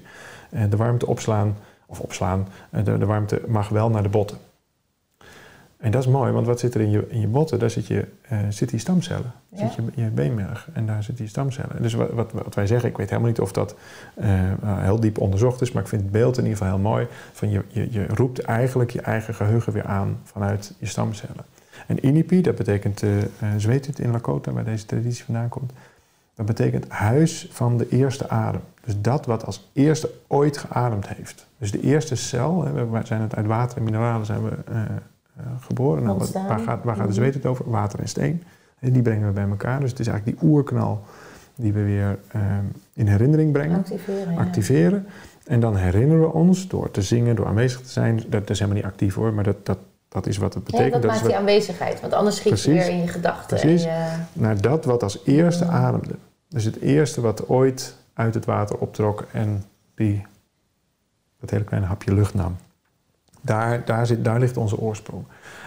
de 0.70 0.78
warmte 0.78 1.08
opslaan, 1.08 1.56
of 1.86 2.00
opslaan, 2.00 2.48
de, 2.70 2.98
de 2.98 3.06
warmte 3.06 3.42
mag 3.48 3.70
wel 3.70 3.90
naar 3.90 4.04
de 4.04 4.10
botten. 4.10 4.38
En 5.84 5.92
dat 5.92 6.02
is 6.02 6.08
mooi, 6.08 6.32
want 6.32 6.48
wat 6.48 6.60
zit 6.60 6.76
er 6.76 6.82
in 6.82 6.90
je, 6.90 7.06
in 7.10 7.20
je 7.20 7.28
botten? 7.28 7.60
Daar 7.60 7.70
zit, 7.70 7.88
je, 7.88 8.08
eh 8.22 8.38
zit 8.50 8.70
die 8.70 8.80
stamcellen, 8.80 9.32
Ja. 9.50 9.58
zit 9.58 9.74
je, 9.76 10.02
je 10.02 10.10
beenmerg 10.10 10.70
en 10.74 10.86
daar 10.86 11.04
zitten 11.04 11.24
die 11.24 11.28
stamcellen. 11.28 11.82
Dus 11.82 11.94
wat, 11.94 12.12
wat, 12.12 12.32
wat 12.32 12.56
wij 12.56 12.68
zeggen, 12.68 12.90
ik 12.90 12.98
weet 12.98 13.10
helemaal 13.10 13.30
niet 13.30 13.40
of 13.40 13.52
dat 13.52 13.76
eh, 14.16 14.52
eh, 14.52 14.58
heel 14.62 15.00
diep 15.00 15.18
onderzocht 15.18 15.62
is, 15.62 15.72
maar 15.72 15.82
ik 15.82 15.88
vind 15.88 16.02
het 16.02 16.12
beeld 16.12 16.38
in 16.38 16.44
ieder 16.44 16.58
geval 16.58 16.74
heel 16.74 16.84
mooi. 16.84 17.08
Van 17.34 17.50
je, 17.50 17.62
je, 17.68 17.88
je 17.92 18.08
roept 18.08 18.40
eigenlijk 18.40 18.92
je 18.92 19.02
eigen 19.02 19.34
geheugen 19.34 19.74
weer 19.74 19.86
aan 19.86 20.18
vanuit 20.24 20.74
je 20.78 20.86
stamcellen. 20.86 21.46
En 21.88 22.06
Inipi, 22.06 22.42
dat 22.42 22.56
betekent 22.56 23.04
uh, 23.04 23.12
zweethut 23.58 24.00
in 24.00 24.12
Lakota, 24.12 24.52
waar 24.52 24.64
deze 24.66 24.86
traditie 24.86 25.24
vandaan 25.24 25.50
komt. 25.50 25.72
Dat 26.36 26.46
betekent 26.46 26.90
huis 26.90 27.48
van 27.52 27.78
de 27.78 27.90
eerste 27.90 28.30
adem. 28.30 28.62
Dus 28.86 28.96
dat 29.02 29.26
wat 29.26 29.46
als 29.46 29.70
eerste 29.74 30.10
ooit 30.28 30.58
geademd 30.58 31.08
heeft. 31.08 31.46
Dus 31.58 31.72
de 31.72 31.82
eerste 31.82 32.16
cel, 32.16 32.64
hè, 32.66 32.90
we 32.90 33.00
zijn 33.04 33.22
het 33.22 33.36
uit 33.36 33.46
water 33.46 33.78
en 33.78 33.84
mineralen 33.84 34.26
zijn 34.26 34.44
we 34.44 34.52
geboren. 35.60 36.04
Nou, 36.04 36.18
wat, 36.18 36.32
waar, 36.32 36.60
gaat, 36.60 36.84
waar 36.84 36.96
gaat 36.96 37.08
de 37.08 37.14
zweethut 37.14 37.46
over? 37.46 37.70
Water 37.70 38.00
en 38.00 38.08
steen. 38.08 38.44
En 38.80 38.92
die 38.92 39.02
brengen 39.02 39.28
we 39.28 39.34
bij 39.34 39.48
elkaar. 39.50 39.80
Dus 39.80 39.90
het 39.90 40.00
is 40.00 40.08
eigenlijk 40.08 40.40
die 40.40 40.50
oerknal 40.50 41.04
die 41.56 41.74
we 41.74 41.84
weer 41.84 42.20
uh, 42.36 42.42
in 42.94 43.08
herinnering 43.08 43.52
brengen. 43.52 43.78
Activeren. 43.78 44.38
activeren. 44.38 45.06
En 45.46 45.60
dan 45.60 45.76
herinneren 45.76 46.22
we 46.22 46.34
ons 46.34 46.68
door 46.68 46.92
te 46.92 47.02
zingen, 47.02 47.36
door 47.36 47.46
aanwezig 47.46 47.82
te 47.82 47.90
zijn. 47.90 48.24
Dat 48.30 48.50
is 48.50 48.60
helemaal 48.60 48.82
niet 48.82 48.92
actief 48.92 49.16
hoor, 49.16 49.34
maar 49.34 49.44
dat, 49.44 49.66
dat, 49.66 49.78
dat 50.10 50.28
is 50.28 50.38
wat 50.38 50.54
het 50.54 50.64
betekent. 50.64 50.94
Ja, 50.94 51.00
dat, 51.00 51.02
dat 51.02 51.12
maakt 51.12 51.24
is 51.24 51.28
die 51.28 51.38
aanwezigheid, 51.38 52.02
want 52.02 52.14
anders 52.14 52.36
schiet 52.36 52.48
Precies. 52.48 52.74
je 52.74 52.80
weer 52.80 52.90
in 52.90 53.02
je 53.02 53.08
gedachten. 53.08 53.60
Precies. 53.60 53.84
Je... 53.84 54.08
Naar 54.34 54.62
dat 54.62 54.86
wat 54.86 55.04
als 55.04 55.22
eerste 55.26 55.66
Ja. 55.66 55.70
ademde. 55.72 56.16
Dus 56.50 56.64
het 56.64 56.80
eerste 56.80 57.22
wat 57.22 57.48
ooit 57.50 57.96
uit 58.14 58.34
het 58.34 58.46
water 58.46 58.78
optrok 58.78 59.26
en 59.32 59.64
die 59.96 60.26
dat 61.40 61.50
hele 61.50 61.64
kleine 61.64 61.88
hapje 61.88 62.14
lucht 62.14 62.34
nam. 62.34 62.56
Daar, 63.46 63.86
daar, 63.86 64.06
zit, 64.06 64.24
daar 64.24 64.40
ligt 64.40 64.58
onze 64.58 64.78
oorsprong. 64.78 65.24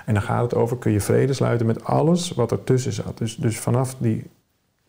En 0.07 0.15
dan 0.15 0.23
gaat 0.23 0.43
het 0.43 0.55
over, 0.55 0.77
kun 0.77 0.93
je 0.93 1.01
vrede 1.01 1.33
sluiten 1.33 1.67
met 1.67 1.85
alles 1.85 2.31
wat 2.31 2.53
ertussen 2.53 2.93
zat. 2.93 3.19
Dus, 3.19 3.37
dus 3.37 3.59
vanaf 3.59 3.95
die 3.99 4.31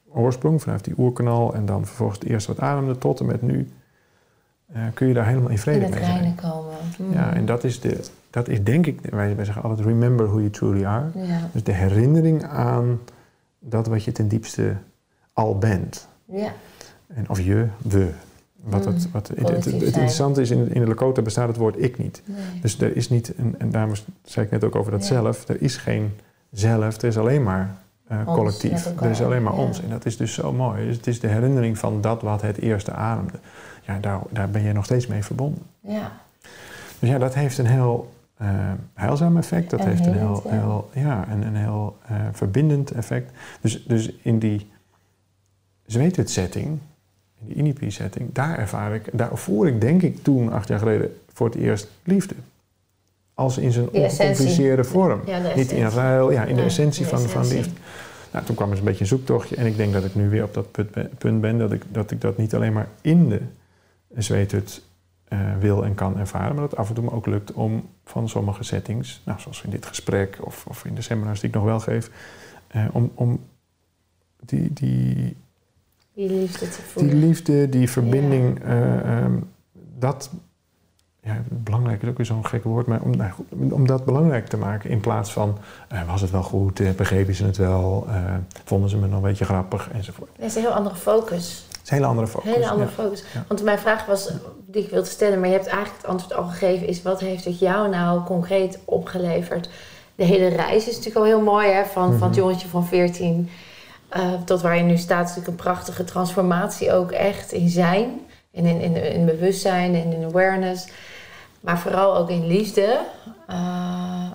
oorsprong, 0.09 0.61
vanaf 0.61 0.81
die 0.81 0.93
oerkanaal 0.97 1.53
en 1.53 1.65
dan 1.65 1.85
vervolgens 1.85 2.19
het 2.19 2.29
eerste 2.29 2.53
wat 2.53 2.61
ademde 2.61 2.97
tot 2.97 3.19
en 3.19 3.25
met 3.25 3.41
nu, 3.41 3.69
uh, 4.75 4.81
kun 4.93 5.07
je 5.07 5.13
daar 5.13 5.27
helemaal 5.27 5.49
in 5.49 5.57
vrede 5.57 5.85
in 5.85 5.91
mee 5.91 5.99
zijn. 5.99 6.13
reinen 6.13 6.35
komen. 6.35 6.73
Mm. 6.97 7.13
Ja, 7.13 7.33
en 7.33 7.45
dat 7.45 7.63
is, 7.63 7.79
de, 7.79 7.99
dat 8.29 8.47
is 8.47 8.63
denk 8.63 8.85
ik, 8.85 8.99
wij, 9.01 9.35
wij 9.35 9.45
zeggen 9.45 9.63
altijd 9.63 9.87
remember 9.87 10.25
who 10.25 10.37
you 10.37 10.49
truly 10.49 10.85
are. 10.85 11.05
Ja. 11.13 11.49
Dus 11.51 11.63
de 11.63 11.71
herinnering 11.71 12.43
aan 12.43 12.99
dat 13.59 13.87
wat 13.87 14.03
je 14.03 14.11
ten 14.11 14.27
diepste 14.27 14.75
al 15.33 15.57
bent. 15.57 16.07
ja. 16.25 16.53
En, 17.07 17.29
of 17.29 17.39
je, 17.39 17.67
we. 17.81 18.11
Wat 18.69 18.85
het, 18.85 19.05
Mm, 19.05 19.11
wat, 19.11 19.27
het, 19.27 19.37
het, 19.37 19.37
het, 19.37 19.45
collectief 19.45 19.73
zijn. 19.73 19.85
interessante 19.85 20.41
is, 20.41 20.49
in, 20.49 20.73
in 20.73 20.81
de 20.81 20.87
Lakota 20.87 21.21
bestaat 21.21 21.47
het 21.47 21.57
woord 21.57 21.81
ik 21.81 21.97
niet. 21.97 22.21
Nee. 22.25 22.61
Dus 22.61 22.79
er 22.79 22.95
is 22.95 23.09
niet, 23.09 23.35
en, 23.35 23.55
en 23.57 23.69
daarom 23.71 23.93
zei 24.23 24.45
ik 24.45 24.51
net 24.51 24.63
ook 24.63 24.75
over 24.75 24.91
dat 24.91 25.01
Ja. 25.01 25.07
zelf, 25.07 25.47
er 25.47 25.61
is 25.61 25.77
geen 25.77 26.13
zelf, 26.51 26.97
er 27.01 27.07
is 27.07 27.17
alleen 27.17 27.43
maar 27.43 27.77
uh, 28.11 28.17
Ons, 28.25 28.37
collectief. 28.37 28.85
Er 29.01 29.09
is 29.09 29.21
alleen 29.21 29.43
maar 29.43 29.53
ja. 29.53 29.59
ons. 29.59 29.81
En 29.81 29.89
dat 29.89 30.05
is 30.05 30.17
dus 30.17 30.33
zo 30.33 30.53
mooi. 30.53 30.85
Dus 30.85 30.95
het 30.95 31.07
is 31.07 31.19
de 31.19 31.27
herinnering 31.27 31.77
van 31.77 32.01
dat 32.01 32.21
wat 32.21 32.41
het 32.41 32.57
eerste 32.57 32.91
ademde. 32.91 33.39
Ja, 33.85 33.99
daar, 33.99 34.19
daar 34.29 34.49
ben 34.49 34.61
je 34.63 34.73
nog 34.73 34.85
steeds 34.85 35.07
mee 35.07 35.23
verbonden. 35.23 35.61
ja. 35.81 36.11
Dus 36.99 37.09
ja, 37.09 37.17
dat 37.17 37.33
heeft 37.33 37.57
een 37.57 37.65
heel 37.65 38.13
uh, 38.41 38.47
heilzaam 38.93 39.37
effect. 39.37 39.69
Dat 39.69 39.79
En 39.79 39.87
heeft 39.87 40.05
een 40.05 40.13
heel, 40.17 40.41
ja. 40.45 40.51
heel, 40.51 40.89
ja, 40.93 41.25
een, 41.31 41.41
een 41.47 41.55
heel 41.55 41.97
uh, 42.11 42.17
verbindend 42.31 42.91
effect. 42.91 43.31
Dus, 43.61 43.85
dus 43.85 44.11
in 44.21 44.39
die 44.39 44.71
zweethut-setting, 45.85 46.79
in 47.39 47.47
die 47.47 47.55
Inipi-setting, 47.55 48.29
daar 48.33 48.57
ervaar 48.57 48.95
ik, 48.95 49.09
daar 49.13 49.37
voer 49.37 49.67
ik 49.67 49.81
denk 49.81 50.01
ik 50.01 50.23
toen, 50.23 50.51
acht 50.51 50.67
jaar 50.67 50.79
geleden, 50.79 51.17
voor 51.33 51.47
het 51.47 51.55
eerst 51.55 51.87
liefde. 52.03 52.35
Als 53.33 53.57
in 53.57 53.71
zijn 53.71 53.89
ongecompliceerde 53.89 54.83
vorm. 54.83 55.21
Ja, 55.25 55.39
de 55.39 55.51
Niet 55.55 55.71
in 55.71 55.87
ruil, 55.87 56.31
ja, 56.31 56.43
in 56.43 56.55
de 56.55 56.61
Ja, 56.61 56.67
essentie 56.67 57.03
de 57.03 57.09
van, 57.09 57.19
van 57.19 57.47
liefde. 57.47 57.71
Nou, 58.31 58.45
toen 58.45 58.55
kwam 58.55 58.71
er 58.71 58.77
een 58.77 58.83
beetje 58.83 59.01
een 59.01 59.07
zoektochtje 59.07 59.55
en 59.55 59.65
ik 59.65 59.77
denk 59.77 59.93
dat 59.93 60.03
ik 60.03 60.15
nu 60.15 60.29
weer 60.29 60.43
op 60.43 60.53
dat 60.53 60.71
punt 60.71 60.91
ben, 60.91 61.09
punt 61.17 61.41
ben 61.41 61.57
dat, 61.57 61.71
ik, 61.71 61.83
dat 61.91 62.11
ik 62.11 62.21
dat 62.21 62.37
niet 62.37 62.55
alleen 62.55 62.73
maar 62.73 62.87
in 63.01 63.29
de 63.29 63.41
zweethut 64.15 64.81
uh, 65.29 65.39
wil 65.59 65.85
en 65.85 65.95
kan 65.95 66.19
ervaren, 66.19 66.51
maar 66.51 66.61
dat 66.61 66.71
het 66.71 66.79
af 66.79 66.89
en 66.89 66.95
toe 66.95 67.03
me 67.03 67.11
ook 67.11 67.25
lukt 67.25 67.51
om 67.51 67.89
van 68.05 68.29
sommige 68.29 68.63
settings, 68.63 69.21
nou, 69.25 69.39
zoals 69.39 69.61
in 69.61 69.69
dit 69.69 69.85
gesprek 69.85 70.37
of, 70.41 70.65
of 70.67 70.85
in 70.85 70.95
de 70.95 71.01
seminars 71.01 71.39
die 71.39 71.49
ik 71.49 71.55
nog 71.55 71.63
wel 71.63 71.79
geef, 71.79 72.09
uh, 72.75 72.85
om, 72.91 73.11
om 73.13 73.39
die, 74.45 74.73
die, 74.73 75.37
Die 76.17 76.29
liefde 76.29 76.69
te 76.69 77.05
die 77.05 77.13
liefde, 77.13 77.69
die 77.69 77.89
verbinding, 77.89 78.65
uh, 78.65 79.23
um, 79.23 79.49
dat, 79.99 80.29
ja, 81.21 81.41
belangrijk 81.49 82.01
is 82.03 82.09
ook 82.09 82.17
weer 82.17 82.25
zo'n 82.25 82.45
gek 82.45 82.63
woord, 82.63 82.87
maar 82.87 83.01
om, 83.01 83.17
nou, 83.17 83.31
goed, 83.31 83.71
om 83.71 83.87
dat 83.87 84.05
belangrijk 84.05 84.47
te 84.47 84.57
maken 84.57 84.89
in 84.89 84.99
plaats 84.99 85.31
van, 85.33 85.57
uh, 85.93 86.07
was 86.07 86.21
het 86.21 86.31
wel 86.31 86.43
goed, 86.43 86.79
uh, 86.79 86.91
begrepen 86.91 87.35
ze 87.35 87.45
het 87.45 87.57
wel, 87.57 88.05
uh, 88.09 88.33
vonden 88.63 88.89
ze 88.89 88.97
me 88.97 89.07
nog 89.07 89.15
een 89.15 89.21
beetje 89.21 89.45
grappig 89.45 89.89
enzovoort. 89.93 90.29
Dat 90.37 90.45
is 90.45 90.55
een 90.55 90.61
heel 90.61 90.71
andere 90.71 90.95
focus. 90.95 91.65
Het 91.69 91.79
is 91.83 91.89
een 91.89 91.95
hele 91.95 92.07
andere 92.07 92.27
focus. 92.27 92.47
Een 92.47 92.55
hele 92.55 92.69
andere 92.69 92.89
ja. 92.89 93.03
focus. 93.03 93.23
Ja. 93.33 93.45
Want 93.47 93.63
mijn 93.63 93.79
vraag 93.79 94.05
was, 94.05 94.31
die 94.65 94.83
ik 94.83 94.89
wilde 94.89 95.07
stellen, 95.09 95.39
maar 95.39 95.49
je 95.49 95.55
hebt 95.55 95.67
eigenlijk 95.67 96.01
het 96.01 96.11
antwoord 96.11 96.33
al 96.33 96.47
gegeven, 96.47 96.87
is 96.87 97.01
wat 97.01 97.19
heeft 97.19 97.45
het 97.45 97.59
jou 97.59 97.89
nou 97.89 98.23
concreet 98.23 98.79
opgeleverd? 98.85 99.69
De 100.15 100.23
hele 100.23 100.47
reis 100.47 100.87
is 100.87 100.95
natuurlijk 100.95 101.15
al 101.15 101.23
heel 101.23 101.41
mooi, 101.41 101.67
hè? 101.67 101.85
Van, 101.85 102.09
Mhm. 102.09 102.17
van 102.17 102.27
het 102.27 102.37
jongetje 102.37 102.67
van 102.67 102.85
14 102.85 103.49
uh, 104.15 104.41
tot 104.45 104.61
waar 104.61 104.77
je 104.77 104.83
nu 104.83 104.97
staat, 104.97 105.29
is 105.29 105.35
natuurlijk 105.35 105.47
een 105.47 105.63
prachtige 105.63 106.03
transformatie 106.03 106.93
ook 106.93 107.11
echt 107.11 107.51
in 107.51 107.69
zijn. 107.69 108.25
En 108.51 108.65
in, 108.65 108.81
in, 108.81 109.13
in 109.13 109.25
bewustzijn 109.25 109.95
en 109.95 110.13
in 110.13 110.25
awareness. 110.25 110.87
Maar 111.59 111.79
vooral 111.79 112.17
ook 112.17 112.29
in 112.29 112.47
liefde. 112.47 112.99
Uh, 113.49 114.31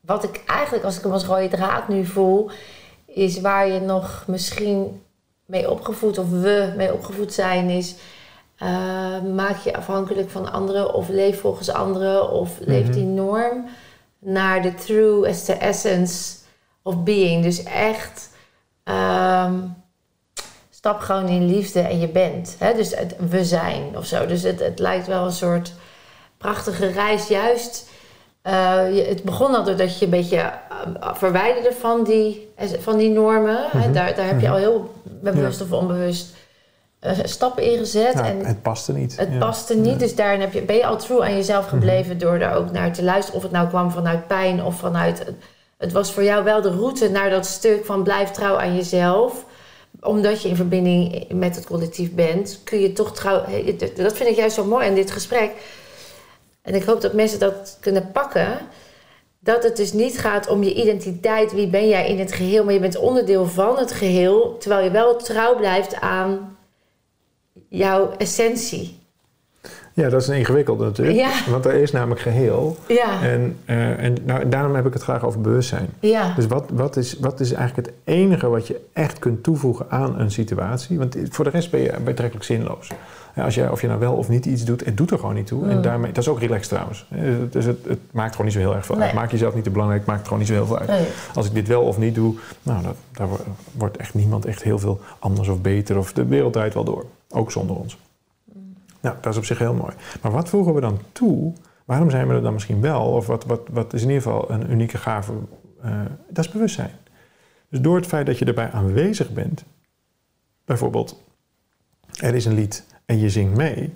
wat 0.00 0.24
ik 0.24 0.42
eigenlijk, 0.46 0.84
als 0.84 0.96
ik 0.96 1.02
hem 1.02 1.12
als 1.12 1.24
rode 1.24 1.48
draad 1.48 1.88
nu 1.88 2.04
voel, 2.04 2.50
is 3.06 3.40
waar 3.40 3.68
je 3.68 3.80
nog 3.80 4.24
misschien 4.26 5.02
mee 5.46 5.70
opgevoed 5.70 6.18
of 6.18 6.28
we 6.28 6.72
mee 6.76 6.92
opgevoed 6.92 7.32
zijn, 7.32 7.68
is 7.70 7.94
uh, 8.62 9.22
maak 9.34 9.56
je 9.58 9.76
afhankelijk 9.76 10.30
van 10.30 10.52
anderen 10.52 10.94
of 10.94 11.08
leef 11.08 11.40
volgens 11.40 11.70
anderen 11.70 12.30
of 12.30 12.48
mm 12.48 12.64
-hmm. 12.64 12.72
leef 12.72 12.90
die 12.90 13.04
norm 13.04 13.64
naar 14.18 14.62
de 14.62 14.74
true 14.74 15.28
as 15.28 15.44
the 15.44 15.52
essence 15.52 16.36
of 16.82 17.02
being. 17.02 17.42
Dus 17.42 17.62
echt 17.62 18.30
um, 18.92 19.74
stap 20.70 21.00
gewoon 21.00 21.28
in 21.28 21.46
liefde 21.46 21.80
en 21.80 22.00
je 22.00 22.08
bent. 22.08 22.56
Hè? 22.58 22.74
Dus 22.74 22.96
het, 22.96 23.14
we 23.28 23.44
zijn 23.44 23.96
of 23.96 24.06
zo. 24.06 24.26
Dus 24.26 24.42
het, 24.42 24.60
het 24.60 24.78
lijkt 24.78 25.06
wel 25.06 25.24
een 25.24 25.32
soort 25.32 25.72
prachtige 26.38 26.86
reis, 26.86 27.28
juist. 27.28 27.90
Uh, 28.46 28.96
je, 28.96 29.02
het 29.02 29.22
begon 29.22 29.54
al 29.54 29.64
doordat 29.64 29.98
je 29.98 30.04
een 30.04 30.10
beetje 30.10 30.36
uh, 30.36 31.14
verwijderde 31.14 31.72
van 31.72 32.04
die, 32.04 32.48
van 32.78 32.96
die 32.96 33.10
normen. 33.10 33.66
Mm 33.72 33.80
-hmm. 33.80 33.92
daar, 33.92 34.14
daar 34.14 34.26
heb 34.26 34.40
je 34.40 34.50
al 34.50 34.56
heel 34.56 34.92
bewust 35.04 35.58
ja. 35.58 35.64
of 35.64 35.72
onbewust 35.72 36.34
stappen 37.24 37.62
in 37.62 37.78
gezet. 37.78 38.12
Ja, 38.14 38.24
en 38.24 38.44
het 38.44 38.62
paste 38.62 38.92
niet. 38.92 39.16
Het 39.16 39.28
ja. 39.32 39.38
paste 39.38 39.74
niet, 39.74 39.98
dus 39.98 40.14
daarin 40.14 40.40
heb 40.40 40.52
je, 40.52 40.62
ben 40.62 40.76
je 40.76 40.86
al 40.86 40.96
true 40.96 41.22
aan 41.22 41.34
jezelf 41.34 41.66
gebleven 41.66 42.16
Mhm. 42.16 42.18
door 42.18 42.38
daar 42.38 42.56
ook 42.56 42.70
naar 42.70 42.92
te 42.92 43.02
luisteren. 43.02 43.36
Of 43.36 43.42
het 43.42 43.52
nou 43.52 43.68
kwam 43.68 43.90
vanuit 43.90 44.26
pijn 44.26 44.64
of 44.64 44.78
vanuit... 44.78 45.24
Het 45.82 45.92
was 45.92 46.12
voor 46.12 46.24
jou 46.24 46.44
wel 46.44 46.60
de 46.60 46.70
route 46.70 47.10
naar 47.10 47.30
dat 47.30 47.46
stuk 47.46 47.84
van 47.84 48.02
blijf 48.02 48.30
trouw 48.30 48.56
aan 48.56 48.76
jezelf. 48.76 49.44
omdat 50.00 50.42
je 50.42 50.48
in 50.48 50.56
verbinding 50.56 51.28
met 51.28 51.56
het 51.56 51.66
collectief 51.66 52.14
bent, 52.14 52.60
kun 52.64 52.80
je 52.80 52.92
toch 52.92 53.14
trouw. 53.14 53.44
Dat 53.94 54.16
vind 54.16 54.28
ik 54.28 54.36
juist 54.36 54.54
zo 54.54 54.64
mooi 54.64 54.86
in 54.86 54.94
dit 54.94 55.10
gesprek. 55.10 55.50
En 56.62 56.74
ik 56.74 56.82
hoop 56.82 57.00
dat 57.00 57.12
mensen 57.12 57.38
dat 57.38 57.76
kunnen 57.80 58.10
pakken. 58.12 58.58
Dat 59.38 59.62
het 59.62 59.76
dus 59.76 59.92
niet 59.92 60.18
gaat 60.18 60.48
om 60.48 60.62
je 60.62 60.74
identiteit, 60.74 61.52
wie 61.52 61.66
ben 61.66 61.88
jij 61.88 62.08
in 62.08 62.18
het 62.18 62.32
geheel, 62.32 62.64
maar 62.64 62.72
je 62.72 62.80
bent 62.80 62.96
onderdeel 62.96 63.46
van 63.46 63.78
het 63.78 63.92
geheel, 63.92 64.56
terwijl 64.58 64.84
je 64.84 64.90
wel 64.90 65.16
trouw 65.16 65.56
blijft 65.56 66.00
aan 66.00 66.56
jouw 67.68 68.10
essentie. 68.18 69.01
Ja, 69.94 70.08
dat 70.08 70.20
is 70.22 70.28
een 70.28 70.36
ingewikkelde 70.36 70.84
natuurlijk. 70.84 71.18
Ja. 71.18 71.30
Want 71.50 71.64
er 71.64 71.74
is 71.74 71.90
namelijk 71.90 72.20
geheel. 72.20 72.76
Ja. 72.88 73.22
En, 73.22 73.56
eh, 73.64 74.04
en 74.04 74.16
nou, 74.24 74.48
daarom 74.48 74.74
heb 74.74 74.86
ik 74.86 74.92
het 74.92 75.02
graag 75.02 75.24
over 75.24 75.40
bewustzijn. 75.40 75.88
Ja. 76.00 76.32
Dus 76.34 76.46
wat, 76.46 76.64
wat, 76.72 76.96
is, 76.96 77.18
wat 77.18 77.40
is 77.40 77.52
eigenlijk 77.52 77.86
het 77.88 77.96
enige 78.04 78.48
wat 78.48 78.66
je 78.66 78.80
echt 78.92 79.18
kunt 79.18 79.42
toevoegen 79.42 79.86
aan 79.88 80.18
een 80.20 80.30
situatie? 80.30 80.98
Want 80.98 81.16
voor 81.30 81.44
de 81.44 81.50
rest 81.50 81.70
ben 81.70 81.80
je 81.80 81.92
betrekkelijk 82.04 82.44
zinloos. 82.46 82.90
Als 83.36 83.54
je, 83.54 83.70
of 83.70 83.80
je 83.80 83.86
nou 83.86 83.98
wel 84.00 84.12
of 84.14 84.28
niet 84.28 84.46
iets 84.46 84.64
doet, 84.64 84.84
het 84.84 84.96
doet 84.96 85.10
er 85.10 85.18
gewoon 85.18 85.34
niet 85.34 85.46
toe. 85.46 85.68
En 85.68 85.76
Mm. 85.76 85.82
daarmee, 85.82 86.12
dat 86.12 86.22
is 86.22 86.28
ook 86.28 86.40
relaxed 86.40 86.68
trouwens. 86.68 87.06
Dus 87.50 87.64
het, 87.64 87.78
het 87.88 87.98
maakt 88.10 88.30
gewoon 88.30 88.46
niet 88.46 88.54
zo 88.54 88.60
heel 88.60 88.74
erg 88.74 88.86
veel 88.86 88.94
Nee. 88.96 89.04
uit. 89.04 89.14
Maak 89.14 89.30
jezelf 89.30 89.54
niet 89.54 89.64
te 89.64 89.70
belangrijk, 89.70 90.04
maakt 90.04 90.22
gewoon 90.24 90.38
niet 90.38 90.48
zo 90.48 90.54
heel 90.54 90.66
veel 90.66 90.78
uit. 90.78 90.88
Nee. 90.88 91.06
Als 91.34 91.46
ik 91.46 91.54
dit 91.54 91.68
wel 91.68 91.82
of 91.82 91.98
niet 91.98 92.14
doe, 92.14 92.34
nou, 92.62 92.82
dat, 92.82 92.94
daar 93.12 93.28
wo- 93.28 93.38
wordt 93.72 93.96
echt 93.96 94.14
niemand 94.14 94.44
echt 94.44 94.62
heel 94.62 94.78
veel 94.78 95.00
anders 95.18 95.48
of 95.48 95.60
beter. 95.60 95.98
Of 95.98 96.12
de 96.12 96.24
wereld 96.26 96.52
draait 96.52 96.74
wel 96.74 96.84
door. 96.84 97.04
Ook 97.30 97.50
zonder 97.52 97.76
ons. 97.76 97.98
Nou, 99.02 99.16
dat 99.20 99.32
is 99.32 99.38
op 99.38 99.44
zich 99.44 99.58
heel 99.58 99.74
mooi. 99.74 99.92
Maar 100.22 100.32
wat 100.32 100.48
voegen 100.48 100.74
we 100.74 100.80
dan 100.80 100.98
toe? 101.12 101.52
Waarom 101.84 102.10
zijn 102.10 102.28
we 102.28 102.34
er 102.34 102.42
dan 102.42 102.52
misschien 102.52 102.80
wel? 102.80 103.04
Of 103.06 103.26
wat, 103.26 103.44
wat, 103.44 103.60
wat 103.70 103.92
is 103.92 104.02
in 104.02 104.08
ieder 104.08 104.22
geval 104.22 104.50
een 104.50 104.70
unieke 104.70 104.98
gave? 104.98 105.32
eh, 105.82 106.00
dat 106.28 106.44
is 106.44 106.50
bewustzijn. 106.50 106.90
Dus 107.68 107.80
door 107.80 107.96
het 107.96 108.06
feit 108.06 108.26
dat 108.26 108.38
je 108.38 108.44
erbij 108.44 108.70
aanwezig 108.70 109.30
bent, 109.30 109.64
bijvoorbeeld, 110.64 111.22
er 112.20 112.34
is 112.34 112.44
een 112.44 112.54
lied 112.54 112.86
en 113.04 113.18
je 113.18 113.30
zingt 113.30 113.56
mee, 113.56 113.94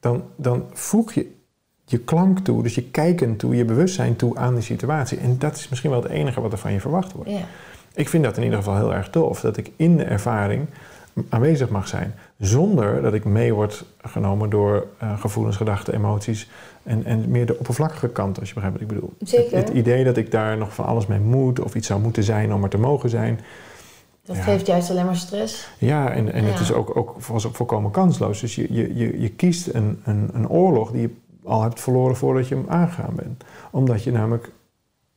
dan, 0.00 0.24
dan 0.36 0.64
voeg 0.72 1.12
je 1.12 1.32
je 1.84 1.98
klank 1.98 2.38
toe, 2.38 2.62
dus 2.62 2.74
je 2.74 2.82
kijken 2.82 3.36
toe, 3.36 3.56
je 3.56 3.64
bewustzijn 3.64 4.16
toe 4.16 4.36
aan 4.36 4.54
die 4.54 4.62
situatie. 4.62 5.18
En 5.18 5.38
dat 5.38 5.56
is 5.56 5.68
misschien 5.68 5.90
wel 5.90 6.02
het 6.02 6.10
enige 6.10 6.40
wat 6.40 6.52
er 6.52 6.58
van 6.58 6.72
je 6.72 6.80
verwacht 6.80 7.12
wordt. 7.12 7.30
Ik 7.94 8.08
vind 8.08 8.24
dat 8.24 8.36
in 8.36 8.42
ieder 8.42 8.58
geval 8.58 8.76
heel 8.76 8.94
erg 8.94 9.10
tof, 9.10 9.40
dat 9.40 9.56
ik 9.56 9.70
in 9.76 9.96
de 9.96 10.04
ervaring 10.04 10.66
aanwezig 11.28 11.68
mag 11.68 11.88
zijn. 11.88 12.14
Zonder 12.38 13.02
dat 13.02 13.12
ik 13.14 13.24
mee 13.24 13.54
word 13.54 13.84
genomen 14.02 14.50
door 14.50 14.86
eh, 14.98 15.20
gevoelens, 15.20 15.56
gedachten, 15.56 15.94
emoties. 15.94 16.50
En, 16.82 17.04
en 17.04 17.30
meer 17.30 17.46
de 17.46 17.58
oppervlakkige 17.58 18.08
kant, 18.08 18.38
als 18.38 18.48
je 18.48 18.54
begrijpt 18.54 18.80
wat 18.80 18.88
ik 18.90 18.94
bedoel. 18.94 19.12
Zeker. 19.20 19.56
Het, 19.56 19.68
het 19.68 19.76
idee 19.76 20.04
dat 20.04 20.16
ik 20.16 20.30
daar 20.30 20.56
nog 20.56 20.74
van 20.74 20.84
alles 20.84 21.06
mee 21.06 21.18
moet 21.18 21.60
of 21.60 21.74
iets 21.74 21.86
zou 21.86 22.00
moeten 22.00 22.22
zijn 22.22 22.54
om 22.54 22.62
er 22.62 22.68
te 22.68 22.78
mogen 22.78 23.10
zijn. 23.10 23.40
Dat 24.24 24.36
Ja. 24.36 24.42
geeft 24.42 24.66
juist 24.66 24.90
alleen 24.90 25.04
maar 25.04 25.16
stress. 25.16 25.68
Ja, 25.78 26.10
en, 26.10 26.32
en 26.32 26.44
het 26.44 26.60
is 26.60 26.72
ook, 26.72 26.96
ook 26.96 27.14
volkomen 27.52 27.90
kansloos. 27.90 28.40
Dus 28.40 28.54
je, 28.54 28.66
je, 28.74 28.94
je, 28.94 29.20
je 29.20 29.28
kiest 29.28 29.66
een, 29.74 30.00
een, 30.04 30.30
een 30.32 30.48
oorlog 30.48 30.90
die 30.90 31.00
je 31.00 31.10
al 31.44 31.62
hebt 31.62 31.80
verloren 31.80 32.16
voordat 32.16 32.48
je 32.48 32.54
hem 32.54 32.64
aangegaan 32.68 33.14
bent. 33.14 33.44
Omdat 33.70 34.04
je 34.04 34.12
namelijk 34.12 34.50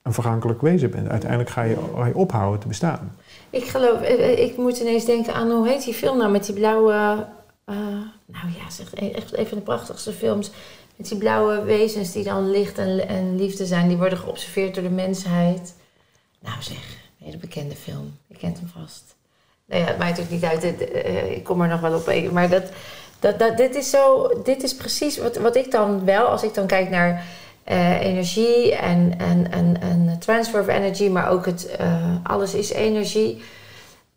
een 0.02 0.14
vergankelijk 0.14 0.62
wezen 0.62 0.92
bent. 0.92 1.08
Uiteindelijk 1.10 1.50
ga 1.50 1.62
je, 1.62 1.78
ga 1.96 2.06
je 2.06 2.16
ophouden 2.16 2.60
te 2.60 2.68
bestaan. 2.68 3.12
Ik 3.50 3.64
geloof, 3.64 4.02
eh, 4.02 4.14
eh, 4.14 4.40
ik 4.40 4.58
moet 4.58 4.78
ineens 4.80 5.06
denken 5.06 5.34
aan 5.34 5.52
hoe 5.52 5.68
heet 5.68 5.84
die 5.84 5.94
film 5.94 6.18
nou 6.18 6.32
met 6.32 6.46
die 6.46 6.56
blauwe. 6.56 7.26
eh, 7.66 7.76
nou 8.26 8.48
ja, 8.58 8.70
zeg, 8.70 8.94
echt 8.94 9.38
een 9.38 9.48
van 9.48 9.58
de 9.58 9.64
prachtigste 9.64 10.14
films. 10.14 10.52
Met 10.96 11.08
die 11.08 11.18
blauwe 11.18 11.64
wezens 11.64 12.12
die 12.12 12.24
dan 12.24 12.50
licht 12.50 12.78
en, 12.78 13.08
en 13.08 13.36
liefde 13.36 13.66
zijn. 13.66 13.88
Die 13.88 13.98
worden 13.98 14.18
geobserveerd 14.18 14.74
door 14.74 14.84
de 14.84 14.90
mensheid. 14.90 15.76
Nou 16.40 16.62
zeg, 16.62 16.78
een 16.78 17.26
hele 17.26 17.38
bekende 17.38 17.76
film. 17.76 18.18
Je 18.28 18.38
kent 18.38 18.58
hem 18.58 18.72
vast. 18.82 19.16
Nou 19.66 19.82
ja, 19.82 19.88
het 19.88 19.98
maakt 19.98 20.30
niet 20.30 20.44
uit. 20.44 20.64
ik 21.30 21.44
kom 21.44 21.62
er 21.62 21.68
nog 21.68 21.80
wel 21.80 21.96
op. 21.96 22.32
Maar 22.32 22.50
dat, 22.50 22.64
dat, 23.20 23.40
dat, 23.40 23.58
dit 23.58 23.76
is 23.76 23.90
zo. 23.90 24.32
Dit 24.44 24.64
is 24.64 24.76
precies 24.76 25.18
wat, 25.18 25.38
wat 25.38 25.56
ik 25.56 25.72
dan 25.72 26.06
wel, 26.06 26.26
als 26.26 26.44
ik 26.44 26.54
dan 26.54 26.68
kijk 26.68 26.90
naar 26.90 27.26
eh, 27.68 28.02
energie 28.02 28.76
en, 28.76 29.14
en, 29.18 29.52
en, 29.52 29.82
en 29.82 30.16
transfer 30.20 30.62
of 30.62 30.68
energy, 30.68 31.08
maar 31.08 31.30
ook 31.30 31.46
het 31.46 31.66
eh, 31.76 32.16
alles 32.24 32.54
is 32.54 32.72
energie. 32.72 33.42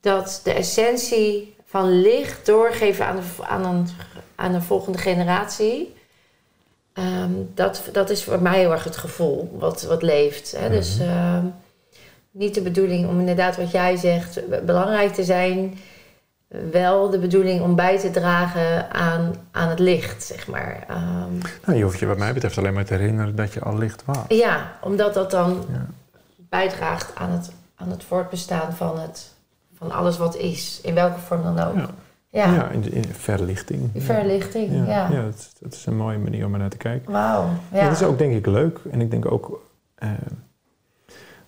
Dat 0.01 0.41
de 0.45 0.53
essentie 0.53 1.55
van 1.67 2.01
licht 2.01 2.47
doorgeven 2.47 3.07
aan, 3.07 3.17
de, 3.17 3.23
aan, 3.45 3.65
een, 3.65 3.87
aan 4.35 4.55
een 4.55 4.63
volgende 4.63 4.99
generatie. 4.99 5.95
ehm, 6.93 7.31
dat, 7.55 7.83
dat 7.93 8.11
is 8.11 8.25
voor 8.25 8.43
mij 8.43 8.59
heel 8.59 8.73
erg 8.73 8.85
het 8.85 8.97
gevoel 8.97 9.57
wat, 9.59 9.83
wat 9.83 10.03
leeft. 10.03 10.55
Hè? 10.57 10.69
Dus 10.71 10.97
Mhm. 10.99 11.09
ehm, 11.09 11.45
niet 12.31 12.55
de 12.55 12.63
bedoeling 12.63 13.09
om 13.09 13.19
inderdaad 13.19 13.57
wat 13.57 13.71
jij 13.71 13.97
zegt 13.97 14.49
be- 14.49 14.63
belangrijk 14.65 15.13
te 15.15 15.25
zijn. 15.25 15.79
Wel 16.71 17.11
de 17.11 17.19
bedoeling 17.19 17.61
om 17.63 17.75
bij 17.75 17.99
te 17.99 18.11
dragen 18.11 18.91
aan, 18.93 19.35
aan 19.51 19.69
het 19.69 19.79
licht, 19.79 20.23
zeg 20.23 20.47
maar. 20.49 20.85
Ehm, 20.89 21.39
Nou, 21.67 21.79
je 21.79 21.83
hoeft 21.85 21.99
je 21.99 22.07
wat 22.07 22.19
mij 22.19 22.33
betreft 22.33 22.59
alleen 22.59 22.75
maar 22.75 22.85
te 22.85 22.95
herinneren 22.95 23.37
dat 23.37 23.53
je 23.53 23.61
al 23.61 23.79
licht 23.79 24.05
was. 24.05 24.17
ja, 24.29 24.73
omdat 24.81 25.15
dat 25.15 25.31
dan 25.31 25.65
Ja. 25.73 25.87
bijdraagt 26.37 27.15
aan 27.15 27.31
het, 27.31 27.51
aan 27.77 27.91
het 27.91 28.05
voortbestaan 28.05 28.73
van, 28.73 28.99
het, 29.01 29.33
van 29.79 29.91
alles 29.91 30.19
wat 30.19 30.37
is, 30.37 30.81
in 30.83 30.95
welke 30.95 31.19
vorm 31.21 31.43
dan 31.43 31.59
ook. 31.61 31.75
Ja. 31.77 31.89
Ja, 32.33 32.53
Ja, 32.55 32.69
in, 32.69 32.93
in 32.93 33.05
verlichting. 33.05 33.91
verlichting, 33.97 34.71
Ja, 34.75 34.85
ja. 34.85 35.09
ja. 35.11 35.23
dat, 35.23 35.53
dat 35.61 35.73
is 35.75 35.87
een 35.87 35.97
mooie 35.97 36.19
manier 36.19 36.47
om 36.47 36.53
er 36.53 36.59
naar 36.59 36.71
te 36.71 36.77
kijken. 36.77 37.13
Wauw, 37.13 37.45
Ja. 37.73 37.79
ja. 37.79 37.85
dat 37.89 37.93
is 38.01 38.03
ook 38.03 38.19
denk 38.19 38.35
ik 38.35 38.47
leuk. 38.47 38.79
En 38.91 39.01
ik 39.01 39.11
denk 39.11 39.33
ook... 39.33 39.61
eh, 39.95 40.09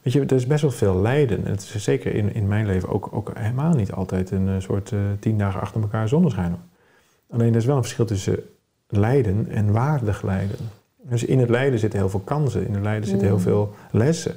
weet 0.02 0.12
je, 0.12 0.20
er 0.20 0.32
is 0.32 0.46
best 0.46 0.62
wel 0.62 0.70
veel 0.70 1.00
lijden. 1.00 1.44
En 1.44 1.50
het 1.50 1.60
is 1.74 1.82
zeker 1.82 2.14
in, 2.14 2.34
in 2.34 2.48
mijn 2.48 2.66
leven 2.66 2.88
ook, 2.88 3.08
ook 3.10 3.30
helemaal 3.38 3.74
niet 3.74 3.92
altijd 3.92 4.30
een 4.30 4.48
eh, 4.48 4.54
soort 4.58 4.92
eh, 4.92 4.98
tien 5.20 5.38
dagen 5.38 5.60
achter 5.60 5.80
elkaar 5.80 6.08
zonneschijn. 6.08 6.56
Alleen 7.30 7.50
er 7.50 7.56
is 7.56 7.64
wel 7.64 7.76
een 7.76 7.82
verschil 7.82 8.04
tussen 8.04 8.38
lijden 8.88 9.48
en 9.50 9.72
waardig 9.72 10.22
lijden. 10.22 10.56
Dus 11.02 11.24
in 11.24 11.38
het 11.38 11.48
lijden 11.50 11.78
zitten 11.78 11.98
heel 11.98 12.08
veel 12.10 12.20
kansen. 12.20 12.66
In 12.66 12.72
het 12.74 12.82
lijden 12.82 13.08
zitten 13.08 13.26
heel 13.26 13.36
Mm. 13.36 13.42
veel 13.42 13.74
lessen. 13.90 14.34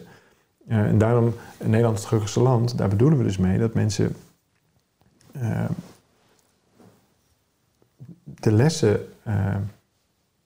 Eh, 0.68 0.78
en 0.86 0.98
daarom, 0.98 1.34
Nederland 1.64 1.98
het 1.98 2.06
gelukkigste 2.06 2.40
land, 2.42 2.78
daar 2.78 2.90
bedoelen 2.90 3.18
we 3.18 3.24
dus 3.24 3.38
mee 3.38 3.58
dat 3.58 3.74
mensen 3.74 4.16
de 8.24 8.52
lessen, 8.52 9.00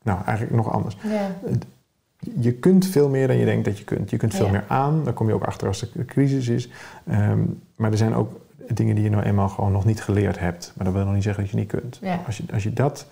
nou 0.03 0.23
eigenlijk 0.25 0.55
nog 0.55 0.71
anders. 0.71 0.97
ja. 1.03 1.35
Je 2.39 2.51
kunt 2.53 2.85
veel 2.85 3.09
meer 3.09 3.27
dan 3.27 3.37
je 3.37 3.45
denkt 3.45 3.65
dat 3.65 3.77
je 3.77 3.83
kunt. 3.83 4.09
Je 4.09 4.17
kunt 4.17 4.33
veel 4.35 4.45
Ja. 4.45 4.51
meer 4.51 4.63
aan, 4.67 5.03
daar 5.03 5.13
kom 5.13 5.27
je 5.27 5.33
ook 5.33 5.43
achter 5.43 5.67
als 5.67 5.81
er 5.81 6.05
crisis 6.05 6.47
is. 6.47 6.69
Ehm, 7.07 7.39
maar 7.75 7.91
er 7.91 7.97
zijn 7.97 8.13
ook 8.15 8.39
dingen 8.73 8.95
die 8.95 9.03
je 9.03 9.09
nou 9.09 9.23
eenmaal 9.23 9.49
gewoon 9.49 9.71
nog 9.71 9.85
niet 9.85 10.01
geleerd 10.03 10.39
hebt. 10.39 10.73
Maar 10.75 10.85
dat 10.85 10.93
wil 10.95 11.03
nog 11.05 11.13
niet 11.13 11.23
zeggen 11.23 11.43
dat 11.43 11.51
je 11.51 11.57
niet 11.57 11.67
kunt. 11.67 11.99
Ja. 12.01 12.21
Als, 12.25 12.37
je, 12.37 12.43
als 12.53 12.63
je 12.63 12.73
dat 12.73 13.07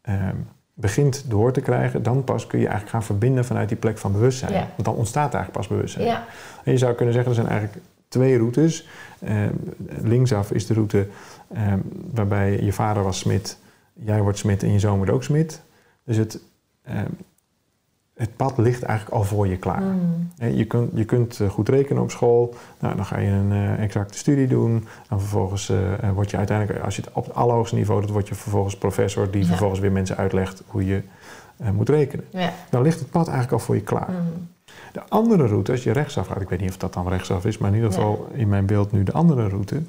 ehm, 0.00 0.34
begint 0.74 1.24
door 1.28 1.52
te 1.52 1.60
krijgen, 1.60 2.02
dan 2.02 2.24
pas 2.24 2.46
kun 2.46 2.58
je 2.58 2.64
eigenlijk 2.66 2.94
gaan 2.96 3.04
verbinden 3.04 3.44
vanuit 3.44 3.68
die 3.68 3.78
plek 3.78 3.98
van 3.98 4.12
bewustzijn. 4.12 4.52
Ja. 4.52 4.58
Want 4.58 4.84
dan 4.84 4.94
ontstaat 4.94 5.34
eigenlijk 5.34 5.52
pas 5.52 5.66
bewustzijn. 5.76 6.06
ja. 6.06 6.24
En 6.64 6.72
je 6.72 6.78
zou 6.78 6.94
kunnen 6.94 7.14
zeggen, 7.14 7.32
er 7.32 7.38
zijn 7.38 7.48
eigenlijk 7.50 7.84
twee 8.08 8.36
routes. 8.38 8.88
Ehm, 9.20 9.52
linksaf 10.02 10.50
is 10.52 10.66
de 10.66 10.74
route 10.74 11.06
waarbij 12.14 12.60
je 12.62 12.72
vader 12.72 13.02
was 13.02 13.18
smid, 13.18 13.58
jij 13.92 14.22
wordt 14.22 14.38
smid 14.38 14.62
en 14.62 14.72
je 14.72 14.78
zoon 14.78 14.96
wordt 14.96 15.12
ook 15.12 15.22
smid. 15.22 15.62
Dus 16.04 16.16
het, 16.16 16.40
het 18.18 18.36
pad 18.36 18.58
ligt 18.58 18.82
eigenlijk 18.82 19.16
al 19.18 19.24
voor 19.24 19.46
je 19.48 19.56
klaar. 19.56 19.80
Mm. 19.82 20.30
Hè, 20.38 20.46
Je 20.46 20.64
kunt, 20.64 20.90
je 20.94 21.04
kunt 21.04 21.40
eh, 21.40 21.48
goed 21.48 21.68
rekenen 21.68 22.02
op 22.02 22.10
school. 22.10 22.54
Nou, 22.80 22.96
dan 22.96 23.04
ga 23.04 23.18
je 23.18 23.28
een 23.30 23.52
eh, 23.52 23.82
exacte 23.82 24.18
studie 24.18 24.46
doen. 24.46 24.86
Dan 25.08 25.20
vervolgens 25.20 25.68
eh, 25.68 25.76
word 26.14 26.30
je 26.30 26.36
uiteindelijk, 26.36 26.84
als 26.84 26.96
je 26.96 27.02
het 27.02 27.10
op 27.12 27.24
het 27.24 27.34
allerhoogste 27.34 27.74
niveau 27.76 28.00
doet, 28.00 28.10
word 28.10 28.28
je 28.28 28.34
vervolgens 28.34 28.76
professor 28.76 29.30
die 29.30 29.40
Ja. 29.42 29.46
vervolgens 29.48 29.80
weer 29.80 29.92
mensen 29.92 30.16
uitlegt 30.16 30.62
hoe 30.66 30.86
je 30.86 31.02
moet 31.72 31.88
rekenen. 31.88 32.24
ja. 32.30 32.52
Dan 32.70 32.82
ligt 32.82 32.98
het 33.00 33.10
pad 33.10 33.24
eigenlijk 33.26 33.52
al 33.52 33.66
voor 33.66 33.74
je 33.74 33.80
klaar. 33.82 34.10
Mm. 34.10 34.48
De 34.92 35.00
andere 35.08 35.46
route, 35.46 35.72
als 35.72 35.82
je 35.82 35.92
rechtsaf 35.92 36.26
gaat, 36.26 36.40
ik 36.40 36.48
weet 36.48 36.60
niet 36.60 36.70
of 36.70 36.76
dat 36.76 36.92
dan 36.92 37.08
rechtsaf 37.08 37.44
is, 37.44 37.58
maar 37.58 37.68
in 37.70 37.76
ieder 37.76 37.92
geval 37.92 38.28
in 38.32 38.48
mijn 38.48 38.66
beeld 38.66 38.92
nu 38.92 39.02
de 39.02 39.12
andere 39.12 39.48
route. 39.48 39.82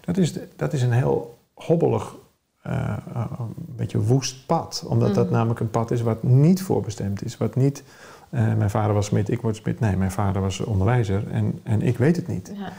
Dat 0.00 0.16
is, 0.16 0.32
de- 0.32 0.48
dat 0.56 0.72
is 0.72 0.82
een 0.82 0.92
heel 0.92 1.38
hobbelig, 1.54 2.14
eh, 2.62 2.96
eh, 3.14 3.24
een 3.38 3.54
beetje 3.76 4.00
woest 4.00 4.46
pad. 4.46 4.84
Omdat 4.86 5.14
dat 5.14 5.24
Mhm. 5.24 5.34
namelijk 5.34 5.60
een 5.60 5.70
pad 5.70 5.90
is 5.90 6.02
wat 6.02 6.22
niet 6.22 6.62
voorbestemd 6.62 7.24
is. 7.24 7.36
Wat 7.36 7.54
niet, 7.56 7.82
eh, 8.30 8.54
mijn 8.54 8.70
vader 8.70 8.94
was 8.94 9.06
smid, 9.06 9.30
ik 9.30 9.40
word 9.40 9.56
smid. 9.56 9.80
Nee, 9.80 9.96
mijn 9.96 10.10
vader 10.10 10.42
was 10.42 10.60
onderwijzer 10.60 11.30
en, 11.30 11.60
en 11.62 11.82
ik 11.82 11.98
weet 11.98 12.16
het 12.16 12.26
niet. 12.28 12.52
ja. 12.54 12.72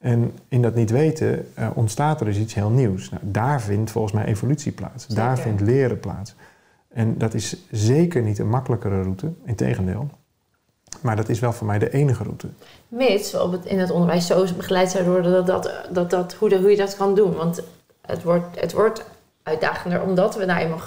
En 0.00 0.32
in 0.48 0.62
dat 0.62 0.74
niet 0.74 0.90
weten 0.90 1.46
ontstaat 1.74 2.20
er 2.20 2.26
dus 2.26 2.36
iets 2.38 2.54
heel 2.54 2.70
nieuws. 2.70 3.10
Nou, 3.10 3.22
daar 3.26 3.60
vindt 3.60 3.90
volgens 3.90 4.12
mij 4.14 4.24
evolutie 4.24 4.72
plaats. 4.72 5.06
Daar 5.06 5.38
vindt 5.38 5.60
leren 5.60 6.00
plaats. 6.00 6.34
En 6.88 7.18
dat 7.18 7.34
is 7.34 7.56
zeker 7.70 8.22
niet 8.22 8.38
een 8.38 8.48
makkelijkere 8.48 9.02
route, 9.02 9.32
integendeel. 9.44 10.10
Maar 11.00 11.16
dat 11.16 11.28
is 11.28 11.38
wel 11.38 11.52
voor 11.52 11.66
mij 11.66 11.78
de 11.78 11.92
enige 11.92 12.22
route. 12.22 12.46
Mits 12.88 13.34
op 13.34 13.52
het, 13.52 13.64
in 13.64 13.78
het 13.78 13.90
onderwijs 13.90 14.26
zo 14.26 14.44
begeleid 14.56 14.90
zouden 14.90 15.12
worden 15.12 15.32
dat, 15.32 15.46
dat, 15.46 15.88
dat, 15.92 16.10
dat, 16.10 16.34
hoe, 16.34 16.48
de, 16.48 16.58
hoe 16.58 16.70
je 16.70 16.76
dat 16.76 16.96
kan 16.96 17.14
doen. 17.14 17.34
Want 17.34 17.62
het 18.06 18.22
wordt, 18.22 18.60
het 18.60 18.72
wordt 18.72 19.04
uitdagender 19.42 20.02
omdat 20.02 20.36
we 20.36 20.44
nou 20.44 20.60
eenmaal 20.60 20.78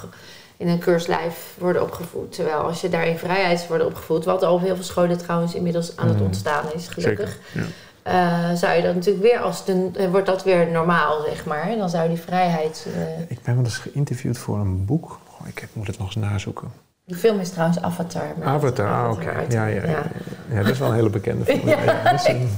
in 0.56 0.68
een 0.68 0.78
keurslijf 0.78 1.54
worden 1.58 1.82
opgevoed. 1.82 2.32
Terwijl 2.32 2.58
als 2.58 2.80
je 2.80 2.88
daar 2.88 3.06
in 3.06 3.18
vrijheid 3.18 3.66
wordt 3.68 3.84
opgevoed, 3.84 4.24
wat 4.24 4.42
al 4.42 4.54
op 4.54 4.60
heel 4.60 4.74
veel 4.74 4.84
scholen 4.84 5.18
trouwens 5.18 5.54
inmiddels 5.54 5.96
aan 5.96 6.08
het 6.08 6.18
Mm. 6.18 6.24
ontstaan 6.24 6.64
is, 6.74 6.88
gelukkig. 6.88 7.38
Zeker, 7.52 7.68
eh, 8.02 8.52
zou 8.54 8.72
je 8.76 8.82
dat 8.82 8.94
natuurlijk 8.94 9.24
weer 9.24 9.38
als 9.38 9.64
de, 9.64 9.90
eh, 9.94 10.10
wordt 10.10 10.26
dat 10.26 10.44
weer 10.44 10.70
normaal, 10.70 11.20
zeg 11.26 11.44
maar. 11.44 11.76
Dan 11.78 11.90
zou 11.90 12.08
die 12.08 12.18
vrijheid. 12.20 12.86
eh, 12.96 13.20
Ik 13.28 13.42
ben 13.42 13.54
wel 13.54 13.64
eens 13.64 13.78
geïnterviewd 13.78 14.38
voor 14.38 14.58
een 14.58 14.84
boek. 14.84 15.18
Oh, 15.40 15.48
ik 15.48 15.58
heb- 15.58 15.68
moet 15.72 15.86
het 15.86 15.98
nog 15.98 16.06
eens 16.06 16.16
nazoeken. 16.16 16.68
die 17.06 17.16
film 17.16 17.40
is 17.40 17.50
trouwens 17.50 17.80
Avatar. 17.80 18.34
Avatar, 18.42 18.88
ah, 19.04 19.10
oké. 19.12 19.44
Ja, 19.48 19.66
ja, 19.66 19.82
ja. 19.86 20.02
ja, 20.50 20.60
dat 20.62 20.68
is 20.70 20.78
wel 20.78 20.88
een 20.88 20.94
hele 20.94 21.10
bekende 21.10 21.44
film. 21.54 21.68
Ja. 21.68 21.82
Ja. 21.82 22.16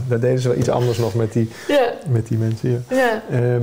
daar 0.09 0.21
deden 0.21 0.39
ze 0.39 0.49
wel 0.49 0.57
iets 0.57 0.69
anders 0.69 0.99
nog 0.99 1.15
met 1.15 1.33
die, 1.33 1.51
met 2.07 2.27
die 2.29 2.39
mensen. 2.39 2.85
Ja. 2.89 3.23
ja. 3.31 3.59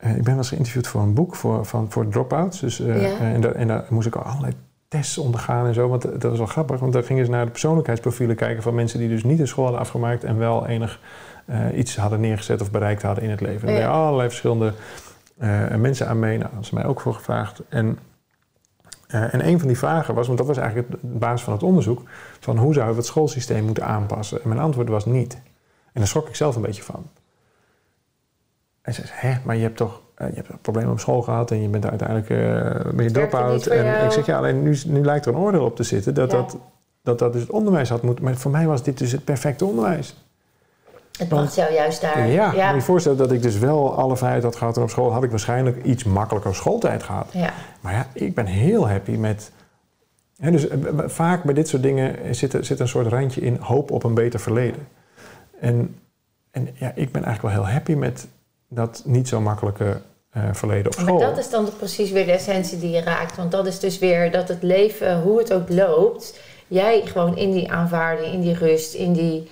Eh, 0.00 0.10
ik 0.10 0.16
ben 0.16 0.24
wel 0.24 0.36
eens 0.36 0.48
geïnterviewd 0.48 0.86
voor 0.86 1.00
een 1.00 1.14
boek 1.14 1.34
voor, 1.36 1.64
van, 1.64 1.86
voor 1.90 2.08
dropouts. 2.08 2.60
Dus, 2.60 2.80
eh, 2.80 3.02
Ja. 3.02 3.18
eh, 3.18 3.32
en, 3.32 3.40
daar, 3.40 3.52
en 3.54 3.68
daar 3.68 3.84
moest 3.88 4.06
ik 4.06 4.16
al 4.16 4.22
allerlei 4.22 4.52
tests 4.88 5.18
ondergaan 5.18 5.66
en 5.66 5.74
zo. 5.74 5.88
Want 5.88 6.02
dat 6.02 6.22
was 6.22 6.38
wel 6.38 6.46
grappig, 6.46 6.80
want 6.80 6.92
daar 6.92 7.02
gingen 7.04 7.24
ze 7.24 7.30
naar 7.30 7.44
de 7.44 7.50
persoonlijkheidsprofielen 7.50 8.36
kijken 8.36 8.62
van 8.62 8.74
mensen 8.74 8.98
die 8.98 9.08
dus 9.08 9.24
niet 9.24 9.38
de 9.38 9.46
school 9.46 9.64
hadden 9.64 9.82
afgemaakt 9.82 10.24
en 10.24 10.38
wel 10.38 10.66
enig 10.66 11.00
iets 11.74 11.96
hadden 11.96 12.20
neergezet 12.20 12.60
of 12.60 12.70
bereikt 12.70 13.02
hadden 13.02 13.24
in 13.24 13.30
het 13.30 13.40
leven. 13.40 13.68
En 13.68 13.74
daar 13.74 13.88
allerlei 13.88 14.28
verschillende 14.28 14.72
mensen 15.78 16.08
aan 16.08 16.18
mee. 16.18 16.38
Nou, 16.38 16.50
ze 16.60 16.74
mij 16.74 16.84
ook 16.84 17.00
voor 17.00 17.14
gevraagd. 17.14 17.62
En, 17.68 17.98
en 19.08 19.46
een 19.46 19.58
van 19.58 19.68
die 19.68 19.78
vragen 19.78 20.14
was, 20.14 20.26
want 20.26 20.38
dat 20.38 20.46
was 20.46 20.56
eigenlijk 20.56 20.88
het- 20.90 21.00
de 21.00 21.18
basis 21.18 21.42
van 21.42 21.52
het 21.52 21.62
onderzoek, 21.62 22.02
van 22.40 22.56
hoe 22.58 22.72
zouden 22.72 22.94
we 22.94 23.00
het 23.00 23.10
schoolsysteem 23.10 23.64
moeten 23.64 23.84
aanpassen? 23.86 24.42
En 24.42 24.48
mijn 24.48 24.60
antwoord 24.60 24.88
was 24.88 25.04
niet. 25.06 25.34
En 25.92 26.00
daar 26.00 26.06
schrok 26.06 26.28
ik 26.28 26.34
zelf 26.36 26.56
een 26.56 26.62
beetje 26.62 26.82
van. 26.82 27.04
En 28.90 28.96
ze 28.96 29.06
zei, 29.06 29.32
hè, 29.32 29.40
maar 29.44 29.56
je 29.56 29.62
hebt 29.62 29.76
toch 29.76 30.00
eh, 30.14 30.28
je 30.28 30.34
hebt 30.34 30.48
een 30.48 30.58
probleem 30.60 30.90
op 30.90 31.00
school 31.00 31.22
gehad 31.22 31.50
en 31.50 31.62
je 31.62 31.68
bent 31.68 31.86
uiteindelijk 31.86 32.30
eh 32.30 32.92
ben 32.92 33.04
je 33.04 33.10
drop-out. 33.10 33.66
En 33.66 33.84
jou. 33.84 34.04
ik 34.04 34.10
zeg, 34.10 34.26
ja, 34.26 34.36
alleen 34.36 34.62
nu, 34.62 34.78
nu 34.86 35.04
lijkt 35.04 35.26
er 35.26 35.34
een 35.34 35.40
oordeel 35.40 35.64
op 35.64 35.76
te 35.76 35.82
zitten 35.82 36.14
dat, 36.14 36.30
Ja. 36.30 36.36
dat, 36.36 36.56
dat 37.02 37.18
dat 37.18 37.32
dus 37.32 37.42
het 37.42 37.50
onderwijs 37.50 37.88
had 37.88 38.02
moeten. 38.02 38.24
Maar 38.24 38.36
voor 38.36 38.50
mij 38.50 38.66
was 38.66 38.82
dit 38.82 38.98
dus 38.98 39.12
het 39.12 39.24
perfecte 39.24 39.64
onderwijs. 39.64 40.24
Het 41.18 41.28
past 41.28 41.56
jou 41.56 41.72
juist 41.72 42.00
daar. 42.00 42.18
Ja, 42.18 42.44
moet 42.44 42.54
je 42.54 42.60
ja. 42.60 42.74
je 42.74 42.80
voorstellen 42.80 43.18
dat 43.18 43.32
ik 43.32 43.42
dus 43.42 43.58
wel 43.58 43.94
alle 43.94 44.16
vrijheid 44.16 44.42
had 44.42 44.56
gehad 44.56 44.76
en 44.76 44.82
op 44.82 44.90
school 44.90 45.12
had 45.12 45.22
ik 45.22 45.30
waarschijnlijk 45.30 45.84
iets 45.84 46.04
makkelijker 46.04 46.54
schooltijd 46.54 47.02
gehad. 47.02 47.26
Ja. 47.32 47.52
Maar 47.80 47.92
ja, 47.92 48.06
ik 48.12 48.34
ben 48.34 48.46
heel 48.46 48.88
happy 48.88 49.12
met. 49.12 49.52
Hè, 50.36 50.50
dus 50.50 50.68
eh, 50.68 50.78
vaak 51.06 51.44
bij 51.44 51.54
dit 51.54 51.68
soort 51.68 51.82
dingen 51.82 52.34
zit, 52.34 52.56
zit 52.60 52.80
een 52.80 52.88
soort 52.88 53.06
randje 53.06 53.40
in 53.40 53.56
hoop 53.60 53.90
op 53.90 54.04
een 54.04 54.14
beter 54.14 54.40
verleden. 54.40 54.88
En, 55.60 55.96
en 56.50 56.68
ja, 56.74 56.92
ik 56.94 57.12
ben 57.12 57.24
eigenlijk 57.24 57.54
wel 57.54 57.64
heel 57.64 57.72
happy 57.72 57.94
met 57.94 58.28
dat 58.70 59.02
niet 59.04 59.28
zo 59.28 59.40
makkelijke 59.40 60.00
eh, 60.30 60.42
verleden 60.52 60.86
op 60.86 60.92
school. 60.92 61.18
Maar 61.18 61.28
dat 61.28 61.38
is 61.38 61.50
dan 61.50 61.68
precies 61.76 62.10
weer 62.10 62.26
de 62.26 62.32
essentie 62.32 62.78
die 62.78 62.90
je 62.90 63.00
raakt. 63.00 63.36
Want 63.36 63.50
dat 63.50 63.66
is 63.66 63.78
dus 63.78 63.98
weer 63.98 64.30
dat 64.30 64.48
het 64.48 64.62
leven, 64.62 65.20
hoe 65.20 65.38
het 65.38 65.52
ook 65.52 65.68
loopt, 65.68 66.38
jij 66.68 67.02
gewoon 67.04 67.36
in 67.36 67.52
die 67.52 67.72
aanvaarding, 67.72 68.32
in 68.32 68.40
die 68.40 68.54
rust, 68.54 68.94
in 68.94 69.12
die 69.12 69.50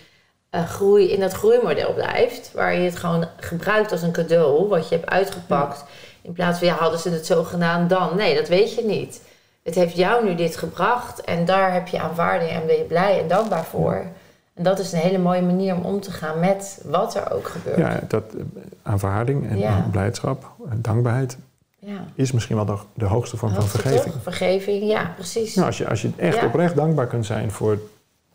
eh, 0.50 0.64
groei, 0.64 1.10
in 1.10 1.20
dat 1.20 1.32
groeimodel 1.32 1.94
blijft. 1.94 2.50
Waar 2.54 2.74
je 2.74 2.80
het 2.80 2.96
gewoon 2.96 3.28
gebruikt 3.36 3.92
als 3.92 4.02
een 4.02 4.12
cadeau, 4.12 4.68
wat 4.68 4.88
je 4.88 4.94
hebt 4.94 5.10
uitgepakt. 5.10 5.84
In 6.22 6.32
plaats 6.32 6.58
van, 6.58 6.68
ja, 6.68 6.74
hadden 6.74 7.00
ze 7.00 7.10
het 7.10 7.26
zo 7.26 7.44
gedaan 7.44 7.88
dan? 7.88 8.16
Nee, 8.16 8.34
dat 8.34 8.48
weet 8.48 8.74
je 8.74 8.84
niet. 8.84 9.22
Het 9.62 9.74
heeft 9.74 9.96
jou 9.96 10.24
nu 10.24 10.34
dit 10.34 10.56
gebracht 10.56 11.20
en 11.20 11.44
daar 11.44 11.72
heb 11.72 11.88
je 11.88 12.00
aanvaarding 12.00 12.50
en 12.50 12.66
ben 12.66 12.76
je 12.76 12.84
blij 12.84 13.20
en 13.20 13.28
dankbaar 13.28 13.64
voor. 13.64 14.06
En 14.58 14.64
dat 14.64 14.78
is 14.78 14.92
een 14.92 14.98
hele 14.98 15.18
mooie 15.18 15.42
manier 15.42 15.74
om 15.74 15.82
om 15.82 16.00
te 16.00 16.10
gaan 16.10 16.40
met 16.40 16.82
wat 16.84 17.14
er 17.14 17.32
ook 17.32 17.48
gebeurt. 17.48 17.78
Ja, 17.78 18.00
dat 18.08 18.22
eh, 18.34 18.42
aanvaarding 18.82 19.48
en 19.48 19.58
Ja. 19.58 19.76
eh, 19.76 19.88
blijdschap 19.90 20.50
en 20.70 20.82
dankbaarheid 20.82 21.38
ja. 21.78 22.04
is 22.14 22.32
misschien 22.32 22.56
wel 22.56 22.64
de, 22.64 22.76
de 22.94 23.04
hoogste 23.04 23.36
vorm 23.36 23.54
van 23.54 23.62
vergeving. 23.62 24.12
toch? 24.12 24.22
Vergeving, 24.22 24.84
ja, 24.90 25.12
precies. 25.14 25.54
Nou, 25.54 25.66
als 25.66 25.78
je, 25.78 25.88
als 25.88 26.02
je 26.02 26.10
echt 26.16 26.36
Ja. 26.36 26.46
oprecht 26.46 26.76
dankbaar 26.76 27.06
kunt 27.06 27.26
zijn 27.26 27.50
voor 27.50 27.78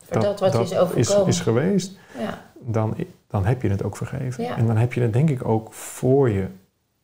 voor 0.03 0.21
dat, 0.21 0.39
wat 0.39 0.53
is 0.53 0.78
overkomen. 0.78 1.28
is, 1.28 1.39
geweest, 1.39 1.91
ja. 2.19 2.41
dan, 2.59 2.95
dan 3.28 3.45
heb 3.45 3.61
je 3.61 3.69
het 3.69 3.84
ook 3.84 3.97
vergeven. 3.97 4.45
En 4.45 4.67
dan 4.67 4.78
heb 4.78 4.93
je 4.93 5.01
het 5.01 5.13
denk 5.13 5.30
ik 5.30 5.47
ook 5.47 5.74
voor 5.74 6.30
je 6.30 6.45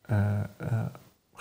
eh, 0.02 0.18
eh, 0.58 0.68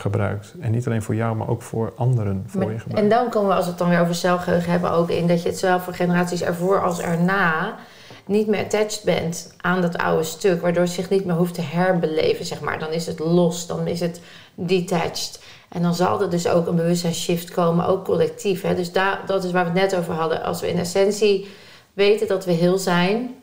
gebruikt. 0.01 0.55
En 0.61 0.71
niet 0.71 0.87
alleen 0.87 1.03
voor 1.03 1.15
jou, 1.15 1.37
maar 1.37 1.49
ook 1.49 1.63
voor 1.63 1.93
anderen 1.97 2.45
voor 2.47 2.61
Maar- 2.61 2.73
je 2.73 2.79
gebruikt. 2.79 3.03
en 3.03 3.09
dan 3.19 3.29
komen 3.31 3.49
we, 3.49 3.55
als 3.55 3.65
we 3.65 3.71
het 3.71 3.79
dan 3.79 3.89
weer 3.89 4.01
over 4.01 4.15
zelfgeheugen 4.15 4.71
hebben, 4.71 4.91
ook 4.91 5.11
in 5.11 5.27
dat 5.27 5.43
je 5.43 5.49
het 5.49 5.59
zowel 5.59 5.81
voor 5.81 5.95
generaties 5.95 6.43
ervoor 6.43 6.83
als 6.83 7.01
erna 7.01 7.77
niet 8.25 8.47
meer 8.47 8.65
attached 8.65 9.01
bent 9.05 9.55
aan 9.61 9.81
dat 9.81 9.99
oude 9.99 10.23
stuk, 10.25 10.61
waardoor 10.63 10.83
het 10.83 10.93
zich 10.93 11.11
niet 11.11 11.25
meer 11.25 11.37
hoeft 11.37 11.55
te 11.55 11.61
herbeleven, 11.63 12.45
zeg 12.45 12.61
maar. 12.61 12.79
Dan 12.79 12.91
is 12.91 13.07
het 13.07 13.19
los, 13.19 13.67
dan 13.67 13.87
is 13.87 14.01
het 14.01 14.21
detached. 14.55 15.41
En 15.69 15.83
dan 15.83 15.95
zal 15.95 16.23
er 16.23 16.31
dus 16.31 16.49
ook 16.49 16.67
een 16.67 16.77
bewustzijnsshift 16.77 17.51
komen, 17.51 17.87
ook 17.87 18.05
collectief. 18.05 18.63
Hè? 18.63 18.75
Dus 18.75 18.93
daar, 18.93 19.21
dat 19.27 19.45
is 19.45 19.51
waar 19.53 19.65
we 19.73 19.81
het 19.81 19.91
net 19.91 20.01
over 20.01 20.15
hadden. 20.15 20.43
Als 20.43 20.61
we 20.61 20.69
in 20.71 20.79
essentie 20.79 21.49
weten 21.93 22.27
dat 22.29 22.45
we 22.45 22.53
heel 22.53 22.79
zijn, 22.79 23.35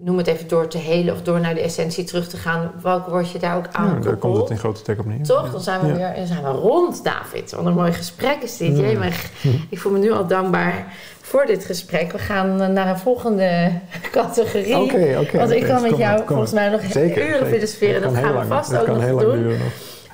noem 0.00 0.18
het 0.18 0.26
even 0.26 0.48
door 0.48 0.68
te 0.68 0.78
helen 0.78 1.14
of 1.14 1.22
door 1.22 1.40
naar 1.40 1.54
de 1.54 1.60
essentie 1.60 2.04
terug 2.04 2.28
te 2.28 2.36
gaan, 2.36 2.72
welk 2.82 3.06
word 3.06 3.30
je 3.30 3.38
daar 3.38 3.56
ook 3.56 3.66
aan 3.72 3.94
Ja, 3.94 4.00
daar 4.00 4.16
komt 4.16 4.36
het 4.36 4.50
in 4.50 4.58
grote 4.58 4.82
tek 4.82 4.98
op 4.98 5.06
neer. 5.06 5.22
Toch? 5.22 5.50
Dan 5.52 5.60
zijn 5.60 5.80
we 5.80 5.86
Ja. 5.86 5.92
weer 5.94 6.12
dan 6.16 6.26
zijn 6.26 6.42
we 6.42 6.48
rond, 6.48 7.04
David. 7.04 7.50
Wat 7.52 7.66
een 7.66 7.72
mooi 7.74 7.92
gesprek 7.92 8.42
is 8.42 8.56
dit. 8.56 8.76
Ja. 8.76 8.82
Jemig. 8.86 9.30
Ik 9.70 9.78
voel 9.78 9.92
me 9.92 9.98
nu 9.98 10.12
al 10.12 10.26
dankbaar 10.26 10.86
voor 11.20 11.46
dit 11.46 11.64
gesprek. 11.64 12.12
We 12.12 12.18
gaan 12.18 12.60
eh, 12.60 12.68
naar 12.68 12.88
een 12.88 12.98
volgende 12.98 13.70
categorie. 14.10 14.76
Oké, 14.78 15.18
oké. 15.20 15.38
Want 15.38 15.50
ik 15.50 15.62
kan 15.64 15.82
met 15.82 15.96
jou 15.96 16.22
volgens 16.26 16.52
mij 16.52 16.68
nog 16.68 16.80
Zeker, 16.90 17.28
uren 17.28 17.46
filosoferen. 17.46 18.02
Dat 18.02 18.12
kan 18.12 18.22
gaan 18.22 18.38
we 18.38 18.46
vast 18.46 18.70
dat 18.70 18.80
ook 18.88 18.96
nog 19.00 19.20
doen. 19.20 19.46
nog. 19.48 19.56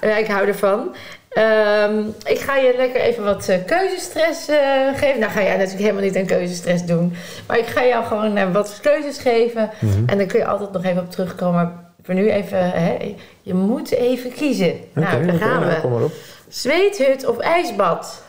Ja, 0.00 0.16
ik 0.16 0.26
hou 0.26 0.46
ervan. 0.46 0.94
Ehm, 1.34 1.98
ik 2.24 2.38
ga 2.38 2.56
je 2.56 2.74
lekker 2.76 3.00
even 3.00 3.24
wat 3.24 3.48
eh, 3.48 3.58
keuzestress 3.66 4.48
eh, 4.48 4.58
geven. 4.94 5.20
Nou 5.20 5.32
ga 5.32 5.42
jij 5.42 5.56
natuurlijk 5.56 5.80
helemaal 5.82 6.02
niet 6.02 6.16
aan 6.16 6.26
keuzestress 6.26 6.84
doen. 6.84 7.12
Maar 7.46 7.58
ik 7.58 7.66
ga 7.66 7.84
jou 7.86 8.04
gewoon 8.04 8.36
eh, 8.36 8.52
wat 8.52 8.78
keuzes 8.82 9.18
geven. 9.18 9.70
Mhm. 9.80 9.92
En 10.06 10.18
dan 10.18 10.26
kun 10.26 10.38
je 10.38 10.46
altijd 10.46 10.72
nog 10.72 10.84
even 10.84 11.02
op 11.02 11.10
terugkomen. 11.10 11.54
Maar 11.54 11.72
voor 12.02 12.14
nu 12.14 12.30
even, 12.30 12.70
hè, 12.70 13.14
je 13.42 13.54
moet 13.54 13.90
even 13.90 14.32
kiezen. 14.32 14.74
nou, 14.92 15.26
daar 15.26 15.36
gaan 15.36 15.66
we. 15.66 15.80
Kom 15.80 15.90
maar 15.92 16.02
op. 16.02 16.12
Zweethut 16.48 17.26
of 17.26 17.38
ijsbad? 17.38 18.22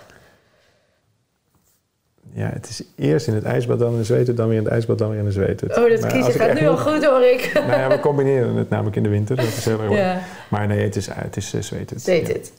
Ja, 2.34 2.50
het 2.54 2.70
is 2.70 2.84
eerst 2.96 3.28
in 3.28 3.34
het 3.34 3.44
ijsbad, 3.44 3.80
dan 3.80 3.92
in 3.92 3.98
de 3.98 4.04
zweethut, 4.04 4.38
dan 4.38 4.48
weer 4.48 4.58
in 4.58 4.64
het 4.64 4.74
ijsbad, 4.74 4.98
dan 4.98 5.10
weer 5.10 5.20
in 5.20 5.26
de 5.26 5.32
zweethut. 5.32 5.78
Oh, 5.78 5.90
dat 5.90 6.02
Maar 6.02 6.12
kiezen 6.12 6.34
gaat 6.34 6.60
nu 6.60 6.68
al 6.68 6.78
goed 6.78 7.06
hoor 7.06 7.22
ik. 7.22 7.52
Nou 7.68 7.80
ja, 7.80 7.90
we 7.90 8.00
combineren 8.00 8.56
het 8.56 8.70
namelijk 8.70 8.96
in 8.96 9.04
de 9.04 9.10
winter. 9.10 9.36
Dat 9.36 9.46
is 9.46 9.66
heel 9.66 9.82
erg. 9.82 9.92
Ja, 9.94 10.20
Maar 10.50 10.68
nee, 10.68 10.84
het 10.84 10.96
is, 10.96 11.08
het 11.12 11.38
is 11.38 11.54
uh, 11.54 11.62
zweethut. 11.62 12.02
zweethut. 12.02 12.52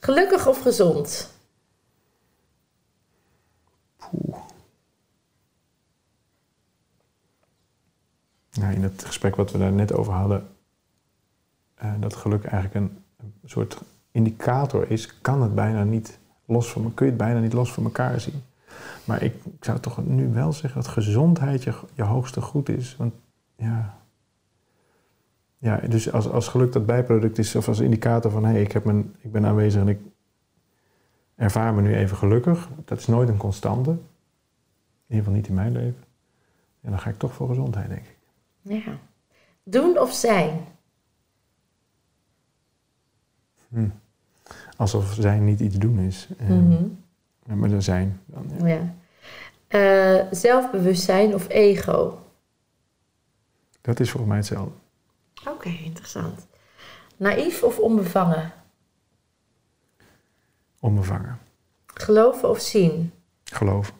Gelukkig 0.00 0.46
of 0.46 0.60
gezond? 0.60 1.30
Poeh. 3.96 4.38
Nou, 8.52 8.74
in 8.74 8.82
het 8.82 9.04
gesprek 9.04 9.36
wat 9.36 9.50
we 9.50 9.58
daar 9.58 9.72
net 9.72 9.92
over 9.92 10.12
hadden, 10.12 10.48
eh, 11.74 11.92
dat 12.00 12.16
geluk 12.16 12.44
eigenlijk 12.44 12.74
een, 12.74 13.04
een 13.16 13.48
soort 13.48 13.80
indicator 14.10 14.90
is, 14.90 15.20
kan 15.20 15.42
het 15.42 15.54
bijna 15.54 15.84
niet 15.84 16.18
los 16.44 16.70
van, 16.70 16.94
kun 16.94 17.06
je 17.06 17.12
het 17.12 17.20
bijna 17.20 17.40
niet 17.40 17.52
los 17.52 17.72
van 17.72 17.84
elkaar 17.84 18.20
zien. 18.20 18.42
Maar 19.04 19.22
ik, 19.22 19.34
ik 19.44 19.64
zou 19.64 19.80
toch 19.80 20.04
nu 20.06 20.32
wel 20.32 20.52
zeggen 20.52 20.82
dat 20.82 20.90
gezondheid 20.90 21.62
je, 21.62 21.74
je 21.94 22.02
hoogste 22.02 22.40
goed 22.40 22.68
is. 22.68 22.96
Want 22.96 23.14
ja, 23.56 23.99
ja 25.60 25.76
dus 25.76 26.12
als, 26.12 26.28
als 26.28 26.48
geluk 26.48 26.72
dat 26.72 26.86
bijproduct 26.86 27.38
is, 27.38 27.54
of 27.54 27.68
als 27.68 27.80
indicator 27.80 28.30
van 28.30 28.44
hé, 28.44 28.50
hey, 28.50 28.62
ik, 28.62 28.72
heb 28.72 28.84
mijn, 28.84 29.14
ik 29.20 29.32
ben 29.32 29.46
aanwezig 29.46 29.80
en 29.80 29.88
ik 29.88 29.98
ervaar 31.34 31.74
me 31.74 31.82
nu 31.82 31.94
even 31.94 32.16
gelukkig. 32.16 32.68
Dat 32.84 32.98
is 32.98 33.06
nooit 33.06 33.28
een 33.28 33.36
constante. 33.36 33.90
In 33.90 33.98
ieder 35.06 35.24
geval 35.24 35.32
niet 35.32 35.48
in 35.48 35.54
mijn 35.54 35.72
leven. 35.72 36.04
En 36.80 36.90
dan 36.90 37.00
ga 37.00 37.10
ik 37.10 37.18
toch 37.18 37.32
voor 37.32 37.48
gezondheid, 37.48 37.88
denk 37.88 38.06
ik. 38.06 38.16
Ja. 38.62 38.98
Doen 39.62 39.98
of 39.98 40.12
zijn? 40.12 40.60
Hm. 43.68 43.88
Alsof 44.76 45.12
zijn 45.12 45.44
niet 45.44 45.60
iets 45.60 45.78
doen 45.78 45.98
is. 45.98 46.28
Mhm. 46.38 46.86
Maar 47.42 47.68
dan 47.68 47.82
zijn. 47.82 48.20
Dan, 48.26 48.50
ja. 48.58 48.66
Ja. 48.66 48.94
Eh, 49.70 50.26
zelfbewustzijn 50.30 51.34
of 51.34 51.48
ego? 51.48 52.18
Dat 53.80 54.00
is 54.00 54.10
volgens 54.10 54.30
mij 54.30 54.40
hetzelfde. 54.40 54.79
Oké, 55.46 55.68
interessant. 55.68 56.46
Naïef 57.16 57.62
of 57.62 57.78
onbevangen? 57.78 58.52
Onbevangen. 60.80 61.38
Geloven 61.86 62.48
of 62.48 62.60
zien? 62.60 63.12
Geloof. 63.44 63.92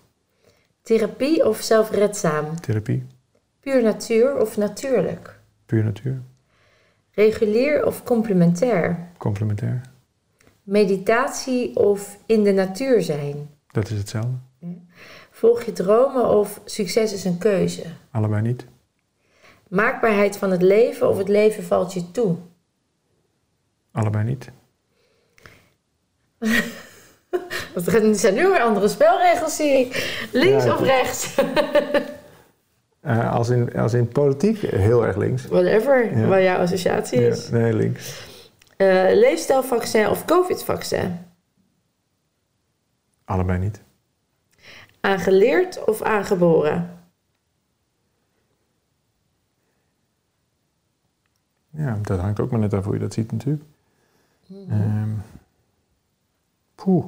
Therapie 0.83 1.47
of 1.47 1.61
zelfredzaam? 1.61 2.61
Therapie. 2.61 3.07
Puur 3.61 3.83
natuur 3.83 4.41
of 4.41 4.57
natuurlijk? 4.57 5.41
Puur 5.67 5.85
natuur. 5.85 6.23
Regulier 7.11 7.87
of 7.87 8.03
complementair? 8.03 9.09
Complementair. 9.17 9.81
Meditatie 10.63 11.77
of 11.77 12.19
in 12.27 12.43
de 12.43 12.53
natuur 12.53 13.03
zijn? 13.03 13.51
Dat 13.67 13.91
is 13.91 13.99
hetzelfde. 13.99 14.39
Volg 15.31 15.63
je 15.63 15.73
dromen 15.73 16.29
of 16.29 16.61
succes 16.65 17.13
is 17.13 17.25
een 17.25 17.39
keuze? 17.39 17.85
Allebei 18.11 18.43
niet. 18.43 18.67
Maakbaarheid 19.71 20.37
van 20.37 20.51
het 20.51 20.63
leven 20.63 21.09
of 21.09 21.19
het 21.19 21.29
leven 21.29 21.65
valt 21.65 21.93
je 21.93 22.11
toe? 22.11 22.37
Allebei 23.93 24.25
niet. 24.25 24.51
Er 27.75 28.15
zijn 28.15 28.35
nu 28.35 28.49
weer 28.49 28.61
andere 28.61 28.89
spelregels, 28.89 29.57
zie 29.57 29.73
ik. 29.73 30.19
Links 30.33 30.65
Ja, 30.65 30.75
of 30.75 30.81
rechts? 30.81 31.35
Uh, 33.03 33.33
als, 33.37 33.49
in, 33.49 33.73
als 33.73 33.93
in 33.93 34.09
politiek 34.09 34.59
heel 34.61 35.07
erg 35.07 35.17
links. 35.17 35.47
Whatever, 35.47 36.19
ja. 36.19 36.27
waar 36.27 36.43
jouw 36.43 36.59
associatie 36.59 37.27
is. 37.27 37.49
Ja, 37.49 37.57
nee, 37.57 37.75
links. 37.75 38.29
Uh, 38.77 39.05
leefstijlvaccin 39.13 40.09
of 40.09 40.25
covid-vaccin? 40.25 41.19
Allebei 43.25 43.59
niet. 43.59 43.81
Aangeleerd 45.01 45.85
of 45.85 46.03
aangeboren? 46.03 47.00
Ja, 51.71 51.99
dat 52.03 52.21
hangt 52.21 52.41
ook 52.41 52.51
maar 52.51 52.61
net 52.61 52.75
af 52.75 52.85
hoe 52.85 52.95
je 52.95 53.01
dat 53.01 53.13
ziet 53.13 53.33
natuurlijk. 53.33 53.65
Mm 54.47 54.69
-hmm. 54.69 55.23
poeh. 56.75 57.05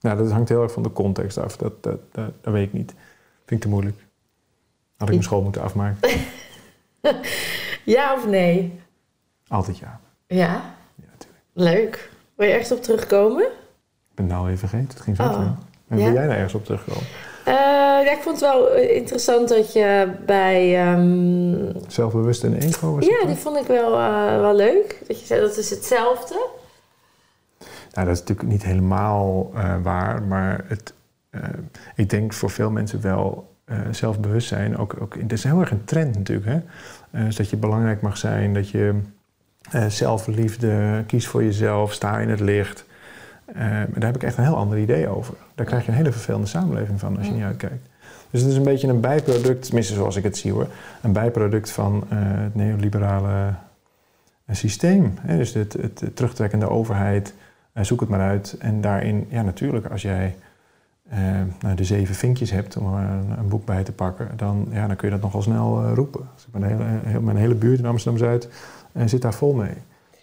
Nou, 0.00 0.18
dat 0.18 0.30
hangt 0.30 0.48
heel 0.48 0.62
erg 0.62 0.72
van 0.72 0.82
de 0.82 0.92
context 0.92 1.38
af. 1.38 1.56
Dat, 1.56 1.82
dat, 1.82 2.00
dat, 2.12 2.32
dat 2.40 2.52
weet 2.52 2.66
ik 2.66 2.72
niet. 2.72 2.94
Vind 3.36 3.50
ik 3.50 3.60
te 3.60 3.68
moeilijk. 3.68 3.96
Had 4.96 5.08
ik 5.08 5.14
mijn 5.14 5.22
school 5.22 5.42
moeten 5.42 5.62
afmaken? 5.62 6.10
ja 7.94 8.14
of 8.14 8.26
nee? 8.26 8.80
Altijd 9.48 9.78
ja. 9.78 10.00
Ja? 10.26 10.74
Ja, 10.94 11.04
natuurlijk. 11.10 11.42
Leuk. 11.52 12.10
Wil 12.34 12.46
je 12.46 12.52
ergens 12.52 12.72
op 12.72 12.82
terugkomen? 12.82 13.44
Ik 14.10 14.14
ben 14.14 14.26
nou 14.26 14.46
even 14.46 14.58
vergeten. 14.68 14.88
Het 14.88 15.00
ging 15.00 15.16
zo 15.16 15.22
Oh. 15.22 15.32
snel. 15.32 15.56
En 15.88 15.98
Ja? 15.98 16.04
Wil 16.04 16.12
jij 16.14 16.26
daar 16.26 16.36
ergens 16.36 16.54
op 16.54 16.64
terugkomen? 16.64 17.04
Eh, 17.46 17.54
ja, 18.04 18.10
ik 18.10 18.22
vond 18.22 18.40
het 18.40 18.50
wel 18.50 18.70
eh, 18.70 18.96
interessant 18.96 19.48
dat 19.48 19.72
je 19.72 20.12
bij... 20.24 20.76
ehm, 20.76 21.72
Zelfbewust 21.88 22.44
en 22.44 22.54
ego 22.54 22.94
was 22.94 23.06
ja, 23.06 23.18
die 23.18 23.26
dan? 23.26 23.36
vond 23.36 23.56
ik 23.56 23.66
wel, 23.66 23.98
eh, 23.98 24.40
wel 24.40 24.54
leuk. 24.54 25.02
Dat 25.06 25.20
je 25.20 25.26
zei 25.26 25.40
dat 25.40 25.56
is 25.56 25.70
hetzelfde. 25.70 26.48
Nou, 27.92 28.06
dat 28.06 28.16
is 28.16 28.20
natuurlijk 28.20 28.48
niet 28.48 28.62
helemaal 28.62 29.50
waar, 29.82 30.22
maar 30.22 30.64
het, 30.68 30.92
ik 31.94 32.10
denk 32.10 32.32
voor 32.32 32.50
veel 32.50 32.70
mensen 32.70 33.00
wel 33.00 33.54
zelfbewustzijn. 33.90 34.76
Ook, 34.76 34.96
ook, 35.00 35.14
het 35.14 35.32
is 35.32 35.44
heel 35.44 35.60
erg 35.60 35.70
een 35.70 35.84
trend 35.84 36.16
natuurlijk. 36.16 36.46
Hè? 36.46 36.60
Dus 37.24 37.36
dat 37.36 37.50
je 37.50 37.56
belangrijk 37.56 38.00
mag 38.00 38.16
zijn, 38.16 38.54
dat 38.54 38.68
je 38.70 39.00
zelfliefde, 39.88 41.04
kies 41.06 41.26
voor 41.26 41.44
jezelf, 41.44 41.92
sta 41.92 42.18
in 42.18 42.28
het 42.28 42.40
licht. 42.40 42.84
Eh, 43.46 43.60
maar 43.60 43.88
daar 43.94 44.06
heb 44.06 44.14
ik 44.14 44.22
echt 44.22 44.36
een 44.36 44.44
heel 44.44 44.56
ander 44.56 44.78
idee 44.78 45.08
over. 45.08 45.34
Daar 45.54 45.66
krijg 45.66 45.84
je 45.84 45.90
een 45.90 45.96
hele 45.96 46.12
vervelende 46.12 46.46
samenleving 46.46 47.00
van 47.00 47.16
als 47.16 47.26
je 47.26 47.32
Ja. 47.32 47.38
niet 47.38 47.46
uitkijkt. 47.46 47.88
Dus 48.30 48.40
het 48.40 48.50
is 48.50 48.56
een 48.56 48.62
beetje 48.62 48.88
een 48.88 49.00
bijproduct, 49.00 49.64
tenminste 49.64 49.94
zoals 49.94 50.16
ik 50.16 50.24
het 50.24 50.36
zie 50.36 50.52
hoor, 50.52 50.66
een 51.02 51.12
bijproduct 51.12 51.70
van 51.70 52.04
eh, 52.08 52.18
het 52.20 52.54
neoliberale 52.54 53.54
eh, 54.44 54.54
systeem. 54.56 55.14
Hè? 55.20 55.36
Dus 55.36 55.54
het, 55.54 55.72
het, 55.72 56.00
het 56.00 56.16
terugtrekkende 56.16 56.68
overheid, 56.68 57.34
zoek 57.74 58.00
het 58.00 58.08
maar 58.08 58.20
uit. 58.20 58.56
En 58.58 58.80
daarin, 58.80 59.26
ja 59.28 59.42
natuurlijk, 59.42 59.86
als 59.86 60.02
jij 60.02 60.36
nou, 61.60 61.74
de 61.74 61.84
zeven 61.84 62.14
vinkjes 62.14 62.50
hebt, 62.50 62.76
om 62.76 62.94
er 62.94 63.10
een, 63.10 63.38
een 63.38 63.48
boek 63.48 63.64
bij 63.64 63.82
te 63.82 63.92
pakken, 63.92 64.28
dan, 64.36 64.68
ja, 64.70 64.86
dan 64.86 64.96
kun 64.96 65.08
je 65.08 65.14
dat 65.14 65.22
nogal 65.22 65.42
snel 65.42 65.94
roepen. 65.94 66.28
Dus 66.34 66.46
mijn, 66.52 66.64
hele, 66.64 66.84
heel, 67.04 67.20
mijn 67.20 67.36
hele 67.36 67.54
buurt 67.54 67.78
in 67.78 67.86
Amsterdam-Zuid 67.86 68.48
zit 69.04 69.22
daar 69.22 69.34
vol 69.34 69.52
mee. 69.52 69.74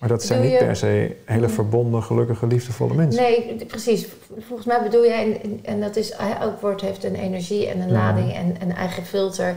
Maar 0.04 0.12
dat 0.12 0.24
zijn 0.24 0.41
niet 0.41 0.58
per 0.58 0.76
se 0.76 1.16
hele 1.26 1.49
verbonden, 1.49 2.04
gelukkige, 2.04 2.47
liefdevolle 2.47 2.93
mensen. 2.93 3.22
Nee, 3.22 3.66
precies. 3.68 4.08
Volgens 4.39 4.68
mij 4.68 4.82
bedoel 4.84 5.06
jij, 5.06 5.41
en, 5.43 5.60
en 5.64 5.82
dat 5.82 5.95
is, 5.95 6.12
elk 6.41 6.62
woord 6.62 6.82
heeft 6.82 7.04
een 7.04 7.16
energie 7.16 7.68
en 7.68 7.80
een 7.82 7.88
Ja. 7.88 7.93
lading 7.93 8.34
en 8.34 8.56
een 8.62 8.76
eigen 8.76 9.06
filter 9.06 9.56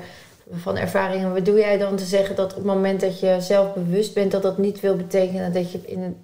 van 0.52 0.76
ervaringen. 0.76 1.32
Wat 1.34 1.44
doe 1.44 1.58
jij 1.58 1.78
dan 1.78 1.96
te 1.96 2.04
zeggen 2.04 2.36
dat 2.36 2.50
op 2.50 2.56
het 2.56 2.64
moment 2.66 3.00
dat 3.00 3.20
je 3.20 3.36
zelf 3.40 3.74
bewust 3.74 4.14
bent, 4.14 4.30
dat 4.32 4.42
dat 4.42 4.58
niet 4.58 4.80
wil 4.80 4.96
betekenen 4.96 5.52
dat 5.52 5.72
je 5.72 5.78
in, 5.84 6.16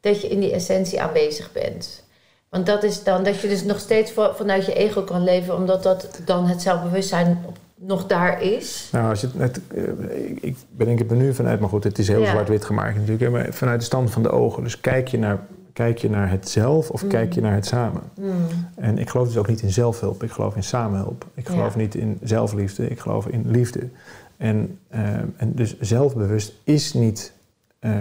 dat 0.00 0.20
je 0.20 0.28
in 0.28 0.40
die 0.40 0.52
essentie 0.52 1.00
aanwezig 1.00 1.52
bent? 1.52 2.04
Want 2.48 2.66
dat 2.66 2.82
is 2.82 3.02
dan 3.02 3.24
dat 3.24 3.40
je 3.40 3.48
dus 3.48 3.64
nog 3.64 3.78
steeds 3.78 4.10
va- 4.10 4.34
vanuit 4.34 4.66
je 4.66 4.74
ego 4.74 5.02
kan 5.02 5.24
leven, 5.24 5.54
omdat 5.56 5.82
dat 5.82 6.20
dan 6.24 6.46
het 6.46 6.62
zelfbewustzijn 6.62 7.44
op- 7.46 7.58
nog 7.78 8.06
daar 8.06 8.42
is. 8.42 8.88
Nou, 8.92 9.08
als 9.08 9.20
je 9.20 9.26
het, 9.26 9.36
het, 9.38 9.60
eh, 9.74 10.30
ik- 10.30 10.38
ik 10.42 10.56
bedenk 10.76 10.98
het 10.98 11.10
er 11.10 11.16
nu 11.16 11.34
vanuit, 11.34 11.60
maar 11.60 11.68
goed, 11.68 11.84
het 11.84 11.98
is 11.98 12.08
heel 12.08 12.20
Ja. 12.20 12.30
zwart-wit 12.30 12.64
gemaakt 12.64 12.94
natuurlijk. 12.94 13.20
hè, 13.20 13.30
Maar 13.30 13.46
vanuit 13.52 13.78
de 13.80 13.86
stand 13.86 14.10
van 14.10 14.22
de 14.22 14.30
ogen. 14.30 14.62
Dus 14.62 14.80
kijk 14.80 15.08
je 15.08 15.18
naar, 15.18 15.38
kijk 15.72 15.98
je 15.98 16.10
naar 16.10 16.30
het 16.30 16.48
zelf 16.48 16.90
of 16.90 17.02
Mm. 17.02 17.08
kijk 17.08 17.32
je 17.32 17.40
naar 17.40 17.54
het 17.54 17.66
samen? 17.66 18.02
Hmm. 18.14 18.34
En 18.74 18.98
ik 18.98 19.10
geloof 19.10 19.26
dus 19.26 19.36
ook 19.36 19.48
niet 19.48 19.62
in 19.62 19.70
zelfhulp, 19.72 20.22
ik 20.22 20.30
geloof 20.30 20.56
in 20.56 20.62
samenhulp. 20.62 21.26
Ik 21.34 21.48
geloof 21.48 21.72
Ja. 21.74 21.80
niet 21.80 21.94
in 21.94 22.18
zelfliefde, 22.22 22.88
ik 22.88 22.98
geloof 23.00 23.26
in 23.26 23.50
liefde. 23.50 23.88
En, 24.36 24.78
eh, 24.88 25.00
en 25.36 25.52
dus 25.54 25.80
zelfbewust 25.80 26.52
is 26.64 26.92
niet 26.94 27.32
eh, 27.78 27.92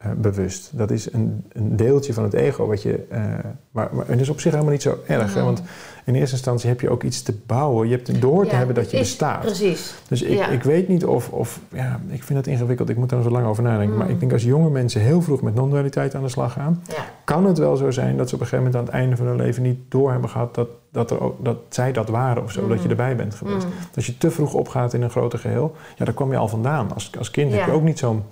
eh, 0.00 0.10
bewust. 0.16 0.70
Dat 0.72 0.90
is 0.90 1.12
een, 1.12 1.44
een 1.52 1.76
deeltje 1.76 2.12
van 2.12 2.24
het 2.24 2.32
ego 2.32 2.66
wat 2.66 2.82
je. 2.82 3.04
eh 3.08 3.22
maar, 3.70 3.88
maar 3.92 4.04
het 4.08 4.20
is 4.20 4.28
op 4.28 4.40
zich 4.40 4.52
helemaal 4.52 4.72
niet 4.72 4.82
zo 4.82 4.98
erg. 5.06 5.34
Hè? 5.34 5.42
Want 5.42 5.62
in 6.04 6.14
eerste 6.14 6.34
instantie 6.34 6.68
heb 6.68 6.80
je 6.80 6.90
ook 6.90 7.02
iets 7.02 7.22
te 7.22 7.34
bouwen. 7.46 7.88
Je 7.88 7.94
hebt 7.94 8.20
door 8.20 8.44
te 8.44 8.50
Ja, 8.50 8.56
hebben 8.56 8.74
dat 8.74 8.90
je 8.90 8.96
is- 8.96 9.02
bestaat. 9.02 9.40
Precies. 9.40 9.94
Dus 10.08 10.22
ik, 10.22 10.36
Ja. 10.38 10.48
ik 10.48 10.62
weet 10.62 10.88
niet 10.88 11.04
of, 11.04 11.28
of, 11.30 11.60
ja, 11.68 12.00
ik 12.08 12.22
vind 12.22 12.38
dat 12.38 12.46
ingewikkeld. 12.52 12.88
Ik 12.88 12.96
moet 12.96 13.12
er 13.12 13.22
zo 13.22 13.30
lang 13.30 13.46
over 13.46 13.62
nadenken. 13.62 13.92
Mm. 13.92 13.98
Maar 13.98 14.10
ik 14.10 14.20
denk 14.20 14.32
als 14.32 14.42
jonge 14.42 14.70
mensen 14.70 15.00
heel 15.00 15.22
vroeg 15.22 15.42
met 15.42 15.54
non-dualiteit 15.54 16.14
aan 16.14 16.22
de 16.22 16.28
slag 16.28 16.52
gaan, 16.52 16.82
kan 17.24 17.44
het 17.46 17.58
wel 17.58 17.76
zo 17.76 17.90
zijn 17.90 18.16
dat 18.16 18.28
ze 18.28 18.34
op 18.34 18.40
een 18.40 18.46
gegeven 18.46 18.64
moment 18.72 18.76
aan 18.82 18.94
het 18.94 19.02
einde 19.02 19.16
van 19.16 19.26
hun 19.26 19.36
leven 19.36 19.62
niet 19.62 19.78
door 19.88 20.10
hebben 20.12 20.30
gehad 20.30 20.54
dat, 20.54 20.68
dat, 20.92 21.10
er 21.10 21.20
ook, 21.22 21.44
dat 21.44 21.56
zij 21.68 21.92
dat 21.92 22.08
waren 22.08 22.42
of 22.42 22.52
zo, 22.52 22.62
Mm. 22.62 22.68
dat 22.68 22.82
je 22.82 22.88
erbij 22.88 23.16
bent 23.16 23.34
geweest. 23.34 23.62
Hmm. 23.62 23.72
Als 23.94 24.06
je 24.06 24.18
te 24.18 24.30
vroeg 24.30 24.54
opgaat 24.54 24.92
in 24.94 25.02
een 25.02 25.10
groter 25.10 25.38
geheel, 25.38 25.74
ja, 25.96 26.04
daar 26.04 26.14
kwam 26.14 26.30
je 26.30 26.36
al 26.36 26.48
vandaan. 26.48 26.92
Als, 26.94 27.10
als 27.18 27.30
kind 27.30 27.52
heb 27.52 27.66
je 27.66 27.72
ook 27.72 27.82
niet 27.82 27.98
zo'n 27.98 28.22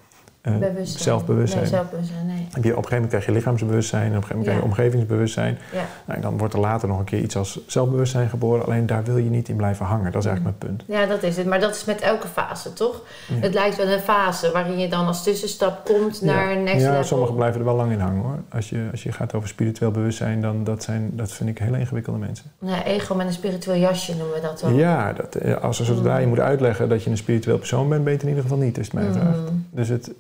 Bewustzijn. 0.42 1.02
zelfbewustzijn. 1.02 1.62
Nee, 1.62 1.70
zelfbewustzijn, 1.70 2.26
nee. 2.26 2.46
Heb 2.52 2.64
je, 2.64 2.70
op 2.70 2.76
een 2.76 2.88
gegeven 2.88 2.90
moment 2.94 3.08
krijg 3.08 3.26
je 3.26 3.32
lichaamsbewustzijn 3.32 4.02
en 4.02 4.08
op 4.08 4.14
een 4.16 4.22
gegeven 4.22 4.38
moment 4.38 4.54
Ja. 4.56 4.60
krijg 4.68 4.76
je 4.76 4.82
omgevingsbewustzijn. 4.82 5.58
Ja. 5.72 5.84
Nou, 6.04 6.16
en 6.18 6.20
dan 6.20 6.38
wordt 6.38 6.54
er 6.54 6.60
later 6.60 6.88
nog 6.88 6.98
een 6.98 7.04
keer 7.04 7.20
iets 7.20 7.36
als 7.36 7.60
zelfbewustzijn 7.66 8.28
geboren. 8.28 8.64
Alleen 8.64 8.86
daar 8.86 9.04
wil 9.04 9.16
je 9.16 9.30
niet 9.30 9.48
in 9.48 9.56
blijven 9.56 9.86
hangen. 9.86 10.12
Dat 10.12 10.22
is 10.24 10.28
eigenlijk 10.28 10.58
mijn 10.60 10.72
punt. 10.76 10.88
Ja, 10.98 11.06
dat 11.06 11.22
is 11.22 11.36
het. 11.36 11.46
Maar 11.46 11.60
dat 11.60 11.74
is 11.74 11.84
met 11.84 12.00
elke 12.00 12.28
fase, 12.28 12.72
toch? 12.72 13.02
Ja. 13.28 13.34
Het 13.34 13.54
lijkt 13.54 13.76
wel 13.76 13.86
een 13.88 14.00
fase 14.00 14.50
waarin 14.52 14.78
je 14.78 14.88
dan 14.88 15.06
als 15.06 15.22
tussenstap 15.22 15.84
komt 15.84 16.22
naar 16.22 16.50
een 16.50 16.62
next 16.62 16.80
ja, 16.84 17.02
sommigen 17.02 17.34
blijven 17.34 17.58
er 17.60 17.66
wel 17.66 17.76
lang 17.76 17.92
in 17.92 18.00
hangen 18.00 18.22
hoor. 18.22 18.38
Als 18.52 18.68
je, 18.70 18.88
als 18.90 19.02
je 19.02 19.12
gaat 19.12 19.34
over 19.34 19.48
spiritueel 19.48 19.90
bewustzijn, 19.90 20.40
dan 20.40 20.64
dat, 20.64 20.82
zijn, 20.82 21.10
dat 21.12 21.32
vind 21.32 21.48
ik 21.48 21.58
hele 21.58 21.78
ingewikkelde 21.78 22.18
mensen. 22.18 22.44
Ja, 22.60 22.84
ego 22.84 23.14
met 23.14 23.26
een 23.26 23.32
spiritueel 23.32 23.80
jasje 23.80 24.16
noemen 24.16 24.34
we 24.34 24.40
dat 24.40 24.60
wel. 24.62 24.70
Ja, 24.70 25.12
dat, 25.12 25.34
eh, 25.34 25.56
als 25.56 25.78
er 25.78 25.84
zodra 25.84 26.16
je 26.16 26.22
Mm. 26.22 26.28
moet 26.28 26.40
uitleggen 26.40 26.88
dat 26.88 27.02
je 27.02 27.10
een 27.10 27.16
spiritueel 27.16 27.58
persoon 27.58 27.88
bent, 27.88 28.02
ben 28.04 28.12
je 28.12 28.18
het 28.18 28.22
in 28.22 28.28
ieder 28.34 28.42
geval 28.48 28.58
niet, 28.64 28.78
is 28.78 28.84
het 28.84 28.94
mij 28.94 29.04
Mm. 29.04 29.12
gevraagd. 29.12 29.38
Dus 29.70 29.88
het. 29.88 30.10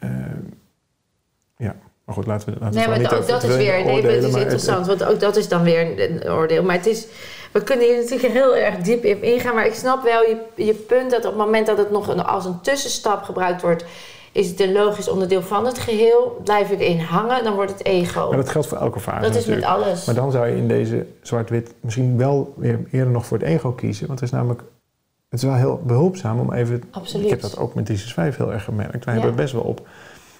Eh, 0.00 0.10
ja, 1.56 1.76
maar 2.04 2.14
goed, 2.14 2.26
laten 2.26 2.52
we, 2.52 2.60
laten 2.60 2.72
we 2.72 2.78
Nee, 2.78 2.88
maar 2.88 2.98
niet 2.98 3.12
ook 3.12 3.28
dat 3.28 3.42
is 3.42 3.56
weer, 3.56 3.84
nee, 3.84 3.94
oordelen, 3.94 4.14
het 4.14 4.34
is 4.34 4.40
interessant, 4.40 4.86
want 4.86 5.04
ook 5.04 5.20
dat 5.20 5.36
is 5.36 5.48
dan 5.48 5.62
weer 5.62 6.10
een, 6.10 6.30
oordeel. 6.30 6.62
Maar 6.62 6.76
het 6.76 6.86
is, 6.86 7.06
we 7.52 7.62
kunnen 7.62 7.86
hier 7.86 7.96
natuurlijk 7.96 8.32
heel 8.32 8.56
erg 8.56 8.76
diep 8.76 9.04
in 9.04 9.22
ingaan, 9.22 9.54
maar 9.54 9.66
ik 9.66 9.74
snap 9.74 10.02
wel 10.02 10.22
je, 10.22 10.36
je 10.54 10.74
punt 10.74 11.10
dat 11.10 11.24
op 11.24 11.30
het 11.30 11.40
moment 11.40 11.66
dat 11.66 11.78
het 11.78 11.90
nog 11.90 12.08
een, 12.08 12.24
als 12.24 12.44
een 12.44 12.60
tussenstap 12.60 13.22
gebruikt 13.22 13.62
wordt, 13.62 13.84
is 14.32 14.48
het 14.48 14.60
een 14.60 14.72
logisch 14.72 15.08
onderdeel 15.08 15.42
van 15.42 15.66
het 15.66 15.78
geheel. 15.78 16.40
Blijf 16.44 16.68
je 16.68 16.76
erin 16.76 17.00
hangen, 17.00 17.44
dan 17.44 17.54
wordt 17.54 17.70
het 17.70 17.84
ego. 17.84 18.28
maar 18.28 18.36
dat 18.36 18.48
geldt 18.48 18.66
voor 18.66 18.78
elke 18.78 19.00
fase 19.00 19.20
dat 19.20 19.34
is 19.34 19.46
met 19.46 19.58
natuurlijk. 19.58 19.86
alles. 19.86 20.04
Maar 20.04 20.14
dan 20.14 20.30
zou 20.30 20.46
je 20.46 20.56
in 20.56 20.68
deze 20.68 21.06
zwart-wit 21.22 21.74
misschien 21.80 22.16
wel 22.16 22.54
weer 22.56 22.80
eerder 22.90 23.12
nog 23.12 23.26
voor 23.26 23.38
het 23.38 23.46
ego 23.46 23.72
kiezen. 23.72 24.06
Want 24.06 24.20
het 24.20 24.28
is 24.28 24.34
namelijk, 24.34 24.62
het 25.30 25.38
is 25.42 25.48
wel 25.48 25.54
heel 25.54 25.82
behulpzaam 25.86 26.38
om 26.40 26.52
even... 26.52 26.82
Absoluut. 26.90 27.24
Ik 27.24 27.30
heb 27.30 27.40
dat 27.40 27.58
ook 27.58 27.74
met 27.74 27.86
Thesis 27.86 28.12
5 28.12 28.36
heel 28.36 28.52
erg 28.52 28.64
gemerkt. 28.64 29.04
Wij 29.04 29.14
Ja. 29.14 29.20
hebben 29.20 29.36
best 29.40 29.52
wel 29.52 29.62
op... 29.62 29.88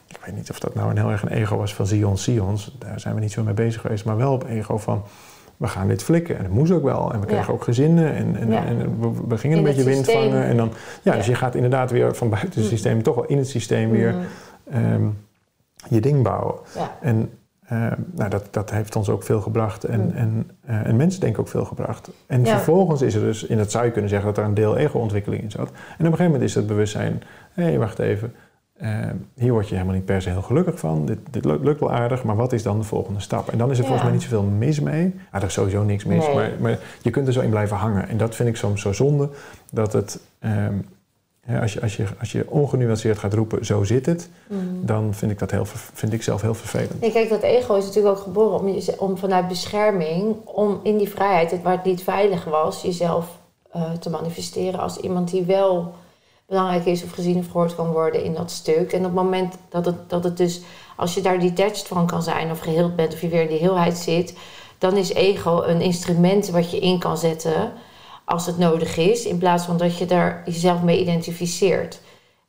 Ik 0.09 0.19
weet 0.25 0.35
niet 0.35 0.51
of 0.51 0.59
dat 0.61 0.75
nou 0.75 0.91
een 0.91 0.97
heel 0.97 1.11
erg 1.11 1.23
een 1.23 1.29
ego 1.29 1.57
was 1.57 1.75
van 1.75 1.87
Zion 1.87 2.19
Sions. 2.19 2.77
Daar 2.79 3.01
zijn 3.01 3.15
we 3.15 3.21
niet 3.21 3.33
zo 3.33 3.43
mee 3.43 3.55
bezig 3.55 3.81
geweest. 3.81 4.05
Maar 4.05 4.17
wel 4.17 4.33
op 4.33 4.45
ego 4.49 4.79
van, 4.79 5.03
we 5.57 5.67
gaan 5.69 5.89
dit 5.89 6.03
flikken. 6.03 6.37
En 6.37 6.43
dat 6.43 6.53
moest 6.53 6.73
ook 6.73 6.83
wel. 6.83 7.13
En 7.13 7.21
we 7.21 7.27
kregen 7.27 7.47
Ja. 7.47 7.53
ook 7.53 7.65
gezinnen. 7.65 8.15
En, 8.15 8.37
en, 8.37 8.51
Ja. 8.51 8.65
en 8.65 9.01
we, 9.01 9.11
we 9.29 9.39
gingen 9.39 9.59
In 9.59 9.65
een 9.65 9.69
beetje 9.71 9.85
wind 9.91 10.05
systeem. 10.05 10.31
vangen. 10.31 10.45
En 10.45 10.57
dan, 10.57 10.73
ja, 11.03 11.15
dus 11.17 11.27
je 11.27 11.35
gaat 11.35 11.55
inderdaad 11.55 11.91
weer 11.91 12.15
van 12.15 12.29
buiten 12.29 12.51
het 12.55 12.59
Mm. 12.63 12.69
systeem... 12.69 13.03
toch 13.03 13.15
wel 13.15 13.25
in 13.27 13.39
het 13.39 13.49
systeem 13.49 13.91
weer 13.91 14.15
Mm, 14.15 14.25
ehm, 14.85 15.03
je 15.89 16.01
ding 16.01 16.23
bouwen. 16.23 16.55
ja. 16.75 16.97
En 17.01 17.31
nou, 18.15 18.31
dat, 18.31 18.49
dat 18.51 18.71
heeft 18.71 18.97
ons 18.97 19.09
ook 19.09 19.23
veel 19.23 19.41
gebracht. 19.41 19.85
En, 19.85 20.01
Mm. 20.01 20.11
en, 20.15 20.51
eh, 20.67 20.87
en 20.87 20.97
mensen 20.97 21.21
denken 21.21 21.41
ook 21.41 21.49
veel 21.49 21.65
gebracht. 21.65 22.11
En 22.27 22.45
Ja. 22.45 22.47
vervolgens 22.57 23.03
is 23.03 23.15
er 23.15 23.21
dus, 23.21 23.45
in 23.45 23.57
dat 23.57 23.71
zou 23.71 23.85
je 23.85 23.91
kunnen 23.91 24.11
zeggen, 24.11 24.29
dat 24.29 24.39
er 24.39 24.45
een 24.45 24.55
deel 24.55 24.77
ego-ontwikkeling 24.77 25.43
in 25.43 25.51
zat. 25.51 25.69
En 25.69 25.75
op 25.75 25.99
een 25.99 26.05
gegeven 26.07 26.25
moment 26.25 26.43
is 26.43 26.55
het 26.55 26.67
bewustzijn, 26.67 27.23
hé, 27.53 27.63
hey, 27.63 27.79
wacht 27.79 27.99
even. 27.99 28.35
eh, 28.77 28.99
hier 29.35 29.53
word 29.53 29.69
je 29.69 29.75
helemaal 29.75 29.95
niet 29.95 30.05
per 30.05 30.23
se 30.23 30.29
heel 30.31 30.43
gelukkig 30.43 30.79
van. 30.79 31.07
Dit, 31.07 31.19
dit 31.31 31.45
lukt, 31.45 31.65
lukt 31.65 31.81
wel 31.81 31.93
aardig, 31.93 32.25
maar 32.25 32.37
wat 32.37 32.53
is 32.53 32.63
dan 32.63 32.79
de 32.79 32.85
volgende 32.85 33.21
stap? 33.21 33.49
En 33.51 33.59
dan 33.59 33.71
is 33.71 33.77
er 33.77 33.83
Ja. 33.83 33.89
volgens 33.89 34.09
mij 34.09 34.19
niet 34.19 34.29
zoveel 34.29 34.43
mis 34.43 34.81
mee. 34.81 35.15
Ah, 35.31 35.41
er 35.41 35.47
is 35.47 35.53
sowieso 35.53 35.83
niks 35.85 36.05
mis, 36.05 36.27
Nee. 36.27 36.35
maar, 36.35 36.51
maar 36.61 36.79
je 37.03 37.11
kunt 37.11 37.27
er 37.27 37.33
zo 37.33 37.41
in 37.41 37.51
blijven 37.51 37.77
hangen. 37.77 38.09
En 38.09 38.17
dat 38.17 38.35
vind 38.35 38.49
ik 38.49 38.57
soms 38.57 38.81
zo 38.83 38.93
zonde, 38.93 39.29
dat 39.73 39.93
het... 39.93 40.21
ehm, 40.39 40.75
als, 41.61 41.73
je, 41.73 41.81
als, 41.83 41.97
je, 41.97 42.07
als 42.21 42.33
je 42.33 42.45
ongenuanceerd 42.51 43.19
gaat 43.19 43.35
roepen, 43.35 43.65
zo 43.67 43.85
zit 43.85 44.07
het, 44.07 44.29
Mm. 44.47 44.87
dan 44.87 45.15
vind 45.15 45.31
ik 45.33 45.39
dat 45.39 45.51
heel, 45.51 45.65
vind 45.93 46.13
ik 46.13 46.23
zelf 46.23 46.41
heel 46.43 46.55
vervelend. 46.55 47.01
Nee, 47.01 47.13
kijk, 47.13 47.29
dat 47.29 47.43
ego 47.43 47.75
is 47.75 47.85
natuurlijk 47.87 48.17
ook 48.17 48.23
geboren 48.23 48.59
om, 48.61 48.69
je- 48.69 48.95
om 49.01 49.19
vanuit 49.19 49.49
bescherming, 49.49 50.37
om 50.45 50.81
in 50.83 50.97
die 50.99 51.09
vrijheid, 51.09 51.63
waar 51.63 51.73
het 51.77 51.85
niet 51.85 52.03
veilig 52.03 52.45
was, 52.45 52.83
jezelf 52.83 53.39
eh, 53.73 53.91
te 53.93 54.11
manifesteren 54.11 54.81
als 54.81 54.97
iemand 54.97 55.31
die 55.31 55.43
wel 55.43 55.93
belangrijk 56.47 56.85
is 56.85 57.05
of 57.05 57.11
gezien 57.11 57.39
of 57.39 57.47
gehoord 57.47 57.75
kan 57.75 57.93
worden 57.93 58.25
in 58.25 58.35
dat 58.35 58.51
stuk. 58.51 58.93
En 58.93 58.99
op 58.99 59.05
het 59.05 59.15
moment 59.15 59.55
dat 59.69 59.87
het, 59.87 60.11
dat 60.11 60.25
het 60.25 60.37
dus, 60.37 60.61
als 60.97 61.15
je 61.15 61.21
daar 61.21 61.39
detached 61.39 61.87
van 61.89 62.07
kan 62.07 62.23
zijn 62.23 62.51
of 62.51 62.59
geheeld 62.61 62.97
bent 62.97 63.13
of 63.13 63.21
je 63.21 63.29
weer 63.29 63.43
in 63.43 63.49
die 63.49 63.59
heelheid 63.59 63.97
zit, 63.97 64.35
dan 64.79 64.97
is 64.97 65.13
ego 65.13 65.63
een 65.63 65.81
instrument 65.81 66.49
wat 66.51 66.71
je 66.71 66.79
in 66.79 66.99
kan 66.99 67.19
zetten 67.19 67.73
als 68.31 68.47
het 68.47 68.59
nodig 68.59 68.97
is, 68.97 69.25
in 69.25 69.39
plaats 69.39 69.65
van 69.65 69.77
dat 69.77 69.99
je 69.99 70.07
daar 70.07 70.43
jezelf 70.47 70.83
mee 70.83 71.01
identificeert. 71.01 72.01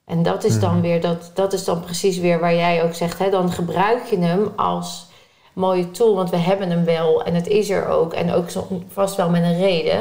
En 0.06 0.24
dat 0.24 0.44
is 0.44 0.60
dan 0.60 0.72
Mhm. 0.74 0.82
weer, 0.82 1.02
dat, 1.02 1.32
dat 1.34 1.54
is 1.54 1.64
dan 1.64 1.80
precies 1.80 2.18
weer 2.18 2.40
waar 2.40 2.56
jij 2.56 2.84
ook 2.84 2.94
zegt, 2.94 3.20
hè, 3.20 3.30
dan 3.30 3.52
gebruik 3.52 4.06
je 4.06 4.18
hem 4.20 4.52
als 4.56 5.06
mooie 5.54 5.92
tool, 5.92 6.16
want 6.16 6.30
we 6.30 6.38
hebben 6.38 6.70
hem 6.70 6.84
wel 6.86 7.24
en 7.24 7.34
het 7.36 7.48
is 7.48 7.70
er 7.70 7.88
ook 7.88 8.14
en 8.14 8.34
ook 8.34 8.50
zo- 8.50 8.68
vast 8.92 9.16
wel 9.16 9.30
met 9.30 9.44
een 9.44 9.58
reden. 9.60 10.00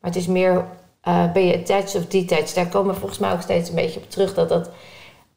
Maar 0.00 0.10
het 0.10 0.16
is 0.16 0.26
meer, 0.26 0.64
eh, 1.00 1.32
ben 1.32 1.46
je 1.46 1.58
attached 1.58 1.94
of 1.94 2.06
detached? 2.06 2.54
Daar 2.54 2.68
komen 2.68 2.94
we 2.94 2.98
volgens 3.00 3.18
mij 3.20 3.32
ook 3.32 3.42
steeds 3.42 3.68
een 3.68 3.74
beetje 3.74 4.00
op 4.00 4.10
terug, 4.10 4.34
dat 4.34 4.48
dat, 4.48 4.70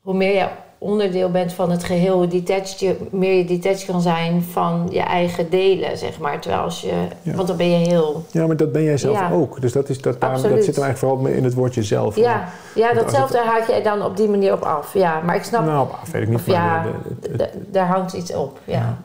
hoe 0.02 0.14
meer 0.14 0.36
je 0.36 0.48
onderdeel 0.82 1.32
bent 1.32 1.54
van 1.54 1.72
het 1.72 1.84
geheel, 1.84 2.16
hoe 2.18 2.28
detached 2.28 2.80
je, 2.80 2.96
meer 3.12 3.34
je 3.34 3.46
detached 3.46 3.86
kan 3.86 4.02
zijn 4.02 4.44
van 4.52 4.88
je 4.92 5.00
eigen 5.00 5.50
delen, 5.50 5.98
zeg 5.98 6.20
maar. 6.20 6.40
Terwijl 6.42 6.64
als 6.64 6.82
je, 6.82 6.94
Ja. 7.22 7.34
want 7.36 7.48
dan 7.48 7.58
ben 7.58 7.70
je 7.70 7.88
heel. 7.88 8.24
Ja, 8.32 8.48
maar 8.48 8.58
dat 8.58 8.72
ben 8.72 8.84
jij 8.84 8.98
zelf 8.98 9.20
Ja. 9.20 9.32
ook. 9.32 9.62
Dus 9.62 9.72
dat, 9.72 9.90
is, 9.90 10.02
dat, 10.02 10.22
daarom- 10.22 10.42
dat 10.42 10.64
zit 10.64 10.76
hem 10.76 10.84
eigenlijk 10.84 10.98
vooral 10.98 11.38
in 11.38 11.44
het 11.44 11.54
woordje 11.54 11.84
zelf. 11.84 12.16
Ja, 12.16 12.50
ja 12.76 12.94
datzelfde 12.94 13.38
haak 13.38 13.68
je 13.68 13.82
dan 13.84 14.04
op 14.04 14.18
die 14.18 14.28
manier 14.30 14.54
op 14.54 14.62
af. 14.62 14.94
Ja, 14.94 15.20
maar 15.26 15.36
ik 15.36 15.44
snap 15.44 15.66
Nou, 15.66 15.88
af, 16.02 16.12
weet 16.12 16.22
ik 16.22 16.30
niet. 16.30 16.48
Maar 16.48 16.56
ja, 16.56 16.84
de- 16.84 17.20
de- 17.32 17.38
de- 17.38 17.44
D- 17.44 17.74
daar 17.74 17.88
hangt 17.88 18.14
iets 18.14 18.34
op, 18.34 18.60
ja. 18.66 18.74
Ja. 18.74 18.98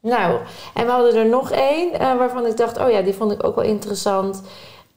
Nou, 0.00 0.36
en 0.74 0.84
we 0.86 0.90
hadden 0.92 1.14
er 1.14 1.28
nog 1.28 1.50
één 1.50 1.92
eh, 1.92 2.16
waarvan 2.18 2.46
ik 2.46 2.56
dacht, 2.56 2.78
oh 2.80 2.90
ja, 2.90 3.00
die 3.02 3.14
vond 3.14 3.32
ik 3.32 3.44
ook 3.44 3.54
wel 3.54 3.64
interessant. 3.64 4.42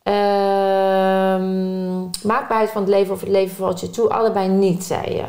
Ehm, 0.03 2.01
maakbaarheid 2.27 2.69
van 2.69 2.81
het 2.81 2.89
leven 2.91 3.13
of 3.13 3.19
het 3.19 3.29
leven 3.29 3.55
valt 3.55 3.79
je 3.79 3.89
toe, 3.89 4.09
allebei 4.09 4.47
niet, 4.47 4.83
zei 4.83 5.15
je. 5.15 5.23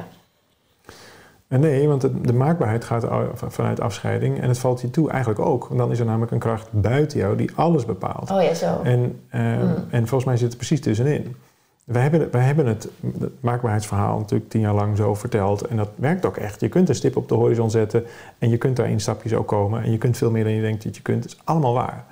Nee, 1.49 1.89
want 1.89 2.09
de 2.23 2.33
maakbaarheid 2.33 2.85
gaat 2.85 3.07
vanuit 3.35 3.81
afscheiding 3.81 4.41
en 4.41 4.49
het 4.49 4.59
valt 4.59 4.81
je 4.81 4.91
toe 4.91 5.11
eigenlijk 5.11 5.41
ook. 5.41 5.67
Want 5.67 5.79
dan 5.81 5.91
is 5.91 5.99
er 5.99 6.05
namelijk 6.07 6.33
een 6.33 6.39
kracht 6.39 6.69
buiten 6.73 7.19
jou 7.19 7.37
die 7.37 7.51
alles 7.55 7.85
bepaalt. 7.85 8.31
Oh 8.31 8.43
ja, 8.43 8.55
zo. 8.55 8.81
En, 8.83 9.21
eh, 9.29 9.41
Mm. 9.41 9.75
en 9.91 10.07
volgens 10.07 10.25
mij 10.25 10.37
zit 10.37 10.49
het 10.49 10.57
precies 10.57 10.81
tussenin. 10.81 11.37
Wij 11.85 12.03
hebben, 12.03 12.31
wij 12.31 12.43
hebben 12.43 12.67
het, 12.67 12.89
het 13.21 13.43
maakbaarheidsverhaal 13.43 14.19
natuurlijk 14.19 14.51
tien 14.51 14.61
jaar 14.61 14.75
lang 14.75 14.97
zo 14.97 15.15
verteld. 15.15 15.63
En 15.67 15.77
dat 15.77 15.89
werkt 15.95 16.27
ook 16.27 16.37
echt. 16.37 16.61
Je 16.61 16.69
kunt 16.69 16.89
een 16.89 16.95
stip 16.95 17.17
op 17.17 17.29
de 17.29 17.35
horizon 17.35 17.71
zetten 17.71 18.05
en 18.39 18.51
je 18.51 18.57
kunt 18.57 18.77
daar 18.77 18.91
in 18.91 19.01
stapjes 19.01 19.35
ook 19.35 19.49
komen. 19.49 19.83
En 19.83 19.91
je 19.91 19.99
kunt 19.99 20.17
veel 20.17 20.31
meer 20.31 20.45
dan 20.45 20.53
je 20.53 20.61
denkt 20.61 20.85
dat 20.85 20.97
je 20.97 21.03
kunt. 21.03 21.23
Het 21.25 21.33
is 21.33 21.41
allemaal 21.45 21.73
waar. 21.73 22.05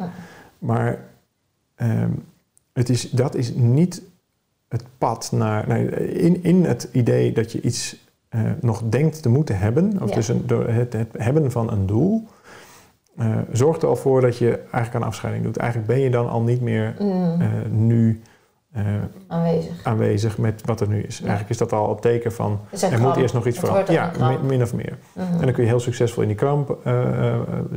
Maar 0.59 0.99
ehm, 1.75 2.11
het 2.73 2.89
is, 2.89 3.11
dat 3.11 3.35
is 3.35 3.55
niet 3.55 4.03
het 4.69 4.85
pad 4.99 5.29
naar... 5.33 5.69
In, 5.99 6.43
in 6.43 6.65
het 6.65 6.89
idee 6.93 7.33
dat 7.33 7.53
je 7.53 7.61
iets 7.61 7.97
eh, 8.35 8.41
nog 8.61 8.83
denkt 8.89 9.23
te 9.23 9.29
moeten 9.29 9.59
hebben... 9.59 10.03
of 10.03 10.09
Ja. 10.09 10.15
dus 10.15 10.29
een, 10.29 10.43
door 10.47 10.69
het, 10.69 10.93
het 10.93 11.09
hebben 11.19 11.51
van 11.51 11.71
een 11.73 11.87
doel... 11.87 12.27
eh, 13.17 13.27
zorgt 13.53 13.83
er 13.83 13.89
al 13.89 13.97
voor 13.97 14.21
dat 14.21 14.39
je 14.39 14.59
eigenlijk 14.59 14.95
aan 14.95 15.03
afscheiding 15.03 15.45
doet. 15.45 15.57
Eigenlijk 15.57 15.89
ben 15.93 16.01
je 16.01 16.11
dan 16.11 16.29
al 16.29 16.43
niet 16.43 16.61
meer 16.61 16.95
Mm, 16.99 17.41
eh, 17.41 17.49
nu 17.71 18.23
aanwezig. 19.27 19.85
aanwezig 19.85 20.39
met 20.39 20.63
wat 20.65 20.81
er 20.81 20.89
nu 20.89 21.03
is. 21.03 21.19
Eigenlijk 21.21 21.51
is 21.51 21.59
dat 21.59 21.73
al 21.73 21.91
een 21.91 22.01
teken 22.01 22.33
van... 22.33 22.61
Er 22.91 23.01
moet 23.01 23.17
eerst 23.17 23.35
nog 23.35 23.47
iets 23.47 23.59
veranderen. 23.59 23.95
Ja, 23.95 24.11
min, 24.29 24.47
min 24.47 24.63
of 24.63 24.75
meer. 24.75 24.99
Mhm. 25.13 25.33
En 25.33 25.41
dan 25.41 25.53
kun 25.53 25.63
je 25.63 25.69
heel 25.69 25.81
succesvol 25.81 26.23
in 26.23 26.29
die 26.29 26.37
kramp 26.37 26.79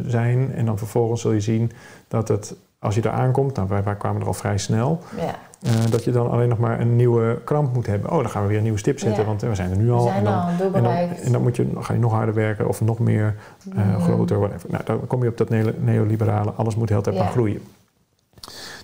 zijn. 0.05 0.53
En 0.53 0.65
dan 0.65 0.77
vervolgens 0.77 1.21
zul 1.21 1.31
je 1.31 1.41
zien 1.41 1.71
dat 2.07 2.27
het, 2.27 2.55
als 2.79 2.95
je 2.95 3.01
daar 3.01 3.13
aankomt... 3.13 3.55
Nou, 3.55 3.67
wij, 3.67 3.83
wij 3.83 3.95
kwamen 3.95 4.21
er 4.21 4.27
al 4.27 4.33
vrij 4.33 4.57
snel... 4.57 4.99
Ja, 5.17 5.35
eh, 5.61 5.71
dat 5.89 6.03
je 6.03 6.11
dan 6.11 6.29
alleen 6.29 6.49
nog 6.49 6.57
maar 6.57 6.79
een 6.79 6.95
nieuwe 6.95 7.41
kramp 7.43 7.73
moet 7.73 7.85
hebben. 7.87 8.11
Oh, 8.11 8.17
dan 8.17 8.29
gaan 8.29 8.41
we 8.41 8.47
weer 8.47 8.57
een 8.57 8.63
nieuwe 8.63 8.77
stip 8.79 8.99
zetten, 8.99 9.21
Ja. 9.21 9.27
want 9.27 9.41
we 9.41 9.55
zijn 9.55 9.71
er 9.71 9.77
nu 9.77 9.91
al. 9.91 10.09
en 10.11 10.23
dan, 10.23 10.33
al 10.41 10.47
en 10.49 10.57
dan, 10.57 10.71
bereikt. 10.71 11.21
en 11.21 11.31
dan 11.31 11.41
moet 11.41 11.55
je, 11.55 11.71
dan 11.73 11.83
ga 11.85 11.93
je 11.93 11.99
nog 11.99 12.11
harder 12.11 12.33
werken 12.35 12.67
of 12.67 12.81
nog 12.81 12.99
meer 12.99 13.35
eh, 13.75 13.87
Mhm. 13.87 14.01
groter, 14.01 14.39
whatever. 14.39 14.69
Nou, 14.71 14.83
dan 14.85 15.07
kom 15.07 15.23
je 15.23 15.29
op 15.29 15.37
dat 15.37 15.49
neo- 15.49 15.73
neoliberale, 15.79 16.51
alles 16.51 16.75
moet 16.75 16.87
de 16.87 16.93
hele 16.93 17.05
tijd 17.05 17.15
Ja. 17.15 17.23
maar 17.23 17.31
groeien. 17.31 17.61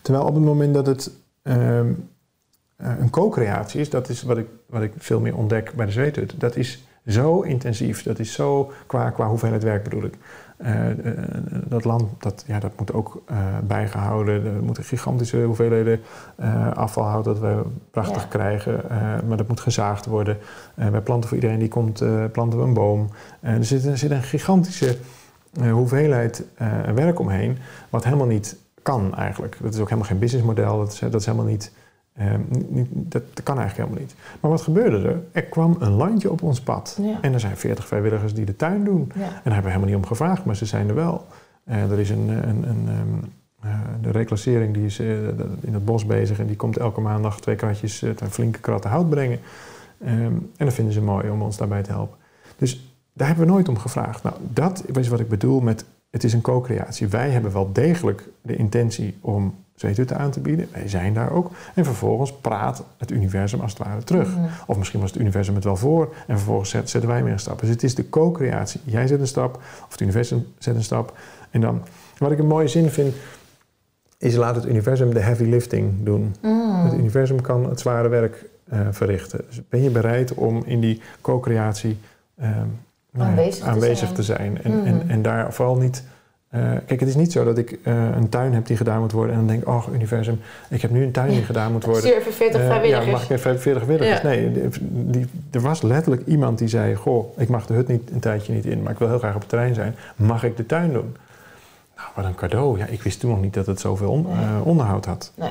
Terwijl 0.01 0.25
op 0.25 0.33
het 0.35 0.43
moment 0.43 0.73
dat 0.73 0.85
het 0.85 1.11
ehm, 1.43 1.91
eh, 2.75 2.91
een 2.99 3.09
co-creatie 3.09 3.79
is, 3.81 3.89
dat 3.89 4.09
is 4.09 4.23
wat 4.23 4.37
ik, 4.37 4.47
wat 4.69 4.81
ik 4.81 4.91
veel 4.97 5.19
meer 5.19 5.35
ontdek 5.35 5.73
bij 5.75 5.85
de 5.85 5.91
zweethut. 5.91 6.33
Dat 6.39 6.55
is 6.55 6.83
zo 7.07 7.41
intensief, 7.41 8.03
dat 8.03 8.19
is 8.19 8.33
zo 8.33 8.71
qua, 8.87 9.09
qua 9.09 9.27
hoeveelheid 9.27 9.63
werk 9.63 9.83
bedoel 9.83 10.03
ik. 10.03 10.13
Eh, 10.57 10.89
eh, 10.89 10.95
dat 11.67 11.83
land, 11.83 12.03
dat, 12.19 12.43
ja, 12.47 12.59
dat 12.59 12.71
moet 12.77 12.93
ook 12.93 13.21
eh, 13.25 13.37
bijgehouden. 13.63 14.45
Er 14.45 14.63
moeten 14.63 14.83
gigantische 14.83 15.41
hoeveelheden 15.43 15.99
afvalhout 16.73 17.23
dat 17.23 17.39
we 17.39 17.61
prachtig 17.91 18.21
Ja. 18.21 18.27
krijgen. 18.27 18.81
maar 19.27 19.37
dat 19.37 19.47
moet 19.47 19.59
gezaagd 19.59 20.05
worden. 20.05 20.37
Wij 20.75 21.01
planten 21.01 21.27
voor 21.29 21.37
iedereen 21.37 21.59
die 21.59 21.67
komt, 21.67 22.03
planten 22.31 22.59
we 22.59 22.65
een 22.65 22.73
boom. 22.73 23.09
Er, 23.39 23.65
zit, 23.65 23.85
er 23.85 23.97
zit 23.97 24.11
een 24.11 24.23
gigantische 24.23 24.97
hoeveelheid 25.71 26.43
werk 26.95 27.19
omheen, 27.19 27.57
wat 27.89 28.03
helemaal 28.03 28.27
niet 28.27 28.57
kan 28.81 29.15
eigenlijk. 29.15 29.57
Dat 29.61 29.73
is 29.73 29.79
ook 29.79 29.89
helemaal 29.89 30.09
geen 30.09 30.19
businessmodel. 30.19 30.77
Dat 30.77 30.91
is, 30.91 30.99
dat 30.99 31.13
is 31.21 31.25
helemaal 31.25 31.47
niet- 31.47 31.71
dat, 32.89 33.23
dat 33.33 33.43
kan 33.43 33.59
eigenlijk 33.59 33.89
helemaal 33.89 33.99
niet. 33.99 34.15
Maar 34.39 34.51
wat 34.51 34.61
gebeurde 34.61 35.07
er? 35.07 35.21
Er 35.31 35.43
kwam 35.43 35.75
een 35.79 35.91
landje 35.91 36.31
op 36.31 36.41
ons 36.41 36.61
pad. 36.61 36.97
Ja. 37.01 37.17
En 37.21 37.33
er 37.33 37.39
zijn 37.39 37.57
40 37.57 37.87
vrijwilligers 37.87 38.33
die 38.33 38.45
de 38.45 38.55
tuin 38.55 38.83
doen. 38.83 39.11
Ja. 39.15 39.21
En 39.21 39.29
daar 39.29 39.31
hebben 39.43 39.63
we 39.63 39.69
helemaal 39.69 39.87
niet 39.87 39.95
om 39.95 40.05
gevraagd, 40.05 40.45
maar 40.45 40.55
ze 40.55 40.65
zijn 40.65 40.89
er 40.89 40.95
wel. 40.95 41.25
Eh, 41.63 41.91
er 41.91 41.99
is 41.99 42.09
een, 42.09 42.29
een, 42.29 42.69
een, 42.69 42.87
ehm, 42.87 43.29
eh, 43.61 43.79
de 44.01 44.11
reclassering 44.11 44.73
die 44.73 44.85
is 44.85 44.99
eh, 44.99 45.27
in 45.61 45.73
het 45.73 45.85
bos 45.85 46.05
bezig 46.05 46.39
en 46.39 46.47
die 46.47 46.55
komt 46.55 46.77
elke 46.77 47.01
maandag 47.01 47.39
twee 47.39 47.55
kratjes, 47.55 47.97
twee 47.97 48.29
flinke 48.29 48.59
kratten 48.59 48.89
hout 48.89 49.09
brengen. 49.09 49.39
Ehm, 49.99 50.33
en 50.57 50.65
dat 50.65 50.73
vinden 50.73 50.93
ze 50.93 51.01
mooi 51.01 51.29
om 51.29 51.41
ons 51.41 51.57
daarbij 51.57 51.83
te 51.83 51.91
helpen. 51.91 52.17
Dus 52.57 52.93
daar 53.13 53.27
hebben 53.27 53.45
we 53.45 53.51
nooit 53.51 53.69
om 53.69 53.77
gevraagd. 53.77 54.23
Nou, 54.23 54.35
dat 54.53 54.83
is 54.97 55.07
wat 55.07 55.19
ik 55.19 55.29
bedoel 55.29 55.59
met 55.59 55.85
het 56.13 56.23
is 56.23 56.33
een 56.33 56.41
co-creatie. 56.41 57.07
Wij 57.07 57.29
hebben 57.29 57.51
wel 57.53 57.69
degelijk 57.71 58.27
de 58.41 58.55
intentie 58.55 59.17
om 59.21 59.55
zweethutten 59.75 60.17
aan 60.17 60.31
te 60.31 60.39
bieden. 60.39 60.67
Wij 60.71 60.87
zijn 60.89 61.13
daar 61.13 61.31
ook. 61.31 61.51
En 61.73 61.85
vervolgens 61.85 62.33
praat 62.33 62.83
het 62.97 63.11
universum 63.11 63.59
als 63.59 63.73
het 63.73 63.83
ware 63.87 64.03
terug. 64.03 64.29
Mhm. 64.35 64.45
Of 64.67 64.77
misschien 64.77 64.99
was 64.99 65.11
het 65.11 65.19
universum 65.19 65.55
het 65.55 65.63
wel 65.63 65.75
voor 65.75 66.13
en 66.27 66.37
vervolgens 66.37 66.69
zet- 66.69 66.89
zetten 66.89 67.09
wij 67.09 67.23
weer 67.23 67.33
een 67.33 67.39
stap. 67.39 67.59
Dus 67.59 67.69
het 67.69 67.83
is 67.83 67.95
de 67.95 68.09
co-creatie. 68.09 68.81
Jij 68.83 69.07
zet 69.07 69.19
een 69.19 69.27
stap 69.27 69.55
of 69.85 69.91
het 69.91 70.01
universum 70.01 70.45
zet 70.57 70.75
een 70.75 70.83
stap. 70.83 71.17
En 71.51 71.61
dan, 71.61 71.81
wat 72.17 72.31
ik 72.31 72.39
een 72.39 72.47
mooie 72.47 72.67
zin 72.67 72.89
vind, 72.89 73.13
is 74.17 74.35
laat 74.35 74.55
het 74.55 74.65
universum 74.65 75.13
de 75.13 75.19
heavy 75.19 75.43
lifting 75.43 75.93
doen. 76.03 76.35
Mm. 76.41 76.83
Het 76.83 76.93
universum 76.93 77.41
kan 77.41 77.69
het 77.69 77.79
zware 77.79 78.07
werk 78.07 78.45
eh, 78.69 78.79
verrichten. 78.91 79.41
Dus 79.47 79.61
ben 79.69 79.81
je 79.83 79.89
bereid 79.89 80.33
om 80.33 80.63
in 80.65 80.79
die 80.79 81.01
co-creatie 81.21 81.97
ehm, 82.37 82.67
nou 83.13 83.29
Aanwezig 83.63 84.11
te 84.11 84.23
zijn. 84.23 84.53
te 84.53 84.63
zijn? 84.63 84.63
En, 84.63 84.77
Mhm. 84.77 84.87
en, 84.87 85.03
en 85.07 85.21
daar 85.21 85.53
vooral 85.53 85.75
niet... 85.75 86.03
eh, 86.49 86.61
kijk, 86.85 86.99
het 86.99 87.09
is 87.09 87.15
niet 87.15 87.31
zo 87.31 87.43
dat 87.43 87.57
ik 87.57 87.79
eh, 87.83 87.93
een 88.15 88.29
tuin 88.29 88.53
heb 88.53 88.65
die 88.65 88.77
gedaan 88.77 88.99
moet 88.99 89.11
worden... 89.11 89.31
en 89.33 89.37
dan 89.39 89.47
denk 89.47 89.61
ik, 89.61 89.67
oh 89.67 89.87
universum, 89.93 90.39
ik 90.69 90.81
heb 90.81 90.91
nu 90.91 91.03
een 91.03 91.11
tuin 91.11 91.29
die 91.29 91.41
gedaan 91.43 91.71
moet 91.71 91.83
worden. 91.85 92.01
Stuur 92.03 92.17
even 92.17 92.33
40 92.33 92.59
Eh, 92.61 92.65
vrijwilligers. 92.67 93.05
ja, 93.05 93.11
mag 93.11 93.23
ik 93.23 93.29
even 93.29 93.59
40 93.59 93.83
vrijwilligers? 93.83 94.21
Ja. 94.21 94.27
Nee, 94.27 94.51
die, 94.51 94.69
die- 94.89 95.27
er 95.51 95.61
was 95.61 95.81
letterlijk 95.81 96.27
iemand 96.27 96.57
die 96.57 96.67
zei... 96.67 96.95
Goh, 96.95 97.37
ik 97.37 97.49
mag 97.49 97.65
de 97.65 97.73
hut 97.73 97.87
niet, 97.87 98.11
een 98.11 98.19
tijdje 98.19 98.53
niet 98.53 98.65
in, 98.65 98.83
maar 98.83 98.91
ik 98.91 98.99
wil 98.99 99.07
heel 99.07 99.17
graag 99.19 99.33
op 99.35 99.39
het 99.39 99.49
terrein 99.49 99.73
zijn. 99.73 99.95
Mag 100.15 100.43
ik 100.43 100.57
de 100.57 100.65
tuin 100.65 100.93
doen? 100.93 101.15
Nou, 101.95 102.07
wat 102.15 102.25
een 102.25 102.35
cadeau. 102.35 102.77
Ja, 102.77 102.85
ik 102.85 103.01
wist 103.03 103.19
toen 103.19 103.29
nog 103.29 103.41
niet 103.41 103.53
dat 103.53 103.65
het 103.65 103.79
zoveel 103.79 104.09
on- 104.11 104.25
Nee. 104.27 104.63
onderhoud 104.63 105.05
had. 105.05 105.31
Nee. 105.35 105.49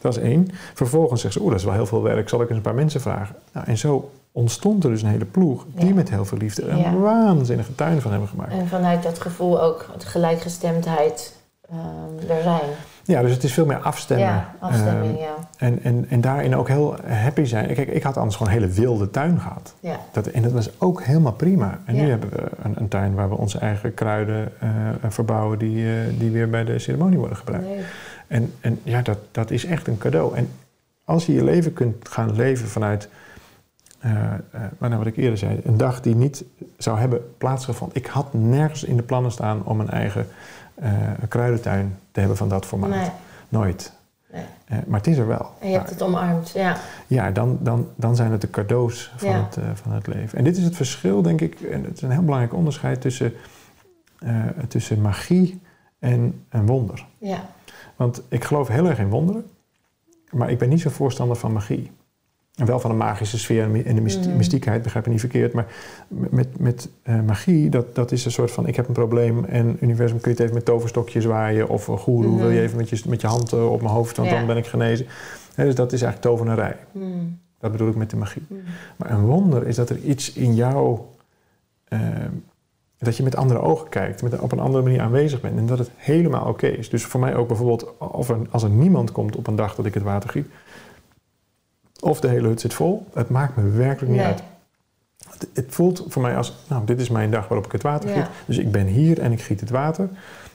Dat 0.00 0.16
is 0.16 0.22
één. 0.22 0.48
Vervolgens 0.74 1.20
zegt 1.20 1.32
ze, 1.34 1.40
oeh, 1.40 1.50
dat 1.50 1.58
is 1.58 1.64
wel 1.64 1.74
heel 1.74 1.86
veel 1.86 2.02
werk. 2.02 2.28
Zal 2.28 2.40
ik 2.40 2.48
eens 2.48 2.56
een 2.56 2.62
paar 2.62 2.74
mensen 2.74 3.00
vragen? 3.00 3.34
Nou, 3.52 3.66
en 3.66 3.78
zo 3.78 4.10
ontstond 4.32 4.84
er 4.84 4.90
dus 4.90 5.02
een 5.02 5.08
hele 5.08 5.24
ploeg... 5.24 5.64
die 5.74 5.88
Ja. 5.88 5.94
met 5.94 6.10
heel 6.10 6.24
veel 6.24 6.38
liefde 6.38 6.68
een 6.68 6.78
Ja. 6.78 6.92
waanzinnige 6.94 7.74
tuin 7.74 8.00
van 8.00 8.10
hebben 8.10 8.28
gemaakt. 8.28 8.52
En 8.52 8.68
vanuit 8.68 9.02
dat 9.02 9.20
gevoel 9.20 9.62
ook 9.62 9.86
gelijkgestemdheid 9.98 11.36
ehm 11.70 12.30
er 12.30 12.42
zijn. 12.42 12.70
Ja, 13.04 13.22
dus 13.22 13.32
het 13.32 13.44
is 13.44 13.52
veel 13.52 13.66
meer 13.66 13.78
afstemmen. 13.78 14.26
Ja, 14.26 14.54
afstemming, 14.58 15.12
Ehm, 15.14 15.22
ja. 15.22 15.34
en, 15.56 15.82
en, 15.82 16.06
en 16.08 16.20
daarin 16.20 16.56
ook 16.56 16.68
heel 16.68 16.96
happy 17.06 17.44
zijn. 17.44 17.74
Kijk, 17.74 17.88
ik 17.88 18.02
had 18.02 18.16
anders 18.16 18.36
gewoon 18.36 18.52
een 18.52 18.58
hele 18.60 18.72
wilde 18.72 19.10
tuin 19.10 19.40
gehad. 19.40 19.74
ja. 19.80 19.96
Dat, 20.12 20.26
en 20.26 20.42
dat 20.42 20.52
was 20.52 20.70
ook 20.78 21.02
helemaal 21.02 21.32
prima. 21.32 21.78
En 21.84 21.94
nu 21.94 22.08
hebben 22.10 22.30
we 22.30 22.42
een, 22.62 22.74
een 22.78 22.88
tuin 22.88 23.14
waar 23.14 23.28
we 23.28 23.36
onze 23.36 23.58
eigen 23.58 23.94
kruiden 23.94 24.52
eh, 24.60 24.68
verbouwen... 25.08 25.58
Die, 25.58 25.86
eh, 25.86 25.94
die 26.18 26.30
weer 26.30 26.50
bij 26.50 26.64
de 26.64 26.78
ceremonie 26.78 27.18
worden 27.18 27.36
gebruikt. 27.36 27.66
Nee. 27.66 27.80
En, 28.26 28.52
en 28.60 28.80
ja, 28.82 29.02
dat, 29.02 29.18
dat 29.30 29.50
is 29.50 29.64
echt 29.64 29.86
een 29.86 29.98
cadeau. 29.98 30.36
En 30.36 30.48
als 31.04 31.26
je 31.26 31.32
je 31.32 31.44
leven 31.44 31.72
kunt 31.72 32.08
gaan 32.08 32.34
leven 32.36 32.68
vanuit... 32.68 33.08
eh, 33.98 34.34
eh, 34.34 34.40
maar 34.50 34.88
nou, 34.88 34.96
wat 34.96 35.06
ik 35.06 35.16
eerder 35.16 35.38
zei, 35.38 35.60
een 35.64 35.76
dag 35.76 36.00
die 36.00 36.14
niet 36.14 36.44
zou 36.76 36.98
hebben 36.98 37.34
plaatsgevonden. 37.38 37.96
Ik 37.96 38.06
had 38.06 38.34
nergens 38.34 38.84
in 38.84 38.96
de 38.96 39.02
plannen 39.02 39.32
staan 39.32 39.64
om 39.64 39.80
een 39.80 39.90
eigen 39.90 40.26
eh, 40.74 40.92
kruidentuin 41.28 41.98
te 42.10 42.20
hebben 42.20 42.38
van 42.38 42.48
dat 42.48 42.66
formaat. 42.66 42.90
Nee. 42.90 43.10
Nooit. 43.48 43.92
Nee. 44.32 44.44
Maar 44.86 44.98
het 44.98 45.06
is 45.06 45.18
er 45.18 45.26
wel. 45.26 45.50
En 45.60 45.70
je 45.70 45.76
hebt 45.76 45.90
het 45.90 46.02
omarmd, 46.02 46.50
ja. 46.50 46.76
Ja, 47.06 47.30
dan, 47.30 47.58
dan, 47.60 47.88
dan 47.96 48.16
zijn 48.16 48.32
het 48.32 48.40
de 48.40 48.50
cadeaus 48.50 49.12
van, 49.16 49.28
Ja. 49.30 49.48
het, 49.50 49.58
van 49.74 49.92
het 49.92 50.06
leven. 50.06 50.38
En 50.38 50.44
dit 50.44 50.56
is 50.56 50.64
het 50.64 50.76
verschil, 50.76 51.22
denk 51.22 51.40
ik, 51.40 51.60
en 51.60 51.84
het 51.84 51.96
is 51.96 52.02
een 52.02 52.10
heel 52.10 52.22
belangrijk 52.24 52.54
onderscheid 52.54 53.00
tussen, 53.00 53.32
tussen 54.68 55.00
magie 55.00 55.60
en 55.98 56.44
een 56.48 56.66
wonder. 56.66 57.06
Ja. 57.18 57.40
Want 57.96 58.22
ik 58.28 58.44
geloof 58.44 58.68
heel 58.68 58.86
erg 58.86 58.98
in 58.98 59.08
wonderen, 59.08 59.50
maar 60.30 60.50
ik 60.50 60.58
ben 60.58 60.68
niet 60.68 60.80
zo 60.80 60.90
voorstander 60.90 61.36
van 61.36 61.52
magie. 61.52 61.90
En 62.58 62.66
wel 62.66 62.80
van 62.80 62.90
de 62.90 62.96
magische 62.96 63.38
sfeer 63.38 63.62
en 63.84 63.94
de 63.94 64.00
Mm. 64.00 64.36
mystiekheid, 64.36 64.82
begrijp 64.82 65.04
me 65.06 65.10
niet 65.10 65.20
verkeerd. 65.20 65.52
Maar 65.52 65.66
met, 66.08 66.58
met 66.60 66.88
eh, 67.02 67.20
magie, 67.26 67.68
dat, 67.70 67.94
dat 67.94 68.12
is 68.12 68.24
een 68.24 68.30
soort 68.30 68.50
van... 68.50 68.66
ik 68.66 68.76
heb 68.76 68.86
een 68.88 68.92
probleem 68.94 69.44
en 69.44 69.76
universum 69.80 70.20
kun 70.20 70.30
je 70.30 70.36
het 70.36 70.40
even 70.44 70.54
met 70.54 70.64
toverstokje 70.64 71.20
zwaaien... 71.20 71.68
of 71.68 71.86
een 71.88 71.98
goeroe, 71.98 72.30
Mhm. 72.32 72.40
wil 72.40 72.50
je 72.50 72.60
even 72.60 72.76
met 72.76 72.88
je, 72.88 73.02
met 73.08 73.20
je 73.20 73.26
hand 73.26 73.52
eh, 73.52 73.72
op 73.72 73.80
mijn 73.82 73.94
hoofd, 73.94 74.16
want 74.16 74.28
Ja. 74.30 74.36
dan 74.36 74.46
ben 74.46 74.56
ik 74.56 74.66
genezen. 74.66 75.06
Dus 75.56 75.74
dat 75.74 75.92
is 75.92 76.02
eigenlijk 76.02 76.34
tovenarij. 76.34 76.76
Hmm. 76.92 77.38
Dat 77.60 77.72
bedoel 77.72 77.88
ik 77.88 77.96
met 77.96 78.10
de 78.10 78.16
magie. 78.16 78.42
Hmm. 78.48 78.58
Maar 78.96 79.10
een 79.10 79.24
wonder 79.24 79.66
is 79.66 79.76
dat 79.76 79.90
er 79.90 79.98
iets 79.98 80.32
in 80.32 80.54
jou... 80.54 80.98
eh, 81.84 81.98
dat 82.98 83.16
je 83.16 83.22
met 83.22 83.36
andere 83.36 83.60
ogen 83.60 83.88
kijkt, 83.88 84.22
met, 84.22 84.38
op 84.38 84.52
een 84.52 84.58
andere 84.60 84.82
manier 84.84 85.00
aanwezig 85.00 85.40
bent... 85.40 85.58
en 85.58 85.66
dat 85.66 85.78
het 85.78 85.90
helemaal 85.96 86.46
oké 86.48 86.66
is. 86.66 86.88
Dus 86.90 87.04
voor 87.04 87.20
mij 87.20 87.34
ook 87.34 87.48
bijvoorbeeld... 87.48 87.98
Of 87.98 88.28
er, 88.28 88.36
als 88.50 88.62
er 88.62 88.70
niemand 88.70 89.12
komt 89.12 89.36
op 89.36 89.46
een 89.46 89.56
dag 89.56 89.74
dat 89.74 89.86
ik 89.86 89.94
het 89.94 90.02
water 90.02 90.30
giet... 90.30 90.46
of 92.00 92.20
de 92.20 92.28
hele 92.28 92.48
hut 92.48 92.60
zit 92.60 92.74
vol, 92.74 93.06
het 93.14 93.28
maakt 93.28 93.56
me 93.56 93.70
werkelijk 93.70 94.12
niet 94.12 94.20
Nee. 94.22 94.26
uit. 94.30 94.42
Het, 95.30 95.48
het 95.54 95.66
voelt 95.68 96.04
voor 96.08 96.22
mij 96.22 96.36
als, 96.36 96.54
nou, 96.68 96.84
dit 96.84 97.00
is 97.00 97.08
mijn 97.08 97.30
dag 97.30 97.48
waarop 97.48 97.66
ik 97.66 97.72
het 97.72 97.82
water 97.82 98.08
Ja. 98.10 98.14
giet. 98.16 98.26
Dus 98.46 98.58
ik 98.58 98.72
ben 98.72 98.86
hier 98.86 99.20
en 99.20 99.32
ik 99.32 99.40
giet 99.42 99.60
het 99.60 99.70
water. 99.70 100.08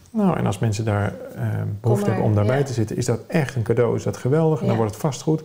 Nou, 0.09 0.37
en 0.37 0.45
als 0.45 0.59
mensen 0.59 0.85
daar 0.85 1.13
eh, 1.35 1.43
behoefte 1.81 2.05
hebben 2.05 2.25
om 2.25 2.35
daarbij 2.35 2.57
ja. 2.57 2.63
te 2.63 2.73
zitten, 2.73 2.97
is 2.97 3.05
dat 3.05 3.19
echt 3.27 3.55
een 3.55 3.63
cadeau. 3.63 3.95
Is 3.95 4.03
dat 4.03 4.17
geweldig 4.17 4.61
en 4.61 4.67
dan 4.67 4.75
wordt 4.75 4.91
het 4.91 5.01
vastgoed. 5.01 5.43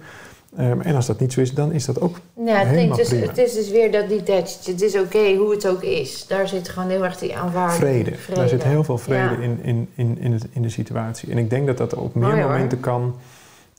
Ehm, 0.56 0.80
en 0.80 0.94
als 0.94 1.06
dat 1.06 1.20
niet 1.20 1.32
zo 1.32 1.40
is, 1.40 1.54
dan 1.54 1.72
is 1.72 1.84
dat 1.84 2.00
ook 2.00 2.20
Ja, 2.44 2.56
Helemaal 2.58 2.96
dus, 2.96 3.08
prima. 3.08 3.26
het 3.26 3.38
is 3.38 3.52
dus 3.54 3.70
weer 3.70 3.92
dat 3.92 4.08
detached. 4.08 4.66
Het 4.66 4.82
is 4.82 4.96
oké 4.98 5.34
hoe 5.34 5.50
het 5.50 5.66
ook 5.68 5.82
is. 5.82 6.26
Daar 6.26 6.48
zit 6.48 6.68
gewoon 6.68 6.88
heel 6.88 7.04
erg 7.04 7.18
die 7.18 7.36
aanvaarding. 7.36 7.78
vrede. 7.80 8.12
Daar 8.34 8.48
zit 8.48 8.62
heel 8.64 8.84
veel 8.84 8.98
vrede 8.98 9.34
Ja. 9.34 9.42
in, 9.42 9.58
in, 9.62 9.88
in, 9.94 10.18
in, 10.20 10.32
het, 10.32 10.46
in 10.52 10.62
de 10.62 10.68
situatie. 10.68 11.30
En 11.30 11.38
ik 11.38 11.50
denk 11.50 11.66
dat 11.66 11.78
dat 11.78 11.94
op 11.94 12.14
meer 12.14 12.36
momenten 12.36 12.80
kan. 12.80 13.14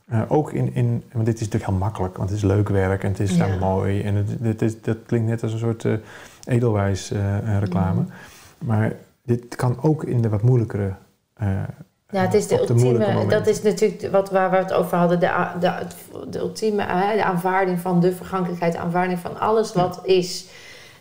Eh, 0.09 0.21
ook 0.27 0.53
in, 0.53 0.75
in, 0.75 1.03
want 1.11 1.25
dit 1.25 1.33
is 1.33 1.39
natuurlijk 1.39 1.71
heel 1.71 1.79
makkelijk, 1.79 2.17
want 2.17 2.29
het 2.29 2.37
is 2.37 2.45
leuk 2.45 2.69
werk 2.69 3.03
en 3.03 3.09
het 3.09 3.19
is 3.19 3.35
Ja. 3.35 3.47
daar 3.47 3.57
mooi. 3.57 4.01
En 4.01 4.15
het, 4.15 4.27
dit 4.39 4.61
is, 4.61 4.81
dat 4.81 4.97
klinkt 5.05 5.27
net 5.27 5.43
als 5.43 5.53
een 5.53 5.59
soort 5.59 5.85
eh, 5.85 5.93
edelwijs 6.43 7.11
eh, 7.11 7.59
reclame. 7.59 8.01
Mhm. 8.01 8.11
Maar 8.57 8.93
dit 9.23 9.55
kan 9.55 9.77
ook 9.81 10.03
in 10.03 10.21
de 10.21 10.29
wat 10.29 10.41
moeilijkere. 10.41 10.93
Ja, 12.11 12.21
het 12.21 12.33
is 12.33 12.47
de 12.47 12.59
ultieme, 12.59 13.25
dat 13.27 13.47
is 13.47 13.61
natuurlijk 13.61 14.11
wat, 14.11 14.29
waar 14.29 14.51
we 14.51 14.57
het 14.57 14.73
over 14.73 14.97
hadden, 14.97 15.19
de, 15.19 15.47
de, 15.59 15.71
de 16.29 16.39
ultieme 16.39 16.85
de 17.15 17.23
aanvaarding 17.23 17.79
van 17.79 17.99
de 17.99 18.11
vergankelijkheid, 18.11 18.73
de 18.73 18.79
aanvaarding 18.79 19.19
van 19.19 19.39
alles 19.39 19.73
wat 19.73 19.99
is. 20.03 20.47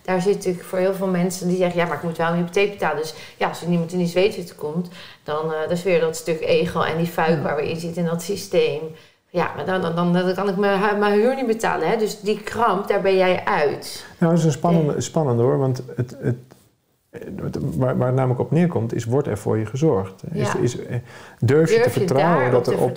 Daar 0.09 0.23
zit 0.23 0.35
natuurlijk 0.35 0.65
voor 0.65 0.79
heel 0.79 0.95
veel 0.95 1.07
mensen 1.07 1.49
die 1.49 1.57
zeggen, 1.57 1.81
ja, 1.81 1.87
maar 1.87 1.97
ik 1.97 2.03
moet 2.03 2.17
wel 2.17 2.29
een 2.29 2.35
hypotheek 2.37 2.71
betalen. 2.71 2.97
Dus 2.97 3.15
ja, 3.37 3.49
als 3.49 3.63
er 3.63 3.69
niemand 3.69 3.93
in 3.93 3.99
die 3.99 4.07
zweetzit 4.07 4.55
komt, 4.55 4.89
dan 5.23 5.47
uh, 5.47 5.61
dat 5.61 5.71
is 5.71 5.83
weer 5.83 6.01
dat 6.01 6.17
stuk 6.17 6.41
ego 6.41 6.81
en 6.81 6.97
die 6.97 7.07
fuik 7.07 7.29
Ja. 7.37 7.43
waar 7.43 7.57
we 7.57 7.71
in 7.71 7.77
zitten 7.77 8.03
in 8.03 8.09
dat 8.09 8.23
systeem. 8.23 8.81
Ja, 9.31 9.51
maar 9.57 9.65
dan, 9.67 9.81
dan, 9.81 9.95
dan, 9.95 10.13
dan 10.13 10.35
kan 10.35 10.49
ik 10.49 10.57
mijn, 10.57 10.81
hu- 10.81 10.97
mijn 10.97 11.13
huur 11.13 11.35
niet 11.35 11.47
betalen. 11.47 11.89
Hè? 11.89 11.97
Dus 11.97 12.21
die 12.21 12.41
kramp, 12.41 12.89
daar 12.89 13.01
ben 13.01 13.17
jij 13.17 13.45
uit. 13.45 14.05
Nou, 14.19 14.31
dat 14.33 14.41
is 14.41 14.47
een 14.47 14.53
spannende, 14.53 15.01
spannende 15.01 15.43
hoor, 15.43 15.59
want 15.59 15.83
het, 15.97 16.17
het- 16.21 16.48
waar, 17.77 17.97
waar 17.97 18.07
het 18.07 18.17
namelijk 18.17 18.41
op 18.41 18.51
neerkomt, 18.51 18.95
is 18.95 19.05
wordt 19.05 19.29
er 19.29 19.39
voor 19.39 19.59
je 19.59 19.67
gezorgd. 19.67 20.23
Is, 20.33 20.53
Ja. 20.53 20.59
is, 20.59 20.79
eh, 20.79 20.97
durf 21.39 21.69
je 21.69 21.75
Durf 21.75 21.93
te 21.93 21.99
vertrouwen 21.99 22.51
dat 22.51 22.67
er 22.67 22.79
op, 22.79 22.95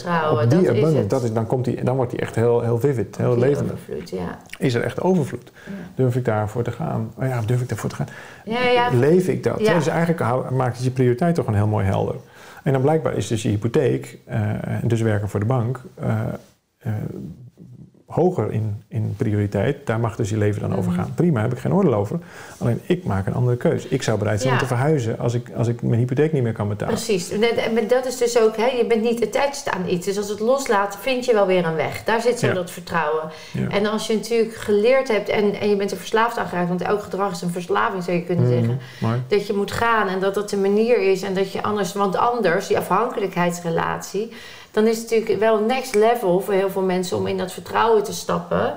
die 0.50 0.84
dat 0.84 1.10
dat 1.10 1.24
is, 1.24 1.34
dan, 1.34 1.48
komt 1.48 1.66
die, 1.66 1.84
dan 1.84 1.96
wordt 1.96 2.12
die 2.12 2.20
echt 2.20 2.36
heel, 2.36 2.62
heel 2.62 2.80
vivid, 2.80 3.18
heel 3.18 3.38
levendig. 3.38 3.80
ja. 4.06 4.40
Is 4.58 4.74
er 4.74 4.84
echt 4.84 5.02
overvloed? 5.02 5.52
Ja. 5.66 5.72
Durf 5.96 6.16
ik 6.16 6.26
daarvoor 6.26 6.64
te 6.64 6.72
gaan? 6.72 7.14
Oh 7.18 7.28
ja, 7.28 7.42
durf 7.42 7.62
ik 7.62 7.70
daarvoor 7.70 7.90
te 7.90 7.96
gaan? 7.96 8.08
Ja, 8.46 8.64
ja, 8.70 8.90
Leef 8.94 9.28
ik 9.28 9.44
dat? 9.44 9.58
Dus 9.58 9.88
eigenlijk 9.88 10.52
maakt 10.52 10.76
het 10.76 10.86
je 10.86 10.92
prioriteit 10.92 11.36
toch 11.36 11.48
een 11.48 11.56
heel 11.56 11.68
mooi 11.68 11.86
helder. 11.86 12.16
En 12.64 12.74
dan 12.74 12.82
blijkbaar 12.82 13.14
is 13.18 13.28
dus 13.28 13.42
je 13.42 13.50
hypotheek, 13.50 14.18
eh, 14.26 14.40
en 14.82 14.88
dus 14.88 15.02
werken 15.02 15.30
voor 15.30 15.40
de 15.40 15.46
bank, 15.46 15.82
eh, 15.96 16.20
eh, 16.78 16.94
hoger 18.12 18.52
in, 18.52 18.84
in 18.88 19.14
prioriteit. 19.18 19.78
Daar 19.86 20.00
mag 20.00 20.16
dus 20.16 20.30
je 20.30 20.38
leven 20.38 20.62
dan 20.62 20.76
over 20.78 20.92
Mhm. 20.92 21.02
gaan. 21.02 21.12
Prima, 21.16 21.42
heb 21.42 21.52
ik 21.52 21.58
geen 21.60 21.74
oordeel 21.74 21.94
over. 21.94 22.20
Alleen 22.58 22.82
ik 22.86 23.04
maak 23.04 23.28
een 23.28 23.34
andere 23.34 23.58
keuze. 23.58 23.88
Ik 23.90 24.04
zou 24.04 24.18
bereid 24.18 24.40
zijn 24.42 24.54
Ja. 24.54 24.60
om 24.60 24.62
te 24.68 24.74
verhuizen 24.76 25.20
als 25.20 25.34
ik, 25.34 25.48
als 25.56 25.68
ik 25.68 25.82
mijn 25.82 26.00
hypotheek 26.00 26.34
niet 26.34 26.44
meer 26.44 26.54
kan 26.54 26.68
betalen. 26.68 26.94
Precies. 26.94 27.30
En 27.32 27.88
dat 27.88 28.06
is 28.06 28.18
dus 28.18 28.40
ook, 28.40 28.58
hè, 28.58 28.66
je 28.66 28.86
bent 28.86 29.02
niet 29.02 29.24
attached 29.26 29.70
aan 29.74 29.88
iets. 29.90 30.06
Dus 30.06 30.18
als 30.18 30.30
het 30.30 30.40
loslaat, 30.40 30.98
vind 31.02 31.26
je 31.26 31.34
wel 31.34 31.46
weer 31.46 31.66
een 31.66 31.76
weg. 31.76 32.04
Daar 32.04 32.22
zit 32.22 32.40
zo 32.40 32.48
Ja. 32.48 32.54
dat 32.54 32.72
vertrouwen. 32.72 33.30
Ja. 33.52 33.68
En 33.70 33.86
als 33.86 34.08
je 34.08 34.14
natuurlijk 34.16 34.56
geleerd 34.56 35.08
hebt 35.08 35.30
en, 35.30 35.54
en 35.60 35.70
je 35.70 35.76
bent 35.76 35.92
er 35.92 35.98
verslaafd 35.98 36.38
aan 36.38 36.48
geraakt, 36.48 36.68
want 36.70 36.82
elk 36.82 37.04
gedrag 37.04 37.32
is 37.32 37.42
een 37.42 37.50
verslaving, 37.50 38.04
zou 38.04 38.18
je 38.18 38.24
kunnen 38.24 38.46
Mhm, 38.46 38.54
zeggen. 38.54 38.80
mooi. 39.00 39.22
Dat 39.28 39.48
je 39.48 39.54
moet 39.54 39.72
gaan 39.72 40.08
en 40.08 40.20
dat 40.20 40.34
dat 40.34 40.50
de 40.50 40.58
manier 40.58 40.98
is 41.12 41.22
en 41.22 41.34
dat 41.34 41.52
je 41.52 41.64
anders, 41.64 41.94
want 41.94 42.16
anders, 42.16 42.68
die 42.68 42.78
afhankelijkheidsrelatie, 42.78 44.32
dan 44.72 44.88
is 44.88 44.98
het 44.98 45.10
natuurlijk 45.10 45.40
wel 45.40 45.60
next 45.60 45.96
level 45.96 46.40
voor 46.40 46.54
heel 46.54 46.70
veel 46.70 46.82
mensen 46.82 47.18
om 47.18 47.28
in 47.28 47.38
dat 47.38 47.52
vertrouwen 47.52 48.01
te 48.02 48.14
stappen. 48.14 48.74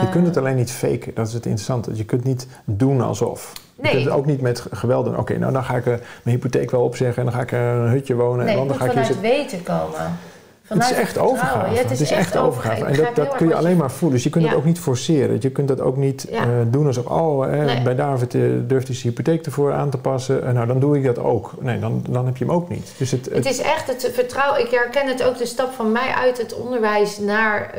Je 0.00 0.08
kunt 0.10 0.26
het 0.26 0.36
alleen 0.36 0.56
niet 0.56 0.70
faken, 0.70 1.14
dat 1.14 1.26
is 1.26 1.32
het 1.32 1.44
interessante. 1.46 1.96
Je 1.96 2.04
kunt 2.04 2.24
niet 2.24 2.46
doen 2.64 3.00
alsof. 3.00 3.52
Je 3.76 3.82
Nee. 3.82 3.92
kunt 3.92 4.04
het 4.04 4.14
ook 4.14 4.26
niet 4.26 4.40
met 4.40 4.66
geweld 4.70 5.04
doen. 5.04 5.18
Oké, 5.18 5.38
nou 5.38 5.52
dan 5.52 5.64
ga 5.64 5.76
ik 5.76 5.86
eh, 5.86 5.92
mijn 6.22 6.36
hypotheek 6.36 6.70
wel 6.70 6.82
opzeggen 6.82 7.18
en 7.18 7.24
dan 7.24 7.34
ga 7.34 7.40
ik 7.40 7.52
eh, 7.52 7.60
een 7.74 7.88
hutje 7.88 8.14
wonen. 8.14 8.44
Nee, 8.44 8.48
en 8.54 8.58
dan 8.58 8.66
moet 8.66 8.76
ga 8.76 8.84
ik 8.84 8.92
hier 8.92 9.04
vanuit 9.04 9.22
zitten. 9.22 9.30
weten 9.52 9.62
komen. 9.62 10.18
Het 10.68 10.82
is 10.82 10.92
echt 10.92 11.18
overgave. 11.18 11.74
Ja, 11.74 11.80
het 11.82 12.00
is, 12.00 12.10
echt 12.10 12.36
overgave. 12.36 12.84
En 12.84 13.08
dat, 13.14 13.36
kun 13.36 13.48
je 13.48 13.54
alleen 13.54 13.76
maar 13.76 13.90
voelen. 13.90 14.12
Dus 14.16 14.24
je 14.24 14.30
kunt 14.30 14.44
Ja. 14.44 14.50
het 14.50 14.58
ook 14.58 14.64
niet 14.64 14.78
forceren. 14.80 15.36
Je 15.40 15.50
kunt 15.50 15.68
dat 15.68 15.80
ook 15.80 15.96
niet 15.96 16.26
Ja. 16.30 16.42
eh, 16.42 16.48
doen 16.66 16.86
alsof, 16.86 17.06
oh, 17.06 17.44
eh, 17.58 17.64
Nee. 17.64 17.82
bij 17.82 17.94
David 17.94 18.34
eh, 18.34 18.40
durft 18.66 18.86
hij 18.86 18.96
zijn 18.96 19.12
hypotheek 19.14 19.46
ervoor 19.46 19.72
aan 19.72 19.90
te 19.90 19.98
passen. 19.98 20.46
Eh, 20.46 20.52
nou, 20.52 20.66
dan 20.66 20.80
doe 20.80 20.96
ik 20.96 21.04
dat 21.04 21.18
ook. 21.18 21.52
Nee, 21.60 21.78
dan, 21.78 22.04
dan 22.08 22.26
heb 22.26 22.36
je 22.36 22.44
hem 22.44 22.54
ook 22.54 22.68
niet. 22.68 22.92
Dus 22.96 23.10
het, 23.10 23.24
Het 23.24 23.34
het- 23.34 23.46
is 23.46 23.58
echt 23.58 23.86
het 23.86 24.10
vertrouwen. 24.14 24.60
Ik 24.60 24.70
herken 24.70 25.06
het 25.08 25.22
ook 25.22 25.38
de 25.38 25.46
stap 25.46 25.72
van 25.72 25.92
mij 25.92 26.08
uit 26.18 26.38
het 26.38 26.54
onderwijs 26.54 27.18
naar 27.18 27.74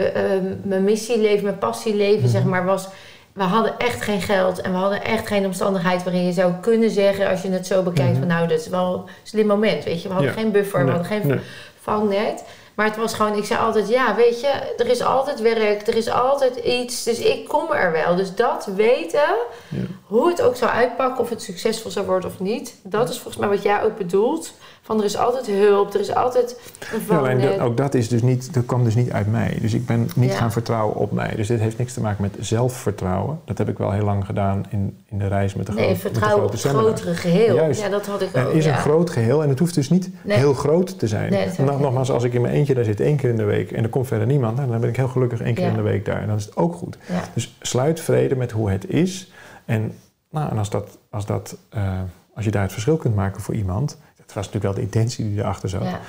mijn 0.64 0.84
missieleven, 0.84 1.44
mijn 1.44 1.58
passieleven, 1.58 2.22
Mhm. 2.22 2.30
zeg 2.32 2.44
maar, 2.44 2.66
was. 2.66 2.88
We 3.34 3.44
hadden 3.44 3.74
echt 3.78 4.02
geen 4.02 4.22
geld 4.22 4.62
en 4.62 4.72
we 4.72 4.78
hadden 4.78 5.04
echt 5.04 5.28
geen 5.28 5.46
omstandigheid 5.46 6.04
waarin 6.04 6.26
je 6.26 6.32
zou 6.34 6.52
kunnen 6.62 6.90
zeggen, 6.90 7.30
als 7.30 7.42
je 7.42 7.50
het 7.52 7.68
zo 7.68 7.82
bekijkt, 7.84 8.10
Mhm. 8.12 8.20
van 8.20 8.28
nou, 8.28 8.48
dat 8.48 8.60
is 8.60 8.68
wel 8.68 8.94
een 8.94 9.02
slim 9.24 9.48
moment. 9.48 9.84
Weet 9.84 10.02
je, 10.02 10.08
we 10.08 10.14
hadden 10.14 10.32
Ja. 10.34 10.38
geen 10.42 10.52
buffer, 10.52 10.84
we 10.86 10.92
hadden 10.92 11.08
geen 11.08 11.28
nee. 11.28 11.40
vangnet. 11.82 12.44
Maar 12.76 12.86
het 12.86 12.98
was 12.98 13.14
gewoon, 13.14 13.36
ik 13.38 13.46
zei 13.46 13.60
altijd, 13.60 13.90
ja, 13.90 14.16
weet 14.16 14.42
je, 14.42 14.48
er 14.78 14.88
is 14.88 15.02
altijd 15.02 15.42
werk, 15.42 15.88
er 15.88 15.96
is 15.96 16.10
altijd 16.10 16.56
iets. 16.56 17.04
Dus 17.04 17.20
ik 17.20 17.48
kom 17.48 17.72
er 17.72 17.92
wel. 17.92 18.16
Dus 18.16 18.36
dat 18.36 18.66
weten, 18.76 19.20
Ja. 19.70 19.78
hoe 20.08 20.28
het 20.28 20.42
ook 20.42 20.56
zou 20.56 20.72
uitpakken, 20.72 21.24
of 21.24 21.30
het 21.30 21.42
succesvol 21.42 21.92
zou 21.92 22.06
worden 22.06 22.30
of 22.30 22.40
niet. 22.40 22.76
Dat 22.84 23.10
is 23.10 23.16
volgens 23.20 23.38
mij 23.38 23.50
wat 23.56 23.64
jij 23.64 23.84
ook 23.84 23.98
bedoelt. 23.98 24.54
Van 24.86 24.98
er 25.00 25.04
is 25.06 25.18
altijd 25.18 25.46
hulp, 25.48 25.94
er 25.94 26.00
is 26.00 26.14
altijd 26.16 26.60
een 26.94 27.02
Ja, 27.10 27.18
alleen 27.18 27.62
ook 27.62 27.78
dat, 27.78 27.94
is 27.94 28.08
dus 28.10 28.22
niet, 28.22 28.54
dat 28.54 28.66
kwam 28.66 28.84
dus 28.84 28.96
niet 28.96 29.12
uit 29.12 29.32
mij. 29.32 29.58
Dus 29.62 29.74
ik 29.74 29.86
ben 29.86 30.10
niet 30.16 30.32
Ja. 30.32 30.38
gaan 30.38 30.52
vertrouwen 30.52 30.96
op 30.96 31.12
mij. 31.12 31.36
Dus 31.36 31.48
dit 31.48 31.60
heeft 31.60 31.78
niks 31.78 31.94
te 31.94 32.02
maken 32.02 32.22
met 32.22 32.36
zelfvertrouwen. 32.40 33.40
Dat 33.46 33.58
heb 33.58 33.70
ik 33.70 33.78
wel 33.78 33.92
heel 33.92 34.04
lang 34.04 34.26
gedaan 34.26 34.66
in, 34.70 34.98
in 35.06 35.18
de 35.18 35.28
reis 35.28 35.54
met 35.56 35.66
de, 35.66 35.74
nee, 35.74 35.84
grote, 35.84 35.94
met 36.04 36.04
de 36.04 36.10
vertrouwen 36.10 36.44
op 36.46 36.56
grote 36.56 36.68
het 36.68 36.78
grotere 36.78 37.16
geheel. 37.16 37.56
Juist. 37.56 37.82
Ja, 37.82 37.90
dat 37.90 38.06
had 38.06 38.22
ik 38.22 38.30
Er 38.36 38.48
ook. 38.48 38.54
is 38.54 38.66
ja. 38.66 38.72
een 38.72 38.78
groot 38.82 39.10
geheel 39.10 39.44
en 39.44 39.50
het 39.50 39.60
hoeft 39.60 39.74
dus 39.76 39.90
niet 39.90 40.10
Nee. 40.24 40.38
heel 40.38 40.54
groot 40.54 41.00
te 41.00 41.08
zijn. 41.08 41.32
Nee, 41.32 41.48
nogmaals, 41.80 42.12
als 42.12 42.24
ik 42.24 42.34
in 42.34 42.42
mijn 42.42 42.54
eentje 42.54 42.74
daar 42.74 42.84
zit 42.84 43.00
één 43.00 43.16
keer 43.18 43.30
in 43.30 43.38
de 43.38 43.44
week 43.44 43.72
en 43.72 43.84
er 43.84 43.90
komt 43.90 44.08
verder 44.08 44.28
niemand, 44.28 44.58
nou, 44.58 44.70
dan 44.70 44.80
ben 44.80 44.90
ik 44.90 44.96
heel 44.96 45.08
gelukkig 45.08 45.42
één 45.42 45.54
keer 45.54 45.64
Ja. 45.64 45.70
in 45.70 45.76
de 45.76 45.82
week 45.82 46.06
daar. 46.06 46.22
En 46.22 46.28
dan 46.28 46.36
is 46.38 46.46
het 46.46 46.56
ook 46.58 46.74
goed. 46.76 46.98
Dus 47.34 47.56
sluit 47.62 48.00
vrede 48.00 48.36
met 48.36 48.52
hoe 48.52 48.70
het 48.72 48.90
is. 48.90 49.32
En, 49.66 49.92
nou, 50.30 50.50
en 50.52 50.58
als, 50.58 50.70
dat, 50.70 50.98
als, 51.10 51.26
dat, 51.26 51.58
eh, 51.70 52.00
als 52.36 52.46
je 52.46 52.52
daar 52.52 52.62
het 52.64 52.72
verschil 52.72 52.98
kunt 52.98 53.16
maken 53.16 53.42
voor 53.42 53.54
iemand, 53.56 53.98
was 54.36 54.46
natuurlijk 54.46 54.64
wel 54.64 54.74
de 54.74 54.82
intentie 54.92 55.30
die 55.30 55.40
erachter 55.40 55.70
zat. 55.70 55.84
Ja. 55.84 56.00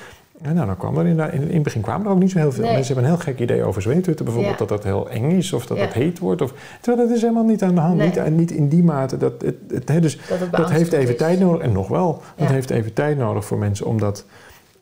En 0.41 0.55
nou, 0.55 0.67
dan 0.67 0.77
kwam 0.77 0.97
er 0.97 1.05
in, 1.05 1.19
in, 1.33 1.53
het 1.53 1.63
begin 1.63 1.81
kwamen 1.81 2.05
er 2.05 2.11
ook 2.11 2.19
niet 2.19 2.31
zo 2.31 2.37
heel 2.37 2.51
veel. 2.51 2.63
Nee. 2.63 2.73
Mensen 2.73 2.93
hebben 2.95 3.11
een 3.11 3.17
heel 3.17 3.25
gek 3.33 3.39
idee 3.39 3.63
over 3.63 3.81
zweethutten 3.81 4.25
bijvoorbeeld. 4.25 4.53
Ja. 4.59 4.65
Dat 4.65 4.69
dat 4.69 4.83
heel 4.83 5.09
eng 5.09 5.31
is 5.31 5.53
of 5.53 5.65
dat 5.65 5.77
Ja. 5.77 5.83
het 5.83 5.93
heet 5.93 6.19
wordt. 6.19 6.41
Of, 6.41 6.53
terwijl 6.81 7.07
dat 7.07 7.15
is 7.15 7.21
helemaal 7.21 7.43
niet 7.43 7.63
aan 7.63 7.75
de 7.75 7.81
hand. 7.81 7.97
Nee. 7.97 8.07
Niet, 8.11 8.29
niet 8.29 8.51
in 8.51 8.67
die 8.69 8.83
mate. 8.83 9.17
Dat, 9.17 9.33
het, 9.41 9.55
het, 9.87 10.01
dus 10.01 10.17
Dat, 10.29 10.39
het 10.39 10.51
dat 10.51 10.69
heeft 10.69 10.91
even 10.93 11.11
is. 11.13 11.17
tijd 11.19 11.39
nodig. 11.39 11.61
En 11.61 11.71
nog 11.71 11.87
wel. 11.87 12.21
Dat 12.35 12.47
heeft 12.47 12.69
even 12.69 12.93
tijd 12.93 13.17
nodig 13.17 13.45
voor 13.45 13.57
mensen 13.57 13.85
om 13.85 13.99
dat... 13.99 14.25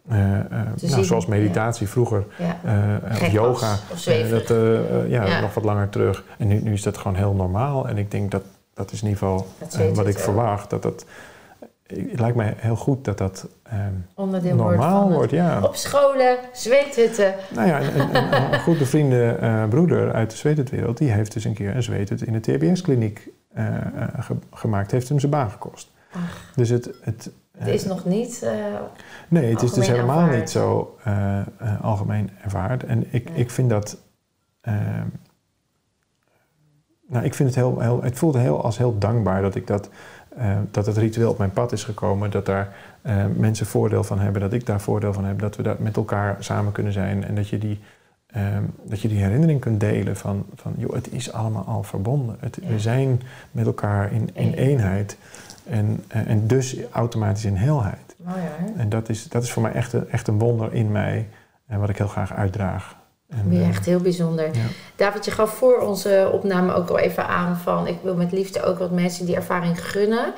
eh, 0.09 0.39
eh, 0.39 0.45
nou, 0.49 0.65
zien. 0.75 1.03
zoals 1.03 1.25
meditatie 1.25 1.87
vroeger. 1.87 2.23
Eh, 2.63 2.73
of 3.11 3.27
yoga. 3.31 3.69
was, 3.89 4.07
of 4.07 4.13
eh, 4.13 4.29
dat, 4.29 4.49
eh, 4.49 4.77
eh, 5.03 5.09
ja, 5.09 5.39
nog 5.41 5.53
wat 5.53 5.63
langer 5.63 5.89
terug. 5.89 6.23
En 6.37 6.47
nu, 6.47 6.59
nu 6.63 6.73
is 6.73 6.81
dat 6.83 6.97
gewoon 6.97 7.15
heel 7.17 7.33
normaal. 7.33 7.87
En 7.87 7.97
ik 7.97 8.11
denk 8.11 8.31
dat 8.31 8.43
dat 8.73 8.91
is 8.91 9.01
in 9.01 9.07
ieder 9.07 9.19
geval 9.23 9.47
Dat 9.59 9.73
eh, 9.73 9.91
wat 9.93 10.07
ik 10.07 10.19
verwacht. 10.19 10.69
Dat 10.69 10.81
dat, 10.83 11.05
het 11.87 12.19
lijkt 12.19 12.35
mij 12.35 12.53
heel 12.57 12.75
goed 12.75 13.05
dat 13.05 13.17
dat 13.17 13.47
ehm, 13.63 13.91
Onderdeel 14.15 14.55
normaal 14.55 15.01
wordt. 15.01 15.15
wordt. 15.15 15.31
Ja. 15.31 15.61
Op 15.63 15.75
scholen, 15.75 16.37
zweethutten. 16.53 17.33
Nou 17.53 17.67
ja, 17.67 17.81
een, 17.81 17.99
een, 17.99 18.15
een, 18.15 18.53
een 18.53 18.59
goed 18.59 18.77
bevriende 18.77 19.25
eh, 19.41 19.67
broeder 19.67 20.13
uit 20.13 20.31
de 20.31 20.37
zweethutwereld... 20.37 20.97
die 20.97 21.11
heeft 21.11 21.33
dus 21.33 21.43
een 21.43 21.53
keer 21.53 21.75
een 21.75 21.83
zweethut 21.83 22.21
in 22.21 22.33
de 22.33 22.39
TBS-kliniek 22.39 23.29
eh, 23.53 23.75
eh, 23.77 24.07
ge- 24.19 24.35
gemaakt. 24.51 24.91
Heeft 24.91 25.09
hem 25.09 25.19
zijn 25.19 25.31
baan 25.31 25.49
gekost. 25.51 25.91
Ach. 26.11 26.51
Dus 26.55 26.69
het... 26.69 26.89
het 27.01 27.31
Het 27.57 27.67
is 27.67 27.85
nog 27.85 28.05
niet... 28.05 28.49
Nee, 29.27 29.51
het 29.53 29.61
is 29.61 29.71
dus 29.73 29.87
helemaal 29.87 30.19
ervaard. 30.19 30.39
niet 30.39 30.49
zo 30.49 30.97
algemeen 31.81 32.29
ervaard. 32.43 32.83
En 32.83 33.05
ik, 33.13 33.29
Nee. 33.29 33.39
ik 33.39 33.49
vind 33.51 33.69
dat. 33.69 33.97
ehm, 34.61 35.05
nou, 37.07 37.25
ik 37.25 37.33
vind 37.33 37.49
het 37.49 37.57
heel, 37.57 37.79
heel. 37.79 38.03
Het 38.03 38.17
voelde 38.17 38.39
heel 38.39 38.63
als 38.63 38.77
heel 38.77 38.97
dankbaar 38.97 39.41
dat 39.41 39.55
ik 39.55 39.67
dat. 39.67 39.89
Eh, 40.37 40.57
dat 40.71 40.85
het 40.85 40.97
ritueel 40.97 41.29
op 41.29 41.37
mijn 41.37 41.51
pad 41.51 41.71
is 41.71 41.83
gekomen. 41.83 42.31
Dat 42.31 42.45
daar 42.45 42.75
eh, 43.01 43.25
mensen 43.37 43.65
voordeel 43.65 44.03
van 44.03 44.19
hebben. 44.19 44.41
Dat 44.41 44.53
ik 44.53 44.65
daar 44.65 44.81
voordeel 44.81 45.13
van 45.13 45.25
heb. 45.25 45.39
Dat 45.39 45.55
we 45.55 45.63
daar 45.63 45.75
met 45.79 45.95
elkaar 45.95 46.35
samen 46.39 46.71
kunnen 46.71 46.93
zijn. 46.93 47.23
En 47.23 47.35
dat 47.35 47.49
je 47.49 47.57
die. 47.57 47.79
ehm, 48.27 48.63
dat 48.83 49.01
je 49.01 49.07
die 49.07 49.23
herinnering 49.23 49.59
kunt 49.59 49.79
delen 49.79 50.15
van, 50.15 50.45
van 50.55 50.73
joh, 50.77 50.93
het 50.93 51.11
is 51.11 51.31
allemaal 51.31 51.63
al 51.65 51.83
verbonden. 51.83 52.37
Het, 52.39 52.59
We 52.67 52.79
zijn 52.79 53.21
met 53.51 53.65
elkaar 53.65 54.11
in, 54.11 54.29
in 54.33 54.53
eenheid 54.53 55.17
en, 55.69 56.03
eh, 56.07 56.27
en 56.27 56.47
dus 56.47 56.77
automatisch 56.91 57.45
in 57.45 57.55
heelheid. 57.55 58.15
Mooi 58.17 58.37
hoor. 58.59 58.77
En 58.77 58.89
dat 58.89 59.09
is, 59.09 59.27
dat 59.29 59.43
is 59.43 59.51
voor 59.51 59.61
mij 59.61 59.71
echt 59.71 59.93
een, 59.93 60.09
echt 60.09 60.27
een 60.27 60.39
wonder 60.39 60.73
in 60.73 60.91
mij 60.91 61.27
en 61.67 61.79
wat 61.79 61.89
ik 61.89 61.97
heel 61.97 62.07
graag 62.07 62.33
uitdraag. 62.33 62.95
En, 63.35 63.51
eh, 63.51 63.67
echt 63.67 63.85
heel 63.85 63.99
bijzonder. 63.99 64.45
ja. 64.45 64.65
David, 64.95 65.25
je 65.25 65.31
gaf 65.31 65.57
voor 65.57 65.77
onze 65.77 66.29
opname 66.33 66.73
ook 66.73 66.89
al 66.89 66.99
even 66.99 67.27
aan 67.27 67.57
van... 67.57 67.87
ik 67.87 67.97
wil 68.03 68.15
met 68.15 68.31
liefde 68.31 68.63
ook 68.63 68.79
wat 68.79 68.91
mensen 68.91 69.25
die 69.25 69.35
ervaring 69.35 69.85
gunnen. 69.85 70.33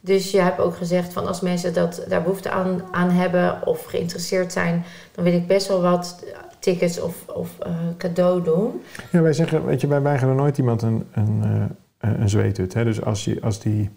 Dus 0.00 0.30
je 0.30 0.40
hebt 0.40 0.60
ook 0.60 0.76
gezegd 0.76 1.12
van 1.12 1.26
als 1.26 1.40
mensen 1.40 1.74
dat, 1.74 2.04
daar 2.08 2.22
behoefte 2.22 2.50
aan, 2.50 2.82
aan 2.90 3.10
hebben 3.10 3.66
of 3.66 3.84
geïnteresseerd 3.84 4.52
zijn... 4.52 4.84
dan 5.14 5.24
wil 5.24 5.32
ik 5.32 5.46
best 5.46 5.68
wel 5.68 5.82
wat 5.82 6.16
tickets 6.58 7.00
of, 7.00 7.28
of 7.34 7.58
eh, 7.58 7.72
cadeau 7.98 8.42
doen. 8.42 8.82
Ja, 9.10 9.22
wij 9.22 9.32
zeggen, 9.32 9.64
weet 9.64 9.80
je, 9.80 9.86
wij 9.86 10.02
weigeren 10.02 10.36
nooit 10.36 10.58
iemand 10.58 10.82
een, 10.82 11.06
een, 11.12 11.42
eh, 11.98 12.10
een 12.20 12.28
zweethut. 12.28 12.74
Hè? 12.74 12.84
Dus 12.84 13.02
als 13.02 13.24
je, 13.24 13.38
als, 13.42 13.60
die, 13.60 13.90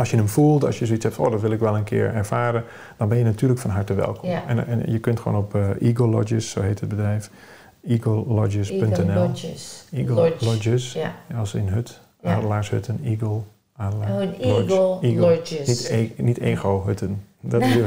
als 0.00 0.10
je 0.10 0.16
hem 0.16 0.28
voelt, 0.28 0.64
als 0.64 0.78
je 0.78 0.86
zoiets 0.86 1.04
hebt 1.04 1.18
oh, 1.18 1.30
dat 1.30 1.40
wil 1.40 1.50
ik 1.50 1.58
wel 1.60 1.76
een 1.76 1.84
keer 1.84 2.14
ervaren, 2.14 2.64
dan 2.96 3.08
ben 3.08 3.18
je 3.18 3.24
natuurlijk 3.24 3.60
van 3.60 3.70
harte 3.70 3.94
welkom. 3.94 4.28
Ja. 4.28 4.42
En, 4.46 4.66
en 4.66 4.92
je 4.92 4.98
kunt 4.98 5.20
gewoon 5.20 5.38
op 5.38 5.54
eh, 5.54 5.82
Eagle 5.82 6.06
Lodges, 6.06 6.50
zo 6.50 6.60
heet 6.60 6.80
het 6.80 6.88
bedrijf, 6.88 7.30
eaglelodges.nl. 7.86 8.88
Eagle 8.90 9.14
Lodges. 9.14 9.86
Eagle 9.92 10.14
Lodge. 10.14 10.44
Lodges, 10.44 10.92
Ja. 10.92 11.12
als 11.36 11.54
in 11.54 11.68
hut, 11.68 12.00
Ja. 12.22 12.34
adelaarshutten, 12.34 13.00
eagle, 13.04 13.40
adelaar, 13.76 14.10
Oh, 14.12 14.20
een 14.20 14.66
lodge. 14.68 15.06
Eagle, 15.06 15.20
Lodges. 15.20 15.66
Niet, 15.66 15.88
e 15.88 16.22
niet 16.22 16.38
ego-hutten. 16.38 17.22
Dat 17.40 17.60
is 17.62 17.76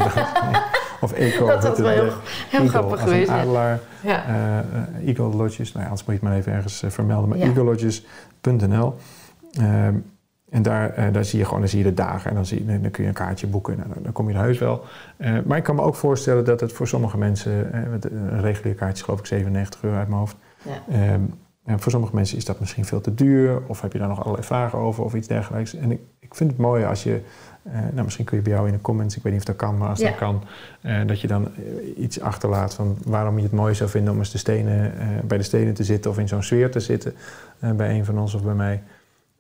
Of 1.02 1.12
eco 1.14 1.46
Dat 1.48 1.64
had 1.64 1.78
wel 1.78 1.90
heel, 1.90 2.10
eagle, 2.52 2.68
grappig 2.70 3.02
geweest. 3.02 3.30
adelaar. 3.30 3.80
Ja. 4.04 4.24
Eagle 5.06 5.24
Lodges, 5.36 5.72
nou 5.72 5.80
ja, 5.86 5.90
anders 5.90 6.04
moet 6.06 6.06
je 6.06 6.12
het 6.12 6.22
maar 6.22 6.34
even 6.38 6.54
ergens 6.54 6.84
eh, 6.84 6.90
vermelden, 6.90 7.30
maar 7.30 7.38
Ja. 7.38 7.46
eaglelodges.nl. 7.46 8.96
en 10.54 10.62
daar, 10.62 10.94
eh, 10.94 11.14
daar 11.14 11.26
zie 11.26 11.40
je 11.40 11.46
gewoon 11.46 11.60
dan 11.60 11.70
zie 11.70 11.78
je 11.78 11.84
de 11.84 11.94
dagen 11.94 12.30
en 12.30 12.36
dan, 12.36 12.46
zie 12.46 12.66
je, 12.66 12.82
dan 12.82 12.92
kun 12.92 13.04
je 13.04 13.10
een 13.10 13.16
kaartje 13.16 13.48
boeken. 13.48 13.78
Nou, 13.78 13.90
dan, 13.94 14.04
dan 14.04 14.12
kom 14.12 14.28
je 14.28 14.34
naar 14.34 14.44
huis 14.44 14.58
wel. 14.58 14.84
Eh, 15.18 15.34
maar 15.46 15.58
ik 15.58 15.64
kan 15.64 15.76
me 15.76 15.82
ook 15.82 15.96
voorstellen 15.96 16.46
dat 16.46 16.60
het 16.60 16.74
voor 16.74 16.88
sommige 16.88 17.18
mensen, 17.18 17.74
eh, 17.74 17.82
een 18.02 18.42
regulier 18.42 18.76
kaartje 18.76 18.98
is 18.98 19.02
geloof 19.02 19.20
ik 19.20 19.26
97 19.26 19.84
euro 19.84 19.98
uit 19.98 20.08
mijn 20.08 20.20
hoofd. 20.20 20.36
Ja. 20.62 20.94
Ehm, 20.94 21.22
en 21.66 21.80
voor 21.80 21.92
sommige 21.92 22.16
mensen 22.16 22.38
is 22.38 22.46
dat 22.46 22.60
misschien 22.60 22.86
veel 22.86 23.02
te 23.02 23.14
duur, 23.14 23.62
of 23.68 23.82
heb 23.82 23.94
je 23.94 24.00
daar 24.00 24.08
nog 24.08 24.20
allerlei 24.20 24.44
vragen 24.44 24.80
over 24.80 25.04
of 25.04 25.14
iets 25.14 25.28
dergelijks. 25.28 25.76
En 25.76 25.92
ik, 25.92 26.00
ik 26.20 26.36
vind 26.36 26.52
het 26.52 26.60
mooi 26.60 26.84
als 26.84 27.04
je, 27.04 27.22
nou 27.92 28.04
misschien 28.04 28.26
kun 28.26 28.38
je 28.38 28.44
bij 28.44 28.54
jou 28.54 28.68
in 28.68 28.74
de 28.74 28.82
comments, 28.82 29.18
ik 29.18 29.24
weet 29.24 29.32
niet 29.32 29.42
of 29.42 29.48
dat 29.48 29.56
kan, 29.56 29.78
maar 29.78 29.90
als 29.90 30.00
Ja. 30.00 30.10
dat 30.10 30.18
kan, 30.18 30.44
dat 31.08 31.22
je 31.22 31.28
dan 31.28 31.48
iets 31.98 32.20
achterlaat 32.22 32.74
van 32.74 32.98
waarom 33.06 33.38
je 33.38 33.44
het 33.44 33.52
mooi 33.52 33.76
zou 33.76 33.90
vinden 33.90 34.14
om 34.14 34.20
eens 34.20 34.32
de 34.32 34.38
stenen, 34.38 34.94
bij 35.28 35.38
de 35.38 35.44
stenen 35.44 35.74
te 35.74 35.84
zitten 35.84 36.12
of 36.12 36.20
in 36.20 36.28
zo'n 36.28 36.44
sfeer 36.44 36.72
te 36.72 36.80
zitten, 36.80 37.14
bij 37.76 37.98
een 37.98 38.06
van 38.06 38.20
ons 38.20 38.34
of 38.34 38.44
bij 38.44 38.56
mij. 38.56 38.84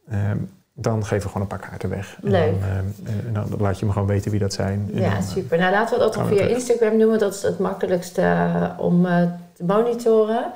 Ehm, 0.10 0.38
dan 0.74 1.02
geven 1.06 1.24
we 1.24 1.28
gewoon 1.28 1.42
een 1.42 1.58
paar 1.58 1.70
kaarten 1.70 1.90
weg. 1.90 2.18
En 2.24 2.32
Leuk. 2.32 2.52
Dan, 2.60 2.70
ehm, 2.70 3.28
en 3.28 3.34
dan 3.34 3.60
laat 3.60 3.80
je 3.80 3.86
me 3.86 3.92
gewoon 3.92 4.08
weten 4.08 4.32
wie 4.32 4.40
dat 4.40 4.54
zijn. 4.54 4.90
En 4.94 5.02
Ja, 5.02 5.10
dan, 5.10 5.18
eh, 5.18 5.28
super. 5.28 5.58
Nou, 5.58 5.72
laten 5.72 5.98
we 5.98 6.04
dat 6.04 6.16
we 6.16 6.26
via. 6.26 6.46
Instagram 6.46 6.98
doen, 6.98 7.08
want 7.08 7.20
dat 7.20 7.34
is 7.34 7.42
het 7.42 7.60
makkelijkste 7.60 8.22
eh, 8.22 8.70
om 8.78 9.06
eh, 9.06 9.22
te 9.54 9.64
monitoren. 9.64 10.52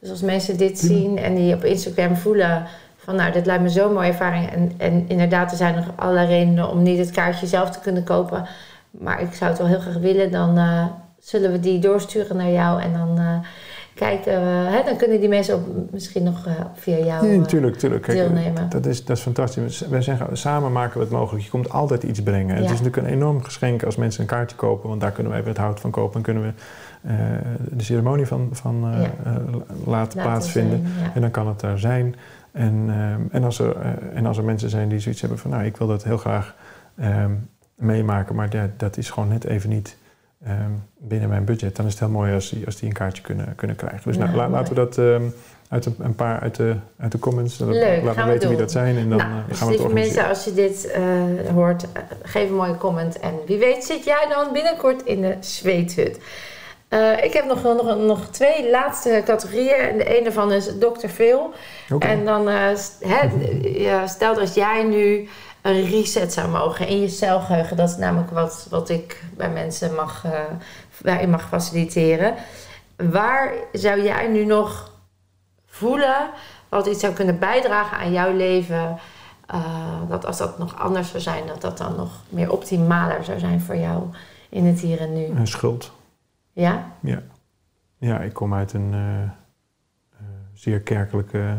Dus 0.00 0.10
als 0.10 0.22
mensen 0.22 0.56
dit 0.56 0.78
zien 0.78 1.18
en 1.18 1.34
die 1.34 1.54
op 1.54 1.64
Instagram 1.64 2.16
voelen 2.16 2.66
van 2.96 3.16
nou, 3.16 3.32
dit 3.32 3.46
lijkt 3.46 3.62
me 3.62 3.68
zo'n 3.68 3.92
mooie 3.92 4.08
ervaring. 4.08 4.50
En, 4.50 4.72
en 4.76 5.04
inderdaad, 5.08 5.50
er 5.50 5.56
zijn 5.56 5.74
nog 5.74 5.86
allerlei 5.96 6.26
redenen 6.26 6.68
om 6.68 6.82
niet 6.82 6.98
het 6.98 7.10
kaartje 7.10 7.46
zelf 7.46 7.70
te 7.70 7.80
kunnen 7.80 8.04
kopen. 8.04 8.46
Maar 8.90 9.20
ik 9.20 9.34
zou 9.34 9.50
het 9.50 9.58
wel 9.58 9.68
heel 9.68 9.80
graag 9.80 9.98
willen. 9.98 10.30
Dan 10.30 10.58
eh, 10.58 10.86
zullen 11.18 11.52
we 11.52 11.60
die 11.60 11.78
doorsturen 11.78 12.36
naar 12.36 12.50
jou 12.50 12.82
en 12.82 12.92
dan 12.92 13.42
eh, 14.00 14.08
kijken 14.08 14.32
we. 14.40 14.48
Hè, 14.70 14.82
dan 14.84 14.96
kunnen 14.96 15.20
die 15.20 15.28
mensen 15.28 15.54
ook 15.54 15.66
misschien 15.90 16.22
nog 16.22 16.46
eh, 16.46 16.52
via 16.74 16.96
jou 16.96 17.26
Ja, 17.26 17.32
eh, 17.32 17.38
natuurlijk, 17.38 17.72
natuurlijk. 17.72 18.02
Kijk, 18.02 18.18
deelnemen. 18.18 18.68
Dat 18.68 18.86
is, 18.86 19.04
dat 19.04 19.16
is 19.16 19.22
fantastisch. 19.22 19.80
Wij 19.80 20.02
zeggen, 20.02 20.36
samen 20.36 20.72
maken 20.72 20.98
we 20.98 21.04
het 21.04 21.12
mogelijk. 21.12 21.44
Je 21.44 21.50
komt 21.50 21.70
altijd 21.70 22.02
iets 22.02 22.22
brengen. 22.22 22.54
Het 22.56 22.64
is 22.64 22.70
natuurlijk 22.70 22.96
een 22.96 23.06
enorm 23.06 23.42
geschenk 23.42 23.82
als 23.82 23.96
mensen 23.96 24.20
een 24.20 24.26
kaartje 24.26 24.56
kopen, 24.56 24.88
want 24.88 25.00
daar 25.00 25.12
kunnen 25.12 25.32
wij 25.32 25.40
weer 25.40 25.52
het 25.52 25.62
hout 25.62 25.80
van 25.80 25.90
kopen 25.90 26.16
en 26.16 26.22
kunnen 26.22 26.42
we 26.42 26.52
eh, 27.02 27.14
de 27.70 27.84
ceremonie 27.84 28.26
van, 28.26 28.48
van 28.52 28.90
eh, 28.92 29.00
Ja. 29.02 29.10
eh, 29.24 29.34
laten 29.86 30.22
plaatsvinden. 30.22 30.82
zijn. 30.98 31.10
En 31.14 31.20
dan 31.20 31.30
kan 31.30 31.48
het 31.48 31.60
daar 31.60 31.78
zijn. 31.78 32.14
En, 32.52 32.90
en, 33.30 33.44
als 33.44 33.58
er, 33.58 33.76
eh, 33.76 33.90
en 34.14 34.26
als 34.26 34.38
er 34.38 34.44
mensen 34.44 34.70
zijn 34.70 34.88
die 34.88 34.98
zoiets 34.98 35.20
hebben 35.20 35.38
van, 35.38 35.50
nou, 35.50 35.64
ik 35.64 35.76
wil 35.76 35.86
dat 35.86 36.04
heel 36.04 36.16
graag 36.18 36.54
ehm, 36.96 37.30
meemaken, 37.74 38.34
maar 38.34 38.48
ja, 38.50 38.70
dat 38.76 38.96
is 38.96 39.10
gewoon 39.10 39.28
net 39.28 39.44
even 39.44 39.70
niet 39.70 39.96
ehm, 40.48 40.70
binnen 40.98 41.28
mijn 41.28 41.44
budget, 41.44 41.76
dan 41.76 41.86
is 41.86 41.90
het 41.92 42.00
heel 42.00 42.10
mooi 42.10 42.34
als 42.34 42.50
die, 42.50 42.66
als 42.66 42.76
die 42.76 42.88
een 42.88 42.94
kaartje 42.94 43.22
kunnen, 43.22 43.52
kunnen 43.56 43.76
krijgen. 43.76 44.00
Dus 44.04 44.16
nou, 44.16 44.34
la- 44.36 44.48
laten 44.48 44.74
we 44.74 44.80
dat 44.80 44.98
ehm, 44.98 45.22
uit 45.68 45.86
een, 45.86 45.94
een 45.98 46.14
paar 46.14 46.40
uit 46.40 46.54
de, 46.56 46.74
uit 46.98 47.12
de 47.12 47.18
comments, 47.18 47.56
dan 47.58 47.68
Leuk, 47.72 48.02
laten 48.02 48.20
we 48.20 48.26
we 48.26 48.32
weten 48.32 48.48
wie 48.48 48.58
dat 48.58 48.70
zijn 48.70 48.96
en 48.96 49.08
dan 49.08 49.18
nou, 49.18 49.30
eh, 49.30 49.36
dus 49.48 49.58
gaan 49.58 49.66
we 49.68 49.72
het 49.74 49.82
lieve 49.82 49.94
mensen, 49.94 50.22
organiseren. 50.22 50.28
als 50.28 50.44
je 50.44 50.54
dit 50.54 50.90
eh, 51.46 51.54
hoort, 51.54 51.82
eh, 51.92 52.02
geef 52.22 52.48
een 52.48 52.54
mooie 52.56 52.76
comment. 52.76 53.18
En 53.18 53.32
wie 53.46 53.58
weet 53.58 53.84
zit 53.84 54.04
jij 54.04 54.26
dan 54.28 54.52
binnenkort 54.52 55.02
in 55.04 55.20
de 55.20 55.36
zweethut. 55.40 56.18
Eh, 56.88 57.24
ik 57.24 57.32
heb 57.32 57.44
nog, 57.44 57.62
nog, 57.62 57.98
nog 57.98 58.26
twee 58.30 58.70
laatste 58.70 59.22
categorieën. 59.24 59.74
En 59.74 59.98
de 59.98 60.04
ene 60.04 60.22
daarvan 60.22 60.52
is 60.52 60.66
Dr. 60.78 61.06
Phil. 61.08 61.52
Oké. 61.92 62.06
En 62.06 62.24
dan, 62.24 62.48
eh, 62.48 62.74
st- 62.76 63.04
hè, 63.06 63.28
ja, 63.88 64.06
stel 64.06 64.34
dat 64.34 64.54
jij 64.54 64.82
nu 64.84 65.28
een 65.62 65.84
reset 65.84 66.32
zou 66.32 66.48
mogen 66.48 66.88
in 66.88 67.00
je 67.00 67.08
celgeheugen. 67.08 67.76
Dat 67.76 67.88
is 67.88 67.96
namelijk 67.96 68.30
wat, 68.30 68.66
wat 68.70 68.88
ik 68.88 69.24
bij 69.36 69.50
mensen 69.50 69.94
mag, 69.94 70.24
eh, 70.24 70.40
waarin 71.02 71.30
mag 71.30 71.48
faciliteren. 71.48 72.34
Waar 72.96 73.52
zou 73.72 74.02
jij 74.02 74.28
nu 74.28 74.44
nog 74.44 74.92
voelen 75.66 76.30
wat 76.68 76.86
iets 76.86 77.00
zou 77.00 77.12
kunnen 77.12 77.38
bijdragen 77.38 77.98
aan 77.98 78.12
jouw 78.12 78.32
leven? 78.36 78.98
eh, 79.48 80.08
dat 80.08 80.24
als 80.24 80.38
dat 80.38 80.58
nog 80.58 80.78
anders 80.78 81.10
zou 81.10 81.22
zijn, 81.22 81.46
dat 81.46 81.60
dat 81.60 81.78
dan 81.78 81.96
nog 81.96 82.22
meer 82.28 82.52
optimaler 82.52 83.24
zou 83.24 83.38
zijn 83.38 83.60
voor 83.60 83.76
jou 83.76 84.02
in 84.48 84.64
het 84.64 84.80
hier 84.80 85.00
en 85.00 85.12
nu. 85.12 85.24
Een 85.24 85.46
schuld. 85.46 85.92
Ja? 86.52 86.92
Ja. 87.00 87.22
ja, 87.96 88.20
ik 88.20 88.32
kom 88.32 88.54
uit 88.54 88.72
een 88.72 88.94
eh, 88.94 89.30
zeer 90.54 90.80
kerkelijke 90.80 91.58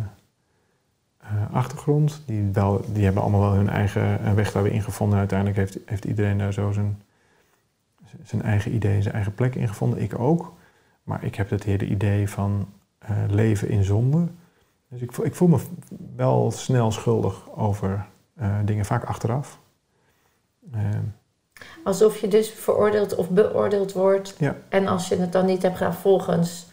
achtergrond. 1.52 2.22
Die, 2.26 2.50
wel, 2.54 2.82
die 2.94 3.04
hebben 3.04 3.22
allemaal 3.22 3.42
wel 3.42 3.54
hun 3.54 3.70
eigen 3.70 4.24
eh, 4.24 4.34
weg 4.34 4.52
daar 4.52 4.64
weer 4.64 4.72
ingevonden. 4.72 5.20
Uiteindelijk 5.20 5.58
heeft, 5.58 5.78
heeft 5.86 6.06
iedereen 6.06 6.38
daar 6.38 6.54
zo 6.54 6.72
zijn, 6.72 7.02
zijn 8.24 8.42
eigen 8.42 8.74
idee, 8.74 9.02
zijn 9.02 9.14
eigen 9.14 9.34
plek 9.34 9.56
in 9.56 9.68
gevonden. 9.68 10.02
Ik 10.02 10.20
ook. 10.20 10.54
Maar 11.04 11.24
ik 11.24 11.36
heb 11.36 11.50
het 11.50 11.64
hele 11.64 11.86
idee 11.86 12.30
van 12.30 12.68
eh, 13.00 13.10
leven 13.28 13.70
in 13.70 13.84
zonde. 13.84 14.28
Dus 14.88 15.02
ik, 15.02 15.12
voel- 15.14 15.26
ik 15.26 15.36
voel 15.36 15.48
me 15.48 15.60
wel 16.16 16.52
snel 16.52 16.92
schuldig 16.92 17.50
over 17.56 18.06
eh, 18.36 18.56
dingen, 18.66 18.86
vaak 18.86 19.04
achteraf. 19.04 19.60
Ehm, 20.74 21.04
Alsof 21.84 22.18
je 22.18 22.28
dus 22.28 22.50
veroordeeld 22.50 23.16
of 23.16 23.30
beoordeeld 23.30 23.94
wordt. 23.94 24.36
Ja. 24.38 24.56
En 24.70 24.88
als 24.88 25.08
je 25.08 25.16
het 25.16 25.32
dan 25.32 25.46
niet 25.46 25.62
hebt 25.62 25.78
gedaan 25.78 25.94
volgens 25.94 26.69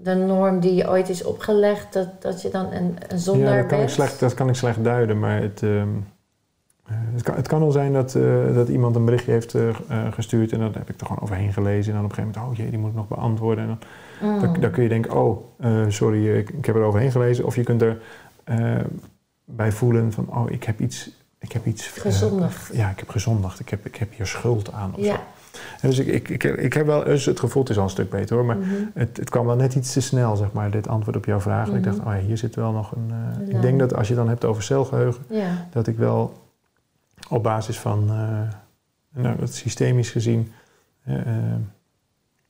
de 0.00 0.14
norm 0.14 0.60
die 0.60 0.74
je 0.74 0.88
ooit 0.88 1.08
is 1.08 1.24
opgelegd, 1.24 1.92
dat, 1.92 2.22
dat 2.22 2.42
je 2.42 2.50
dan 2.50 2.72
een, 2.72 2.96
een 3.08 3.18
zondaar 3.18 3.54
ja, 3.54 3.60
dat 3.60 3.66
kan, 3.66 3.80
ik 3.80 3.88
slecht, 3.88 4.20
dat 4.20 4.34
kan 4.34 4.48
ik 4.48 4.54
slecht 4.54 4.84
duiden, 4.84 5.18
maar 5.18 5.40
het, 5.40 5.62
ehm, 5.62 5.88
eh, 6.86 6.94
het, 7.12 7.22
kan, 7.22 7.34
het 7.34 7.48
kan 7.48 7.60
wel 7.60 7.70
zijn 7.70 7.92
dat, 7.92 8.14
eh, 8.14 8.54
dat 8.54 8.68
iemand 8.68 8.96
een 8.96 9.04
berichtje 9.04 9.32
heeft 9.32 9.54
eh, 9.54 9.68
gestuurd 10.10 10.52
en 10.52 10.58
dan 10.58 10.72
heb 10.72 10.90
ik 10.90 11.00
er 11.00 11.06
gewoon 11.06 11.22
overheen 11.22 11.52
gelezen. 11.52 11.92
En 11.92 11.96
dan 11.96 12.04
op 12.04 12.10
een 12.10 12.16
gegeven 12.16 12.40
moment, 12.40 12.52
oh 12.52 12.58
jee, 12.58 12.70
die 12.70 12.78
moet 12.78 12.90
ik 12.90 12.96
nog 12.96 13.08
beantwoorden. 13.08 13.64
En 13.64 13.70
dan, 13.70 13.78
Mm. 14.20 14.40
dan, 14.40 14.60
dan 14.60 14.70
kun 14.70 14.82
je 14.82 14.88
denken, 14.88 15.12
oh, 15.12 15.44
sorry, 15.88 16.36
ik, 16.36 16.50
ik 16.50 16.66
heb 16.66 16.74
er 16.74 16.82
overheen 16.82 17.10
gelezen. 17.10 17.44
Of 17.44 17.54
je 17.56 17.62
kunt 17.62 17.82
er 17.82 17.98
bij 19.44 19.72
voelen 19.72 20.12
van, 20.12 20.28
oh, 20.30 20.50
ik 20.50 20.64
heb 20.64 20.80
iets... 20.80 21.10
Ik 21.40 21.52
heb 21.52 21.66
iets 21.66 21.86
Gezondigd. 21.86 22.70
ja, 22.72 22.90
ik 22.90 22.98
heb 22.98 23.08
gezondigd. 23.08 23.60
Ik 23.60 23.68
heb, 23.68 23.86
ik 23.86 23.96
heb 23.96 24.08
hier 24.16 24.26
schuld 24.26 24.72
aan. 24.72 24.94
Of 24.94 25.04
zo. 25.04 25.16
En 25.80 25.88
dus 25.88 25.98
ik, 25.98 26.06
ik, 26.06 26.28
ik, 26.28 26.44
ik 26.56 26.72
heb 26.72 26.86
wel 26.86 27.04
dus 27.04 27.24
het 27.24 27.40
gevoel, 27.40 27.62
het 27.62 27.70
is 27.70 27.76
al 27.78 27.82
een 27.84 27.90
stuk 27.90 28.10
beter 28.10 28.36
hoor, 28.36 28.44
maar 28.44 28.56
Mhm. 28.56 28.68
het, 28.94 29.16
het 29.16 29.30
kwam 29.30 29.46
wel 29.46 29.56
net 29.56 29.74
iets 29.74 29.92
te 29.92 30.00
snel, 30.00 30.36
zeg 30.36 30.52
maar, 30.52 30.70
dit 30.70 30.88
antwoord 30.88 31.16
op 31.16 31.24
jouw 31.24 31.40
vraag. 31.40 31.68
En 31.68 31.74
Ik 31.76 31.84
Mhm. 31.84 31.90
dacht, 31.96 32.06
oh 32.06 32.12
ja, 32.14 32.26
hier 32.26 32.38
zit 32.38 32.54
wel 32.54 32.72
nog 32.72 32.92
een... 32.92 33.10
eh, 33.10 33.48
Ja. 33.48 33.54
Ik 33.56 33.62
denk 33.62 33.78
dat 33.78 33.94
als 33.94 34.08
je 34.08 34.14
dan 34.14 34.28
hebt 34.28 34.44
over 34.44 34.62
celgeheugen, 34.62 35.24
ja. 35.28 35.66
dat 35.72 35.86
ik 35.86 35.96
wel 35.96 36.32
op 37.28 37.42
basis 37.42 37.78
van, 37.78 38.08
eh, 38.08 39.22
nou, 39.22 39.38
dat 39.38 39.54
systemisch 39.54 40.10
gezien, 40.10 40.52
eh, 41.04 41.14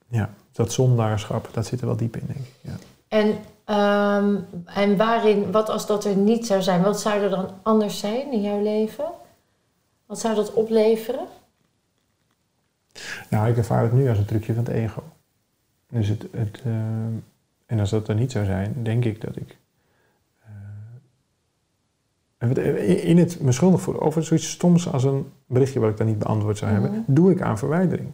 ja, 0.09 0.31
dat 0.53 0.73
zondaarschap, 0.73 1.49
dat 1.53 1.67
zit 1.67 1.81
er 1.81 1.87
wel 1.87 1.97
diep 1.97 2.17
in, 2.17 2.23
denk 2.27 2.39
ik. 2.39 2.53
Ja. 2.61 2.73
En, 3.09 3.35
ehm, 3.65 4.35
en 4.67 4.97
waarin, 4.97 5.51
wat 5.51 5.69
als 5.69 5.87
dat 5.87 6.05
er 6.05 6.17
niet 6.17 6.47
zou 6.47 6.63
zijn? 6.63 6.83
Wat 6.83 7.01
zou 7.01 7.23
er 7.23 7.31
dan 7.31 7.49
anders 7.63 7.99
zijn 7.99 8.33
in 8.33 8.43
jouw 8.43 8.63
leven? 8.63 9.05
Wat 10.07 10.19
zou 10.21 10.35
dat 10.35 10.53
opleveren? 10.53 11.25
Nou, 13.31 13.49
ik 13.49 13.57
ervaar 13.57 13.83
het 13.83 13.93
nu 13.93 14.09
als 14.09 14.19
een 14.19 14.25
trucje 14.25 14.55
van 14.55 14.65
het 14.65 14.73
ego. 14.73 15.03
Dus 15.91 16.09
het, 16.09 16.27
het, 16.37 16.61
eh, 16.65 16.73
en 17.67 17.79
als 17.81 17.91
dat 17.91 18.09
er 18.09 18.15
niet 18.15 18.33
zou 18.33 18.45
zijn, 18.45 18.75
denk 18.83 19.05
ik 19.05 19.21
dat 19.21 19.37
ik 19.37 19.57
eh, 22.39 22.49
het- 22.49 22.59
in 23.03 23.19
het 23.19 23.41
me 23.41 23.53
schuldig 23.53 23.81
voelen 23.81 24.03
over 24.03 24.25
zoiets 24.25 24.51
stoms 24.51 24.93
als 24.93 25.05
een 25.05 25.27
berichtje 25.47 25.81
wat 25.81 25.91
ik 25.91 25.97
dan 25.97 26.07
niet 26.07 26.19
beantwoord 26.19 26.59
zou 26.59 26.71
hebben, 26.73 26.91
Mhm. 26.91 27.01
doe 27.07 27.31
ik 27.31 27.41
aan 27.43 27.59
verwijdering. 27.59 28.09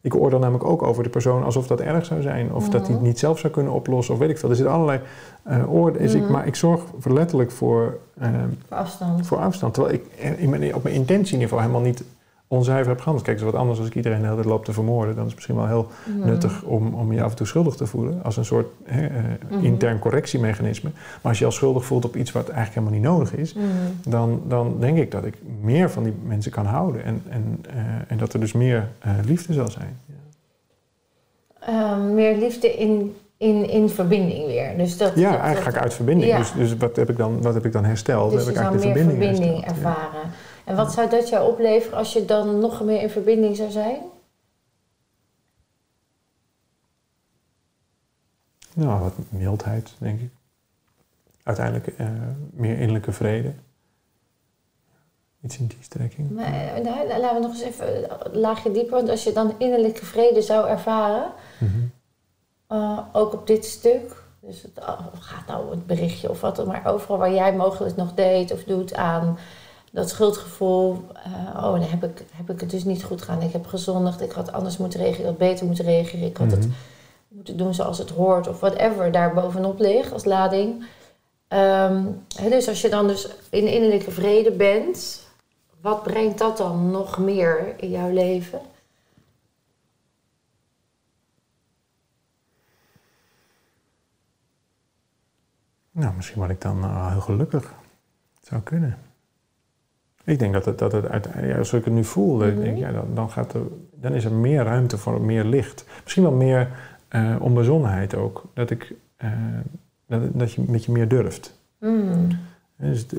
Ik 0.00 0.14
oordeel 0.14 0.38
namelijk 0.38 0.64
ook 0.64 0.82
over 0.82 1.02
de 1.02 1.08
persoon 1.08 1.42
alsof 1.44 1.66
dat 1.66 1.80
erg 1.80 2.04
zou 2.04 2.22
zijn. 2.22 2.52
Of 2.52 2.68
dat 2.68 2.86
hij 2.86 2.94
het 2.96 3.04
niet 3.04 3.18
zelf 3.18 3.38
zou 3.38 3.52
kunnen 3.52 3.72
oplossen. 3.72 4.14
Of 4.14 4.20
weet 4.20 4.30
ik 4.30 4.38
veel. 4.38 4.48
Er 4.50 4.56
zitten 4.56 4.74
allerlei 4.74 5.00
uh, 5.48 5.72
oordelen. 5.72 6.16
Ik, 6.16 6.28
maar 6.28 6.46
ik 6.46 6.54
zorg 6.54 6.82
letterlijk 7.04 7.50
voor, 7.50 7.98
uh, 8.22 8.28
voor 8.68 8.76
afstand. 8.76 9.26
Voor 9.26 9.38
afstand. 9.38 9.74
Terwijl 9.74 9.94
ik 9.94 10.04
in 10.38 10.50
mijn, 10.50 10.74
op 10.74 10.82
mijn 10.82 10.94
intentieniveau 10.94 11.60
helemaal 11.62 11.82
niet 11.82 12.02
onzuiver 12.48 12.88
heb 12.88 12.98
gehandeld. 12.98 13.26
Kijk, 13.26 13.38
het 13.38 13.46
is 13.46 13.52
wat 13.52 13.60
anders 13.60 13.78
als 13.78 13.88
ik 13.88 13.94
iedereen 13.94 14.18
de 14.18 14.24
hele 14.24 14.36
tijd 14.36 14.48
loop 14.48 14.64
te 14.64 14.72
vermoorden. 14.72 15.14
Dan 15.14 15.24
is 15.24 15.26
het 15.26 15.34
misschien 15.34 15.56
wel 15.56 15.66
heel 15.66 15.88
mhm. 16.04 16.28
nuttig 16.28 16.62
om, 16.62 16.94
om 16.94 17.12
je 17.12 17.22
af 17.22 17.30
en 17.30 17.36
toe 17.36 17.46
schuldig 17.46 17.74
te 17.74 17.86
voelen. 17.86 18.22
Als 18.22 18.36
een 18.36 18.44
soort 18.44 18.66
hè, 18.84 19.02
uh, 19.02 19.16
mm 19.50 19.64
intern 19.64 19.98
correctiemechanisme. 19.98 20.90
Maar 20.94 21.30
als 21.30 21.38
je 21.38 21.44
al 21.44 21.50
schuldig 21.50 21.84
voelt 21.84 22.04
op 22.04 22.16
iets 22.16 22.32
wat 22.32 22.48
eigenlijk 22.48 22.74
helemaal 22.74 23.00
niet 23.00 23.10
nodig 23.10 23.34
is... 23.34 23.54
Mhm. 23.54 23.66
dan, 24.04 24.42
dan 24.46 24.76
denk 24.80 24.98
ik 24.98 25.10
dat 25.10 25.24
ik 25.24 25.34
meer 25.60 25.90
van 25.90 26.02
die 26.02 26.12
mensen 26.24 26.52
kan 26.52 26.66
houden. 26.66 27.04
En, 27.04 27.22
en, 27.28 27.64
uh, 27.74 27.74
en 28.08 28.18
dat 28.18 28.32
er 28.32 28.40
dus 28.40 28.52
meer 28.52 28.88
uh, 29.06 29.12
liefde 29.24 29.52
zal 29.52 29.70
zijn. 29.70 30.00
Ehm, 31.60 32.14
meer 32.14 32.36
liefde 32.36 32.74
in, 32.74 33.16
in, 33.36 33.70
in 33.70 33.88
verbinding 33.88 34.46
weer. 34.46 34.76
Dus 34.76 34.96
dat, 34.96 35.12
ja, 35.14 35.30
dat, 35.30 35.40
eigenlijk 35.40 35.70
ga 35.70 35.76
ik 35.76 35.84
uit 35.84 35.94
verbinding. 35.94 36.36
Dus, 36.36 36.52
dus 36.52 36.76
wat, 36.76 36.96
heb 36.96 37.10
ik 37.10 37.16
dan, 37.16 37.42
wat 37.42 37.54
heb 37.54 37.64
ik 37.64 37.72
dan 37.72 37.84
hersteld? 37.84 38.30
Dus 38.30 38.44
heb 38.44 38.54
je 38.54 38.60
ik 38.60 38.66
zou 38.66 38.74
meer 38.74 38.82
verbinding, 38.82 39.18
verbinding 39.18 39.66
ervaren. 39.66 40.20
Ja. 40.22 40.30
En 40.68 40.76
wat 40.76 40.92
zou 40.92 41.10
dat 41.10 41.28
jou 41.28 41.52
opleveren 41.52 41.98
als 41.98 42.12
je 42.12 42.24
dan 42.24 42.58
nog 42.58 42.82
meer 42.82 43.02
in 43.02 43.10
verbinding 43.10 43.56
zou 43.56 43.70
zijn? 43.70 44.00
Nou, 48.74 49.00
wat 49.00 49.12
mildheid, 49.28 49.90
denk 49.98 50.20
ik. 50.20 50.30
Uiteindelijk 51.42 51.98
uh, 51.98 52.10
meer 52.50 52.78
innerlijke 52.78 53.12
vrede. 53.12 53.52
Iets 55.40 55.58
in 55.58 55.66
die 55.66 55.78
strekking. 55.80 56.30
Maar, 56.30 56.80
nou, 56.82 57.08
laten 57.18 57.34
we 57.34 57.46
nog 57.46 57.50
eens 57.50 57.62
even 57.62 58.10
een 58.26 58.40
laagje 58.40 58.70
dieper. 58.70 58.96
Want 58.96 59.08
als 59.08 59.24
je 59.24 59.32
dan 59.32 59.54
innerlijke 59.58 60.04
vrede 60.04 60.42
zou 60.42 60.68
ervaren, 60.68 61.32
mm 61.58 61.68
-hmm. 61.68 61.90
uh, 62.78 62.98
ook 63.12 63.32
op 63.32 63.46
dit 63.46 63.64
stuk, 63.64 64.22
dus 64.40 64.62
het 64.62 64.78
oh, 64.78 65.06
gaat 65.18 65.46
nou 65.46 65.70
het 65.70 65.86
berichtje 65.86 66.30
of 66.30 66.40
wat, 66.40 66.66
maar 66.66 66.86
overal 66.86 67.18
waar 67.18 67.32
jij 67.32 67.54
mogelijk 67.54 67.96
nog 67.96 68.14
deed 68.14 68.52
of 68.52 68.64
doet 68.64 68.94
aan 68.94 69.38
dat 69.92 70.08
schuldgevoel, 70.08 71.04
uh, 71.26 71.56
oh, 71.56 71.62
dan 71.62 71.80
heb 71.80 72.04
ik, 72.04 72.24
heb 72.32 72.50
ik 72.50 72.60
het 72.60 72.70
dus 72.70 72.84
niet 72.84 73.04
goed 73.04 73.22
gedaan. 73.22 73.42
Ik 73.42 73.52
heb 73.52 73.66
gezondigd, 73.66 74.20
ik 74.20 74.32
had 74.32 74.52
anders 74.52 74.76
moeten 74.76 75.00
reageren, 75.00 75.24
ik 75.24 75.30
had 75.30 75.48
beter 75.48 75.66
moeten 75.66 75.84
reageren, 75.84 76.26
ik 76.26 76.36
had 76.36 76.46
mm 76.46 76.52
-hmm. 76.52 76.62
het 76.62 76.70
moeten 77.28 77.56
doen 77.56 77.74
zoals 77.74 77.98
het 77.98 78.10
hoort 78.10 78.48
of 78.48 78.60
whatever 78.60 79.12
daar 79.12 79.34
bovenop 79.34 79.78
ligt 79.78 80.12
als 80.12 80.24
lading. 80.24 80.84
Um, 81.48 82.24
dus 82.48 82.68
als 82.68 82.80
je 82.80 82.88
dan 82.88 83.06
dus 83.06 83.28
in 83.50 83.66
innerlijke 83.66 84.10
vrede 84.10 84.50
bent, 84.50 85.26
wat 85.80 86.02
brengt 86.02 86.38
dat 86.38 86.56
dan 86.56 86.90
nog 86.90 87.18
meer 87.18 87.74
in 87.76 87.90
jouw 87.90 88.10
leven? 88.10 88.60
Nou, 95.90 96.14
misschien 96.14 96.38
word 96.38 96.50
ik 96.50 96.60
dan 96.60 96.84
uh, 96.84 97.10
heel 97.10 97.20
gelukkig. 97.20 97.72
zou 98.42 98.60
kunnen. 98.60 99.07
Ik 100.28 100.38
denk 100.38 100.52
dat 100.52 100.64
het, 100.64 100.78
dat 100.78 100.92
het 100.92 101.08
uiteindelijk, 101.08 101.52
ja, 101.52 101.58
als 101.58 101.72
ik 101.72 101.84
het 101.84 101.94
nu 101.94 102.04
voel, 102.04 102.34
mm 102.34 102.40
-hmm. 102.40 102.60
denk 102.60 102.76
ik, 102.76 102.78
ja, 102.78 102.92
dan, 102.92 103.06
dan, 103.14 103.30
gaat 103.30 103.52
er, 103.54 103.60
dan 103.94 104.12
is 104.12 104.24
er 104.24 104.32
meer 104.32 104.64
ruimte 104.64 104.98
voor 104.98 105.20
meer 105.20 105.44
licht. 105.44 105.84
Misschien 106.02 106.22
wel 106.22 106.32
meer 106.32 106.68
uh, 107.10 107.36
onbezonnenheid 107.40 108.14
ook. 108.14 108.44
Dat, 108.54 108.70
ik, 108.70 108.94
uh, 109.24 109.30
dat, 110.06 110.38
dat 110.38 110.52
je 110.52 110.64
met 110.66 110.84
je 110.84 110.92
meer 110.92 111.08
durft. 111.08 111.58
Mm. 111.78 112.28
Dus 112.76 112.98
het, 112.98 113.14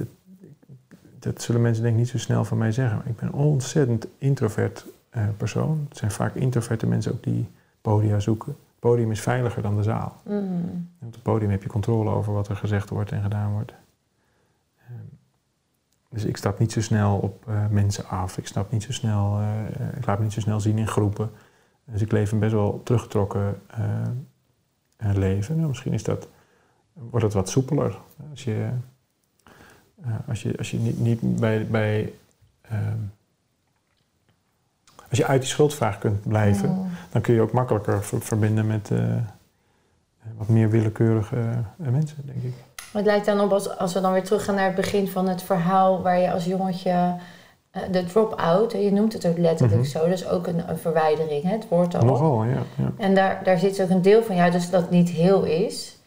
dat 1.20 1.42
zullen 1.42 1.62
mensen 1.62 1.84
denk 1.84 1.96
ik 1.96 2.02
niet 2.02 2.10
zo 2.10 2.18
snel 2.18 2.46
van 2.46 2.58
mij 2.58 2.72
zeggen. 2.72 2.98
Maar 2.98 3.08
ik 3.08 3.16
ben 3.16 3.28
een 3.28 3.34
ontzettend 3.34 4.08
introvert 4.18 4.86
uh, 5.18 5.24
persoon. 5.38 5.86
Het 5.90 5.98
zijn 5.98 6.12
vaak 6.12 6.36
introverte 6.36 6.88
mensen 6.88 7.12
ook 7.12 7.24
die 7.24 7.48
podia 7.82 8.20
zoeken. 8.20 8.48
Het 8.48 8.80
podium 8.80 9.12
is 9.12 9.22
veiliger 9.22 9.62
dan 9.62 9.76
de 9.76 9.84
zaal. 9.84 10.22
Mm. 10.24 10.88
Op 11.06 11.14
het 11.14 11.24
podium 11.24 11.52
heb 11.52 11.64
je 11.64 11.70
controle 11.70 12.10
over 12.10 12.34
wat 12.34 12.48
er 12.48 12.56
gezegd 12.56 12.90
wordt 12.90 13.12
en 13.12 13.22
gedaan 13.22 13.52
wordt. 13.52 13.74
Uh, 16.10 16.16
dus 16.16 16.26
ik 16.26 16.38
stap 16.38 16.60
niet 16.60 16.72
zo 16.72 16.82
snel 16.82 17.18
op 17.18 17.46
uh, 17.50 17.68
mensen 17.68 18.06
af. 18.08 18.38
Ik, 18.38 18.48
stap 18.48 18.72
niet 18.72 18.84
zo 18.84 18.92
snel, 18.92 19.40
ik 19.98 20.06
laat 20.06 20.18
me 20.18 20.24
niet 20.24 20.34
zo 20.34 20.40
snel 20.40 20.60
zien 20.60 20.78
in 20.78 20.88
groepen. 20.88 21.32
Dus 21.86 22.02
ik 22.02 22.12
leef 22.12 22.32
een 22.32 22.40
best 22.40 22.54
wel 22.54 22.82
teruggetrokken 22.84 23.62
leven. 24.98 25.56
Nou, 25.56 25.68
misschien 25.68 25.94
is 25.94 26.04
dat, 26.04 26.28
wordt 26.94 27.26
het 27.26 27.34
wat 27.34 27.50
soepeler. 27.50 27.98
Als 28.32 28.44
je 28.44 28.70
uh, 30.06 30.14
als, 30.28 30.42
je, 30.42 30.58
als 30.58 30.72
je 30.72 30.78
niet, 30.78 31.00
niet 31.00 31.40
bij. 31.40 31.68
bij 31.68 32.14
uh, 32.72 32.78
als 35.10 35.18
je 35.18 35.26
uit 35.26 35.42
die 35.42 35.50
schuldvraag 35.50 35.98
kunt 35.98 36.28
blijven, 36.28 36.70
oh. 36.70 36.86
dan 37.10 37.22
kun 37.22 37.34
je 37.34 37.42
ook 37.42 37.52
makkelijker 37.52 38.04
ver, 38.04 38.22
verbinden 38.22 38.68
met 38.68 38.90
uh, 38.90 39.16
wat 40.38 40.48
meer 40.48 40.70
willekeurige 40.70 41.64
mensen, 41.76 42.18
denk 42.26 42.44
ik. 42.44 42.54
Maar 42.94 43.02
het 43.02 43.12
lijkt 43.12 43.26
dan 43.26 43.40
op 43.40 43.52
als, 43.52 43.78
als 43.78 43.94
we 43.94 44.02
dan 44.02 44.12
weer 44.12 44.24
teruggaan 44.24 44.56
naar 44.56 44.66
het 44.66 44.76
begin 44.76 45.08
van 45.08 45.28
het 45.28 45.44
verhaal 45.44 46.02
waar 46.02 46.20
je 46.20 46.32
als 46.32 46.46
jongetje 46.46 47.16
de 47.92 48.04
drop-out, 48.04 48.72
je 48.72 48.92
noemt 48.92 49.14
het 49.14 49.26
ook 49.26 49.38
letterlijk 49.38 49.78
mm 49.78 49.82
-hmm. 49.82 49.90
zo, 49.90 50.08
dus 50.08 50.28
ook 50.28 50.48
een, 50.48 50.70
een 50.70 50.78
verwijdering, 50.78 51.44
hè, 51.44 51.52
het 51.52 51.68
woord 51.68 51.96
al. 51.96 52.06
Nogal, 52.06 52.44
ja. 52.44 52.64
ja. 52.76 52.92
En 52.98 53.16
daar, 53.16 53.42
daar 53.44 53.58
zit 53.58 53.82
ook 53.82 53.90
een 53.90 54.02
deel 54.02 54.24
van 54.24 54.36
jou, 54.36 54.52
dus 54.52 54.70
dat 54.70 54.90
niet 54.90 55.10
heel 55.10 55.44
is 55.44 56.00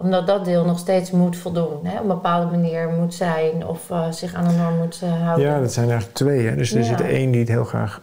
omdat 0.00 0.26
dat 0.26 0.44
deel 0.44 0.64
nog 0.64 0.78
steeds 0.78 1.10
moet 1.10 1.36
voldoen. 1.36 1.86
Hè? 1.86 1.94
Op 1.94 2.00
een 2.00 2.06
bepaalde 2.06 2.56
manier 2.56 2.88
moet 2.88 3.14
zijn 3.14 3.66
of 3.66 3.90
uh, 3.90 4.10
zich 4.10 4.34
aan 4.34 4.46
een 4.46 4.56
norm 4.56 4.76
moet 4.76 5.00
uh, 5.04 5.22
houden. 5.22 5.46
Ja, 5.46 5.60
dat 5.60 5.72
zijn 5.72 5.88
eigenlijk 5.88 6.18
twee. 6.18 6.46
Hè? 6.46 6.56
Dus 6.56 6.72
er 6.72 6.78
ja. 6.78 6.84
zit 6.84 7.00
één 7.00 7.30
die 7.30 7.40
het 7.40 7.48
heel 7.48 7.64
graag... 7.64 8.02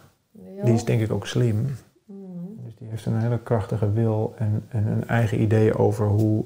Die 0.63 0.73
is 0.73 0.83
denk 0.83 1.01
ik 1.01 1.11
ook 1.11 1.27
slim. 1.27 1.77
Mm. 2.05 2.59
Dus 2.63 2.75
die 2.75 2.87
heeft 2.89 3.05
een 3.05 3.19
hele 3.19 3.39
krachtige 3.39 3.91
wil 3.91 4.33
en, 4.37 4.65
en 4.69 4.87
een 4.87 5.07
eigen 5.07 5.41
idee 5.41 5.77
over 5.77 6.07
hoe... 6.07 6.43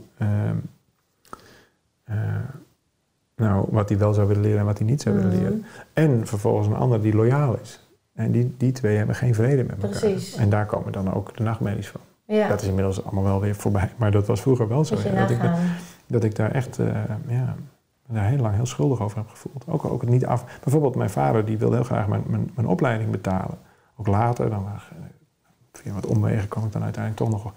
Uh, 2.10 2.15
nou, 3.36 3.65
wat 3.69 3.90
hij 3.90 3.98
wel 3.98 4.14
zou 4.14 4.27
willen 4.27 4.44
leren 4.44 4.60
en 4.60 4.65
wat 4.65 4.77
hij 4.77 4.88
niet 4.88 5.02
zou 5.02 5.15
mm. 5.15 5.22
willen 5.22 5.38
leren. 5.38 5.65
En 5.94 6.27
vervolgens 6.27 6.68
een 6.68 6.76
ander 6.76 7.02
die 7.02 7.15
loyaal 7.15 7.57
is. 7.61 7.88
En 8.14 8.31
die, 8.31 8.56
die 8.57 8.72
twee 8.72 8.98
hebben 8.98 9.15
geen 9.15 9.36
vrede 9.36 9.64
met 9.64 9.84
elkaar. 9.84 9.99
Precies. 9.99 10.36
En 10.36 10.49
daar 10.49 10.65
komen 10.65 10.91
dan 10.91 11.14
ook 11.14 11.38
de 11.38 11.44
nachtmerries 11.44 11.88
van. 11.88 12.02
Ja. 12.26 12.48
Dat 12.48 12.61
is 12.61 12.68
inmiddels 12.68 13.03
allemaal 13.03 13.23
wel 13.23 13.40
weer 13.40 13.56
voorbij. 13.56 13.91
Maar 13.98 14.11
dat 14.11 14.27
was 14.27 14.41
vroeger 14.41 14.68
wel 14.68 14.86
zo. 14.86 14.95
Ja, 15.03 15.19
dat, 15.19 15.30
ik, 15.30 15.40
dat 16.07 16.23
ik 16.23 16.36
daar 16.36 16.52
echt 16.52 16.80
uh, 16.80 16.88
ja, 17.27 17.56
daar 18.07 18.26
heel 18.26 18.38
lang 18.38 18.56
heel 18.56 18.65
schuldig 18.65 19.02
over 19.02 19.18
heb 19.18 19.27
gevoeld. 19.27 19.64
Ook, 19.68 19.86
ook 19.86 20.02
het 20.02 20.10
niet 20.10 20.26
af. 20.26 20.60
Bijvoorbeeld 20.64 20.95
mijn 20.95 21.10
vader 21.10 21.45
die 21.45 21.57
wilde 21.57 21.76
heel 21.76 21.84
graag 21.84 22.07
mijn, 22.07 22.23
mijn, 22.27 22.52
mijn 22.56 22.68
opleiding 22.68 23.11
betalen. 23.11 23.57
Ook 23.95 24.07
later, 24.07 24.49
dan, 24.49 24.65
via 25.73 25.94
wat 25.94 26.06
omwegen 26.06 26.48
kwam 26.48 26.65
ik 26.65 26.72
dan 26.72 26.84
uiteindelijk 26.84 27.23
toch 27.23 27.44
nog... 27.44 27.53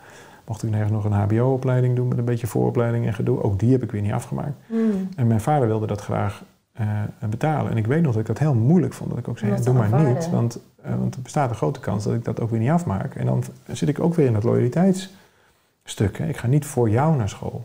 Mocht 0.53 0.65
ik 0.65 0.71
nergens 0.71 0.93
nog 0.93 1.05
een 1.05 1.13
hbo-opleiding 1.13 1.97
doen 1.97 2.09
met 2.09 2.19
een 2.19 2.25
beetje 2.25 2.47
vooropleiding 2.47 3.07
en 3.07 3.15
gedoe. 3.15 3.43
Ook 3.43 3.59
die 3.59 3.73
heb 3.73 3.83
ik 3.83 3.91
weer 3.91 4.03
niet 4.03 4.13
afgemaakt. 4.13 4.53
Mm. 4.67 5.09
En 5.17 5.27
mijn 5.27 5.41
vader 5.41 5.67
wilde 5.67 5.87
dat 5.87 6.01
graag 6.01 6.43
uh, 6.81 6.87
betalen. 7.31 7.71
En 7.71 7.77
ik 7.77 7.87
weet 7.87 8.03
nog 8.03 8.13
dat 8.13 8.21
ik 8.21 8.27
dat 8.27 8.39
heel 8.39 8.55
moeilijk 8.55 8.93
vond. 8.93 9.11
Dat 9.11 9.19
ik 9.19 9.29
ook 9.29 9.39
zei, 9.39 9.63
doe 9.63 9.75
maar 9.75 10.03
niet. 10.03 10.31
Want, 10.31 10.59
uh, 10.87 10.95
want 10.99 11.15
er 11.15 11.23
bestaat 11.23 11.51
een 11.51 11.57
grote 11.57 11.81
kans 11.81 12.05
dat 12.05 12.15
ik 12.15 12.25
dat 12.25 12.41
ook 12.41 12.51
weer 12.51 12.61
niet 12.61 12.71
afmaak. 12.71 13.15
En 13.15 13.27
dan 13.27 13.45
zit 13.67 13.89
ik 13.89 14.01
ook 14.01 14.15
weer 14.15 14.27
in 14.27 14.33
dat 14.33 14.43
loyaliteitsstuk. 14.43 16.19
Hè. 16.19 16.29
Ik 16.29 16.37
ga 16.37 16.47
niet 16.47 16.67
voor 16.67 16.91
jou 16.91 17.17
naar 17.17 17.29
school. 17.29 17.65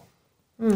Mm. 0.55 0.69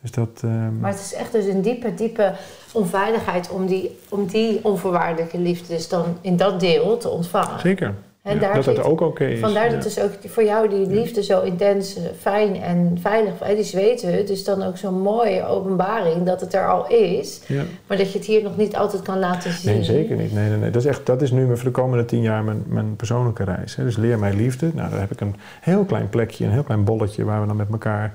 Dus 0.00 0.10
dat, 0.10 0.42
um... 0.44 0.78
Maar 0.80 0.90
het 0.90 1.00
is 1.00 1.14
echt 1.14 1.32
dus 1.32 1.46
een 1.46 1.62
diepe, 1.62 1.94
diepe 1.94 2.34
onveiligheid 2.72 3.50
om 3.50 3.66
die, 3.66 3.98
om 4.08 4.26
die 4.26 4.64
onvoorwaardelijke 4.64 5.38
liefde 5.38 5.74
dus 5.74 5.88
dan 5.88 6.04
in 6.20 6.36
dat 6.36 6.60
deel 6.60 6.96
te 6.96 7.08
ontvangen. 7.08 7.60
Zeker. 7.60 7.94
En 8.26 8.40
ja, 8.40 8.54
dat 8.54 8.64
dat 8.64 8.82
ook 8.82 8.90
oké 8.90 9.04
okay 9.04 9.32
is. 9.32 9.40
Vandaar 9.40 9.70
dat 9.70 9.82
dus 9.82 10.00
ook 10.00 10.10
voor 10.26 10.44
jou 10.44 10.68
die 10.68 10.86
liefde 10.86 11.22
zo 11.22 11.42
intens, 11.42 11.96
fijn 12.18 12.62
en 12.62 12.98
veilig, 13.00 13.34
die 13.54 13.64
zweten 13.64 14.12
het. 14.12 14.26
Dus 14.26 14.44
dan 14.44 14.62
ook 14.62 14.76
zo'n 14.76 15.00
mooie 15.00 15.46
openbaring 15.46 16.26
dat 16.26 16.40
het 16.40 16.54
er 16.54 16.68
al 16.68 16.88
is. 16.88 17.40
Maar 17.86 17.96
dat 17.96 18.12
je 18.12 18.18
het 18.18 18.26
hier 18.26 18.42
nog 18.42 18.56
niet 18.56 18.76
altijd 18.76 19.02
kan 19.02 19.18
laten 19.18 19.52
zien. 19.52 19.74
Nee, 19.74 19.84
zeker 19.84 20.16
niet. 20.16 20.32
Nee, 20.32 20.48
nee, 20.48 20.58
nee. 20.58 20.70
Dat, 20.70 20.82
is 20.82 20.88
echt, 20.88 21.06
dat 21.06 21.22
is 21.22 21.30
nu 21.30 21.46
voor 21.46 21.64
de 21.64 21.70
komende 21.70 22.04
tien 22.04 22.22
jaar 22.22 22.44
mijn, 22.44 22.62
mijn 22.66 22.96
persoonlijke 22.96 23.44
reis. 23.44 23.76
Hè. 23.76 23.84
Dus 23.84 23.96
leer 23.96 24.18
mij 24.18 24.34
liefde. 24.34 24.70
Nou, 24.74 24.90
daar 24.90 25.00
heb 25.00 25.12
ik 25.12 25.20
een 25.20 25.36
heel 25.60 25.84
klein 25.84 26.08
plekje, 26.08 26.44
een 26.44 26.52
heel 26.52 26.62
klein 26.62 26.84
bolletje 26.84 27.24
waar 27.24 27.40
we 27.40 27.46
dan 27.46 27.56
met 27.56 27.70
elkaar 27.70 28.12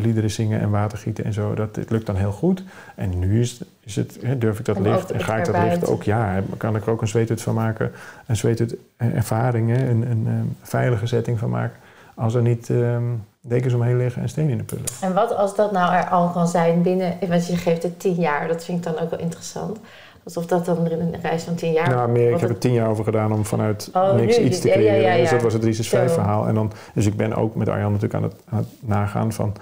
liederen 0.00 0.30
zingen 0.30 0.60
en 0.60 0.70
water 0.70 0.98
gieten 0.98 1.24
en 1.24 1.32
zo. 1.32 1.54
Dat 1.54 1.76
het 1.76 1.90
lukt 1.90 2.06
dan 2.06 2.16
heel 2.16 2.32
goed. 2.32 2.62
En 2.94 3.18
nu 3.18 3.40
is, 3.40 3.60
is 3.80 3.96
het, 3.96 4.18
hè, 4.22 4.38
durf 4.38 4.58
ik 4.58 4.64
dat 4.64 4.78
licht 4.78 5.10
en 5.10 5.20
ga 5.20 5.36
ik 5.36 5.44
dat 5.44 5.62
licht 5.62 5.88
ook, 5.88 6.02
ja, 6.02 6.42
kan 6.56 6.76
ik 6.76 6.86
er 6.86 6.90
ook 6.90 7.00
een 7.00 7.08
zweethut 7.08 7.42
van 7.42 7.54
maken. 7.54 7.92
Een 8.26 8.36
zweethut 8.36 8.76
ervaringen, 8.96 9.88
een, 9.88 10.10
een, 10.10 10.26
een, 10.26 10.56
veilige 10.62 11.06
setting 11.06 11.38
van 11.38 11.50
maken. 11.50 11.76
Als 12.14 12.34
er 12.34 12.42
niet 12.42 12.68
um, 12.68 13.24
dekens 13.40 13.74
omheen 13.74 13.96
liggen 13.96 14.22
en 14.22 14.28
stenen 14.28 14.50
in 14.50 14.58
de 14.58 14.64
pullen. 14.64 14.84
En 15.00 15.14
wat 15.14 15.36
als 15.36 15.56
dat 15.56 15.72
nou 15.72 15.94
er 15.94 16.08
al 16.08 16.28
kan 16.28 16.48
zijn 16.48 16.82
binnen, 16.82 17.18
want 17.28 17.46
je 17.46 17.56
geeft 17.56 17.82
het 17.82 18.00
tien 18.00 18.14
jaar, 18.14 18.48
dat 18.48 18.64
vind 18.64 18.78
ik 18.78 18.92
dan 18.92 19.02
ook 19.02 19.10
wel 19.10 19.20
interessant. 19.20 19.78
Alsof 20.24 20.46
dat 20.46 20.64
dan 20.64 20.90
een 20.90 21.20
reis 21.22 21.42
van 21.42 21.54
tien 21.54 21.72
jaar... 21.72 21.88
Nou, 21.88 22.10
meer. 22.10 22.30
Ik 22.30 22.40
heb 22.40 22.50
er 22.50 22.58
tien 22.58 22.72
jaar 22.72 22.88
over 22.88 23.04
gedaan 23.04 23.32
om 23.32 23.44
vanuit 23.44 23.90
oh, 23.92 24.14
niks 24.14 24.38
nu, 24.38 24.44
iets 24.44 24.60
te 24.60 24.68
creëren. 24.68 24.94
Ja, 24.94 25.08
ja, 25.08 25.14
ja, 25.14 25.20
dus 25.20 25.30
dat 25.30 25.42
was 25.42 25.52
het 25.52 25.62
365 25.62 26.12
verhaal. 26.12 26.48
En 26.48 26.54
dan, 26.54 26.72
dus 26.94 27.06
ik 27.06 27.16
ben 27.16 27.34
ook 27.34 27.54
met 27.54 27.68
Arjan 27.68 27.92
natuurlijk 27.92 28.14
aan 28.14 28.22
het, 28.22 28.34
aan 28.48 28.58
het 28.58 28.68
nagaan 28.80 29.32
van... 29.32 29.52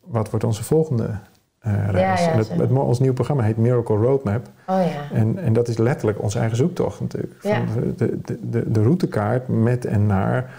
wat 0.00 0.30
wordt 0.30 0.44
onze 0.44 0.64
volgende 0.64 1.18
eh, 1.58 1.88
reis. 1.90 2.26
En 2.26 2.38
het, 2.38 2.70
ons 2.70 2.98
nieuwe 2.98 3.14
programma 3.14 3.42
heet 3.42 3.56
Miracle 3.56 3.96
Roadmap. 3.96 4.46
Oh 4.66 4.76
ja. 4.76 5.16
En, 5.16 5.38
en 5.38 5.52
dat 5.52 5.68
is 5.68 5.78
letterlijk 5.78 6.22
onze 6.22 6.38
eigen 6.38 6.56
zoektocht 6.56 7.00
natuurlijk. 7.00 7.34
Van 7.38 7.66
de, 7.96 8.18
de, 8.24 8.38
de, 8.50 8.72
de 8.72 8.82
routekaart 8.82 9.48
met 9.48 9.84
en 9.84 10.06
naar 10.06 10.50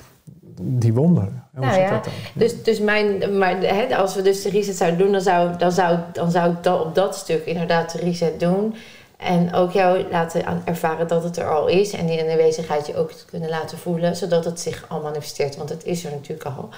die 0.62 0.94
wonderen. 0.94 1.44
Nou 1.52 1.74
zit 1.74 1.82
ja, 1.82 1.90
dat 1.90 2.04
dan? 2.04 2.14
Dus, 2.34 2.64
dus 2.64 2.80
mijn, 2.80 3.38
maar 3.38 3.58
hè, 3.60 3.96
als 3.96 4.16
we 4.16 4.22
dus 4.22 4.42
de 4.42 4.50
reset 4.50 4.76
zouden 4.76 5.00
doen, 5.00 5.12
dan 5.12 5.22
zou, 5.22 5.58
dan 5.58 5.72
zou, 5.72 5.98
dan 6.14 6.32
zou 6.32 6.52
ik 6.52 6.64
dan 6.64 6.80
op 6.80 6.96
dat 6.96 7.16
stuk 7.16 7.46
inderdaad 7.46 7.92
de 7.92 8.00
reset 8.00 8.40
doen. 8.40 8.76
En 9.24 9.54
ook 9.54 9.72
jou 9.72 10.10
laten 10.12 10.66
ervaren 10.66 11.08
dat 11.08 11.24
het 11.24 11.38
er 11.38 11.50
al 11.56 11.68
is. 11.68 11.92
En 11.92 12.10
in 12.10 12.26
de 12.26 12.32
aanwezigheid 12.32 12.88
je 12.88 12.96
ook 12.96 13.12
te 13.12 13.26
kunnen 13.26 13.50
laten 13.50 13.78
voelen, 13.78 14.16
zodat 14.16 14.46
het 14.46 14.60
zich 14.60 14.86
al 14.90 15.02
manifesteert. 15.02 15.56
Want 15.56 15.70
het 15.70 15.84
is 15.86 16.06
er 16.06 16.12
natuurlijk 16.12 16.48
al. 16.58 16.70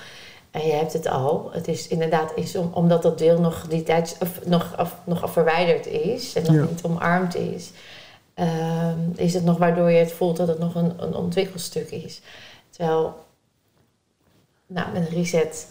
En 0.52 0.66
je 0.68 0.74
hebt 0.74 0.94
het 0.94 1.08
al. 1.08 1.50
Het 1.54 1.68
is 1.68 1.88
inderdaad, 1.88 2.32
is 2.36 2.56
om, 2.56 2.72
omdat 2.74 3.02
dat 3.02 3.18
deel 3.18 3.40
nog 3.40 3.68
die 3.68 3.84
tijd 3.84 4.18
of, 4.22 4.46
nog, 4.46 4.78
af, 4.78 4.96
nog 5.04 5.32
verwijderd 5.32 5.86
is 5.88 6.34
en 6.34 6.44
nog 6.44 6.56
Ja. 6.56 6.62
niet 6.70 6.84
omarmd 6.84 7.36
is, 7.36 7.72
ehm, 8.34 9.00
is 9.16 9.34
het 9.34 9.44
nog 9.44 9.58
waardoor 9.58 9.92
je 9.92 9.98
het 10.00 10.12
voelt 10.12 10.38
dat 10.38 10.48
het 10.48 10.60
nog 10.60 10.76
een, 10.76 10.94
een 10.98 11.16
ontwikkelstuk 11.16 11.90
is. 11.92 12.22
Terwijl, 12.70 13.16
nou, 14.68 14.92
met 14.94 15.08
een 15.08 15.16
reset 15.16 15.68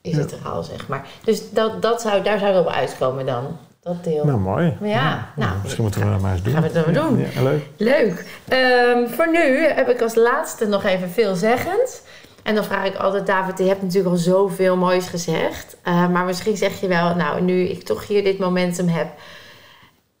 is 0.00 0.12
Ja. 0.14 0.18
het 0.18 0.32
er 0.32 0.48
al, 0.48 0.62
zeg 0.62 0.88
maar. 0.88 1.06
Dus 1.24 1.50
dat, 1.50 1.82
dat 1.82 2.00
zou, 2.00 2.22
daar 2.22 2.38
zou 2.38 2.54
ik 2.54 2.60
op 2.66 2.72
uitkomen 2.72 3.26
dan. 3.26 3.56
Dat 3.82 4.04
deel. 4.04 4.24
Nou, 4.24 4.38
mooi. 4.38 4.76
Maar 4.80 4.88
ja, 4.88 5.32
nou, 5.36 5.52
misschien 5.62 5.82
moeten 5.82 6.00
we 6.00 6.10
dat 6.10 6.20
maar 6.20 6.32
eens 6.32 6.42
doen. 6.42 6.52
gaan 6.52 6.62
we 6.62 6.68
het 6.68 6.84
dan 6.84 6.94
maar 6.94 7.02
doen. 7.02 7.18
Ja, 7.18 7.42
leuk. 7.42 7.66
Leuk. 7.76 8.40
Ehm, 8.48 9.08
voor 9.08 9.30
nu 9.30 9.66
heb 9.66 9.88
ik 9.88 10.00
als 10.00 10.14
laatste 10.14 10.66
nog 10.66 10.84
even 10.84 11.10
veelzeggend. 11.10 12.02
En 12.42 12.54
dan 12.54 12.64
vraag 12.64 12.86
ik 12.86 12.94
altijd, 12.94 13.26
David, 13.26 13.58
je 13.58 13.64
hebt 13.64 13.82
natuurlijk 13.82 14.14
al 14.14 14.20
zoveel 14.20 14.76
moois 14.76 15.06
gezegd. 15.06 15.76
Eh, 15.82 16.08
maar 16.08 16.24
misschien 16.24 16.56
zeg 16.56 16.80
je 16.80 16.88
wel, 16.88 17.14
nou, 17.14 17.40
nu 17.40 17.62
ik 17.62 17.82
toch 17.82 18.06
hier 18.06 18.24
dit 18.24 18.38
momentum 18.38 18.88
heb. 18.88 19.08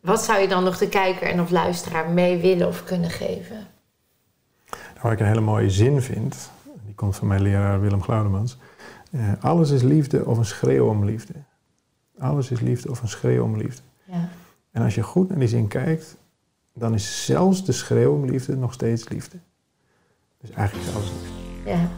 Wat 0.00 0.22
zou 0.24 0.40
je 0.40 0.48
dan 0.48 0.64
nog 0.64 0.78
de 0.78 0.88
kijker 0.88 1.26
en 1.26 1.40
of 1.40 1.50
luisteraar 1.50 2.10
mee 2.10 2.38
willen 2.38 2.68
of 2.68 2.84
kunnen 2.84 3.10
geven? 3.10 3.66
Nou, 4.68 5.00
wat 5.02 5.12
ik 5.12 5.20
een 5.20 5.26
hele 5.26 5.40
mooie 5.40 5.70
zin 5.70 6.02
vind, 6.02 6.50
die 6.84 6.94
komt 6.94 7.16
van 7.16 7.28
mijn 7.28 7.42
leraar 7.42 7.80
Willem 7.80 8.02
Glaudemans. 8.02 8.56
Eh, 9.12 9.20
alles 9.40 9.70
is 9.70 9.82
liefde 9.82 10.26
of 10.26 10.38
een 10.38 10.44
schreeuw 10.44 10.88
om 10.88 11.04
liefde. 11.04 11.32
Alles 12.22 12.50
is 12.50 12.60
liefde 12.60 12.90
of 12.90 13.02
een 13.02 13.08
schreeuw 13.08 13.42
om 13.42 13.56
liefde. 13.56 13.82
Ja. 14.04 14.28
En 14.70 14.82
als 14.82 14.94
je 14.94 15.02
goed 15.02 15.28
naar 15.28 15.38
die 15.38 15.48
zin 15.48 15.68
kijkt, 15.68 16.16
dan 16.74 16.94
is 16.94 17.24
zelfs 17.24 17.64
de 17.64 17.72
schreeuw 17.72 18.12
om 18.12 18.24
liefde 18.24 18.56
nog 18.56 18.72
steeds 18.72 19.08
liefde. 19.08 19.36
Dus 20.40 20.50
eigenlijk 20.50 20.88
is 20.88 20.94
alles 20.94 21.08
liefde. 21.08 21.70
Ja, 21.70 21.88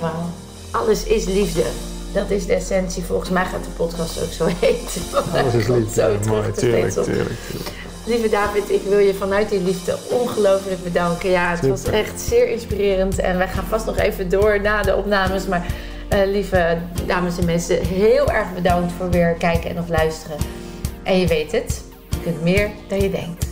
wauw. 0.00 0.24
Alles 0.70 1.04
is 1.04 1.24
liefde. 1.24 1.64
Dat 2.12 2.30
is 2.30 2.46
de 2.46 2.54
essentie. 2.54 3.02
Volgens 3.02 3.30
mij 3.30 3.44
gaat 3.44 3.64
de 3.64 3.70
podcast 3.70 4.22
ook 4.22 4.30
zo 4.30 4.46
heten. 4.60 5.02
Alles 5.32 5.54
is 5.54 5.66
liefde. 5.66 5.92
Zo 6.00 6.08
Ja, 6.08 6.18
mooi, 6.26 6.52
tuurlijk, 6.52 6.92
tuurlijk, 6.92 7.40
tuurlijk. 7.46 7.70
Lieve 8.06 8.28
David, 8.28 8.70
ik 8.70 8.82
wil 8.82 8.98
je 8.98 9.14
vanuit 9.14 9.48
die 9.48 9.60
liefde 9.60 9.98
ongelooflijk 10.10 10.82
bedanken. 10.82 11.30
Ja, 11.30 11.50
het 11.50 11.68
was 11.68 11.84
echt 11.84 12.20
zeer 12.20 12.48
inspirerend. 12.48 13.18
En 13.18 13.38
wij 13.38 13.48
gaan 13.48 13.64
vast 13.64 13.86
nog 13.86 13.96
even 13.96 14.28
door 14.28 14.60
na 14.60 14.82
de 14.82 14.96
opnames. 14.96 15.46
Maar 15.46 15.66
eh, 16.12 16.30
lieve 16.30 16.78
dames 17.06 17.38
en 17.38 17.44
mensen, 17.44 17.86
heel 17.86 18.30
erg 18.30 18.54
bedankt 18.54 18.92
voor 18.92 19.10
weer 19.10 19.32
kijken 19.32 19.70
en 19.70 19.78
of 19.78 19.88
luisteren. 19.88 20.36
En 21.02 21.18
je 21.18 21.26
weet 21.26 21.52
het, 21.52 21.84
je 22.08 22.20
kunt 22.22 22.42
meer 22.42 22.70
dan 22.88 23.00
je 23.00 23.10
denkt. 23.10 23.51